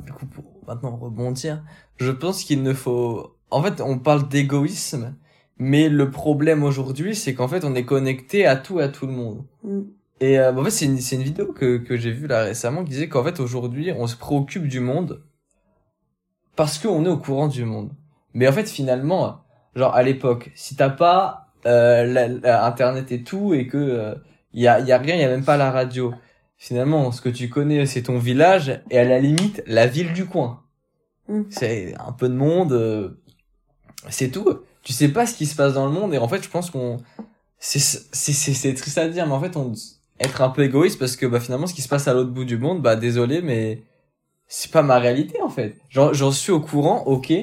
du 0.03 0.11
coup, 0.13 0.25
pour 0.25 0.43
maintenant 0.67 0.95
rebondir, 0.97 1.63
je 1.97 2.09
pense 2.11 2.43
qu'il 2.43 2.63
ne 2.63 2.73
faut, 2.73 3.35
en 3.51 3.61
fait, 3.61 3.81
on 3.81 3.99
parle 3.99 4.27
d'égoïsme, 4.29 5.15
mais 5.59 5.89
le 5.89 6.09
problème 6.09 6.63
aujourd'hui, 6.63 7.13
c'est 7.15 7.35
qu'en 7.35 7.47
fait, 7.47 7.63
on 7.65 7.75
est 7.75 7.85
connecté 7.85 8.47
à 8.47 8.55
tout 8.55 8.79
et 8.79 8.83
à 8.83 8.87
tout 8.89 9.05
le 9.05 9.13
monde. 9.13 9.43
Mm. 9.63 9.81
Et 10.22 10.39
euh, 10.39 10.53
en 10.53 10.63
fait, 10.63 10.72
c'est 10.72 10.86
une, 10.86 11.01
c'est 11.01 11.17
une 11.17 11.24
vidéo 11.24 11.51
que, 11.51 11.78
que 11.78 11.97
j'ai 11.97 12.11
vue 12.13 12.28
là 12.28 12.43
récemment 12.43 12.84
qui 12.86 12.91
disait 12.91 13.09
qu'en 13.09 13.24
fait, 13.26 13.41
aujourd'hui, 13.41 13.91
on 13.91 14.07
se 14.07 14.15
préoccupe 14.15 14.67
du 14.69 14.80
monde 14.80 15.22
parce 16.55 16.78
qu'on 16.80 17.05
est 17.05 17.09
au 17.09 17.17
courant 17.17 17.47
du 17.47 17.65
monde. 17.65 17.91
Mais 18.34 18.47
en 18.47 18.51
fait, 18.53 18.69
finalement, 18.69 19.41
genre 19.76 19.95
à 19.95 20.03
l'époque, 20.03 20.51
si 20.55 20.76
t'as 20.76 20.89
pas 20.89 21.47
euh, 21.65 22.05
la- 22.05 22.28
la- 22.28 22.65
Internet 22.65 23.11
et 23.11 23.24
tout, 23.24 23.54
et 23.54 23.67
que 23.67 23.78
euh, 23.78 24.16
y, 24.54 24.67
a, 24.67 24.79
y 24.79 24.91
a 24.91 24.97
rien, 24.97 25.16
y 25.16 25.24
a 25.24 25.28
même 25.29 25.45
pas 25.45 25.58
la 25.58 25.71
radio, 25.71 26.13
finalement, 26.58 27.12
ce 27.12 27.21
que 27.21 27.29
tu 27.29 27.50
connais, 27.50 27.86
c'est 27.86 28.04
ton 28.04 28.17
village, 28.17 28.82
et 28.89 28.97
à 29.00 29.04
la 29.05 29.20
limite, 29.20 29.63
la 29.67 29.87
ville 29.87 30.13
du 30.13 30.25
coin. 30.25 30.63
Mm. 31.29 31.43
C'est 31.50 31.95
un 32.00 32.12
peu 32.13 32.29
de 32.29 32.36
monde, 32.36 32.74
euh, 32.74 33.21
c'est 34.09 34.29
tout. 34.32 34.62
Tu 34.83 34.93
sais 34.93 35.09
pas 35.09 35.25
ce 35.25 35.36
qui 35.36 35.45
se 35.45 35.55
passe 35.55 35.74
dans 35.75 35.86
le 35.86 35.91
monde, 35.91 36.13
et 36.13 36.17
en 36.17 36.28
fait, 36.28 36.43
je 36.43 36.50
pense 36.50 36.71
qu'on... 36.71 36.97
C'est 37.59 37.79
c'est- 37.79 38.33
c'est- 38.33 38.54
c'est 38.54 38.74
triste 38.74 38.97
à 38.97 39.08
dire, 39.09 39.28
mais 39.28 39.33
en 39.33 39.41
fait, 39.41 39.55
on 39.58 39.74
être 40.21 40.41
un 40.41 40.49
peu 40.49 40.63
égoïste 40.63 40.99
parce 40.99 41.15
que 41.15 41.25
bah 41.25 41.39
finalement 41.39 41.67
ce 41.67 41.73
qui 41.73 41.81
se 41.81 41.89
passe 41.89 42.07
à 42.07 42.13
l'autre 42.13 42.31
bout 42.31 42.45
du 42.45 42.57
monde 42.57 42.81
bah 42.81 42.95
désolé 42.95 43.41
mais 43.41 43.81
c'est 44.47 44.71
pas 44.71 44.83
ma 44.83 44.99
réalité 44.99 45.41
en 45.41 45.49
fait. 45.49 45.75
J'en 45.89 46.13
j'en 46.13 46.31
suis 46.31 46.51
au 46.51 46.59
courant 46.61 47.03
ok 47.05 47.33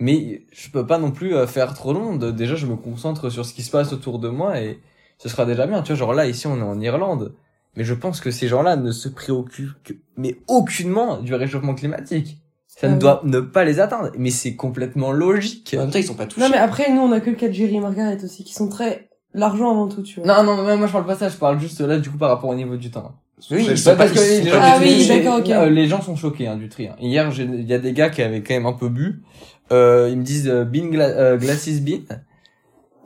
mais 0.00 0.42
je 0.52 0.70
peux 0.70 0.86
pas 0.86 0.98
non 0.98 1.10
plus 1.10 1.34
euh, 1.34 1.46
faire 1.46 1.74
trop 1.74 1.92
long. 1.92 2.16
De- 2.16 2.30
déjà 2.30 2.54
je 2.56 2.66
me 2.66 2.76
concentre 2.76 3.30
sur 3.30 3.44
ce 3.46 3.52
qui 3.54 3.62
se 3.62 3.70
passe 3.70 3.92
autour 3.92 4.18
de 4.18 4.28
moi 4.28 4.60
et 4.60 4.78
ce 5.18 5.28
sera 5.28 5.44
déjà 5.46 5.66
bien. 5.66 5.82
Tu 5.82 5.88
vois 5.92 5.96
genre 5.98 6.12
là 6.14 6.26
ici 6.26 6.46
on 6.46 6.58
est 6.58 6.62
en 6.62 6.80
Irlande. 6.80 7.34
Mais 7.76 7.84
je 7.84 7.94
pense 7.94 8.20
que 8.20 8.30
ces 8.32 8.48
gens-là 8.48 8.76
ne 8.76 8.90
se 8.90 9.08
préoccupent 9.08 9.74
que, 9.84 9.92
mais 10.16 10.36
aucunement 10.48 11.18
du 11.20 11.34
réchauffement 11.34 11.74
climatique. 11.74 12.38
Ça 12.66 12.86
Ah 12.86 12.88
ne 12.88 12.94
oui. 12.94 12.98
doit 12.98 13.20
ne 13.24 13.40
pas 13.40 13.64
les 13.64 13.78
atteindre. 13.78 14.10
Mais 14.18 14.30
c'est 14.30 14.56
complètement 14.56 15.12
logique. 15.12 15.74
En 15.76 15.82
même 15.82 15.90
temps, 15.90 15.98
ils 15.98 16.04
sont 16.04 16.14
pas 16.14 16.26
touchés. 16.26 16.40
Non, 16.40 16.48
mais 16.50 16.56
après, 16.58 16.90
nous, 16.92 17.00
on 17.00 17.12
a 17.12 17.20
que 17.20 17.30
le 17.30 17.36
cas 17.36 17.48
de 17.48 17.52
Jerry 17.52 17.76
et 17.76 17.80
Margaret 17.80 18.22
aussi, 18.24 18.42
qui 18.44 18.52
sont 18.54 18.68
très, 18.68 19.07
l'argent 19.34 19.70
avant 19.70 19.88
tout, 19.88 20.02
tu 20.02 20.20
vois. 20.20 20.42
non 20.42 20.42
non 20.56 20.64
mais 20.64 20.76
moi 20.76 20.86
je 20.86 20.92
parle 20.92 21.06
pas 21.06 21.14
de 21.14 21.18
ça 21.20 21.28
je 21.28 21.36
parle 21.36 21.58
juste 21.60 21.80
là 21.80 21.98
du 21.98 22.10
coup 22.10 22.18
par 22.18 22.30
rapport 22.30 22.50
au 22.50 22.54
niveau 22.54 22.76
du 22.76 22.90
temps 22.90 23.12
Oui, 23.50 23.64
sais 23.76 23.90
pas- 23.90 23.96
parce 23.96 24.12
que 24.12 24.18
les 24.44 24.50
pas- 24.50 24.56
gens, 24.56 24.62
Ah 24.62 24.78
les- 24.80 24.86
oui, 24.86 25.04
les- 25.06 25.20
d'accord, 25.22 25.38
ok. 25.40 25.50
euh, 25.50 25.68
les 25.70 25.86
gens 25.86 26.00
sont 26.02 26.16
choqués 26.16 26.48
hein, 26.48 26.56
du 26.56 26.68
tri. 26.68 26.88
hein. 26.88 26.96
Hier, 27.00 27.30
j'ai- 27.30 27.44
il 27.44 27.68
y 27.68 27.74
a 27.74 27.78
des 27.78 27.92
gars 27.92 28.08
qui 28.10 28.22
avaient 28.22 28.42
quand 28.42 28.54
même 28.54 28.66
un 28.66 28.72
peu 28.72 28.88
bu. 28.88 29.22
Euh, 29.70 30.08
ils 30.10 30.16
me 30.18 30.24
disent 30.24 30.48
euh, 30.48 30.64
bin 30.64 30.86
gla 30.88 31.04
euh, 31.04 31.36
glasses 31.36 31.68
bin. 31.80 32.00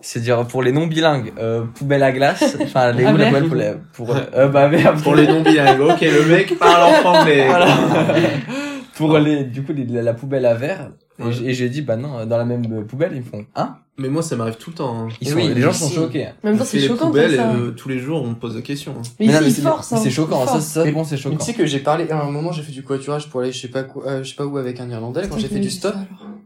C'est-à-dire 0.00 0.46
pour 0.48 0.62
les 0.62 0.72
non 0.72 0.86
bilingues, 0.88 1.32
euh, 1.38 1.64
poubelle 1.74 2.02
à 2.02 2.10
glace. 2.12 2.56
Enfin, 2.62 2.92
les 2.92 3.04
Ah, 3.04 3.12
poubelle 3.12 3.44
pour 3.46 3.56
les, 3.56 3.72
pour 3.92 4.16
euh, 4.16 4.48
bah 4.48 4.68
merde. 4.68 5.00
Pour 5.02 5.14
les 5.14 5.26
non 5.26 5.42
bilingues, 5.42 5.80
ok, 5.80 6.00
le 6.00 6.26
mec 6.28 6.58
parle 6.58 7.04
en 7.04 7.08
anglais. 7.20 7.46
Voilà. 7.48 7.66
pour 8.96 9.18
les 9.18 9.44
du 9.44 9.62
coup 9.62 9.72
les- 9.72 9.84
la, 9.86 10.02
la 10.02 10.14
poubelle 10.14 10.46
à 10.46 10.54
verre. 10.54 10.90
Et 11.18 11.24
Ouais. 11.24 11.32
j'ai- 11.32 11.50
Et 11.50 11.54
j'ai 11.54 11.68
dit 11.68 11.82
bah 11.82 11.96
non, 11.96 12.24
dans 12.26 12.38
la 12.38 12.44
même 12.44 12.64
euh, 12.72 12.82
poubelle 12.84 13.12
ils 13.14 13.22
font 13.22 13.44
hein? 13.54 13.76
Mais 13.98 14.08
moi, 14.08 14.22
ça 14.22 14.36
m'arrive 14.36 14.56
tout 14.56 14.70
le 14.70 14.76
temps. 14.76 14.96
hein. 14.96 15.08
Ils 15.20 15.28
Et 15.28 15.30
sont, 15.32 15.36
oui, 15.36 15.52
les 15.54 15.60
gens 15.60 15.72
sont 15.72 15.90
choqués. 15.90 16.24
hein. 16.26 16.32
En 16.42 16.48
même 16.48 16.58
temps, 16.58 16.64
c'est 16.64 16.78
les 16.78 16.86
choquant 16.88 17.06
de 17.06 17.10
poubelles 17.10 17.32
faire 17.36 17.50
ça. 17.52 17.52
et, 17.52 17.60
euh, 17.60 17.70
tous 17.72 17.88
les 17.90 17.98
jours, 17.98 18.22
on 18.22 18.28
me 18.28 18.34
pose 18.34 18.56
la 18.56 18.62
question. 18.62 18.94
hein. 18.98 19.02
Mais 19.20 19.26
Mais 19.26 19.32
non, 19.34 19.40
mais 19.42 19.50
c'est- 19.50 19.66
hein. 19.66 19.76
C'est 19.82 20.10
choquant. 20.10 20.46
Ça, 20.46 20.60
ça 20.60 20.84
Mais- 20.84 20.92
bon, 20.92 21.04
c'est 21.04 21.18
choquant. 21.18 21.36
tu 21.36 21.44
sais 21.44 21.52
que 21.52 21.66
j'ai 21.66 21.78
parlé, 21.80 22.08
à 22.10 22.22
un 22.22 22.30
moment 22.30 22.52
j'ai 22.52 22.62
fait 22.62 22.72
du 22.72 22.82
covoiturage 22.82 23.28
pour 23.28 23.40
aller 23.42 23.52
je 23.52 23.60
sais 23.60 23.68
pas 23.68 23.82
quoi, 23.82 24.06
euh, 24.06 24.22
je 24.24 24.30
sais 24.30 24.34
pas 24.36 24.46
où 24.46 24.56
avec 24.56 24.80
un 24.80 24.88
Irlandais 24.88 25.22
quand 25.30 25.38
j'ai 25.38 25.48
fait 25.48 25.60
du 25.60 25.68
stop 25.70 25.94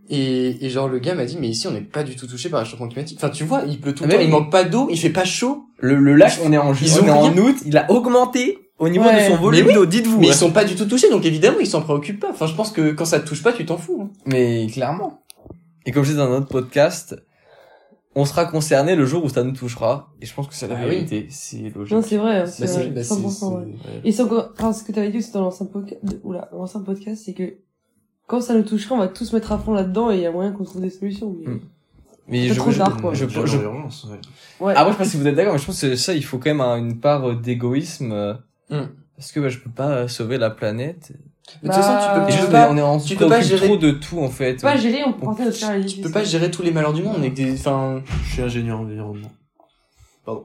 et, 0.08 0.64
et 0.64 0.70
genre 0.70 0.88
le 0.88 0.98
gars 0.98 1.14
m'a 1.14 1.24
dit 1.24 1.36
mais 1.40 1.48
ici 1.48 1.66
on 1.66 1.72
n'est 1.72 1.80
pas 1.80 2.02
du 2.02 2.16
tout 2.16 2.26
touché 2.26 2.48
par 2.48 2.60
le 2.60 2.66
changement 2.66 2.88
climatique. 2.88 3.18
Enfin 3.20 3.30
tu 3.30 3.44
vois, 3.44 3.62
il 3.66 3.80
pleut 3.80 3.94
tout 3.94 4.02
le 4.04 4.08
Mais 4.08 4.16
temps, 4.16 4.20
il 4.22 4.28
manque 4.30 4.50
pas 4.50 4.64
d'eau, 4.64 4.88
il 4.90 4.98
fait 4.98 5.10
pas 5.10 5.24
chaud, 5.24 5.66
Le, 5.78 5.94
le 5.96 6.14
lac, 6.14 6.38
on 6.44 6.52
est 6.52 6.58
en, 6.58 6.72
ju- 6.74 6.84
Ils 6.86 6.98
on 7.00 7.02
ont 7.04 7.06
est 7.06 7.10
en 7.10 7.36
août, 7.38 7.56
il 7.64 7.76
a 7.76 7.90
augmenté 7.90 8.58
au 8.78 8.88
niveau 8.88 9.04
Ouais. 9.04 9.28
de 9.28 9.34
son 9.34 9.40
volume 9.40 9.66
oui. 9.68 9.74
d'eau, 9.74 9.86
dites-vous. 9.86 10.18
mais 10.20 10.26
hein. 10.28 10.30
ils 10.32 10.36
sont 10.36 10.50
pas 10.50 10.64
du 10.64 10.74
tout 10.74 10.84
touchés 10.86 11.10
donc 11.10 11.24
évidemment 11.24 11.58
ils 11.60 11.66
s'en 11.66 11.82
préoccupent 11.82 12.20
pas. 12.20 12.30
Enfin 12.30 12.46
je 12.46 12.54
pense 12.54 12.70
que 12.72 12.90
quand 12.92 13.04
ça 13.04 13.20
te 13.20 13.28
touche 13.28 13.42
pas 13.42 13.52
tu 13.52 13.64
t'en 13.64 13.78
fous. 13.78 14.02
hein. 14.02 14.10
Mais 14.26 14.66
clairement. 14.72 15.22
Et 15.88 15.92
comme 15.92 16.02
je 16.02 16.08
disais 16.10 16.18
dans 16.20 16.32
un 16.32 16.38
autre 16.38 16.48
podcast, 16.48 17.14
on 18.16 18.24
sera 18.24 18.46
concerné 18.46 18.96
le 18.96 19.04
jour 19.06 19.22
où 19.24 19.28
ça 19.28 19.44
nous 19.44 19.52
touchera. 19.52 20.12
Et 20.20 20.26
je 20.26 20.34
pense 20.34 20.48
que 20.48 20.54
c'est 20.54 20.66
la 20.66 20.76
Ah 20.76 20.82
oui. 20.84 20.90
vérité. 20.90 21.26
C'est 21.30 21.72
logique. 21.74 21.94
Non, 21.94 22.02
c'est 22.02 22.16
vrai, 22.16 22.40
Bah, 22.40 22.46
c'est 22.46 22.66
vrai, 22.66 22.86
bah, 22.88 23.02
c'est- 23.04 23.14
100%. 23.14 23.54
ouais. 23.58 23.74
c'est- 24.04 24.18
Et 24.18 24.22
encore, 24.22 24.50
enfin, 24.58 24.72
ce 24.72 24.82
que 24.82 24.90
t'avais 24.92 25.10
dit 25.10 25.18
aussi 25.18 25.30
dans 25.32 25.42
l'ancien 25.42 25.66
podcast, 25.66 26.00
oula, 26.24 26.48
l'ancien 26.52 26.80
podcast, 26.80 27.22
c'est 27.24 27.34
que 27.34 27.54
quand 28.26 28.40
ça 28.40 28.54
nous 28.54 28.62
touchera, 28.64 28.94
on 28.96 28.98
va 28.98 29.08
tous 29.08 29.32
mettre 29.32 29.52
à 29.52 29.58
fond 29.58 29.72
là-dedans 29.72 30.10
et 30.10 30.16
il 30.16 30.20
y 30.22 30.26
a 30.26 30.32
moyen 30.32 30.50
qu'on 30.52 30.64
trouve 30.64 30.80
des 30.80 30.90
solutions. 30.90 31.36
Mais... 31.40 31.52
Mm. 31.52 31.60
Mais 32.28 32.48
je, 32.48 32.54
trop 32.54 32.72
je- 32.72 32.78
tard, 32.78 33.00
quoi. 33.00 33.14
je- 33.14 33.28
je- 33.28 33.40
l'urgence, 33.58 34.04
ouais. 34.10 34.18
Ouais. 34.66 34.74
Ah, 34.76 34.82
moi, 34.82 34.90
je 34.90 34.96
sais 34.96 35.04
pas 35.04 35.08
si 35.08 35.16
vous 35.16 35.26
êtes 35.28 35.36
d'accord, 35.36 35.52
mais 35.52 35.60
je 35.60 35.66
pense 35.66 35.80
que 35.80 35.94
ça, 35.94 36.12
il 36.12 36.24
faut 36.24 36.38
quand 36.38 36.50
même 36.50 36.60
un- 36.60 36.76
une 36.76 36.98
part 36.98 37.36
d'égoïsme. 37.38 38.10
euh, 38.12 38.34
Mm. 38.70 38.88
Parce 39.16 39.30
que 39.32 39.38
bah, 39.40 39.48
je 39.48 39.58
peux 39.60 39.70
pas 39.70 40.08
sauver 40.08 40.36
la 40.38 40.50
planète. 40.50 41.12
De 41.62 41.68
toute 41.68 41.74
façon 41.76 41.92
tu 41.92 42.08
Bah, 42.18 42.24
peux, 42.26 42.32
tu 42.32 42.38
peux 42.40 42.52
pas, 42.52 42.70
on 42.70 42.76
est 42.76 42.82
en 42.82 42.98
tu 42.98 43.14
peux 43.16 43.28
pas 43.28 43.40
gérer- 43.40 43.66
trop 43.66 43.76
de 43.76 43.92
tout, 43.92 44.18
en 44.20 44.28
fait. 44.28 44.56
Tu 44.56 44.60
peux 44.62 44.66
pas 44.66 44.76
gérer, 44.76 45.04
on 45.04 45.12
peut 45.34 45.50
faire 45.52 45.78
les 45.78 45.86
tu 45.86 46.00
peux 46.00 46.10
pas 46.10 46.24
gérer 46.24 46.50
tous 46.50 46.62
les 46.62 46.72
malheurs 46.72 46.92
du 46.92 47.02
monde 47.02 47.16
avec 47.16 47.34
des, 47.34 47.52
enfin, 47.54 48.02
Je 48.24 48.32
suis 48.32 48.42
ingénieur 48.42 48.80
environnement. 48.80 49.30
Pardon. 50.24 50.44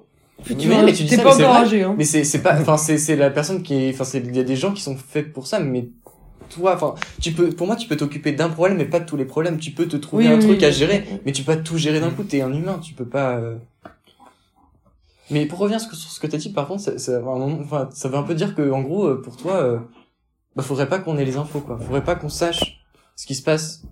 Oui, 0.50 0.56
mais 0.86 0.94
tu 0.94 1.04
dis 1.04 1.10
ça, 1.10 1.24
pas 1.24 1.30
mais 1.30 1.36
c'est 1.36 1.44
encore 1.44 1.56
vrai. 1.56 1.64
âgé, 1.64 1.84
hein. 1.84 1.96
Mais 1.98 2.04
c'est 2.04 2.24
c'est 2.24 2.42
pas 2.42 2.60
enfin 2.60 2.78
c'est 2.78 2.98
c'est 2.98 3.16
la 3.16 3.30
personne 3.30 3.62
qui 3.62 3.76
est 3.76 3.94
enfin 3.94 4.04
c'est 4.04 4.20
il 4.20 4.36
y 4.36 4.40
a 4.40 4.44
des 4.44 4.56
gens 4.56 4.72
qui 4.74 4.82
sont 4.82 4.96
faits 4.98 5.32
pour 5.34 5.46
ça 5.46 5.60
mais 5.60 5.88
toi 6.50 6.74
enfin 6.76 6.96
tu 7.22 7.32
peux 7.32 7.50
pour 7.50 7.68
moi 7.68 7.76
tu 7.76 7.88
peux 7.88 7.96
t'occuper 7.96 8.32
d'un 8.32 8.50
problème 8.50 8.78
mais 8.78 8.86
pas 8.86 9.00
de 9.00 9.06
tous 9.06 9.18
les 9.18 9.26
problèmes 9.26 9.60
tu 9.60 9.70
peux 9.72 9.88
te 9.88 9.98
trouver 9.98 10.28
Oui, 10.28 10.34
un 10.34 10.38
oui, 10.38 10.42
truc 10.46 10.58
oui. 10.60 10.66
à 10.66 10.72
gérer 10.72 11.06
mais 11.26 11.32
tu 11.32 11.44
peux 11.44 11.56
pas 11.56 11.62
tout 11.62 11.78
gérer 11.78 12.00
d'un 12.00 12.10
coup 12.10 12.24
t'es 12.24 12.42
un 12.42 12.52
humain 12.52 12.80
tu 12.82 12.96
peux 12.96 13.06
pas 13.06 13.36
euh... 13.38 13.56
mais 15.30 15.46
pour 15.46 15.60
revenir 15.60 15.80
sur 15.80 15.94
ce 15.96 16.20
que 16.20 16.26
t'as 16.28 16.38
dit 16.38 16.52
par 16.52 16.68
contre 16.68 16.82
ça, 16.82 16.98
ça, 16.98 17.22
enfin, 17.24 17.90
ça 17.94 18.10
veut 18.10 18.18
un 18.18 18.24
peu 18.24 18.34
dire 18.34 18.56
que 18.56 18.72
en 18.72 18.82
gros 18.82 19.06
euh, 19.06 19.22
pour 19.24 19.38
toi 19.38 19.54
euh, 19.58 19.78
bah 20.56 20.64
faudrait 20.64 20.90
pas 20.90 21.00
qu'on 21.00 21.18
ait 21.18 21.26
les 21.26 21.38
infos 21.38 21.60
quoi 21.62 21.78
faudrait 21.78 22.04
pas 22.04 22.16
qu'on 22.16 22.30
sache 22.30 22.84
ce 23.16 23.26
qui 23.26 23.36
se 23.36 23.44
passe 23.44 23.84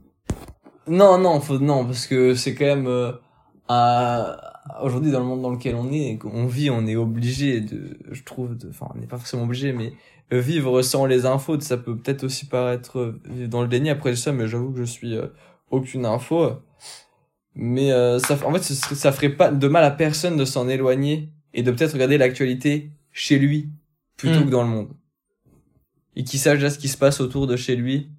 Non, 0.87 1.17
non, 1.17 1.39
faut, 1.39 1.59
non, 1.59 1.85
parce 1.85 2.07
que 2.07 2.33
c'est 2.35 2.55
quand 2.55 2.65
même, 2.65 2.87
euh, 2.87 3.11
un- 3.67 4.35
aujourd'hui 4.81 5.11
dans 5.11 5.19
le 5.19 5.25
monde 5.25 5.41
dans 5.41 5.51
lequel 5.51 5.75
on 5.75 5.91
est, 5.91 6.17
on 6.25 6.47
vit, 6.47 6.69
on 6.69 6.87
est 6.87 6.95
obligé 6.95 7.61
de, 7.61 7.97
je 8.11 8.23
trouve, 8.23 8.57
de, 8.57 8.69
enfin, 8.69 8.87
on 8.95 8.99
n'est 8.99 9.05
pas 9.07 9.17
forcément 9.17 9.43
obligé, 9.43 9.71
mais 9.71 9.93
euh, 10.33 10.39
vivre 10.39 10.81
sans 10.81 11.05
les 11.05 11.25
infos, 11.25 11.59
ça 11.59 11.77
peut 11.77 11.95
peut-être 11.95 12.23
aussi 12.23 12.45
paraître 12.47 12.97
euh, 12.99 13.21
vivre 13.25 13.49
dans 13.49 13.61
le 13.61 13.67
déni 13.67 13.89
après 13.91 14.15
ça, 14.15 14.31
mais 14.31 14.47
j'avoue 14.47 14.71
que 14.71 14.79
je 14.79 14.83
suis 14.83 15.15
euh, 15.15 15.27
aucune 15.69 16.05
info. 16.05 16.53
Mais 17.55 17.91
euh, 17.91 18.19
ça, 18.19 18.37
en 18.45 18.53
fait, 18.53 18.63
ça 18.63 19.11
ferait 19.11 19.29
pas 19.29 19.51
de 19.51 19.67
mal 19.67 19.83
à 19.83 19.91
personne 19.91 20.37
de 20.37 20.45
s'en 20.45 20.67
éloigner 20.69 21.29
et 21.53 21.61
de 21.63 21.71
peut-être 21.71 21.93
regarder 21.93 22.17
l'actualité 22.17 22.91
chez 23.11 23.37
lui 23.37 23.69
plutôt 24.17 24.39
Hmm. 24.41 24.45
que 24.45 24.49
dans 24.51 24.63
le 24.63 24.69
monde. 24.69 24.89
Et 26.19 26.23
qu'il 26.25 26.37
sache 26.39 26.55
déjà 26.55 26.69
ce 26.69 26.77
qui 26.77 26.89
se 26.89 26.97
passe 26.97 27.21
autour 27.21 27.47
de 27.47 27.55
chez 27.55 27.77
lui, 27.77 28.09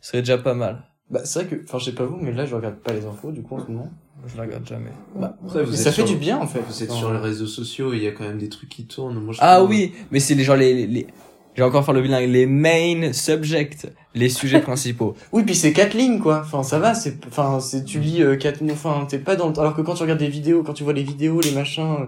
ce 0.00 0.08
serait 0.10 0.22
déjà 0.22 0.36
pas 0.36 0.54
mal. 0.54 0.82
bah 1.10 1.20
c'est 1.24 1.44
vrai 1.44 1.48
que 1.56 1.62
enfin 1.62 1.78
je 1.78 1.84
sais 1.84 1.92
pas 1.94 2.04
vous 2.04 2.16
mais 2.20 2.32
là 2.32 2.44
je 2.44 2.54
regarde 2.56 2.74
pas 2.76 2.92
les 2.92 3.04
infos 3.06 3.30
du 3.30 3.40
coup 3.42 3.54
en 3.54 3.64
ce 3.64 3.70
moment 3.70 3.88
Je 4.26 4.36
la 4.36 4.42
regarde 4.42 4.66
jamais. 4.66 4.90
bah, 5.14 5.36
Après, 5.44 5.62
vous 5.62 5.70
mais 5.70 5.76
êtes 5.76 5.82
ça 5.84 5.92
fait 5.92 6.02
sur- 6.04 6.06
du 6.10 6.16
bien 6.16 6.38
en 6.38 6.46
fait 6.48 6.60
Vous 6.68 6.82
êtes 6.82 6.90
Enfin, 6.90 6.98
sur 6.98 7.12
les 7.12 7.20
réseaux 7.20 7.46
sociaux 7.46 7.92
et 7.94 7.98
il 7.98 8.02
y 8.02 8.08
a 8.08 8.10
quand 8.10 8.24
même 8.24 8.38
des 8.38 8.48
trucs 8.48 8.68
qui 8.68 8.84
tournent. 8.86 9.20
Moi, 9.22 9.32
je 9.32 9.38
Ah 9.40 9.58
trouve- 9.58 9.70
oui, 9.70 9.92
mais 10.10 10.18
c'est 10.18 10.34
les 10.34 10.42
genre 10.42 10.56
les, 10.56 10.74
les, 10.74 10.86
les- 10.88 11.06
j'ai 11.54 11.62
encore 11.62 11.84
faire 11.84 11.94
le 11.94 12.02
bilingue, 12.02 12.28
les 12.28 12.46
main 12.46 13.12
subjects, 13.12 13.86
les 14.14 14.28
sujets 14.28 14.60
principaux. 14.60 15.14
Oui, 15.32 15.44
puis 15.44 15.54
c'est 15.54 15.72
quatre 15.72 15.94
lignes, 15.94 16.18
quoi. 16.18 16.40
Enfin, 16.44 16.62
ça 16.64 16.78
va, 16.80 16.94
c'est, 16.94 17.24
enfin, 17.28 17.60
c'est, 17.60 17.84
tu 17.84 17.98
lis 18.00 18.22
euh, 18.22 18.34
quatre 18.36 18.60
enfin, 18.70 19.06
t'es 19.08 19.18
pas 19.20 19.36
dans 19.36 19.48
le, 19.48 19.58
alors 19.60 19.74
que 19.76 19.80
quand 19.82 19.94
tu 19.94 20.02
regardes 20.02 20.18
des 20.18 20.28
vidéos, 20.28 20.62
quand 20.64 20.74
tu 20.74 20.82
vois 20.84 20.92
les 20.92 21.04
vidéos, 21.04 21.40
les 21.40 21.52
machins, 21.52 21.96
euh, 22.00 22.06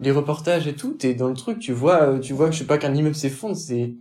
les 0.00 0.12
reportages 0.12 0.68
et 0.68 0.74
tout, 0.74 0.92
t'es 0.92 1.14
dans 1.14 1.26
le 1.28 1.34
truc, 1.34 1.58
tu 1.58 1.72
vois, 1.72 2.02
euh, 2.02 2.18
tu 2.20 2.34
vois 2.34 2.46
que 2.46 2.52
je 2.52 2.58
sais 2.58 2.66
pas 2.66 2.78
qu'un 2.78 2.94
immeuble 2.94 3.16
s'effondre, 3.16 3.56
c'est, 3.56 3.94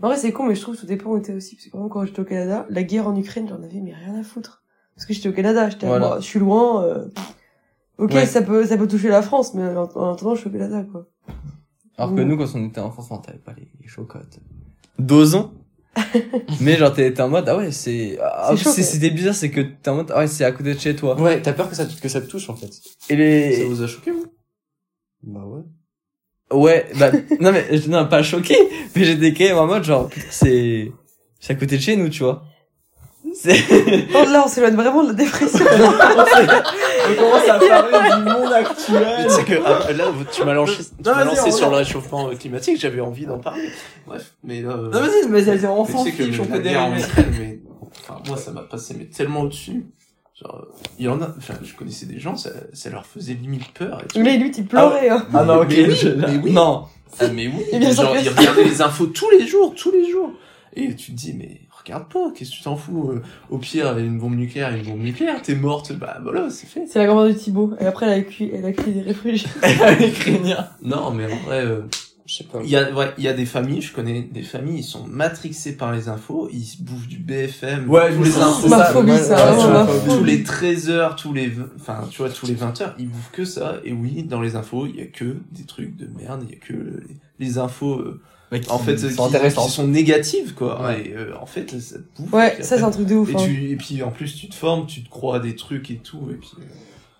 En 0.00 0.08
vrai, 0.08 0.16
c'est 0.16 0.32
con, 0.32 0.44
mais 0.46 0.54
je 0.54 0.60
trouve 0.62 0.74
que 0.76 0.80
tout 0.80 0.86
dépend 0.86 1.10
où 1.10 1.20
t'es 1.20 1.32
aussi. 1.34 1.56
Parce 1.56 1.66
que 1.68 1.88
quand 1.88 2.04
j'étais 2.04 2.20
au 2.20 2.24
Canada, 2.24 2.66
la 2.70 2.82
guerre 2.82 3.06
en 3.08 3.16
Ukraine, 3.16 3.46
j'en 3.48 3.62
avais 3.62 3.80
mais 3.80 3.92
rien 3.94 4.18
à 4.18 4.22
foutre. 4.22 4.62
Parce 4.96 5.06
que 5.06 5.12
j'étais 5.14 5.28
au 5.28 5.32
Canada, 5.32 5.68
j'étais, 5.70 5.86
Voilà. 5.86 6.08
moi, 6.08 6.16
je 6.20 6.24
suis 6.24 6.38
loin, 6.38 6.84
euh... 6.84 7.08
Ok, 7.98 8.12
Ouais. 8.12 8.26
ça 8.26 8.42
peut, 8.42 8.64
ça 8.66 8.76
peut 8.76 8.88
toucher 8.88 9.08
la 9.08 9.22
France, 9.22 9.54
mais 9.54 9.64
en, 9.68 9.82
en 9.84 10.12
attendant, 10.14 10.34
je 10.34 10.40
suis 10.40 10.48
au 10.48 10.52
Canada, 10.52 10.84
quoi. 10.90 11.06
Alors 11.98 12.14
que 12.14 12.20
nous, 12.22 12.36
quand 12.36 12.46
on 12.54 12.64
était 12.66 12.80
enfants, 12.80 13.06
on 13.10 13.18
t'avait 13.18 13.38
pas 13.38 13.52
les, 13.56 13.70
les 13.80 13.86
chocottes. 13.86 14.38
Dosons. 14.98 15.52
mais 16.62 16.76
genre 16.78 16.92
t'es 16.94 17.20
en 17.20 17.28
mode, 17.28 17.46
ah 17.50 17.56
ouais, 17.58 17.70
c'est, 17.70 18.18
ah, 18.22 18.54
c'était 18.56 19.10
bizarre, 19.10 19.34
c'est 19.34 19.50
que 19.50 19.60
t'es 19.60 19.90
en 19.90 19.96
mode, 19.96 20.10
ah 20.14 20.20
ouais, 20.20 20.26
c'est 20.26 20.42
à 20.42 20.50
côté 20.50 20.72
de 20.72 20.78
chez 20.78 20.96
toi. 20.96 21.20
ouais, 21.20 21.42
t'as 21.42 21.52
peur 21.52 21.68
que 21.68 21.76
ça, 21.76 21.84
que 21.84 22.08
ça 22.08 22.22
te 22.22 22.26
touche, 22.26 22.48
en 22.48 22.56
fait. 22.56 22.70
Et 23.10 23.16
les, 23.16 23.56
Ça 23.56 23.64
vous 23.66 23.82
a 23.82 23.86
choqué, 23.86 24.10
vous? 24.10 24.24
Bah 25.22 25.44
ouais. 25.44 25.60
Ouais, 26.52 26.86
bah, 26.98 27.10
non 27.40 27.52
mais, 27.52 27.66
je- 27.70 27.88
non, 27.88 28.06
pas 28.06 28.22
choqué, 28.22 28.56
mais 28.94 29.04
j'étais 29.04 29.32
quand 29.32 29.44
même 29.44 29.58
en 29.58 29.66
mode 29.66 29.84
genre, 29.84 30.08
putain, 30.08 30.26
c'est, 30.30 30.92
c'est 31.40 31.52
à 31.52 31.56
côté 31.56 31.76
de 31.76 31.82
chez 31.82 31.96
nous, 31.96 32.08
tu 32.08 32.22
vois. 32.22 32.42
C'est, 33.34 33.56
Oh, 34.14 34.24
là, 34.30 34.42
on 34.44 34.48
s'éloigne 34.48 34.74
vraiment 34.74 35.02
de 35.04 35.08
la 35.08 35.14
dépression. 35.14 35.64
on 37.08 37.14
commence 37.14 37.48
à 37.48 37.58
parler 37.58 38.16
du 38.16 38.30
monde 38.30 38.52
actuel. 38.52 39.26
Tu 39.26 39.30
sais 39.30 39.44
que 39.44 39.54
ah, 39.64 39.90
là, 39.92 40.10
vous- 40.10 40.24
tu 40.30 40.44
m'as 40.44 40.52
lancé, 40.52 40.74
tu 40.84 41.08
Non, 41.08 41.14
m'as 41.14 41.24
lancé 41.24 41.50
sur 41.50 41.70
le 41.70 41.76
réchauffement 41.76 42.28
climatique, 42.36 42.78
j'avais 42.78 43.00
envie 43.00 43.24
d'en 43.26 43.38
parler. 43.38 43.70
Bref, 44.06 44.34
mais 44.44 44.60
là. 44.60 44.70
euh, 44.72 44.90
Non, 44.90 45.00
vas-y, 45.00 45.28
mais 45.30 45.42
c'est- 45.44 46.12
que 46.12 46.24
fiche, 46.24 46.40
on 46.40 46.44
peut 46.44 46.58
dériver. 46.58 47.02
Mais 47.38 47.60
enfin, 48.02 48.20
moi, 48.28 48.36
ça 48.36 48.50
m'a 48.50 48.62
passé 48.62 48.94
mais 48.98 49.06
tellement 49.06 49.42
au-dessus. 49.42 49.86
Genre, 50.40 50.66
euh, 50.66 50.72
il 50.98 51.04
y 51.04 51.08
en 51.08 51.20
a, 51.20 51.28
enfin, 51.36 51.54
je 51.62 51.74
connaissais 51.74 52.06
des 52.06 52.18
gens, 52.18 52.36
ça, 52.36 52.50
ça 52.72 52.88
leur 52.90 53.04
faisait 53.06 53.34
limite 53.34 53.68
peur. 53.74 54.00
Et 54.02 54.08
tout. 54.08 54.20
mais 54.20 54.38
lui, 54.38 54.50
il 54.56 54.66
pleurait, 54.66 55.08
hein. 55.10 55.26
Ah 55.34 55.44
non, 55.44 55.60
ok, 55.60 55.68
Mais 55.70 55.86
oui, 55.88 55.94
je- 55.94 56.08
mais 56.08 56.36
oui. 56.42 56.52
non. 56.52 56.84
Ah, 57.20 57.28
mais 57.28 57.46
oui, 57.48 57.62
Et 57.72 57.78
bien 57.78 57.92
sûr 57.92 58.04
genre, 58.04 58.16
si. 58.16 58.28
regardaient 58.30 58.64
les 58.64 58.80
infos 58.80 59.06
tous 59.06 59.28
les 59.30 59.46
jours, 59.46 59.74
tous 59.74 59.90
les 59.90 60.10
jours. 60.10 60.32
Et 60.74 60.94
tu 60.96 61.12
te 61.12 61.16
dis, 61.18 61.34
mais 61.34 61.60
regarde 61.84 62.10
pas, 62.10 62.30
qu'est-ce 62.34 62.50
que 62.52 62.56
tu 62.56 62.62
t'en 62.62 62.76
fous 62.76 63.10
euh, 63.10 63.22
Au 63.50 63.58
pire, 63.58 63.98
une 63.98 64.18
bombe 64.18 64.34
nucléaire, 64.36 64.74
une 64.74 64.84
bombe 64.84 65.02
nucléaire, 65.02 65.42
t'es 65.42 65.54
morte, 65.54 65.92
bah 65.92 66.16
voilà, 66.22 66.48
c'est 66.48 66.66
fait. 66.66 66.86
C'est 66.88 66.98
la 66.98 67.04
grand-mère 67.04 67.26
de 67.30 67.38
Thibaut. 67.38 67.74
Et 67.78 67.84
après, 67.84 68.06
elle 68.06 68.12
a 68.20 68.22
cuit, 68.22 68.50
elle 68.54 68.64
a 68.64 68.72
cuit 68.72 68.92
des 68.92 69.02
réfugiés. 69.02 69.48
Ukrainien. 70.00 70.66
Non, 70.80 71.10
mais 71.10 71.30
en 71.30 71.36
vrai, 71.44 71.62
euh, 71.66 71.82
Je 72.24 72.34
sais 72.36 72.44
pas. 72.44 72.60
il 72.62 72.70
y 72.70 72.76
a, 72.76 72.92
ouais, 72.92 73.12
il 73.18 73.24
y 73.24 73.28
a 73.28 73.32
des 73.32 73.46
familles, 73.46 73.82
je 73.82 73.92
connais 73.92 74.22
des 74.22 74.42
familles, 74.42 74.78
ils 74.78 74.84
sont 74.84 75.06
matrixés 75.06 75.76
par 75.76 75.92
les 75.92 76.08
infos, 76.08 76.48
ils 76.52 76.76
bouffent 76.80 77.08
du 77.08 77.18
BFM, 77.18 77.90
Ouais, 77.90 78.14
tous 78.14 78.22
les 78.22 78.36
infos, 78.38 78.68
ma 78.68 78.78
ça, 78.78 78.84
phobie, 78.92 79.10
ouais, 79.10 79.18
ça, 79.18 79.34
ouais, 79.34 79.42
vraiment, 79.56 79.60
c'est 79.62 79.68
ma 79.68 79.84
ma 79.84 79.86
phobie. 79.86 80.18
tous 80.18 80.24
les 80.24 80.42
13 80.44 80.90
heures, 80.90 81.16
tous 81.16 81.32
les, 81.32 81.52
enfin, 81.76 82.06
tu 82.10 82.18
vois, 82.18 82.30
tous 82.30 82.46
les 82.46 82.54
20 82.54 82.80
heures, 82.80 82.94
ils 82.98 83.08
bouffent 83.08 83.32
que 83.32 83.44
ça. 83.44 83.80
Et 83.84 83.92
oui, 83.92 84.22
dans 84.22 84.40
les 84.40 84.54
infos, 84.54 84.86
il 84.86 84.96
y 84.96 85.00
a 85.00 85.06
que 85.06 85.36
des 85.50 85.64
trucs 85.64 85.96
de 85.96 86.06
merde, 86.16 86.44
il 86.48 86.54
y 86.54 86.56
a 86.56 86.60
que 86.60 86.72
les, 86.74 87.16
les 87.44 87.58
infos, 87.58 87.98
euh, 87.98 88.20
en 88.68 88.78
fait, 88.78 88.98
c'est 88.98 89.14
qui, 89.14 89.20
intéressant. 89.20 89.64
qui 89.64 89.70
sont 89.72 89.88
négatives, 89.88 90.54
quoi. 90.54 90.80
Ouais. 90.82 91.08
Et 91.08 91.16
euh, 91.16 91.34
en 91.40 91.46
fait, 91.46 91.80
ça 91.80 91.96
te 91.96 92.22
bouffe. 92.22 92.32
Ouais, 92.32 92.56
ça, 92.60 92.76
c'est 92.76 92.84
un 92.84 92.90
truc 92.90 93.06
de 93.06 93.14
ouf, 93.14 93.30
et, 93.30 93.34
hein. 93.34 93.38
tu, 93.44 93.70
et 93.70 93.76
puis 93.76 94.02
en 94.02 94.10
plus, 94.10 94.36
tu 94.36 94.48
te 94.48 94.54
formes, 94.54 94.86
tu 94.86 95.02
te 95.02 95.08
crois 95.10 95.36
à 95.36 95.38
des 95.40 95.56
trucs 95.56 95.90
et 95.90 95.96
tout. 95.96 96.28
Et 96.30 96.34
puis, 96.34 96.50
euh, 96.58 96.62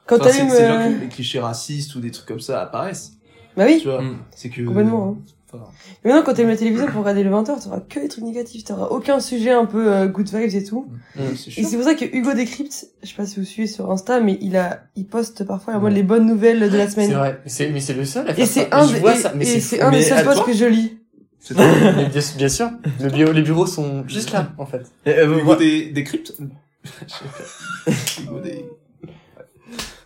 Quand 0.06 0.16
enfin, 0.20 0.26
c'est 0.30 0.38
t'allumes, 0.38 0.54
c'est 0.54 0.68
là 0.68 0.86
euh... 0.86 0.94
que 0.94 1.00
les 1.00 1.08
clichés 1.08 1.40
racistes 1.40 1.94
ou 1.94 2.00
des 2.00 2.10
trucs 2.10 2.26
comme 2.26 2.40
ça 2.40 2.60
apparaissent. 2.60 3.14
Bah 3.56 3.64
oui. 3.66 3.78
Tu 3.80 3.88
vois, 3.88 4.02
Mm. 4.02 4.18
c'est 4.34 4.48
que. 4.48 4.62
Complètement, 4.62 5.18
hein. 5.54 5.58
maintenant, 6.04 6.22
quand 6.22 6.32
t'aimes 6.34 6.48
la 6.48 6.56
télévision 6.56 6.86
pour 6.86 7.00
regarder 7.02 7.22
le 7.22 7.30
20h, 7.30 7.62
t'auras 7.62 7.80
que 7.80 8.00
des 8.00 8.08
trucs 8.08 8.24
négatifs. 8.24 8.64
T'auras 8.64 8.86
aucun 8.86 9.20
sujet 9.20 9.50
un 9.50 9.66
peu 9.66 9.92
euh, 9.92 10.06
good 10.06 10.28
vibes 10.28 10.54
et 10.54 10.64
tout. 10.64 10.88
c'est 11.36 11.58
Et 11.60 11.64
c'est 11.64 11.76
pour 11.76 11.84
ça 11.84 11.94
que 11.94 12.04
Hugo 12.06 12.32
Décrypte, 12.32 12.86
je 13.02 13.08
sais 13.08 13.14
pas 13.14 13.26
si 13.26 13.38
vous 13.38 13.44
suivez 13.44 13.68
sur 13.68 13.90
Insta, 13.90 14.20
mais 14.20 14.38
il 14.40 14.56
a, 14.56 14.84
il 14.96 15.06
poste 15.06 15.44
parfois 15.44 15.78
les 15.90 16.02
bonnes 16.02 16.26
nouvelles 16.26 16.60
de 16.70 16.76
la 16.76 16.86
C'est 16.88 16.94
semaine. 16.94 17.12
vrai. 17.12 17.40
Mais 17.44 17.50
c'est, 17.50 17.70
mais 17.70 17.80
c'est 17.80 17.92
le 17.94 18.04
seul 18.06 18.28
à 18.28 18.34
faire 18.34 18.42
Et 18.44 18.46
ça. 18.46 18.52
c'est 18.62 18.72
un, 18.74 18.86
je 18.88 18.94
des- 18.94 19.00
vois 19.00 19.14
et- 19.14 19.18
ça, 19.18 19.32
mais 19.36 19.44
et 19.44 19.46
c'est 19.46 19.60
c'est 19.60 19.80
un 19.82 19.90
des 19.90 19.98
Mais 19.98 20.02
seuls 20.04 20.24
posts 20.24 20.44
que 20.46 20.52
je 20.54 20.64
lis. 20.64 20.98
C'est 21.38 21.54
bien, 21.56 22.08
bien 22.38 22.48
sûr. 22.48 22.70
Le 23.00 23.10
bureau, 23.10 23.32
les 23.32 23.42
bureaux 23.42 23.66
sont 23.66 24.04
juste 24.08 24.32
là, 24.32 24.52
en 24.58 24.64
fait. 24.64 24.90
Euh, 25.08 25.26
euh, 25.28 25.38
Hugo 25.40 25.56
des, 25.56 25.90
des 25.90 26.04
cryptes 26.04 26.32
Je 26.84 26.88
sais 27.12 27.24
pas. 27.26 28.22
Hugo 28.22 28.40
des. 28.40 28.64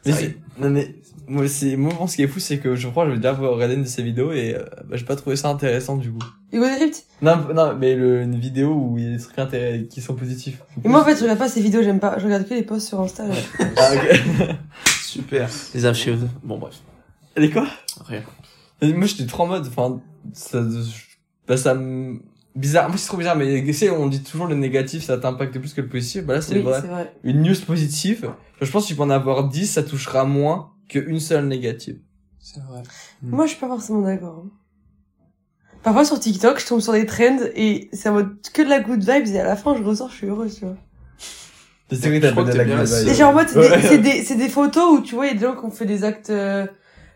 Mais 0.04 0.12
c'est- 0.12 0.36
non 0.58 0.70
mais 0.70 0.94
moi 1.28 1.44
aussi, 1.44 1.76
moi, 1.76 1.92
ce 2.06 2.16
qui 2.16 2.22
est 2.22 2.26
fou, 2.28 2.40
c'est 2.40 2.58
que 2.58 2.76
je 2.76 2.88
crois 2.88 3.04
que 3.04 3.10
je 3.10 3.14
vais 3.16 3.20
déjà 3.20 3.34
regarder 3.34 3.74
une 3.74 3.82
de 3.82 3.88
ses 3.88 4.02
vidéos 4.02 4.32
et 4.32 4.54
euh, 4.54 4.64
bah, 4.86 4.96
j'ai 4.96 5.04
pas 5.04 5.16
trouvé 5.16 5.36
ça 5.36 5.48
intéressant 5.48 5.96
du 5.96 6.10
coup. 6.12 6.18
Hugo 6.52 6.64
Décrypte 6.66 7.04
Non, 7.22 7.36
non, 7.54 7.74
mais 7.78 7.94
le, 7.96 8.22
une 8.22 8.38
vidéo 8.38 8.72
où 8.74 8.98
il 8.98 9.04
y 9.04 9.08
a 9.08 9.16
des 9.16 9.22
trucs 9.22 9.38
intéressants 9.38 9.84
qui 9.90 10.00
sont 10.00 10.14
positifs. 10.14 10.62
Et 10.84 10.88
moi, 10.88 11.00
en 11.02 11.04
fait, 11.04 11.16
je 11.16 11.22
regarde 11.22 11.38
pas 11.38 11.48
ces 11.48 11.60
vidéos, 11.60 11.82
j'aime 11.82 12.00
pas. 12.00 12.18
Je 12.18 12.24
regarde 12.24 12.46
que 12.48 12.54
les 12.54 12.62
posts 12.62 12.88
sur 12.88 13.00
Insta. 13.00 13.26
là. 13.26 13.34
Ah, 13.76 13.90
ok. 13.94 14.56
Super. 15.02 15.48
Les 15.74 15.84
archives. 15.84 16.28
Bon, 16.42 16.58
bref. 16.58 16.74
Elle 17.34 17.44
est 17.44 17.50
quoi? 17.50 17.66
Rien. 18.06 18.22
Et 18.82 18.92
Moi, 18.92 19.06
j'étais 19.06 19.26
trop 19.26 19.44
en 19.44 19.46
mode, 19.48 19.66
enfin, 19.66 20.00
ça, 20.32 20.60
bah, 21.48 21.56
ça 21.56 21.74
me, 21.74 22.20
bizarre, 22.54 22.88
moi 22.88 22.98
c'est 22.98 23.06
trop 23.08 23.16
bizarre, 23.16 23.36
mais 23.36 23.62
tu 23.64 23.72
sais, 23.72 23.90
on 23.90 24.06
dit 24.06 24.22
toujours 24.22 24.46
le 24.46 24.54
négatif, 24.54 25.04
ça 25.04 25.16
t'impacte 25.18 25.58
plus 25.58 25.72
que 25.74 25.80
le 25.80 25.88
positif, 25.88 26.24
bah 26.24 26.34
là, 26.34 26.40
c'est 26.42 26.54
Oui, 26.56 26.62
vrai. 26.62 26.80
c'est 26.80 26.86
vrai. 26.88 27.12
Une 27.24 27.42
news 27.42 27.54
positive, 27.66 28.30
je 28.60 28.70
pense 28.70 28.84
que 28.84 28.88
tu 28.88 28.94
peux 28.94 29.02
en 29.02 29.10
avoir 29.10 29.48
10, 29.48 29.66
ça 29.66 29.82
touchera 29.82 30.24
moins 30.24 30.72
qu'une 30.88 31.20
seule 31.20 31.46
négative. 31.46 31.98
C'est 32.38 32.60
vrai. 32.62 32.82
Moi, 33.22 33.46
je 33.46 33.50
suis 33.52 33.60
pas 33.60 33.68
forcément 33.68 34.02
d'accord. 34.02 34.44
hein. 34.46 34.50
Parfois, 35.82 36.04
sur 36.04 36.18
TikTok, 36.18 36.58
je 36.60 36.66
tombe 36.66 36.80
sur 36.80 36.92
des 36.92 37.06
trends 37.06 37.38
et 37.54 37.88
c'est 37.92 38.08
en 38.08 38.14
mode 38.14 38.36
que 38.52 38.62
de 38.62 38.68
la 38.68 38.80
good 38.80 39.00
vibes 39.00 39.26
et 39.34 39.38
à 39.40 39.44
la 39.44 39.56
fin, 39.56 39.76
je 39.76 39.82
ressors, 39.82 40.10
je 40.10 40.16
suis 40.16 40.26
heureuse, 40.26 40.56
tu 40.58 40.64
vois. 40.64 40.76
C'est 41.88 41.96
vrai, 42.08 42.16
Je 42.16 42.20
t'as 42.20 42.32
que 42.32 42.40
de 42.50 42.56
la 42.56 42.64
good 42.64 42.78
assis. 42.80 43.00
vibe. 43.04 43.08
Et 43.08 43.14
genre 43.14 43.30
en 43.30 43.34
mode, 43.34 43.48
c'est 43.48 43.58
Ouais. 43.58 43.76
des, 43.80 43.88
c'est 43.88 43.98
des, 43.98 44.24
c'est 44.24 44.34
des 44.36 44.48
photos 44.48 44.98
où 44.98 45.02
tu 45.02 45.14
vois, 45.14 45.26
il 45.26 45.28
y 45.28 45.36
a 45.36 45.38
des 45.38 45.46
gens 45.46 45.54
qui 45.56 45.64
ont 45.64 45.70
fait 45.70 45.86
des 45.86 46.02
actes, 46.02 46.30
euh... 46.30 46.66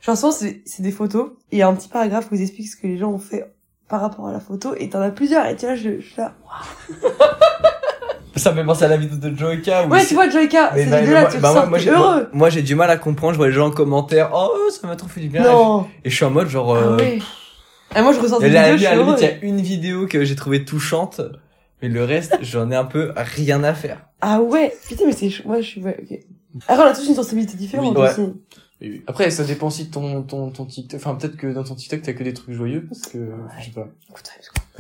genre 0.00 0.16
souvent 0.16 0.30
c'est, 0.30 0.62
c'est 0.66 0.82
des 0.84 0.92
photos, 0.92 1.32
et 1.50 1.56
il 1.56 1.58
y 1.58 1.62
a 1.62 1.68
un 1.68 1.74
petit 1.74 1.88
paragraphe 1.88 2.30
où 2.30 2.36
ils 2.36 2.42
expliquent 2.42 2.68
ce 2.68 2.76
que 2.76 2.86
les 2.86 2.96
gens 2.96 3.10
ont 3.10 3.18
fait 3.18 3.52
par 3.88 4.00
rapport 4.00 4.28
à 4.28 4.32
la 4.32 4.38
photo, 4.38 4.74
et 4.76 4.88
t'en 4.88 5.00
as 5.00 5.10
plusieurs, 5.10 5.46
et 5.46 5.56
tu 5.56 5.66
vois, 5.66 5.74
je, 5.74 5.98
je 6.00 6.06
suis 6.06 6.16
là. 6.18 6.36
Ça 8.40 8.52
me 8.52 8.56
fait 8.56 8.64
penser 8.64 8.84
à 8.84 8.88
la 8.88 8.96
vidéo 8.96 9.16
de 9.18 9.36
Joyka. 9.36 9.86
Ouais, 9.86 10.00
c'est- 10.00 10.08
tu 10.08 10.14
vois, 10.14 10.28
Joyka, 10.28 10.72
Mais 10.74 10.84
ces 10.84 10.90
bah, 10.90 11.00
vidéos-là, 11.00 11.20
moi- 11.22 11.30
tu 11.30 11.38
bah, 11.38 11.48
ressors, 11.50 11.68
moi, 11.68 11.78
heureux. 11.78 11.96
moi- 11.98 12.26
moi, 12.32 12.50
j'ai 12.50 12.62
du 12.62 12.74
mal 12.74 12.90
à 12.90 12.96
comprendre, 12.96 13.32
je 13.34 13.38
vois 13.38 13.48
les 13.48 13.52
gens 13.52 13.68
en 13.68 13.70
commentaire, 13.70 14.30
oh, 14.34 14.50
ça 14.70 14.86
m'a 14.86 14.96
trop 14.96 15.08
fait 15.08 15.20
du 15.20 15.28
bien. 15.28 15.42
Non. 15.42 15.86
Et 16.04 16.10
je 16.10 16.14
suis 16.16 16.24
en 16.24 16.30
mode 16.30 16.48
genre, 16.48 16.74
Ah 16.74 16.78
euh, 16.80 16.96
ouais. 16.96 17.18
Et 17.96 18.02
moi, 18.02 18.12
je 18.12 18.20
ressors 18.20 18.40
des 18.40 18.48
là, 18.50 18.62
vidéos, 18.62 18.74
je 18.74 18.78
suis 18.78 18.86
à 18.86 18.90
la 18.90 18.96
limite, 19.02 19.08
heureux. 19.18 19.30
il 19.42 19.46
y 19.46 19.50
a 19.50 19.50
une 19.54 19.60
vidéo 19.60 20.06
que 20.06 20.24
j'ai 20.24 20.36
trouvée 20.36 20.64
touchante, 20.64 21.20
mais 21.82 21.88
le 21.88 22.04
reste, 22.04 22.38
j'en 22.42 22.70
ai 22.70 22.76
un 22.76 22.84
peu 22.84 23.12
rien 23.16 23.62
à 23.64 23.74
faire. 23.74 23.98
Ah 24.20 24.40
ouais. 24.40 24.72
Putain, 24.88 25.04
mais 25.06 25.12
c'est, 25.12 25.30
moi, 25.44 25.60
je 25.60 25.66
suis, 25.66 25.82
ouais, 25.82 25.96
ok. 26.02 26.18
Après, 26.68 26.84
on 26.84 26.86
a 26.88 26.94
tous 26.94 27.06
une 27.08 27.14
sensibilité 27.14 27.56
différente 27.56 27.94
Oui, 27.96 28.02
ouais. 28.02 28.10
aussi. 28.10 28.20
Oui, 28.20 28.34
oui. 28.82 29.02
Après, 29.06 29.30
ça 29.30 29.44
dépend 29.44 29.66
aussi 29.66 29.84
de 29.86 29.90
ton, 29.90 30.22
ton, 30.22 30.50
ton 30.50 30.64
TikTok. 30.64 30.98
Enfin, 31.00 31.14
peut-être 31.14 31.36
que 31.36 31.46
dans 31.52 31.62
ton 31.64 31.74
TikTok, 31.74 32.00
t'as 32.02 32.12
que 32.14 32.24
des 32.24 32.32
trucs 32.32 32.54
joyeux, 32.54 32.86
parce 32.88 33.02
que, 33.02 33.18
je 33.58 33.64
sais 33.66 33.70
pas. 33.72 33.86
Écoute, 34.08 34.30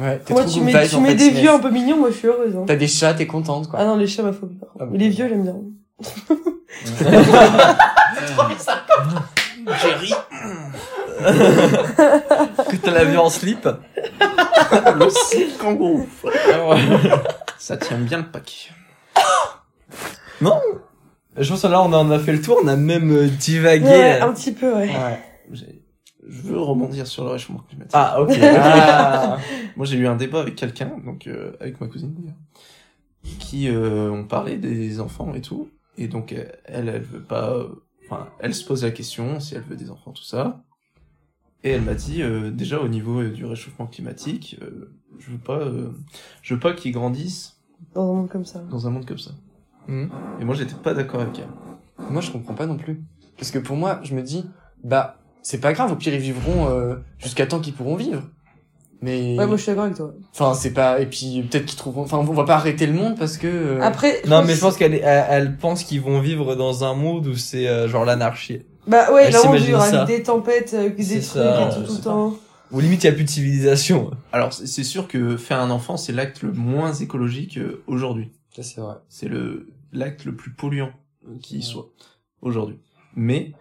Ouais, 0.00 0.18
t'es 0.24 0.32
Moi, 0.32 0.44
trop 0.44 0.52
tu 0.52 0.60
mets, 0.62 0.88
tu 0.88 0.98
mets 0.98 1.14
des 1.14 1.30
vieux 1.30 1.50
un 1.50 1.58
peu 1.58 1.70
mignons, 1.70 1.98
moi, 1.98 2.10
je 2.10 2.16
suis 2.16 2.28
heureuse, 2.28 2.56
hein. 2.56 2.64
T'as 2.66 2.76
des 2.76 2.88
chats, 2.88 3.12
t'es 3.12 3.26
contente, 3.26 3.68
quoi. 3.68 3.80
Ah 3.80 3.84
non, 3.84 3.96
les 3.96 4.06
chats, 4.06 4.22
ma 4.22 4.32
phobie. 4.32 4.58
Ah 4.78 4.86
bon. 4.86 4.96
Les 4.96 5.10
vieux, 5.10 5.28
j'aime 5.28 5.42
bien. 5.42 5.56
Jerry. 9.82 10.14
Que 12.70 12.76
t'as 12.76 12.90
la 12.92 13.04
vue 13.04 13.18
en 13.18 13.28
slip. 13.28 13.68
le 13.68 15.10
site 15.10 15.58
kangourou. 15.58 16.08
Ça 17.58 17.76
tient 17.76 17.98
bien 17.98 18.18
le 18.18 18.26
paquet. 18.26 18.70
Je 21.36 21.48
pense 21.48 21.62
que 21.62 21.66
là, 21.66 21.82
on 21.82 21.92
en 21.92 22.10
a 22.10 22.18
fait 22.18 22.32
le 22.32 22.40
tour, 22.40 22.58
on 22.64 22.68
a 22.68 22.76
même 22.76 23.12
euh, 23.12 23.26
divagué. 23.28 23.86
Ouais, 23.86 24.20
un 24.20 24.32
petit 24.32 24.52
peu, 24.52 24.72
ouais. 24.72 24.88
Ouais. 24.88 25.20
Je 26.26 26.42
veux 26.42 26.60
rebondir 26.60 27.06
sur 27.06 27.24
le 27.24 27.30
réchauffement 27.30 27.64
climatique. 27.68 27.92
Ah, 27.94 28.20
ok. 28.20 28.30
Ah. 28.42 29.38
Moi, 29.76 29.86
j'ai 29.86 29.96
eu 29.96 30.06
un 30.06 30.16
débat 30.16 30.40
avec 30.40 30.54
quelqu'un, 30.56 30.98
donc 31.04 31.26
euh, 31.26 31.52
avec 31.60 31.80
ma 31.80 31.86
cousine 31.86 32.14
d'ailleurs, 32.14 32.36
qui 33.38 33.68
euh, 33.68 34.10
on 34.10 34.24
parlait 34.24 34.56
des 34.58 35.00
enfants 35.00 35.34
et 35.34 35.40
tout, 35.40 35.68
et 35.96 36.08
donc 36.08 36.32
elle, 36.32 36.88
elle 36.88 37.02
veut 37.02 37.22
pas, 37.22 37.50
euh, 37.52 37.68
enfin, 38.04 38.28
elle 38.40 38.54
se 38.54 38.64
pose 38.64 38.84
la 38.84 38.90
question 38.90 39.40
si 39.40 39.54
elle 39.54 39.62
veut 39.62 39.76
des 39.76 39.90
enfants, 39.90 40.12
tout 40.12 40.22
ça, 40.24 40.62
et 41.64 41.70
elle 41.70 41.82
m'a 41.82 41.94
dit 41.94 42.22
euh, 42.22 42.50
déjà 42.50 42.80
au 42.80 42.88
niveau 42.88 43.20
euh, 43.20 43.30
du 43.30 43.44
réchauffement 43.44 43.86
climatique, 43.86 44.56
euh, 44.62 44.92
je 45.18 45.30
veux 45.30 45.38
pas, 45.38 45.58
euh, 45.60 45.90
je 46.42 46.54
veux 46.54 46.60
pas 46.60 46.72
qu'ils 46.74 46.92
grandissent 46.92 47.60
Dans 47.94 48.10
un 48.10 48.14
monde 48.14 48.28
comme 48.28 48.44
ça. 48.44 48.60
dans 48.60 48.86
un 48.86 48.90
monde 48.90 49.06
comme 49.06 49.18
ça. 49.18 49.32
Mhm. 49.88 50.10
Et 50.40 50.44
moi, 50.44 50.54
j'étais 50.54 50.74
pas 50.74 50.94
d'accord 50.94 51.20
avec 51.22 51.38
elle. 51.38 51.48
Moi, 52.10 52.20
je 52.22 52.30
comprends 52.30 52.54
pas 52.54 52.66
non 52.66 52.76
plus. 52.76 53.02
Parce 53.36 53.50
que 53.50 53.58
pour 53.58 53.76
moi, 53.76 54.00
je 54.02 54.14
me 54.14 54.22
dis, 54.22 54.44
bah, 54.84 55.19
c'est 55.42 55.60
pas 55.60 55.72
grave, 55.72 55.92
au 55.92 55.96
pire, 55.96 56.14
ils 56.14 56.20
vivront 56.20 56.68
euh, 56.68 56.96
jusqu'à 57.18 57.46
temps 57.46 57.60
qu'ils 57.60 57.74
pourront 57.74 57.96
vivre. 57.96 58.22
Mais, 59.02 59.36
Ouais, 59.38 59.46
moi, 59.46 59.56
je 59.56 59.62
suis 59.62 59.70
d'accord 59.70 59.84
avec 59.84 59.96
toi. 59.96 60.12
enfin, 60.34 60.52
c'est 60.52 60.74
pas, 60.74 61.00
et 61.00 61.06
puis 61.06 61.42
peut-être 61.50 61.64
qu'ils 61.64 61.78
trouveront, 61.78 62.02
enfin, 62.02 62.18
on 62.18 62.24
va 62.24 62.44
pas 62.44 62.56
arrêter 62.56 62.86
le 62.86 62.92
monde 62.92 63.16
parce 63.18 63.38
que. 63.38 63.46
euh, 63.46 63.80
Après, 63.80 64.20
Non, 64.28 64.44
mais 64.44 64.54
je 64.54 64.60
pense 64.60 64.76
qu'elle 64.76 64.92
est- 64.94 65.00
elle, 65.02 65.24
elle 65.30 65.56
pense 65.56 65.84
qu'ils 65.84 66.02
vont 66.02 66.20
vivre 66.20 66.54
dans 66.54 66.84
un 66.84 66.92
monde 66.94 67.26
où 67.26 67.34
c'est 67.34 67.66
euh, 67.66 67.88
genre 67.88 68.04
l'anarchie. 68.04 68.60
Bah 68.86 69.10
ouais, 69.12 69.24
Elle 69.26 69.32
là, 69.32 69.40
on 69.46 69.52
vivra 69.54 69.88
ça. 69.90 70.02
avec 70.02 70.16
des 70.18 70.22
tempêtes, 70.22 70.74
avec 70.74 70.96
des 70.96 71.04
trucs 71.04 71.22
ça, 71.22 71.70
et 71.80 71.84
tout, 71.86 71.92
le 71.94 72.00
temps. 72.02 72.34
Où 72.72 72.80
limite, 72.80 73.02
il 73.02 73.06
y 73.06 73.10
a 73.10 73.12
plus 73.12 73.24
de 73.24 73.28
civilisation. 73.30 74.10
Alors, 74.32 74.52
c'est 74.52 74.66
c'est 74.66 74.84
sûr 74.84 75.08
que 75.08 75.36
faire 75.38 75.60
un 75.60 75.70
enfant, 75.70 75.96
c'est 75.96 76.12
l'acte 76.12 76.42
le 76.42 76.52
moins 76.52 76.92
écologique 76.92 77.56
euh, 77.56 77.82
aujourd'hui. 77.86 78.30
Ça, 78.54 78.62
c'est 78.62 78.80
vrai. 78.82 78.96
c'est 79.08 79.28
le 79.28 79.68
l'acte 79.92 80.24
le 80.26 80.36
plus 80.36 80.52
polluant 80.52 80.90
euh, 81.26 81.36
qui 81.42 81.62
soit 81.62 81.88
aujourd'hui. 82.42 82.78
Mais 83.16 83.52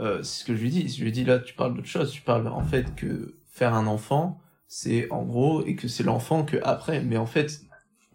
euh, 0.00 0.22
c'est 0.22 0.40
ce 0.40 0.44
que 0.44 0.54
je 0.56 0.62
lui 0.62 0.70
dis. 0.70 0.88
Je 0.88 1.04
lui 1.04 1.12
dis 1.12 1.24
là, 1.24 1.38
tu 1.38 1.54
parles 1.54 1.74
d'autre 1.74 1.86
chose. 1.88 2.10
Tu 2.10 2.20
parles 2.22 2.46
en 2.48 2.62
fait 2.62 2.94
que 2.94 3.34
faire 3.46 3.74
un 3.74 3.86
enfant, 3.86 4.40
c'est 4.66 5.10
en 5.10 5.22
gros 5.22 5.64
et 5.64 5.76
que 5.76 5.88
c'est 5.88 6.02
l'enfant 6.02 6.44
que 6.44 6.56
après. 6.62 7.02
Mais 7.02 7.16
en 7.16 7.26
fait, 7.26 7.60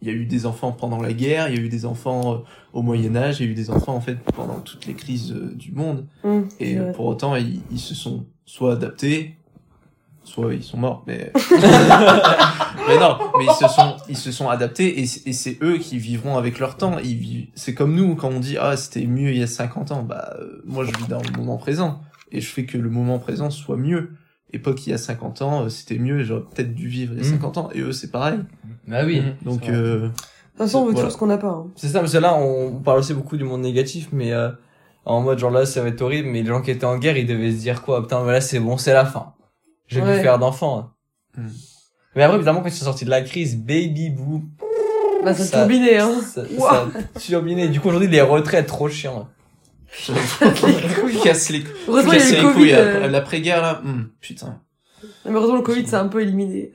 il 0.01 0.07
y 0.07 0.11
a 0.11 0.13
eu 0.13 0.25
des 0.25 0.45
enfants 0.45 0.71
pendant 0.71 1.01
la 1.01 1.13
guerre, 1.13 1.49
il 1.49 1.55
y 1.55 1.59
a 1.59 1.61
eu 1.61 1.69
des 1.69 1.85
enfants 1.85 2.33
euh, 2.33 2.37
au 2.73 2.81
Moyen 2.81 3.15
Âge, 3.15 3.39
il 3.39 3.45
y 3.45 3.49
a 3.49 3.51
eu 3.51 3.55
des 3.55 3.69
enfants 3.69 3.95
en 3.95 4.01
fait 4.01 4.17
pendant 4.35 4.59
toutes 4.61 4.85
les 4.85 4.93
crises 4.93 5.31
euh, 5.31 5.53
du 5.55 5.71
monde. 5.71 6.05
Hum, 6.23 6.47
Et 6.59 6.77
pour 6.95 7.05
autant, 7.05 7.35
ils, 7.35 7.61
ils 7.71 7.79
se 7.79 7.95
sont 7.95 8.25
soit 8.45 8.73
adaptés, 8.73 9.35
soit 10.29 10.53
ils 10.53 10.63
sont 10.63 10.77
morts. 10.77 11.03
Mais 11.07 11.31
mais 12.87 12.97
non, 12.99 13.17
mais 13.37 13.45
ils 13.45 13.53
se 13.53 13.67
sont 13.67 13.95
ils 14.07 14.17
se 14.17 14.31
sont 14.31 14.49
adaptés 14.49 14.99
et, 15.01 15.05
c'est 15.05 15.57
eux 15.61 15.77
qui 15.77 15.97
vivront 15.97 16.37
avec 16.37 16.59
leur 16.59 16.77
temps. 16.77 16.97
Ils 16.99 17.15
vivent- 17.17 17.47
c'est 17.55 17.73
comme 17.73 17.93
nous 17.95 18.15
quand 18.15 18.29
on 18.29 18.39
dit 18.39 18.57
ah 18.59 18.77
c'était 18.77 19.05
mieux 19.05 19.31
il 19.31 19.39
y 19.39 19.43
a 19.43 19.47
50 19.47 19.91
ans. 19.91 20.03
Bah 20.03 20.33
euh, 20.39 20.61
moi 20.65 20.83
je 20.85 20.91
vis 20.97 21.07
dans 21.07 21.21
le 21.21 21.37
moment 21.37 21.57
présent 21.57 21.99
et 22.31 22.41
je 22.41 22.47
fais 22.49 22.65
que 22.65 22.77
le 22.77 22.89
moment 22.89 23.19
présent 23.19 23.49
soit 23.49 23.77
mieux. 23.77 24.11
Et 24.51 24.57
pas 24.59 24.73
qu'il 24.73 24.91
y 24.91 24.95
a 24.95 24.97
50 24.97 25.41
ans 25.43 25.63
euh, 25.65 25.69
c'était 25.69 25.99
mieux, 25.99 26.23
j'aurais 26.23 26.41
peut-être 26.55 26.73
dû 26.73 26.87
vivre 26.87 27.13
il 27.15 27.23
y 27.23 27.27
a 27.27 27.29
Mhm. 27.29 27.37
50 27.37 27.57
ans. 27.57 27.69
Et 27.73 27.81
eux 27.81 27.91
c'est 27.91 28.11
pareil. 28.11 28.39
Bah 28.87 29.01
oui. 29.05 29.21
Donc 29.43 29.61
C'est 29.65 29.71
vrai. 29.71 29.79
euh, 29.79 29.99
De 29.99 30.07
toute 30.07 30.57
façon, 30.57 30.79
on 30.79 30.85
veut 30.85 30.91
Voilà. 30.91 31.07
toujours 31.07 31.11
ce 31.13 31.17
qu'on 31.17 31.27
n'a 31.27 31.37
pas. 31.37 31.47
hein. 31.49 31.67
C'est 31.75 31.87
ça, 31.89 31.99
parce 32.01 32.11
que 32.11 32.17
là, 32.17 32.35
on 32.35 32.81
parle 32.81 32.99
aussi 32.99 33.13
beaucoup 33.13 33.37
du 33.37 33.43
monde 33.45 33.61
négatif, 33.61 34.09
mais 34.11 34.33
euh, 34.33 34.49
en 35.05 35.21
mode 35.21 35.37
genre 35.39 35.51
là, 35.51 35.65
ça 35.65 35.81
va 35.81 35.87
être 35.87 36.01
horrible, 36.01 36.27
mais 36.27 36.41
les 36.41 36.47
gens 36.49 36.61
qui 36.61 36.69
étaient 36.71 36.85
en 36.85 36.97
guerre, 36.97 37.15
ils 37.15 37.25
devaient 37.27 37.51
se 37.51 37.59
dire 37.61 37.81
quoi? 37.83 38.01
Putain, 38.01 38.21
voilà, 38.23 38.41
c'est 38.41 38.59
bon, 38.59 38.75
c'est 38.77 38.91
la 38.93 39.05
fin. 39.05 39.33
J'ai 39.89 40.01
Ouais. 40.01 40.13
plus 40.13 40.21
faire 40.23 40.39
d'enfants. 40.39 40.79
hein. 40.79 41.41
Hmm. 41.41 41.47
Mais 42.15 42.23
après, 42.23 42.37
évidemment, 42.37 42.61
quand 42.61 42.69
ils 42.69 42.73
sont 42.73 42.85
sortis 42.85 43.03
de 43.05 43.09
la 43.09 43.21
crise, 43.21 43.57
baby 43.57 44.09
boom, 44.09 44.49
Bah, 45.23 45.33
ça 45.33 45.43
Ça- 45.43 45.57
turbiné, 45.59 45.97
hein. 45.99 46.11
ça, 46.25 46.41
Ouah. 46.57 46.87
ça 46.93 47.19
turbiné. 47.19 47.67
Du 47.67 47.81
coup, 47.81 47.89
aujourd'hui, 47.89 48.07
les 48.09 48.21
retraites, 48.21 48.67
trop 48.67 48.87
chiant. 48.87 49.27
casse 51.23 51.49
les, 51.49 51.63
Heureusement, 51.87 52.13
il 52.13 52.15
y 52.15 52.21
casse 52.21 52.31
a 52.31 52.35
les 52.35 52.41
le 52.41 52.53
couilles 52.53 52.71
après- 52.73 53.03
euh, 53.03 53.07
l'après-guerre 53.09 53.61
là. 53.61 53.81
hum, 53.83 54.09
putain. 54.21 54.61
Mais 55.25 55.31
heureusement, 55.31 55.55
le 55.57 55.61
Covid, 55.61 55.85
c'est 55.87 55.95
un 55.95 56.07
peu 56.07 56.21
éliminé. 56.21 56.71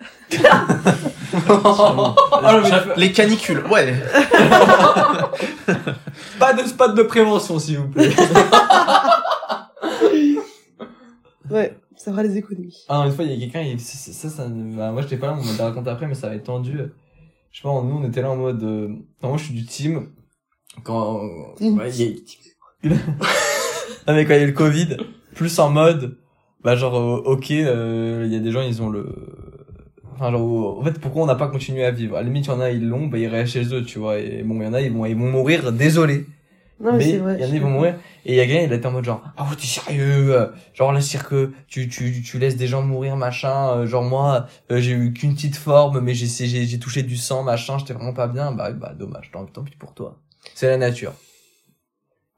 Ah, 1.49 2.61
Les 2.97 3.13
canicules, 3.13 3.63
ouais. 3.71 3.95
Pas 6.39 6.53
de 6.53 6.63
spot 6.67 6.95
de 6.95 7.03
prévention, 7.03 7.59
s'il 7.59 7.79
vous 7.79 7.89
plaît. 7.89 8.11
Ouais, 11.51 11.77
ça 12.05 12.11
fera 12.11 12.23
les 12.23 12.37
économies. 12.37 12.85
Ah, 12.89 13.05
une 13.07 13.13
fois, 13.13 13.25
il 13.25 13.33
y 13.33 13.37
a 13.37 13.39
quelqu'un, 13.41 13.63
il- 13.63 13.81
ça, 13.81 14.13
ça, 14.13 14.29
ça, 14.29 14.47
bah, 14.49 14.93
moi, 14.93 15.01
j'étais 15.03 15.17
pas 15.17 15.29
là, 15.29 15.39
on 15.41 15.43
m'a 15.45 15.65
raconté 15.65 15.89
après, 15.91 16.07
mais 16.07 16.15
ça 16.15 16.29
va 16.29 16.35
être 16.35 16.45
tendu. 16.45 16.73
Je 17.51 17.59
sais 17.59 17.63
pas, 17.63 17.71
nous, 17.83 17.97
on 17.97 18.05
était 18.05 18.21
là 18.21 18.31
en 18.31 18.37
mode, 18.37 18.63
euh, 18.63 18.89
non, 19.23 19.29
moi, 19.31 19.37
je 19.39 19.45
suis 19.45 19.55
du 19.55 19.65
team. 19.65 20.09
Quand, 20.83 21.21
Team. 21.57 21.79
ouais, 21.79 21.91
il 21.91 22.01
y 22.03 22.05
a- 22.85 22.89
non, 24.07 24.15
mais 24.15 24.25
quand 24.27 24.35
il 24.35 24.39
y 24.39 24.41
a 24.41 24.43
eu 24.43 24.47
le 24.49 24.53
Covid, 24.53 24.97
plus 25.35 25.59
en 25.59 25.71
mode, 25.71 26.19
bah, 26.63 26.77
genre, 26.77 26.95
euh, 26.97 27.23
ok, 27.33 27.51
euh, 27.53 28.25
il 28.27 28.33
y 28.33 28.37
a 28.37 28.41
des 28.41 28.51
gens, 28.51 28.61
ils 28.63 28.83
ont 28.83 28.91
le, 28.91 29.07
enfin, 30.15 30.31
genre, 30.31 30.79
en 30.79 30.85
fait, 30.85 30.99
pourquoi 31.01 31.23
on 31.23 31.27
n'a 31.27 31.37
pas 31.37 31.49
continué 31.49 31.85
à 31.85 31.91
vivre? 31.91 32.17
À 32.17 32.21
la 32.21 32.27
limite, 32.27 32.47
il 32.47 32.49
y 32.49 32.53
en 32.53 32.61
a, 32.61 32.71
ils 32.71 32.87
l'ont, 32.87 33.07
bah, 33.07 33.19
ils 33.19 33.29
restent 33.29 33.53
chez 33.55 33.75
eux, 33.75 33.83
tu 33.85 33.99
vois, 33.99 34.19
et 34.19 34.43
bon, 34.43 34.57
il 34.61 34.65
y 34.65 34.67
en 34.67 34.75
a, 34.75 34.81
ils 34.83 34.93
vont, 34.93 35.07
ils 35.07 35.17
vont 35.17 35.31
mourir, 35.31 35.73
désolé. 35.73 36.27
Non, 36.81 36.93
mais, 36.93 36.99
mais 36.99 37.05
c'est 37.05 37.11
il 37.11 37.15
y 37.17 37.19
vrai. 37.19 37.35
en 37.45 37.51
a, 37.51 37.55
ils 37.55 37.61
vont 37.63 37.71
mourir. 37.71 37.95
Et 38.27 38.33
il 38.33 38.37
y 38.37 38.41
a 38.41 38.47
quelqu'un, 38.47 38.63
il 38.65 38.73
était 38.73 38.87
en 38.87 38.91
mode 38.91 39.05
genre, 39.05 39.23
ah 39.37 39.45
ouais, 39.45 39.57
t'es 39.57 39.67
sérieux, 39.67 40.35
euh, 40.37 40.47
genre 40.75 40.93
le 40.93 41.01
cirque, 41.01 41.35
tu, 41.69 41.89
tu, 41.89 42.23
tu 42.23 42.39
laisses 42.39 42.57
des 42.57 42.67
gens 42.67 42.83
mourir, 42.83 43.17
machin, 43.17 43.71
euh, 43.71 43.87
genre 43.87 44.03
moi, 44.03 44.47
euh, 44.71 44.81
j'ai 44.81 44.93
eu 44.93 45.13
qu'une 45.13 45.35
petite 45.35 45.57
forme, 45.57 46.01
mais 46.01 46.15
j'ai, 46.15 46.27
j'ai, 46.47 46.65
j'ai 46.67 46.79
touché 46.79 47.03
du 47.03 47.17
sang, 47.17 47.43
machin, 47.45 47.79
j'étais 47.79 47.95
vraiment 47.95 48.13
pas 48.13 48.27
bien, 48.27 48.53
bah, 48.53 48.73
bah, 48.73 48.93
dommage, 48.99 49.31
tant, 49.33 49.45
tant 49.47 49.63
pis 49.63 49.77
pour 49.77 49.95
toi. 49.95 50.19
C'est 50.55 50.67
la 50.69 50.77
nature. 50.77 51.13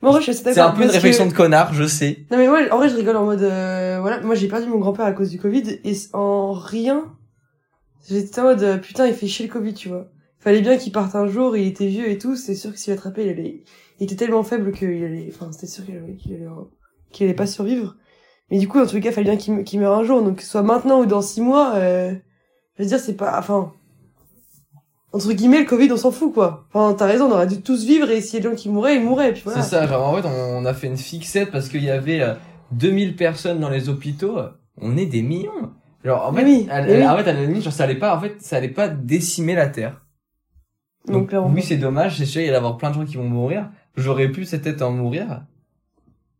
Bon, 0.02 0.08
en 0.08 0.12
vrai, 0.12 0.20
je 0.20 0.30
suis 0.32 0.42
C'est 0.44 0.60
un 0.60 0.70
peu 0.72 0.82
une 0.82 0.88
que- 0.88 0.92
réflexion 0.92 1.26
de 1.26 1.32
connard, 1.32 1.72
je 1.72 1.84
sais. 1.86 2.26
Non 2.30 2.36
mais 2.36 2.46
moi 2.48 2.60
en 2.70 2.76
vrai 2.76 2.88
je 2.90 2.96
rigole 2.96 3.16
en 3.16 3.24
mode 3.24 3.42
euh, 3.42 3.98
voilà 4.00 4.20
moi 4.20 4.34
j'ai 4.34 4.46
perdu 4.46 4.68
mon 4.68 4.78
grand-père 4.78 5.06
à 5.06 5.12
cause 5.12 5.30
du 5.30 5.38
Covid 5.38 5.80
et 5.84 5.94
en 6.12 6.52
rien 6.52 7.04
j'étais 8.08 8.40
en 8.40 8.44
mode 8.44 8.80
putain 8.82 9.06
il 9.06 9.14
fait 9.14 9.26
chier 9.26 9.46
le 9.46 9.52
Covid 9.52 9.74
tu 9.74 9.88
vois 9.88 10.06
fallait 10.38 10.60
bien 10.60 10.76
qu'il 10.76 10.92
parte 10.92 11.14
un 11.16 11.26
jour 11.26 11.56
il 11.56 11.66
était 11.66 11.86
vieux 11.86 12.08
et 12.10 12.18
tout 12.18 12.36
c'est 12.36 12.54
sûr 12.54 12.72
que 12.72 12.78
s'il 12.78 12.92
attrapait 12.92 13.24
il 13.24 13.30
allait 13.30 13.62
il 13.98 14.04
était 14.04 14.16
tellement 14.16 14.42
faible 14.42 14.72
qu'il 14.72 15.04
allait 15.04 15.30
enfin 15.32 15.50
c'était 15.52 15.66
sûr 15.66 15.84
qu'il 15.84 15.96
allait 15.96 16.16
qu'il 16.16 16.34
allait, 16.34 16.46
qu'il 17.10 17.24
allait 17.24 17.34
pas 17.34 17.46
survivre. 17.46 17.96
Mais 18.50 18.58
du 18.58 18.68
coup, 18.68 18.78
dans 18.78 18.86
tous 18.86 18.94
les 18.94 19.00
cas, 19.00 19.10
il 19.10 19.12
fallait 19.12 19.30
bien 19.30 19.36
qu'il 19.36 19.64
qu'il 19.64 19.80
meure 19.80 19.98
un 19.98 20.04
jour. 20.04 20.22
Donc, 20.22 20.36
que 20.36 20.42
ce 20.42 20.48
soit 20.48 20.62
maintenant 20.62 21.00
ou 21.00 21.06
dans 21.06 21.22
six 21.22 21.40
mois, 21.40 21.74
euh, 21.74 22.14
je 22.76 22.82
veux 22.82 22.88
dire, 22.88 23.00
c'est 23.00 23.16
pas, 23.16 23.36
enfin, 23.38 23.72
entre 25.12 25.32
guillemets, 25.32 25.60
le 25.60 25.64
Covid, 25.64 25.90
on 25.92 25.96
s'en 25.96 26.12
fout, 26.12 26.32
quoi. 26.32 26.66
Enfin, 26.72 26.94
t'as 26.94 27.06
raison, 27.06 27.26
on 27.26 27.32
aurait 27.32 27.46
dû 27.46 27.60
tous 27.60 27.84
vivre 27.84 28.10
et 28.10 28.20
s'il 28.20 28.34
y 28.34 28.36
a 28.36 28.40
des 28.40 28.48
gens 28.50 28.54
qui 28.54 28.68
mouraient, 28.68 28.96
ils 28.96 29.02
mouraient, 29.02 29.30
et 29.30 29.32
puis 29.32 29.42
voilà. 29.44 29.62
C'est 29.62 29.70
ça, 29.70 29.86
genre 29.86 30.06
en 30.06 30.14
fait 30.14 30.28
on, 30.28 30.64
a 30.64 30.74
fait 30.74 30.86
une 30.86 30.96
fixette 30.96 31.50
parce 31.50 31.68
qu'il 31.68 31.82
y 31.82 31.90
avait 31.90 32.20
euh, 32.20 32.34
2000 32.72 33.16
personnes 33.16 33.58
dans 33.58 33.70
les 33.70 33.88
hôpitaux, 33.88 34.38
on 34.80 34.96
est 34.96 35.06
des 35.06 35.22
millions. 35.22 35.72
Genre 36.04 36.26
en 36.28 36.32
fait, 36.32 36.44
oui, 36.44 36.68
elle- 36.70 37.00
oui. 37.00 37.06
en 37.06 37.16
fait 37.16 37.30
à 37.30 37.32
la 37.32 37.42
limite, 37.42 37.62
genre 37.62 37.72
ça 37.72 37.84
allait 37.84 37.96
pas, 37.96 38.14
en 38.16 38.20
fait 38.20 38.36
ça 38.40 38.56
allait 38.56 38.68
pas 38.68 38.88
décimer 38.88 39.54
la 39.54 39.68
Terre. 39.68 40.04
Donc, 41.08 41.28
clairement. 41.28 41.50
oui 41.52 41.62
c'est 41.62 41.78
dommage, 41.78 42.18
c'est 42.18 42.26
sûr 42.26 42.42
il 42.42 42.44
y 42.44 42.48
allait 42.48 42.58
avoir 42.58 42.76
plein 42.76 42.90
de 42.90 42.94
gens 42.94 43.04
qui 43.04 43.16
vont 43.16 43.28
mourir. 43.28 43.70
J'aurais 43.96 44.28
pu 44.28 44.42
peut-être 44.44 44.82
en 44.82 44.90
mourir, 44.92 45.42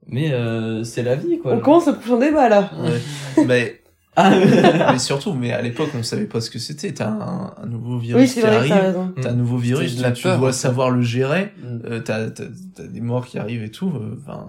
mais 0.08 0.32
euh, 0.32 0.84
c'est 0.84 1.02
la 1.02 1.16
vie 1.16 1.38
quoi. 1.38 1.54
On 1.54 1.60
commence 1.60 1.86
le 1.86 1.94
prochain 1.94 2.18
débat, 2.18 2.48
là. 2.48 2.70
mais, 3.46 3.82
Ah, 4.14 4.92
mais 4.92 4.98
surtout, 4.98 5.32
mais 5.34 5.52
à 5.52 5.60
l'époque, 5.62 5.90
on 5.98 6.02
savait 6.02 6.24
pas 6.26 6.40
ce 6.40 6.50
que 6.50 6.58
c'était. 6.58 6.92
T'as 6.94 7.08
un, 7.08 7.54
un 7.62 7.66
nouveau 7.66 7.98
virus 7.98 8.22
Oui, 8.22 8.28
c'est 8.28 8.40
qui 8.40 8.46
vrai 8.46 8.56
arrive. 8.56 8.70
t'as 8.70 8.80
raison. 8.82 9.14
T'as 9.20 9.30
un 9.30 9.34
nouveau 9.34 9.58
virus, 9.58 10.00
la 10.00 10.12
tu, 10.12 10.22
peur, 10.22 10.38
dois 10.38 10.48
en 10.48 10.52
fait. 10.52 10.58
savoir 10.58 10.90
le 10.90 11.02
gérer. 11.02 11.52
Mm. 11.62 11.78
Euh, 11.86 12.00
t'as, 12.00 12.30
t'as, 12.30 12.44
t'as 12.74 12.84
des 12.86 13.00
morts 13.00 13.26
qui 13.26 13.38
arrivent 13.38 13.62
et 13.62 13.70
tout. 13.70 13.88
euh, 13.94 14.16
Enfin, 14.22 14.48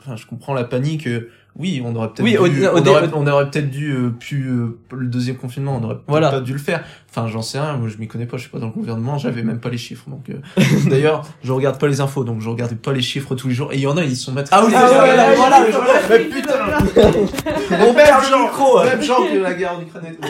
enfin, 0.00 0.16
je 0.16 0.26
comprends 0.26 0.54
la 0.54 0.64
panique. 0.64 1.06
euh, 1.06 1.28
oui, 1.56 1.82
on 1.84 1.94
aurait 1.96 2.08
peut-être 2.08 2.22
Oui, 2.24 2.36
au- 2.38 2.48
dû, 2.48 2.64
au 2.66 2.70
on, 2.78 3.26
aurait, 3.26 3.50
peut-être 3.50 3.68
dû 3.70 3.92
euh, 3.92 4.10
pu 4.10 4.44
euh, 4.48 4.78
le 4.92 5.06
deuxième 5.08 5.36
confinement, 5.36 5.76
on 5.76 5.84
aurait 5.84 5.96
peut-être 5.96 6.08
Voilà. 6.08 6.30
pas 6.30 6.40
dû 6.40 6.52
le 6.54 6.58
faire. 6.58 6.82
Enfin, 7.14 7.28
j'en 7.28 7.42
sais 7.42 7.60
rien. 7.60 7.76
Moi, 7.76 7.88
je 7.90 7.98
m'y 7.98 8.08
connais 8.08 8.24
pas. 8.24 8.38
Je 8.38 8.42
suis 8.42 8.50
pas 8.50 8.58
dans 8.58 8.66
le 8.68 8.72
gouvernement. 8.72 9.18
J'avais 9.18 9.42
même 9.42 9.60
pas 9.60 9.68
les 9.68 9.76
chiffres. 9.76 10.04
Donc, 10.08 10.30
euh, 10.30 10.34
d'ailleurs, 10.88 11.22
je 11.44 11.52
regarde 11.52 11.78
pas 11.78 11.86
les 11.86 12.00
infos. 12.00 12.24
Donc, 12.24 12.40
je 12.40 12.48
regardais 12.48 12.74
pas 12.74 12.92
les 12.92 13.02
chiffres 13.02 13.34
tous 13.34 13.48
les 13.48 13.54
jours. 13.54 13.70
Et 13.72 13.76
il 13.76 13.82
y 13.82 13.86
en 13.86 13.96
a, 13.98 14.02
ils 14.02 14.16
sont 14.16 14.32
maîtres. 14.32 14.48
Ah 14.52 14.64
oui, 14.64 14.72
Ah 14.74 14.84
ouais, 14.84 14.96
voilà, 15.36 15.60
ouais, 15.60 15.70
voilà, 15.70 15.92
Mais 16.08 16.18
putain, 16.20 16.52
On 17.72 17.84
même 17.84 17.94
perd 17.94 18.22
le 18.30 18.38
micro. 18.44 18.82
même 18.84 19.02
genre 19.02 19.26
que 19.30 19.36
la 19.38 19.52
guerre 19.54 19.72
en 19.76 19.82
Ukraine 19.82 20.04
et 20.10 20.14
tout. 20.14 20.28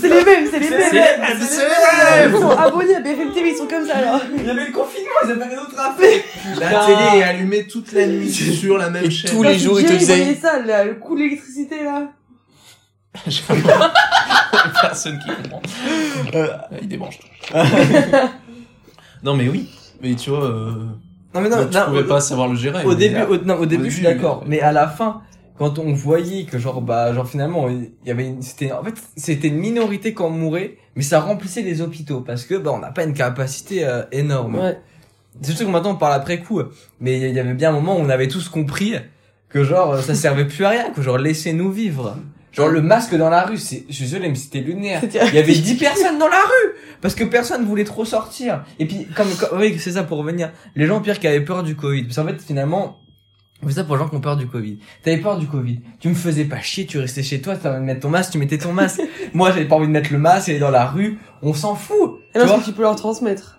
C'est 0.00 0.08
les 0.08 0.24
mêmes, 0.24 0.46
c'est 0.50 0.58
les 0.58 0.70
mêmes. 0.70 0.80
c'est 0.82 0.92
les- 0.92 1.46
c'est 1.46 1.62
les 1.62 2.28
mêmes. 2.28 2.32
Ils 2.34 2.40
sont 2.40 2.50
abonnés 2.50 2.94
à 2.96 3.00
BFM 3.00 3.32
TV, 3.32 3.50
ils 3.50 3.56
sont 3.56 3.66
comme 3.66 3.86
ça, 3.86 3.96
alors. 3.98 4.20
Il 4.36 4.44
y 4.46 4.50
avait 4.50 4.66
le 4.66 4.72
confinement, 4.72 5.10
ils 5.24 5.30
avaient 5.30 5.44
rien 5.44 5.56
d'autre 5.60 5.78
à 5.78 5.94
faire. 5.94 6.20
La 6.58 6.86
télé 6.86 7.18
est 7.20 7.22
allumée 7.22 7.66
toute 7.66 7.92
la 7.92 8.06
nuit 8.06 8.30
sur 8.30 8.78
la 8.78 8.90
même 8.90 9.10
chaîne. 9.10 9.30
tous 9.30 9.42
les 9.42 9.58
jours, 9.58 9.80
ils 9.80 9.86
te 9.86 9.92
disaient- 9.92 10.34
ça, 10.40 10.58
le 10.58 10.94
coup 10.94 11.14
de 11.14 11.20
l'électricité, 11.22 11.84
là. 11.84 12.08
Personne 14.82 15.18
qui 15.18 15.28
comprend. 15.42 15.62
Euh, 16.34 16.48
il 16.82 16.88
débranche. 16.88 17.18
non 19.22 19.34
mais 19.36 19.48
oui. 19.48 19.68
Mais 20.02 20.14
tu 20.14 20.30
vois, 20.30 20.44
euh, 20.44 20.70
Non 21.34 21.40
mais 21.40 21.48
non, 21.48 21.56
bah, 21.58 21.66
tu 21.70 21.76
non, 21.76 21.84
pouvais 21.86 22.04
pas 22.04 22.20
savoir 22.20 22.48
le 22.48 22.56
gérer. 22.56 22.84
au 22.84 22.94
début, 22.94 23.14
là- 23.16 23.28
au, 23.28 23.36
non, 23.38 23.56
au 23.56 23.66
début, 23.66 23.90
je 23.90 23.96
suis 23.96 24.04
d'accord. 24.04 24.44
Mais 24.46 24.60
à 24.60 24.72
la 24.72 24.88
fin, 24.88 25.22
quand 25.58 25.78
on 25.78 25.92
voyait 25.92 26.44
que 26.44 26.58
genre, 26.58 26.80
bah, 26.80 27.12
genre 27.12 27.28
finalement, 27.28 27.68
il 27.68 27.90
y 28.06 28.10
avait 28.10 28.26
une, 28.28 28.40
c'était, 28.42 28.72
en 28.72 28.82
fait, 28.82 28.94
c'était 29.16 29.48
une 29.48 29.58
minorité 29.58 30.14
quand 30.14 30.26
on 30.28 30.30
mourait, 30.30 30.76
mais 30.96 31.02
ça 31.02 31.20
remplissait 31.20 31.62
les 31.62 31.82
hôpitaux 31.82 32.20
parce 32.22 32.44
que, 32.44 32.54
bah, 32.54 32.70
on 32.74 32.78
n'a 32.78 32.90
pas 32.92 33.04
une 33.04 33.12
capacité 33.12 33.84
euh, 33.86 34.02
énorme. 34.12 34.56
Ouais. 34.56 34.80
C'est 35.42 35.52
sûr 35.52 35.66
que 35.66 35.70
maintenant 35.70 35.92
on 35.92 35.96
parle 35.96 36.14
après 36.14 36.40
coup, 36.40 36.60
mais 37.00 37.18
il 37.20 37.34
y 37.34 37.38
avait 37.38 37.54
bien 37.54 37.70
un 37.70 37.72
moment 37.72 37.96
où 37.96 38.00
on 38.00 38.08
avait 38.08 38.26
tous 38.28 38.48
compris 38.48 38.94
que 39.48 39.62
genre, 39.64 39.98
ça 39.98 40.14
servait 40.14 40.46
plus 40.46 40.64
à 40.64 40.70
rien, 40.70 40.90
que 40.90 41.02
genre, 41.02 41.18
laissez-nous 41.18 41.70
vivre. 41.70 42.16
Genre, 42.52 42.68
le 42.68 42.82
masque 42.82 43.14
dans 43.16 43.30
la 43.30 43.42
rue, 43.42 43.58
c'est, 43.58 43.84
je 43.88 43.94
suis 43.94 44.04
désolé, 44.04 44.28
mais 44.28 44.34
c'était 44.34 44.60
lunaire. 44.60 45.00
Il 45.04 45.34
y 45.34 45.38
avait 45.38 45.54
10 45.54 45.74
personnes 45.78 46.18
dans 46.18 46.28
la 46.28 46.36
rue 46.40 46.74
parce 47.00 47.14
que 47.14 47.24
personne 47.24 47.64
voulait 47.64 47.84
trop 47.84 48.04
sortir. 48.04 48.64
Et 48.78 48.86
puis 48.86 49.06
comme, 49.14 49.28
comme- 49.36 49.58
oui, 49.60 49.76
c'est 49.78 49.92
ça 49.92 50.02
pour 50.02 50.18
revenir. 50.18 50.50
Les 50.74 50.86
gens 50.86 51.00
pire 51.00 51.18
qui 51.20 51.26
avaient 51.28 51.40
peur 51.44 51.62
du 51.62 51.76
Covid. 51.76 52.04
Parce 52.04 52.16
qu'en 52.16 52.26
fait 52.26 52.40
finalement 52.42 52.96
c'est 53.66 53.74
ça 53.74 53.84
pour 53.84 53.94
les 53.96 54.02
gens 54.02 54.08
qui 54.08 54.16
ont 54.16 54.20
peur 54.20 54.36
du 54.38 54.46
Covid. 54.46 54.78
T'avais 55.04 55.18
peur 55.18 55.36
du 55.38 55.46
Covid. 55.46 55.80
Tu 56.00 56.08
me 56.08 56.14
faisais 56.14 56.44
pas 56.46 56.60
chier, 56.60 56.86
tu 56.86 56.98
restais 56.98 57.22
chez 57.22 57.40
toi, 57.42 57.56
t'avais 57.56 57.76
envie 57.76 57.82
de 57.82 57.86
mettre 57.86 58.00
ton 58.00 58.08
masque, 58.08 58.32
tu 58.32 58.38
mettais 58.38 58.56
ton 58.58 58.72
masque. 58.72 59.02
Moi, 59.34 59.50
j'avais 59.52 59.66
pas 59.66 59.76
envie 59.76 59.86
de 59.86 59.92
mettre 59.92 60.10
le 60.12 60.18
masque, 60.18 60.48
aller 60.48 60.58
dans 60.58 60.70
la 60.70 60.86
rue, 60.86 61.18
on 61.42 61.52
s'en 61.52 61.74
fout. 61.74 62.20
Et 62.30 62.32
Tu 62.32 62.38
non, 62.38 62.44
parce 62.44 62.48
vois 62.48 62.58
que 62.60 62.64
tu 62.64 62.72
peux 62.72 62.82
leur 62.82 62.96
transmettre. 62.96 63.58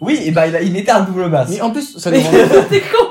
Oui, 0.00 0.18
et 0.22 0.30
bah 0.30 0.46
il, 0.46 0.54
a- 0.54 0.62
il 0.62 0.72
mettait 0.72 0.90
un 0.92 1.00
double 1.00 1.28
masque. 1.28 1.50
Mais 1.54 1.60
en 1.60 1.70
plus, 1.70 1.98
ça 1.98 2.10
Mais 2.10 2.18
demandait. 2.20 2.66
t'es 2.70 2.80
con 2.80 3.06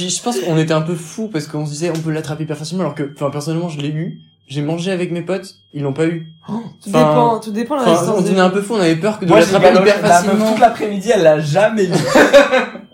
Puis 0.00 0.08
je 0.08 0.22
pense 0.22 0.40
qu'on 0.40 0.56
était 0.56 0.72
un 0.72 0.80
peu 0.80 0.94
fou 0.94 1.28
parce 1.28 1.46
qu'on 1.46 1.66
se 1.66 1.72
disait 1.72 1.90
on 1.90 2.00
peut 2.00 2.10
l'attraper 2.10 2.44
hyper 2.44 2.56
facilement 2.56 2.84
alors 2.84 2.94
que, 2.94 3.12
enfin 3.14 3.28
personnellement 3.28 3.68
je 3.68 3.80
l'ai 3.80 3.90
eu. 3.90 4.20
J'ai 4.48 4.62
mangé 4.62 4.90
avec 4.90 5.12
mes 5.12 5.20
potes, 5.20 5.56
ils 5.74 5.82
l'ont 5.82 5.92
pas 5.92 6.06
eu. 6.06 6.32
Tout 6.46 6.54
Enfin, 6.88 6.98
dépend, 6.98 7.38
tout 7.38 7.50
dépend 7.50 7.78
de 7.78 7.84
la 7.84 7.90
résistance 7.92 8.24
on 8.26 8.34
gens. 8.34 8.38
un 8.38 8.48
peu 8.48 8.62
fou, 8.62 8.76
on 8.76 8.80
avait 8.80 8.96
peur 8.96 9.18
que 9.18 9.26
de 9.26 9.30
l'attraper 9.34 9.66
galoché 9.66 9.90
hyper 9.90 10.02
la 10.02 10.08
meuf 10.08 10.22
facilement. 10.22 10.50
toute 10.52 10.60
l'après-midi, 10.60 11.10
elle 11.14 11.22
l'a 11.22 11.38
jamais 11.38 11.84
eu. 11.84 11.90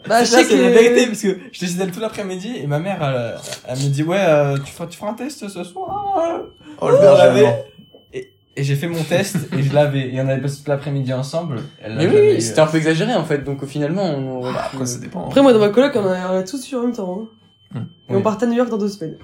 Bah, 0.09 0.25
ça, 0.25 0.39
chaque, 0.39 0.47
c'est 0.47 0.57
la 0.57 0.71
vérité, 0.71 1.07
parce 1.07 1.23
que 1.23 1.39
j'étais 1.53 1.67
chez 1.67 1.81
elle 1.81 1.91
tout 1.93 2.01
l'après-midi, 2.01 2.57
et 2.63 2.67
ma 2.67 2.79
mère, 2.79 2.99
elle, 3.03 3.41
elle 3.67 3.79
me 3.79 3.89
dit, 3.89 4.03
ouais, 4.03 4.19
euh, 4.21 4.57
tu 4.59 4.73
feras, 4.73 4.87
tu 4.87 4.99
feras 4.99 5.11
un 5.11 5.15
test 5.15 5.49
ce 5.49 5.65
soir. 5.65 6.43
Oh 6.81 6.91
le 6.91 6.99
berger. 6.99 7.49
Et, 8.57 8.65
j'ai 8.65 8.75
fait 8.77 8.89
mon 8.89 9.03
test, 9.09 9.37
et 9.57 9.63
je 9.63 9.73
l'avais, 9.75 10.13
et 10.15 10.21
on 10.21 10.29
avait 10.29 10.41
passé 10.41 10.59
toute 10.59 10.69
l'après-midi 10.69 11.13
ensemble. 11.13 11.61
Elle 11.83 11.97
Mais 11.97 12.07
oui, 12.07 12.17
oui, 12.35 12.43
c'était 12.43 12.61
un 12.61 12.67
peu 12.67 12.79
exagéré 12.79 13.15
en 13.15 13.25
fait, 13.25 13.45
donc 13.45 13.65
finalement 13.67 14.03
on 14.05 14.39
aurait 14.39 14.53
Bah, 14.53 14.63
après 14.73 14.87
ça 14.87 14.99
dépend. 14.99 15.27
Après, 15.27 15.43
moi, 15.43 15.53
dans 15.53 15.59
ma 15.59 15.69
coloc, 15.69 15.93
on 15.97 16.07
a, 16.07 16.33
on 16.33 16.39
a 16.39 16.43
tous 16.43 16.71
eu 16.73 16.77
en 16.77 16.83
même 16.83 16.93
temps. 16.93 17.29
hein. 17.75 17.79
Hmm. 17.79 17.85
Et 18.09 18.13
Oui. 18.13 18.17
on 18.17 18.23
partait 18.23 18.47
à 18.47 18.49
New 18.49 18.55
York 18.57 18.71
dans 18.71 18.79
deux 18.79 18.89
semaines. 18.89 19.19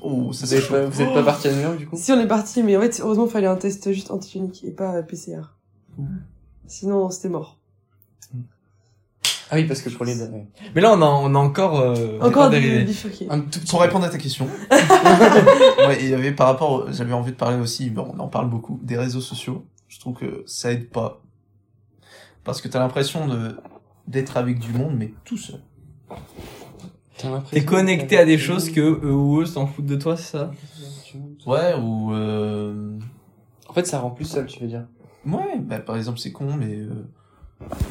Oh, 0.00 0.32
ça 0.32 0.40
Vous 0.44 0.46
c'est 0.52 0.58
êtes 0.58 0.68
pas, 0.68 0.84
vous 0.84 1.00
êtes 1.02 1.14
pas 1.14 1.22
parti 1.22 1.48
à 1.48 1.52
New 1.52 1.60
York 1.62 1.78
du 1.78 1.86
coup? 1.86 1.96
Si 1.96 2.12
on 2.12 2.20
est 2.20 2.26
parti, 2.26 2.62
mais 2.62 2.76
en 2.76 2.80
fait, 2.82 3.00
heureusement, 3.02 3.24
il 3.26 3.30
fallait 3.30 3.46
un 3.46 3.56
test 3.56 3.90
juste 3.92 4.10
antigénique 4.10 4.62
et 4.64 4.70
pas 4.70 5.02
PCR. 5.02 5.54
Sinon, 6.66 7.10
c'était 7.10 7.28
mort. 7.28 7.58
Ah 9.54 9.58
oui, 9.60 9.64
parce 9.64 9.82
que 9.82 9.88
pour 9.90 10.04
les. 10.04 10.16
Mais 10.74 10.80
là, 10.80 10.92
on 10.92 11.00
a, 11.00 11.04
on 11.06 11.32
a 11.34 11.38
encore, 11.38 11.78
euh, 11.78 12.18
Encore 12.20 12.50
des 12.50 12.86
un 13.30 13.38
tout 13.40 13.60
petit 13.60 13.66
Pour 13.70 13.78
peu. 13.78 13.84
répondre 13.84 14.04
à 14.04 14.08
ta 14.08 14.18
question, 14.18 14.46
ouais, 14.70 15.98
il 16.00 16.08
y 16.08 16.14
avait 16.14 16.32
par 16.32 16.48
rapport, 16.48 16.90
j'avais 16.92 17.12
envie 17.12 17.30
de 17.30 17.36
parler 17.36 17.58
aussi, 17.58 17.90
bon, 17.90 18.12
on 18.16 18.18
en 18.18 18.26
parle 18.28 18.50
beaucoup, 18.50 18.80
des 18.82 18.96
réseaux 18.96 19.20
sociaux. 19.20 19.64
Je 19.88 20.00
trouve 20.00 20.14
que 20.16 20.42
ça 20.46 20.72
aide 20.72 20.90
pas. 20.90 21.22
Parce 22.42 22.60
que 22.60 22.66
t'as 22.68 22.80
l'impression 22.80 23.28
de, 23.28 23.56
d'être 24.08 24.36
avec 24.36 24.58
du 24.58 24.72
monde, 24.72 24.94
mais 24.96 25.14
tout 25.24 25.38
seul. 25.38 25.60
T'es 27.52 27.64
connecté 27.64 28.18
à 28.18 28.24
des 28.24 28.38
choses 28.38 28.70
que 28.70 28.80
eux 28.80 29.14
ou 29.14 29.40
eux 29.40 29.46
s'en 29.46 29.66
foutent 29.68 29.86
de 29.86 29.96
toi, 29.96 30.16
c'est 30.16 30.36
ça? 30.36 30.50
Ouais, 31.46 31.74
ou, 31.80 32.12
euh, 32.12 32.98
En 33.68 33.72
fait, 33.72 33.86
ça 33.86 34.00
rend 34.00 34.10
plus 34.10 34.24
seul, 34.24 34.46
tu 34.46 34.60
veux 34.60 34.66
dire. 34.66 34.86
ouais, 35.24 35.58
bah, 35.60 35.78
par 35.78 35.96
exemple, 35.96 36.18
c'est 36.18 36.32
con, 36.32 36.56
mais, 36.58 36.74
euh, 36.76 37.06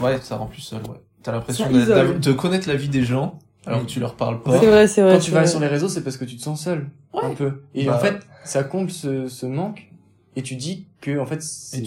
ouais, 0.02 0.20
ça 0.22 0.36
rend 0.38 0.48
plus 0.48 0.62
seul, 0.62 0.82
ouais. 0.84 1.02
T'as 1.24 1.32
l'impression 1.32 1.66
de 1.72 2.32
connaître 2.34 2.68
la 2.68 2.76
vie 2.76 2.90
des 2.90 3.04
gens, 3.04 3.40
alors 3.66 3.82
que 3.82 3.86
tu 3.86 4.00
leur 4.00 4.16
parles 4.16 4.42
pas. 4.42 4.60
C'est 4.60 4.68
vrai, 4.68 4.88
c'est 4.88 5.02
vrai. 5.02 5.14
Quand 5.14 5.20
tu 5.20 5.32
vas 5.32 5.40
vrai. 5.42 5.48
sur 5.48 5.60
les 5.60 5.68
réseaux, 5.68 5.88
c'est 5.88 6.04
parce 6.04 6.18
que 6.18 6.26
tu 6.26 6.36
te 6.36 6.42
sens 6.42 6.62
seul. 6.64 6.90
Un 7.14 7.34
peu. 7.34 7.62
Et 7.74 7.86
Bah. 7.86 7.96
en 7.96 8.00
fait, 8.00 8.18
ça 8.44 8.64
comble 8.64 8.92
ce, 8.92 9.28
ce 9.28 9.46
manque. 9.46 9.90
Et 10.36 10.42
tu 10.42 10.56
dis 10.56 10.88
que, 11.00 11.20
en 11.20 11.26
fait, 11.28 11.42
c'est 11.44 11.84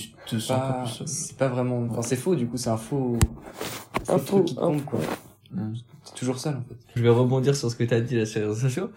pas, 0.48 0.84
c'est 1.04 1.36
pas 1.36 1.48
vraiment, 1.48 1.84
enfin, 1.90 2.02
c'est 2.02 2.14
faux, 2.16 2.36
du 2.36 2.46
coup, 2.46 2.56
c'est 2.56 2.70
un 2.70 2.76
faux, 2.76 3.18
Un 4.08 4.18
faux- 4.18 4.36
truc 4.40 4.44
qui 4.46 4.54
faux. 4.54 4.76
quoi. 4.86 5.00
T'es 5.52 6.12
toujours 6.14 6.38
seul, 6.38 6.54
en 6.54 6.60
fait. 6.68 6.76
Je 6.94 7.02
vais 7.02 7.08
rebondir 7.08 7.56
sur 7.56 7.70
ce 7.70 7.76
que 7.76 7.82
t'as 7.84 8.00
dit 8.00 8.14
là 8.16 8.24
sur 8.24 8.40
les 8.40 8.46
réseaux 8.46 8.60
sociaux. 8.60 8.90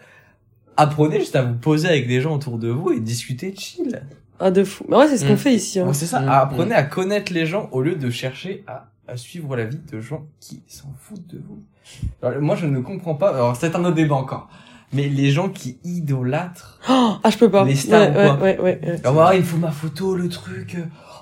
Apprenez 0.78 1.20
juste 1.20 1.36
à 1.36 1.42
vous 1.42 1.56
poser 1.56 1.88
avec 1.90 2.08
des 2.08 2.22
gens 2.22 2.36
autour 2.36 2.58
de 2.58 2.70
vous 2.70 2.92
et 2.92 3.00
discuter 3.00 3.54
chill. 3.58 4.02
Ah, 4.40 4.52
de 4.52 4.64
fou. 4.64 4.86
Mais 4.88 4.96
ouais, 4.96 5.08
c'est 5.08 5.18
ce 5.18 5.26
qu'on 5.26 5.34
Mm. 5.34 5.38
fait 5.38 5.54
ici. 5.54 5.80
Hein. 5.80 5.88
Ouais, 5.88 5.94
c'est 5.94 6.06
ça. 6.06 6.22
Mm, 6.22 6.30
Apprenez 6.30 6.76
à 6.76 6.84
connaître 6.84 7.34
les 7.34 7.46
gens 7.46 7.68
au 7.74 7.82
lieu 7.82 7.96
de 7.96 8.10
chercher 8.10 8.64
à, 8.68 8.88
à 9.12 9.18
suivre 9.18 9.56
la 9.56 9.66
vie 9.66 9.80
de 9.92 10.00
gens 10.00 10.26
qui 10.40 10.62
s'en 10.68 10.94
foutent 11.00 11.28
de 11.28 11.42
vous. 11.48 11.60
Alors, 12.22 12.42
moi, 12.42 12.56
je 12.56 12.66
ne 12.66 12.80
comprends 12.80 13.16
pas. 13.16 13.30
Alors, 13.30 13.56
c'est 13.56 13.76
un 13.76 13.84
autre 13.86 13.96
débat 13.96 14.16
encore. 14.16 14.48
Mais 14.94 15.08
les 15.08 15.30
gens 15.32 15.50
qui 15.50 15.78
idolâtrent. 15.84 16.80
Ah, 17.24 17.30
je 17.30 17.38
peux 17.38 17.50
pas. 17.52 17.64
Les 17.66 17.76
stars 17.76 18.02
ouais, 18.02 18.10
ou 18.10 18.14
quoi 18.14 18.24
ouais, 18.36 18.40
ouais, 18.42 18.60
ouais, 18.60 18.80
ouais. 18.84 19.00
Alors, 19.04 19.14
voilà, 19.14 19.36
il 19.36 19.44
faut 19.44 19.58
ma 19.58 19.72
photo, 19.72 20.16
le 20.16 20.30
truc. 20.30 20.78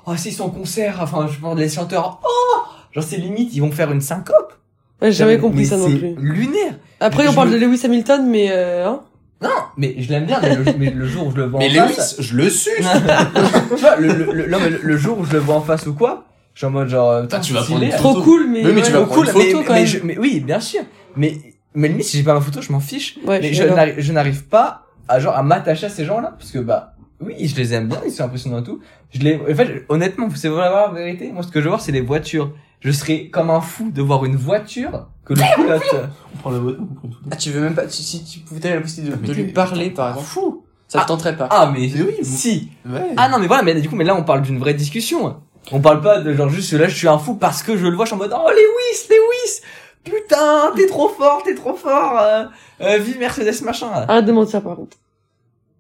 Oh, 0.06 0.16
si 0.16 0.32
son 0.32 0.50
concert. 0.50 1.00
Enfin, 1.02 1.28
je 1.32 1.40
parle 1.40 1.58
des 1.58 1.70
chanteurs. 1.70 2.20
Oh! 2.24 2.62
Genre, 2.94 3.04
c'est 3.04 3.18
limite, 3.18 3.54
ils 3.56 3.60
vont 3.62 3.72
faire 3.72 3.92
une 3.92 4.02
syncope. 4.02 4.54
Ouais, 5.02 5.12
j'ai 5.12 5.18
jamais 5.20 5.36
Mais 5.36 5.42
compris 5.42 5.66
ça 5.66 5.78
non 5.78 5.88
c'est 5.88 5.98
plus. 5.98 6.16
lunaire. 6.18 6.76
Après, 7.00 7.24
je 7.26 7.30
on 7.30 7.34
parle 7.34 7.50
me- 7.50 7.54
de 7.60 7.66
Lewis 7.66 7.82
Hamilton, 7.86 8.28
mais 8.30 8.48
euh, 8.52 8.88
hein 8.88 9.02
Non, 9.42 9.50
mais 9.78 9.96
je 10.00 10.10
l'aime 10.12 10.26
bien, 10.26 10.40
mais 10.42 10.56
le, 10.56 10.64
mais 10.80 10.90
le 10.92 11.06
jour 11.08 11.28
où 11.28 11.32
je 11.32 11.38
le 11.38 11.46
vois 11.46 11.60
Mais 11.60 11.80
en 11.80 11.86
Lewis, 11.86 11.94
face. 11.94 12.16
je 12.22 12.36
le 12.36 12.50
suce! 12.50 12.72
tu 13.70 13.76
vois, 13.76 13.96
le, 13.98 14.08
le, 14.08 14.32
le, 14.34 14.48
non, 14.50 14.58
mais 14.60 14.70
le, 14.72 14.80
le 14.82 14.98
jour 14.98 15.20
où 15.20 15.26
je 15.26 15.34
le 15.34 15.40
vois 15.40 15.56
en 15.56 15.62
face 15.62 15.86
ou 15.88 15.94
quoi, 15.94 16.26
je 16.58 16.62
suis 16.62 16.66
en 16.66 16.72
mode 16.72 16.88
genre, 16.90 17.22
putain, 17.22 17.40
tu 17.40 17.54
vas 17.54 17.62
stylé, 17.62 17.76
prendre 17.78 17.84
une 17.86 17.92
Trop 18.00 18.14
photo. 18.16 18.24
cool, 18.24 18.48
mais. 18.50 18.66
Oui, 18.66 18.72
mais 18.74 18.82
tu 18.82 18.92
vas 18.92 18.98
trop 19.02 19.06
prendre 19.06 19.32
cool, 19.32 19.42
une 19.44 19.46
photo, 19.52 19.58
mais, 19.60 19.64
quand 19.66 19.74
mais, 19.74 19.80
même. 19.82 19.86
je- 19.88 20.00
mais 20.04 20.18
oui, 20.18 20.40
bien 20.40 20.60
sûr. 20.60 20.82
Mais, 21.16 21.38
mais 21.76 21.88
limite, 21.88 22.06
si 22.06 22.18
j'ai 22.18 22.24
pas 22.24 22.34
ma 22.34 22.42
photo, 22.42 22.64
je 22.64 22.72
m'en 22.72 22.80
fiche. 22.80 23.20
Ouais, 23.28 23.40
mais 23.40 23.54
je 23.54 23.64
n'arrive, 23.64 23.94
je 24.00 24.12
n'arrive 24.12 24.46
pas 24.46 24.88
à 25.08 25.20
genre, 25.20 25.36
à 25.36 25.44
m'attacher 25.44 25.86
à 25.86 25.90
ces 25.90 26.04
gens-là, 26.04 26.34
parce 26.36 26.50
que 26.50 26.58
bah, 26.58 26.96
oui, 27.22 27.36
je 27.48 27.56
les 27.58 27.76
aime 27.76 27.90
bien, 27.90 28.02
ils 28.04 28.12
sont 28.12 28.24
impressionnants 28.24 28.62
et 28.62 28.64
tout. 28.64 28.80
Je 29.14 29.20
les, 29.20 29.36
en 29.40 29.54
fait, 29.56 29.86
honnêtement, 29.88 30.30
c'est 30.34 30.48
vraiment 30.50 30.88
la 30.88 30.94
vérité. 30.94 31.32
Moi, 31.32 31.44
ce 31.44 31.50
que 31.50 31.60
je 31.60 31.66
veux 31.66 31.70
voir, 31.70 31.82
c'est 31.82 31.92
les 31.92 32.02
voitures. 32.02 32.52
Je 32.80 32.90
serais 32.92 33.28
comme 33.28 33.52
un 33.52 33.62
fou 33.62 33.92
de 33.92 34.02
voir 34.02 34.26
une 34.26 34.36
voiture 34.36 35.10
que 35.26 35.36
le 35.36 35.42
pilote. 35.56 36.10
On 36.34 36.38
prend 36.40 36.50
la 36.50 36.58
voiture, 36.58 36.80
on 36.82 36.96
prend 36.96 37.08
tout. 37.08 37.18
Ah, 37.30 37.36
tu 37.36 37.52
veux 37.52 37.62
même 37.62 37.76
pas, 37.76 37.88
si, 37.88 38.02
si 38.02 38.24
tu 38.24 38.40
pouvais 38.40 38.74
la 38.74 38.82
possibilité 38.82 39.16
de, 39.16 39.28
de 39.28 39.34
lui 39.34 39.52
parler, 39.52 39.92
par 39.92 40.10
exemple. 40.10 40.26
Fou! 40.28 40.64
Ça 40.88 41.02
te 41.02 41.08
tenterait 41.08 41.38
pas. 41.38 41.48
Ah, 41.52 41.72
mais, 41.72 41.92
Mais 41.94 42.02
oui, 42.02 42.16
si. 42.24 42.70
Ouais. 42.90 43.02
Ah 43.16 43.30
non 43.30 43.38
mais 43.40 43.48
voilà 43.48 43.62
mais 43.62 43.76
du 43.82 43.90
coup 43.90 43.98
mais 43.98 44.06
là 44.06 44.16
on 44.16 44.24
parle 44.24 44.42
d'une 44.42 44.58
vraie 44.58 44.74
discussion. 44.74 45.36
On 45.72 45.80
parle 45.82 46.02
pas 46.02 46.20
de 46.20 46.34
genre 46.34 46.50
juste 46.50 46.72
là 46.74 46.88
je 46.88 46.96
suis 46.96 47.08
un 47.08 47.18
fou 47.18 47.36
parce 47.36 47.62
que 47.64 47.76
je 47.78 47.86
le 47.88 47.96
vois 47.96 48.06
je 48.06 48.10
suis 48.10 48.16
en 48.16 48.20
mode 48.20 48.34
oh 48.34 48.50
Lewis 48.50 49.08
Lewis 49.10 49.62
putain, 50.04 50.72
t'es 50.76 50.88
trop 50.88 51.10
fort, 51.10 51.42
t'es 51.44 51.54
trop 51.56 51.74
fort, 51.76 52.18
euh, 52.22 52.46
euh, 52.80 52.98
vive 52.98 53.20
Mercedes 53.20 53.62
machin. 53.66 53.88
Arrête 53.92 54.24
de 54.24 54.32
mentir 54.32 54.62
par 54.62 54.78
contre. 54.78 54.96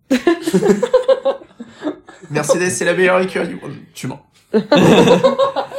Mercedes, 2.30 2.70
c'est 2.70 2.86
la 2.86 2.94
meilleure 2.94 3.20
écurie 3.22 3.48
du 3.48 3.56
monde. 3.56 3.74
Tu 3.94 4.08
mens. 4.08 4.20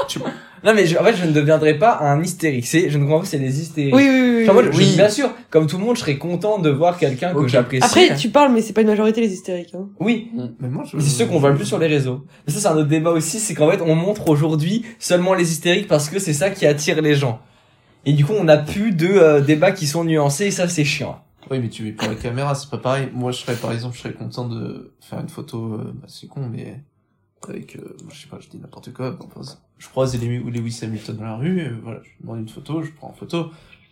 tu 0.08 0.18
mens. 0.18 0.26
Non 0.64 0.74
mais 0.74 0.86
je- 0.86 0.96
en 0.98 1.04
fait 1.04 1.14
je 1.14 1.24
ne 1.26 1.32
deviendrai 1.32 1.74
pas 1.74 1.98
un 2.00 2.22
hystérique. 2.22 2.66
C'est, 2.66 2.88
je 2.90 2.98
ne 2.98 3.04
comprends 3.04 3.20
pas, 3.20 3.26
c'est 3.26 3.38
les 3.38 3.60
hystériques. 3.60 3.94
Oui, 3.94 4.08
oui, 4.08 4.20
oui. 4.48 4.54
oui, 4.54 4.54
Genre, 4.54 4.54
moi, 4.54 4.62
oui. 4.64 4.84
je- 4.84 4.90
je- 4.92 4.96
bien 4.96 5.08
sûr, 5.08 5.30
comme 5.50 5.66
tout 5.66 5.78
le 5.78 5.84
monde, 5.84 5.96
je 5.96 6.00
serais 6.00 6.18
content 6.18 6.58
de 6.58 6.70
voir 6.70 6.98
quelqu'un 6.98 7.32
que 7.34 7.46
j'apprécie. 7.48 7.84
Après, 7.84 8.14
tu 8.16 8.30
parles, 8.30 8.52
mais 8.52 8.60
c'est 8.62 8.72
pas 8.72 8.80
une 8.82 8.88
majorité 8.88 9.20
les 9.20 9.32
hystériques. 9.32 9.74
Hein. 9.74 9.88
Oui, 10.00 10.30
Mais 10.60 10.68
moi, 10.68 10.84
je... 10.84 10.98
c'est 10.98 11.08
ceux 11.10 11.26
qu'on 11.26 11.38
voit 11.38 11.50
le 11.50 11.56
plus 11.56 11.64
sur 11.66 11.78
les 11.78 11.86
réseaux. 11.86 12.24
Mais 12.46 12.52
ça, 12.52 12.60
c'est 12.60 12.68
un 12.68 12.76
autre 12.76 12.88
débat 12.88 13.10
aussi, 13.10 13.38
c'est 13.38 13.54
qu'en 13.54 13.70
fait, 13.70 13.80
on 13.82 13.94
montre 13.94 14.28
aujourd'hui 14.28 14.84
seulement 14.98 15.34
les 15.34 15.50
hystériques 15.52 15.88
parce 15.88 16.08
que 16.08 16.18
c'est 16.18 16.32
ça 16.34 16.50
qui 16.50 16.66
attire 16.66 17.00
les 17.02 17.14
gens. 17.14 17.40
Et 18.06 18.12
du 18.12 18.24
coup, 18.24 18.32
on 18.38 18.44
n'a 18.44 18.56
plus 18.58 18.92
de 18.92 19.08
euh, 19.08 19.40
débats 19.40 19.72
qui 19.72 19.86
sont 19.86 20.04
nuancés 20.04 20.46
et 20.46 20.50
ça, 20.50 20.68
c'est 20.68 20.84
chiant. 20.84 21.20
Oui, 21.50 21.58
mais 21.60 21.68
tu 21.68 21.82
vis 21.82 21.92
pour 21.92 22.08
la 22.08 22.14
caméra, 22.14 22.54
c'est 22.54 22.68
pas 22.70 22.78
pareil. 22.78 23.08
Moi, 23.14 23.32
je 23.32 23.38
serais, 23.38 23.54
par 23.54 23.72
exemple, 23.72 23.96
je 23.96 24.00
serais 24.02 24.12
content 24.12 24.46
de 24.48 24.92
faire 25.00 25.18
une 25.20 25.28
photo, 25.28 25.74
euh, 25.74 25.92
bah, 25.94 26.06
c'est 26.06 26.26
con, 26.26 26.48
mais 26.50 26.80
avec, 27.48 27.76
euh, 27.76 27.96
je 28.12 28.20
sais 28.20 28.26
pas, 28.28 28.38
je 28.40 28.48
dis 28.48 28.58
n'importe 28.58 28.92
quoi. 28.92 29.12
bon, 29.12 29.26
enfin, 29.34 29.40
je 29.78 29.88
croise 29.88 30.14
Lewis 30.20 30.42
Lewis 30.50 30.80
Hamilton 30.82 31.16
dans 31.16 31.24
la 31.24 31.36
rue, 31.36 31.70
voilà, 31.82 32.00
je 32.02 32.10
demande 32.22 32.40
une 32.40 32.48
photo, 32.48 32.82
je 32.82 32.90
prends 32.90 33.08
en 33.08 33.12
photo. 33.12 33.46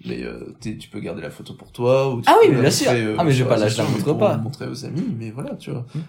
Mais 0.07 0.23
euh, 0.23 0.55
tu 0.61 0.89
peux 0.91 1.01
garder 1.01 1.21
la 1.23 1.31
photo 1.31 1.55
pour 1.55 1.73
toi 1.73 2.13
ou 2.15 2.21
tu 2.21 2.29
Ah 2.29 2.37
oui, 2.41 2.47
peux 2.49 2.53
mais 2.53 2.57
la 2.57 2.63
bien 2.63 2.71
sûr. 2.71 2.87
montrer, 2.93 3.05
euh, 3.07 3.17
Ah, 3.19 3.25
mais 3.25 3.33
je 3.33 3.43
vais 3.43 3.49
pas 3.49 3.57
la- 3.57 3.85
montre 3.85 4.13
pas. 4.19 4.37
montrer 4.37 4.67
aux 4.69 4.85
amis, 4.85 5.05
mais 5.19 5.31
voilà, 5.33 5.55
tu 5.57 5.71
vois. 5.71 5.85
Hmm. 5.95 6.01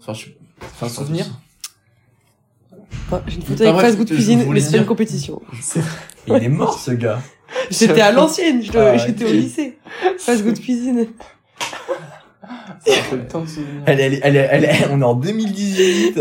Enfin, 0.00 0.12
je... 0.14 0.26
Enfin, 0.62 0.86
un 0.86 0.88
souvenir. 0.88 1.26
Enfin, 3.06 3.22
J'ai 3.26 3.36
une 3.36 3.42
photo 3.42 3.62
Enfin, 3.62 3.70
avec 3.70 3.80
Fast 3.80 3.96
Good 3.98 4.08
je 4.08 4.14
Cuisine, 4.14 4.44
mais 4.50 4.60
c'est 4.60 4.76
une 4.78 4.86
compétition. 4.86 5.40
Il 6.26 6.34
est 6.34 6.48
mort, 6.48 6.78
ce 6.78 6.90
gars. 6.92 7.20
J'étais 7.70 8.00
à 8.02 8.12
l'ancienne, 8.12 8.62
Ah, 8.74 8.96
j'étais 8.98 9.24
au 9.24 9.32
lycée. 9.32 9.78
Fast 10.18 10.44
Good 10.44 10.60
Cuisine. 10.60 11.06
Ça 12.86 12.92
fait 12.94 13.26
tant 13.26 13.40
de 13.42 13.46
souvenirs. 13.46 13.82
Elle, 13.86 14.00
est- 14.00 14.20
elle, 14.22 14.36
est- 14.36 14.48
elle, 14.50 14.64
est- 14.64 14.88
on 14.90 15.00
est 15.00 15.04
en 15.04 15.14
2018. 15.14 16.20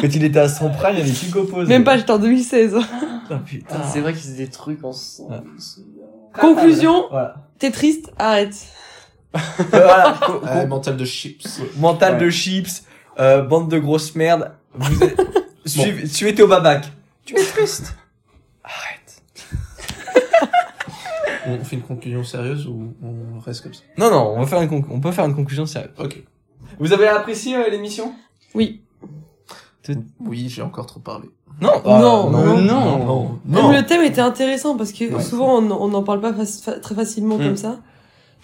Quand 0.00 0.02
il 0.14 0.24
était 0.24 0.38
à 0.38 0.48
son 0.48 0.70
prime, 0.70 0.94
il 0.94 0.98
y 1.00 1.02
avait 1.02 1.26
Hugo 1.26 1.44
Pose. 1.44 1.68
Même 1.68 1.84
pas, 1.84 1.96
j'étais 1.98 2.10
en 2.12 2.18
2016. 2.18 2.76
Ah. 3.30 3.40
Putain, 3.44 3.82
c'est 3.92 4.00
vrai 4.00 4.12
qu'ils 4.12 4.22
faisaient 4.22 4.44
des 4.44 4.50
trucs 4.50 4.82
ensemble. 4.84 5.42
Conclusion, 6.38 7.06
Voilà. 7.10 7.34
t'es 7.58 7.70
triste, 7.70 8.12
arrête. 8.18 8.54
voilà. 9.70 10.18
Ah, 10.44 10.66
mental 10.66 10.96
de 10.96 11.04
chips. 11.04 11.60
mental 11.76 12.14
Ouais. 12.14 12.20
de 12.20 12.30
chips, 12.30 12.84
euh, 13.18 13.42
bande 13.42 13.70
de 13.70 13.78
grosses 13.78 14.14
merdes. 14.14 14.52
Vous 14.74 15.02
êtes... 15.04 15.20
suivez, 15.66 16.06
suivez 16.06 16.34
Théo 16.34 16.46
Babac. 16.48 16.86
Tu 17.24 17.36
es 17.38 17.44
triste. 17.44 17.94
Arrête. 18.64 19.22
On 21.46 21.64
fait 21.64 21.76
une 21.76 21.82
conclusion 21.82 22.22
sérieuse 22.22 22.66
ou 22.66 22.94
on 23.02 23.38
reste 23.40 23.62
comme 23.62 23.74
ça? 23.74 23.82
Non, 23.98 24.10
non, 24.10 24.34
on, 24.36 24.40
va 24.40 24.46
faire 24.46 24.60
une 24.62 24.68
conc- 24.68 24.86
on 24.90 25.00
peut 25.00 25.10
faire 25.12 25.24
une 25.24 25.34
conclusion 25.34 25.66
sérieuse. 25.66 25.92
Ok. 25.98 26.22
Vous 26.78 26.92
avez 26.92 27.08
apprécié 27.08 27.56
euh, 27.56 27.68
l'émission? 27.70 28.14
Oui. 28.54 28.82
Oui, 30.20 30.48
j'ai 30.48 30.62
encore 30.62 30.86
trop 30.86 31.00
parlé. 31.00 31.28
Non, 31.60 31.82
Non, 31.84 32.30
non, 32.30 32.60
non. 32.60 32.98
non, 32.98 33.38
Même 33.46 33.72
le 33.72 33.84
thème 33.86 34.02
était 34.02 34.20
intéressant 34.20 34.76
parce 34.76 34.92
que 34.92 35.12
Ouais. 35.14 35.22
souvent 35.22 35.58
on 35.58 35.88
n'en 35.88 36.02
parle 36.02 36.20
pas 36.20 36.32
faci- 36.32 36.62
fa- 36.62 36.78
très 36.80 36.94
facilement 36.94 37.36
Mm. 37.36 37.44
comme 37.44 37.56
ça. 37.56 37.76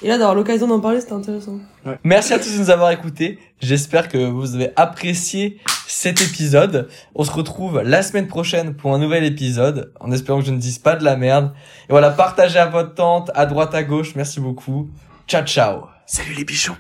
Et 0.03 0.09
là, 0.09 0.19
d'avoir 0.19 0.35
l'occasion 0.35 0.66
d'en 0.66 0.78
parler, 0.81 1.01
c'était 1.01 1.15
intéressant. 1.15 1.57
Merci 2.05 2.35
à 2.35 2.39
tous 2.39 2.53
de 2.53 2.59
nous 2.59 2.69
avoir 2.70 2.91
écoutés. 2.91 3.39
J'espère 3.62 4.09
que 4.11 4.19
vous 4.19 4.55
avez 4.55 4.70
apprécié 4.77 5.59
cet 5.87 6.20
épisode. 6.20 6.89
On 7.15 7.24
se 7.24 7.31
retrouve 7.33 7.81
la 7.83 8.03
semaine 8.03 8.27
prochaine 8.28 8.74
pour 8.74 8.93
un 8.95 8.99
nouvel 8.99 9.24
épisode, 9.24 9.93
en 9.99 10.12
espérant 10.12 10.41
que 10.41 10.45
je 10.47 10.51
ne 10.51 10.59
dise 10.59 10.78
pas 10.78 10.97
de 10.97 11.05
la 11.05 11.16
merde. 11.16 11.53
Et 11.89 11.93
voilà, 11.93 12.11
partagez 12.11 12.59
à 12.59 12.66
votre 12.66 12.93
tante, 12.95 13.31
à 13.35 13.47
droite, 13.47 13.74
à 13.74 13.83
gauche. 13.85 14.15
Merci 14.16 14.39
beaucoup. 14.39 14.91
Ciao, 15.27 15.43
ciao. 15.47 15.85
Salut 16.05 16.35
les 16.35 16.45
bichons. 16.45 16.77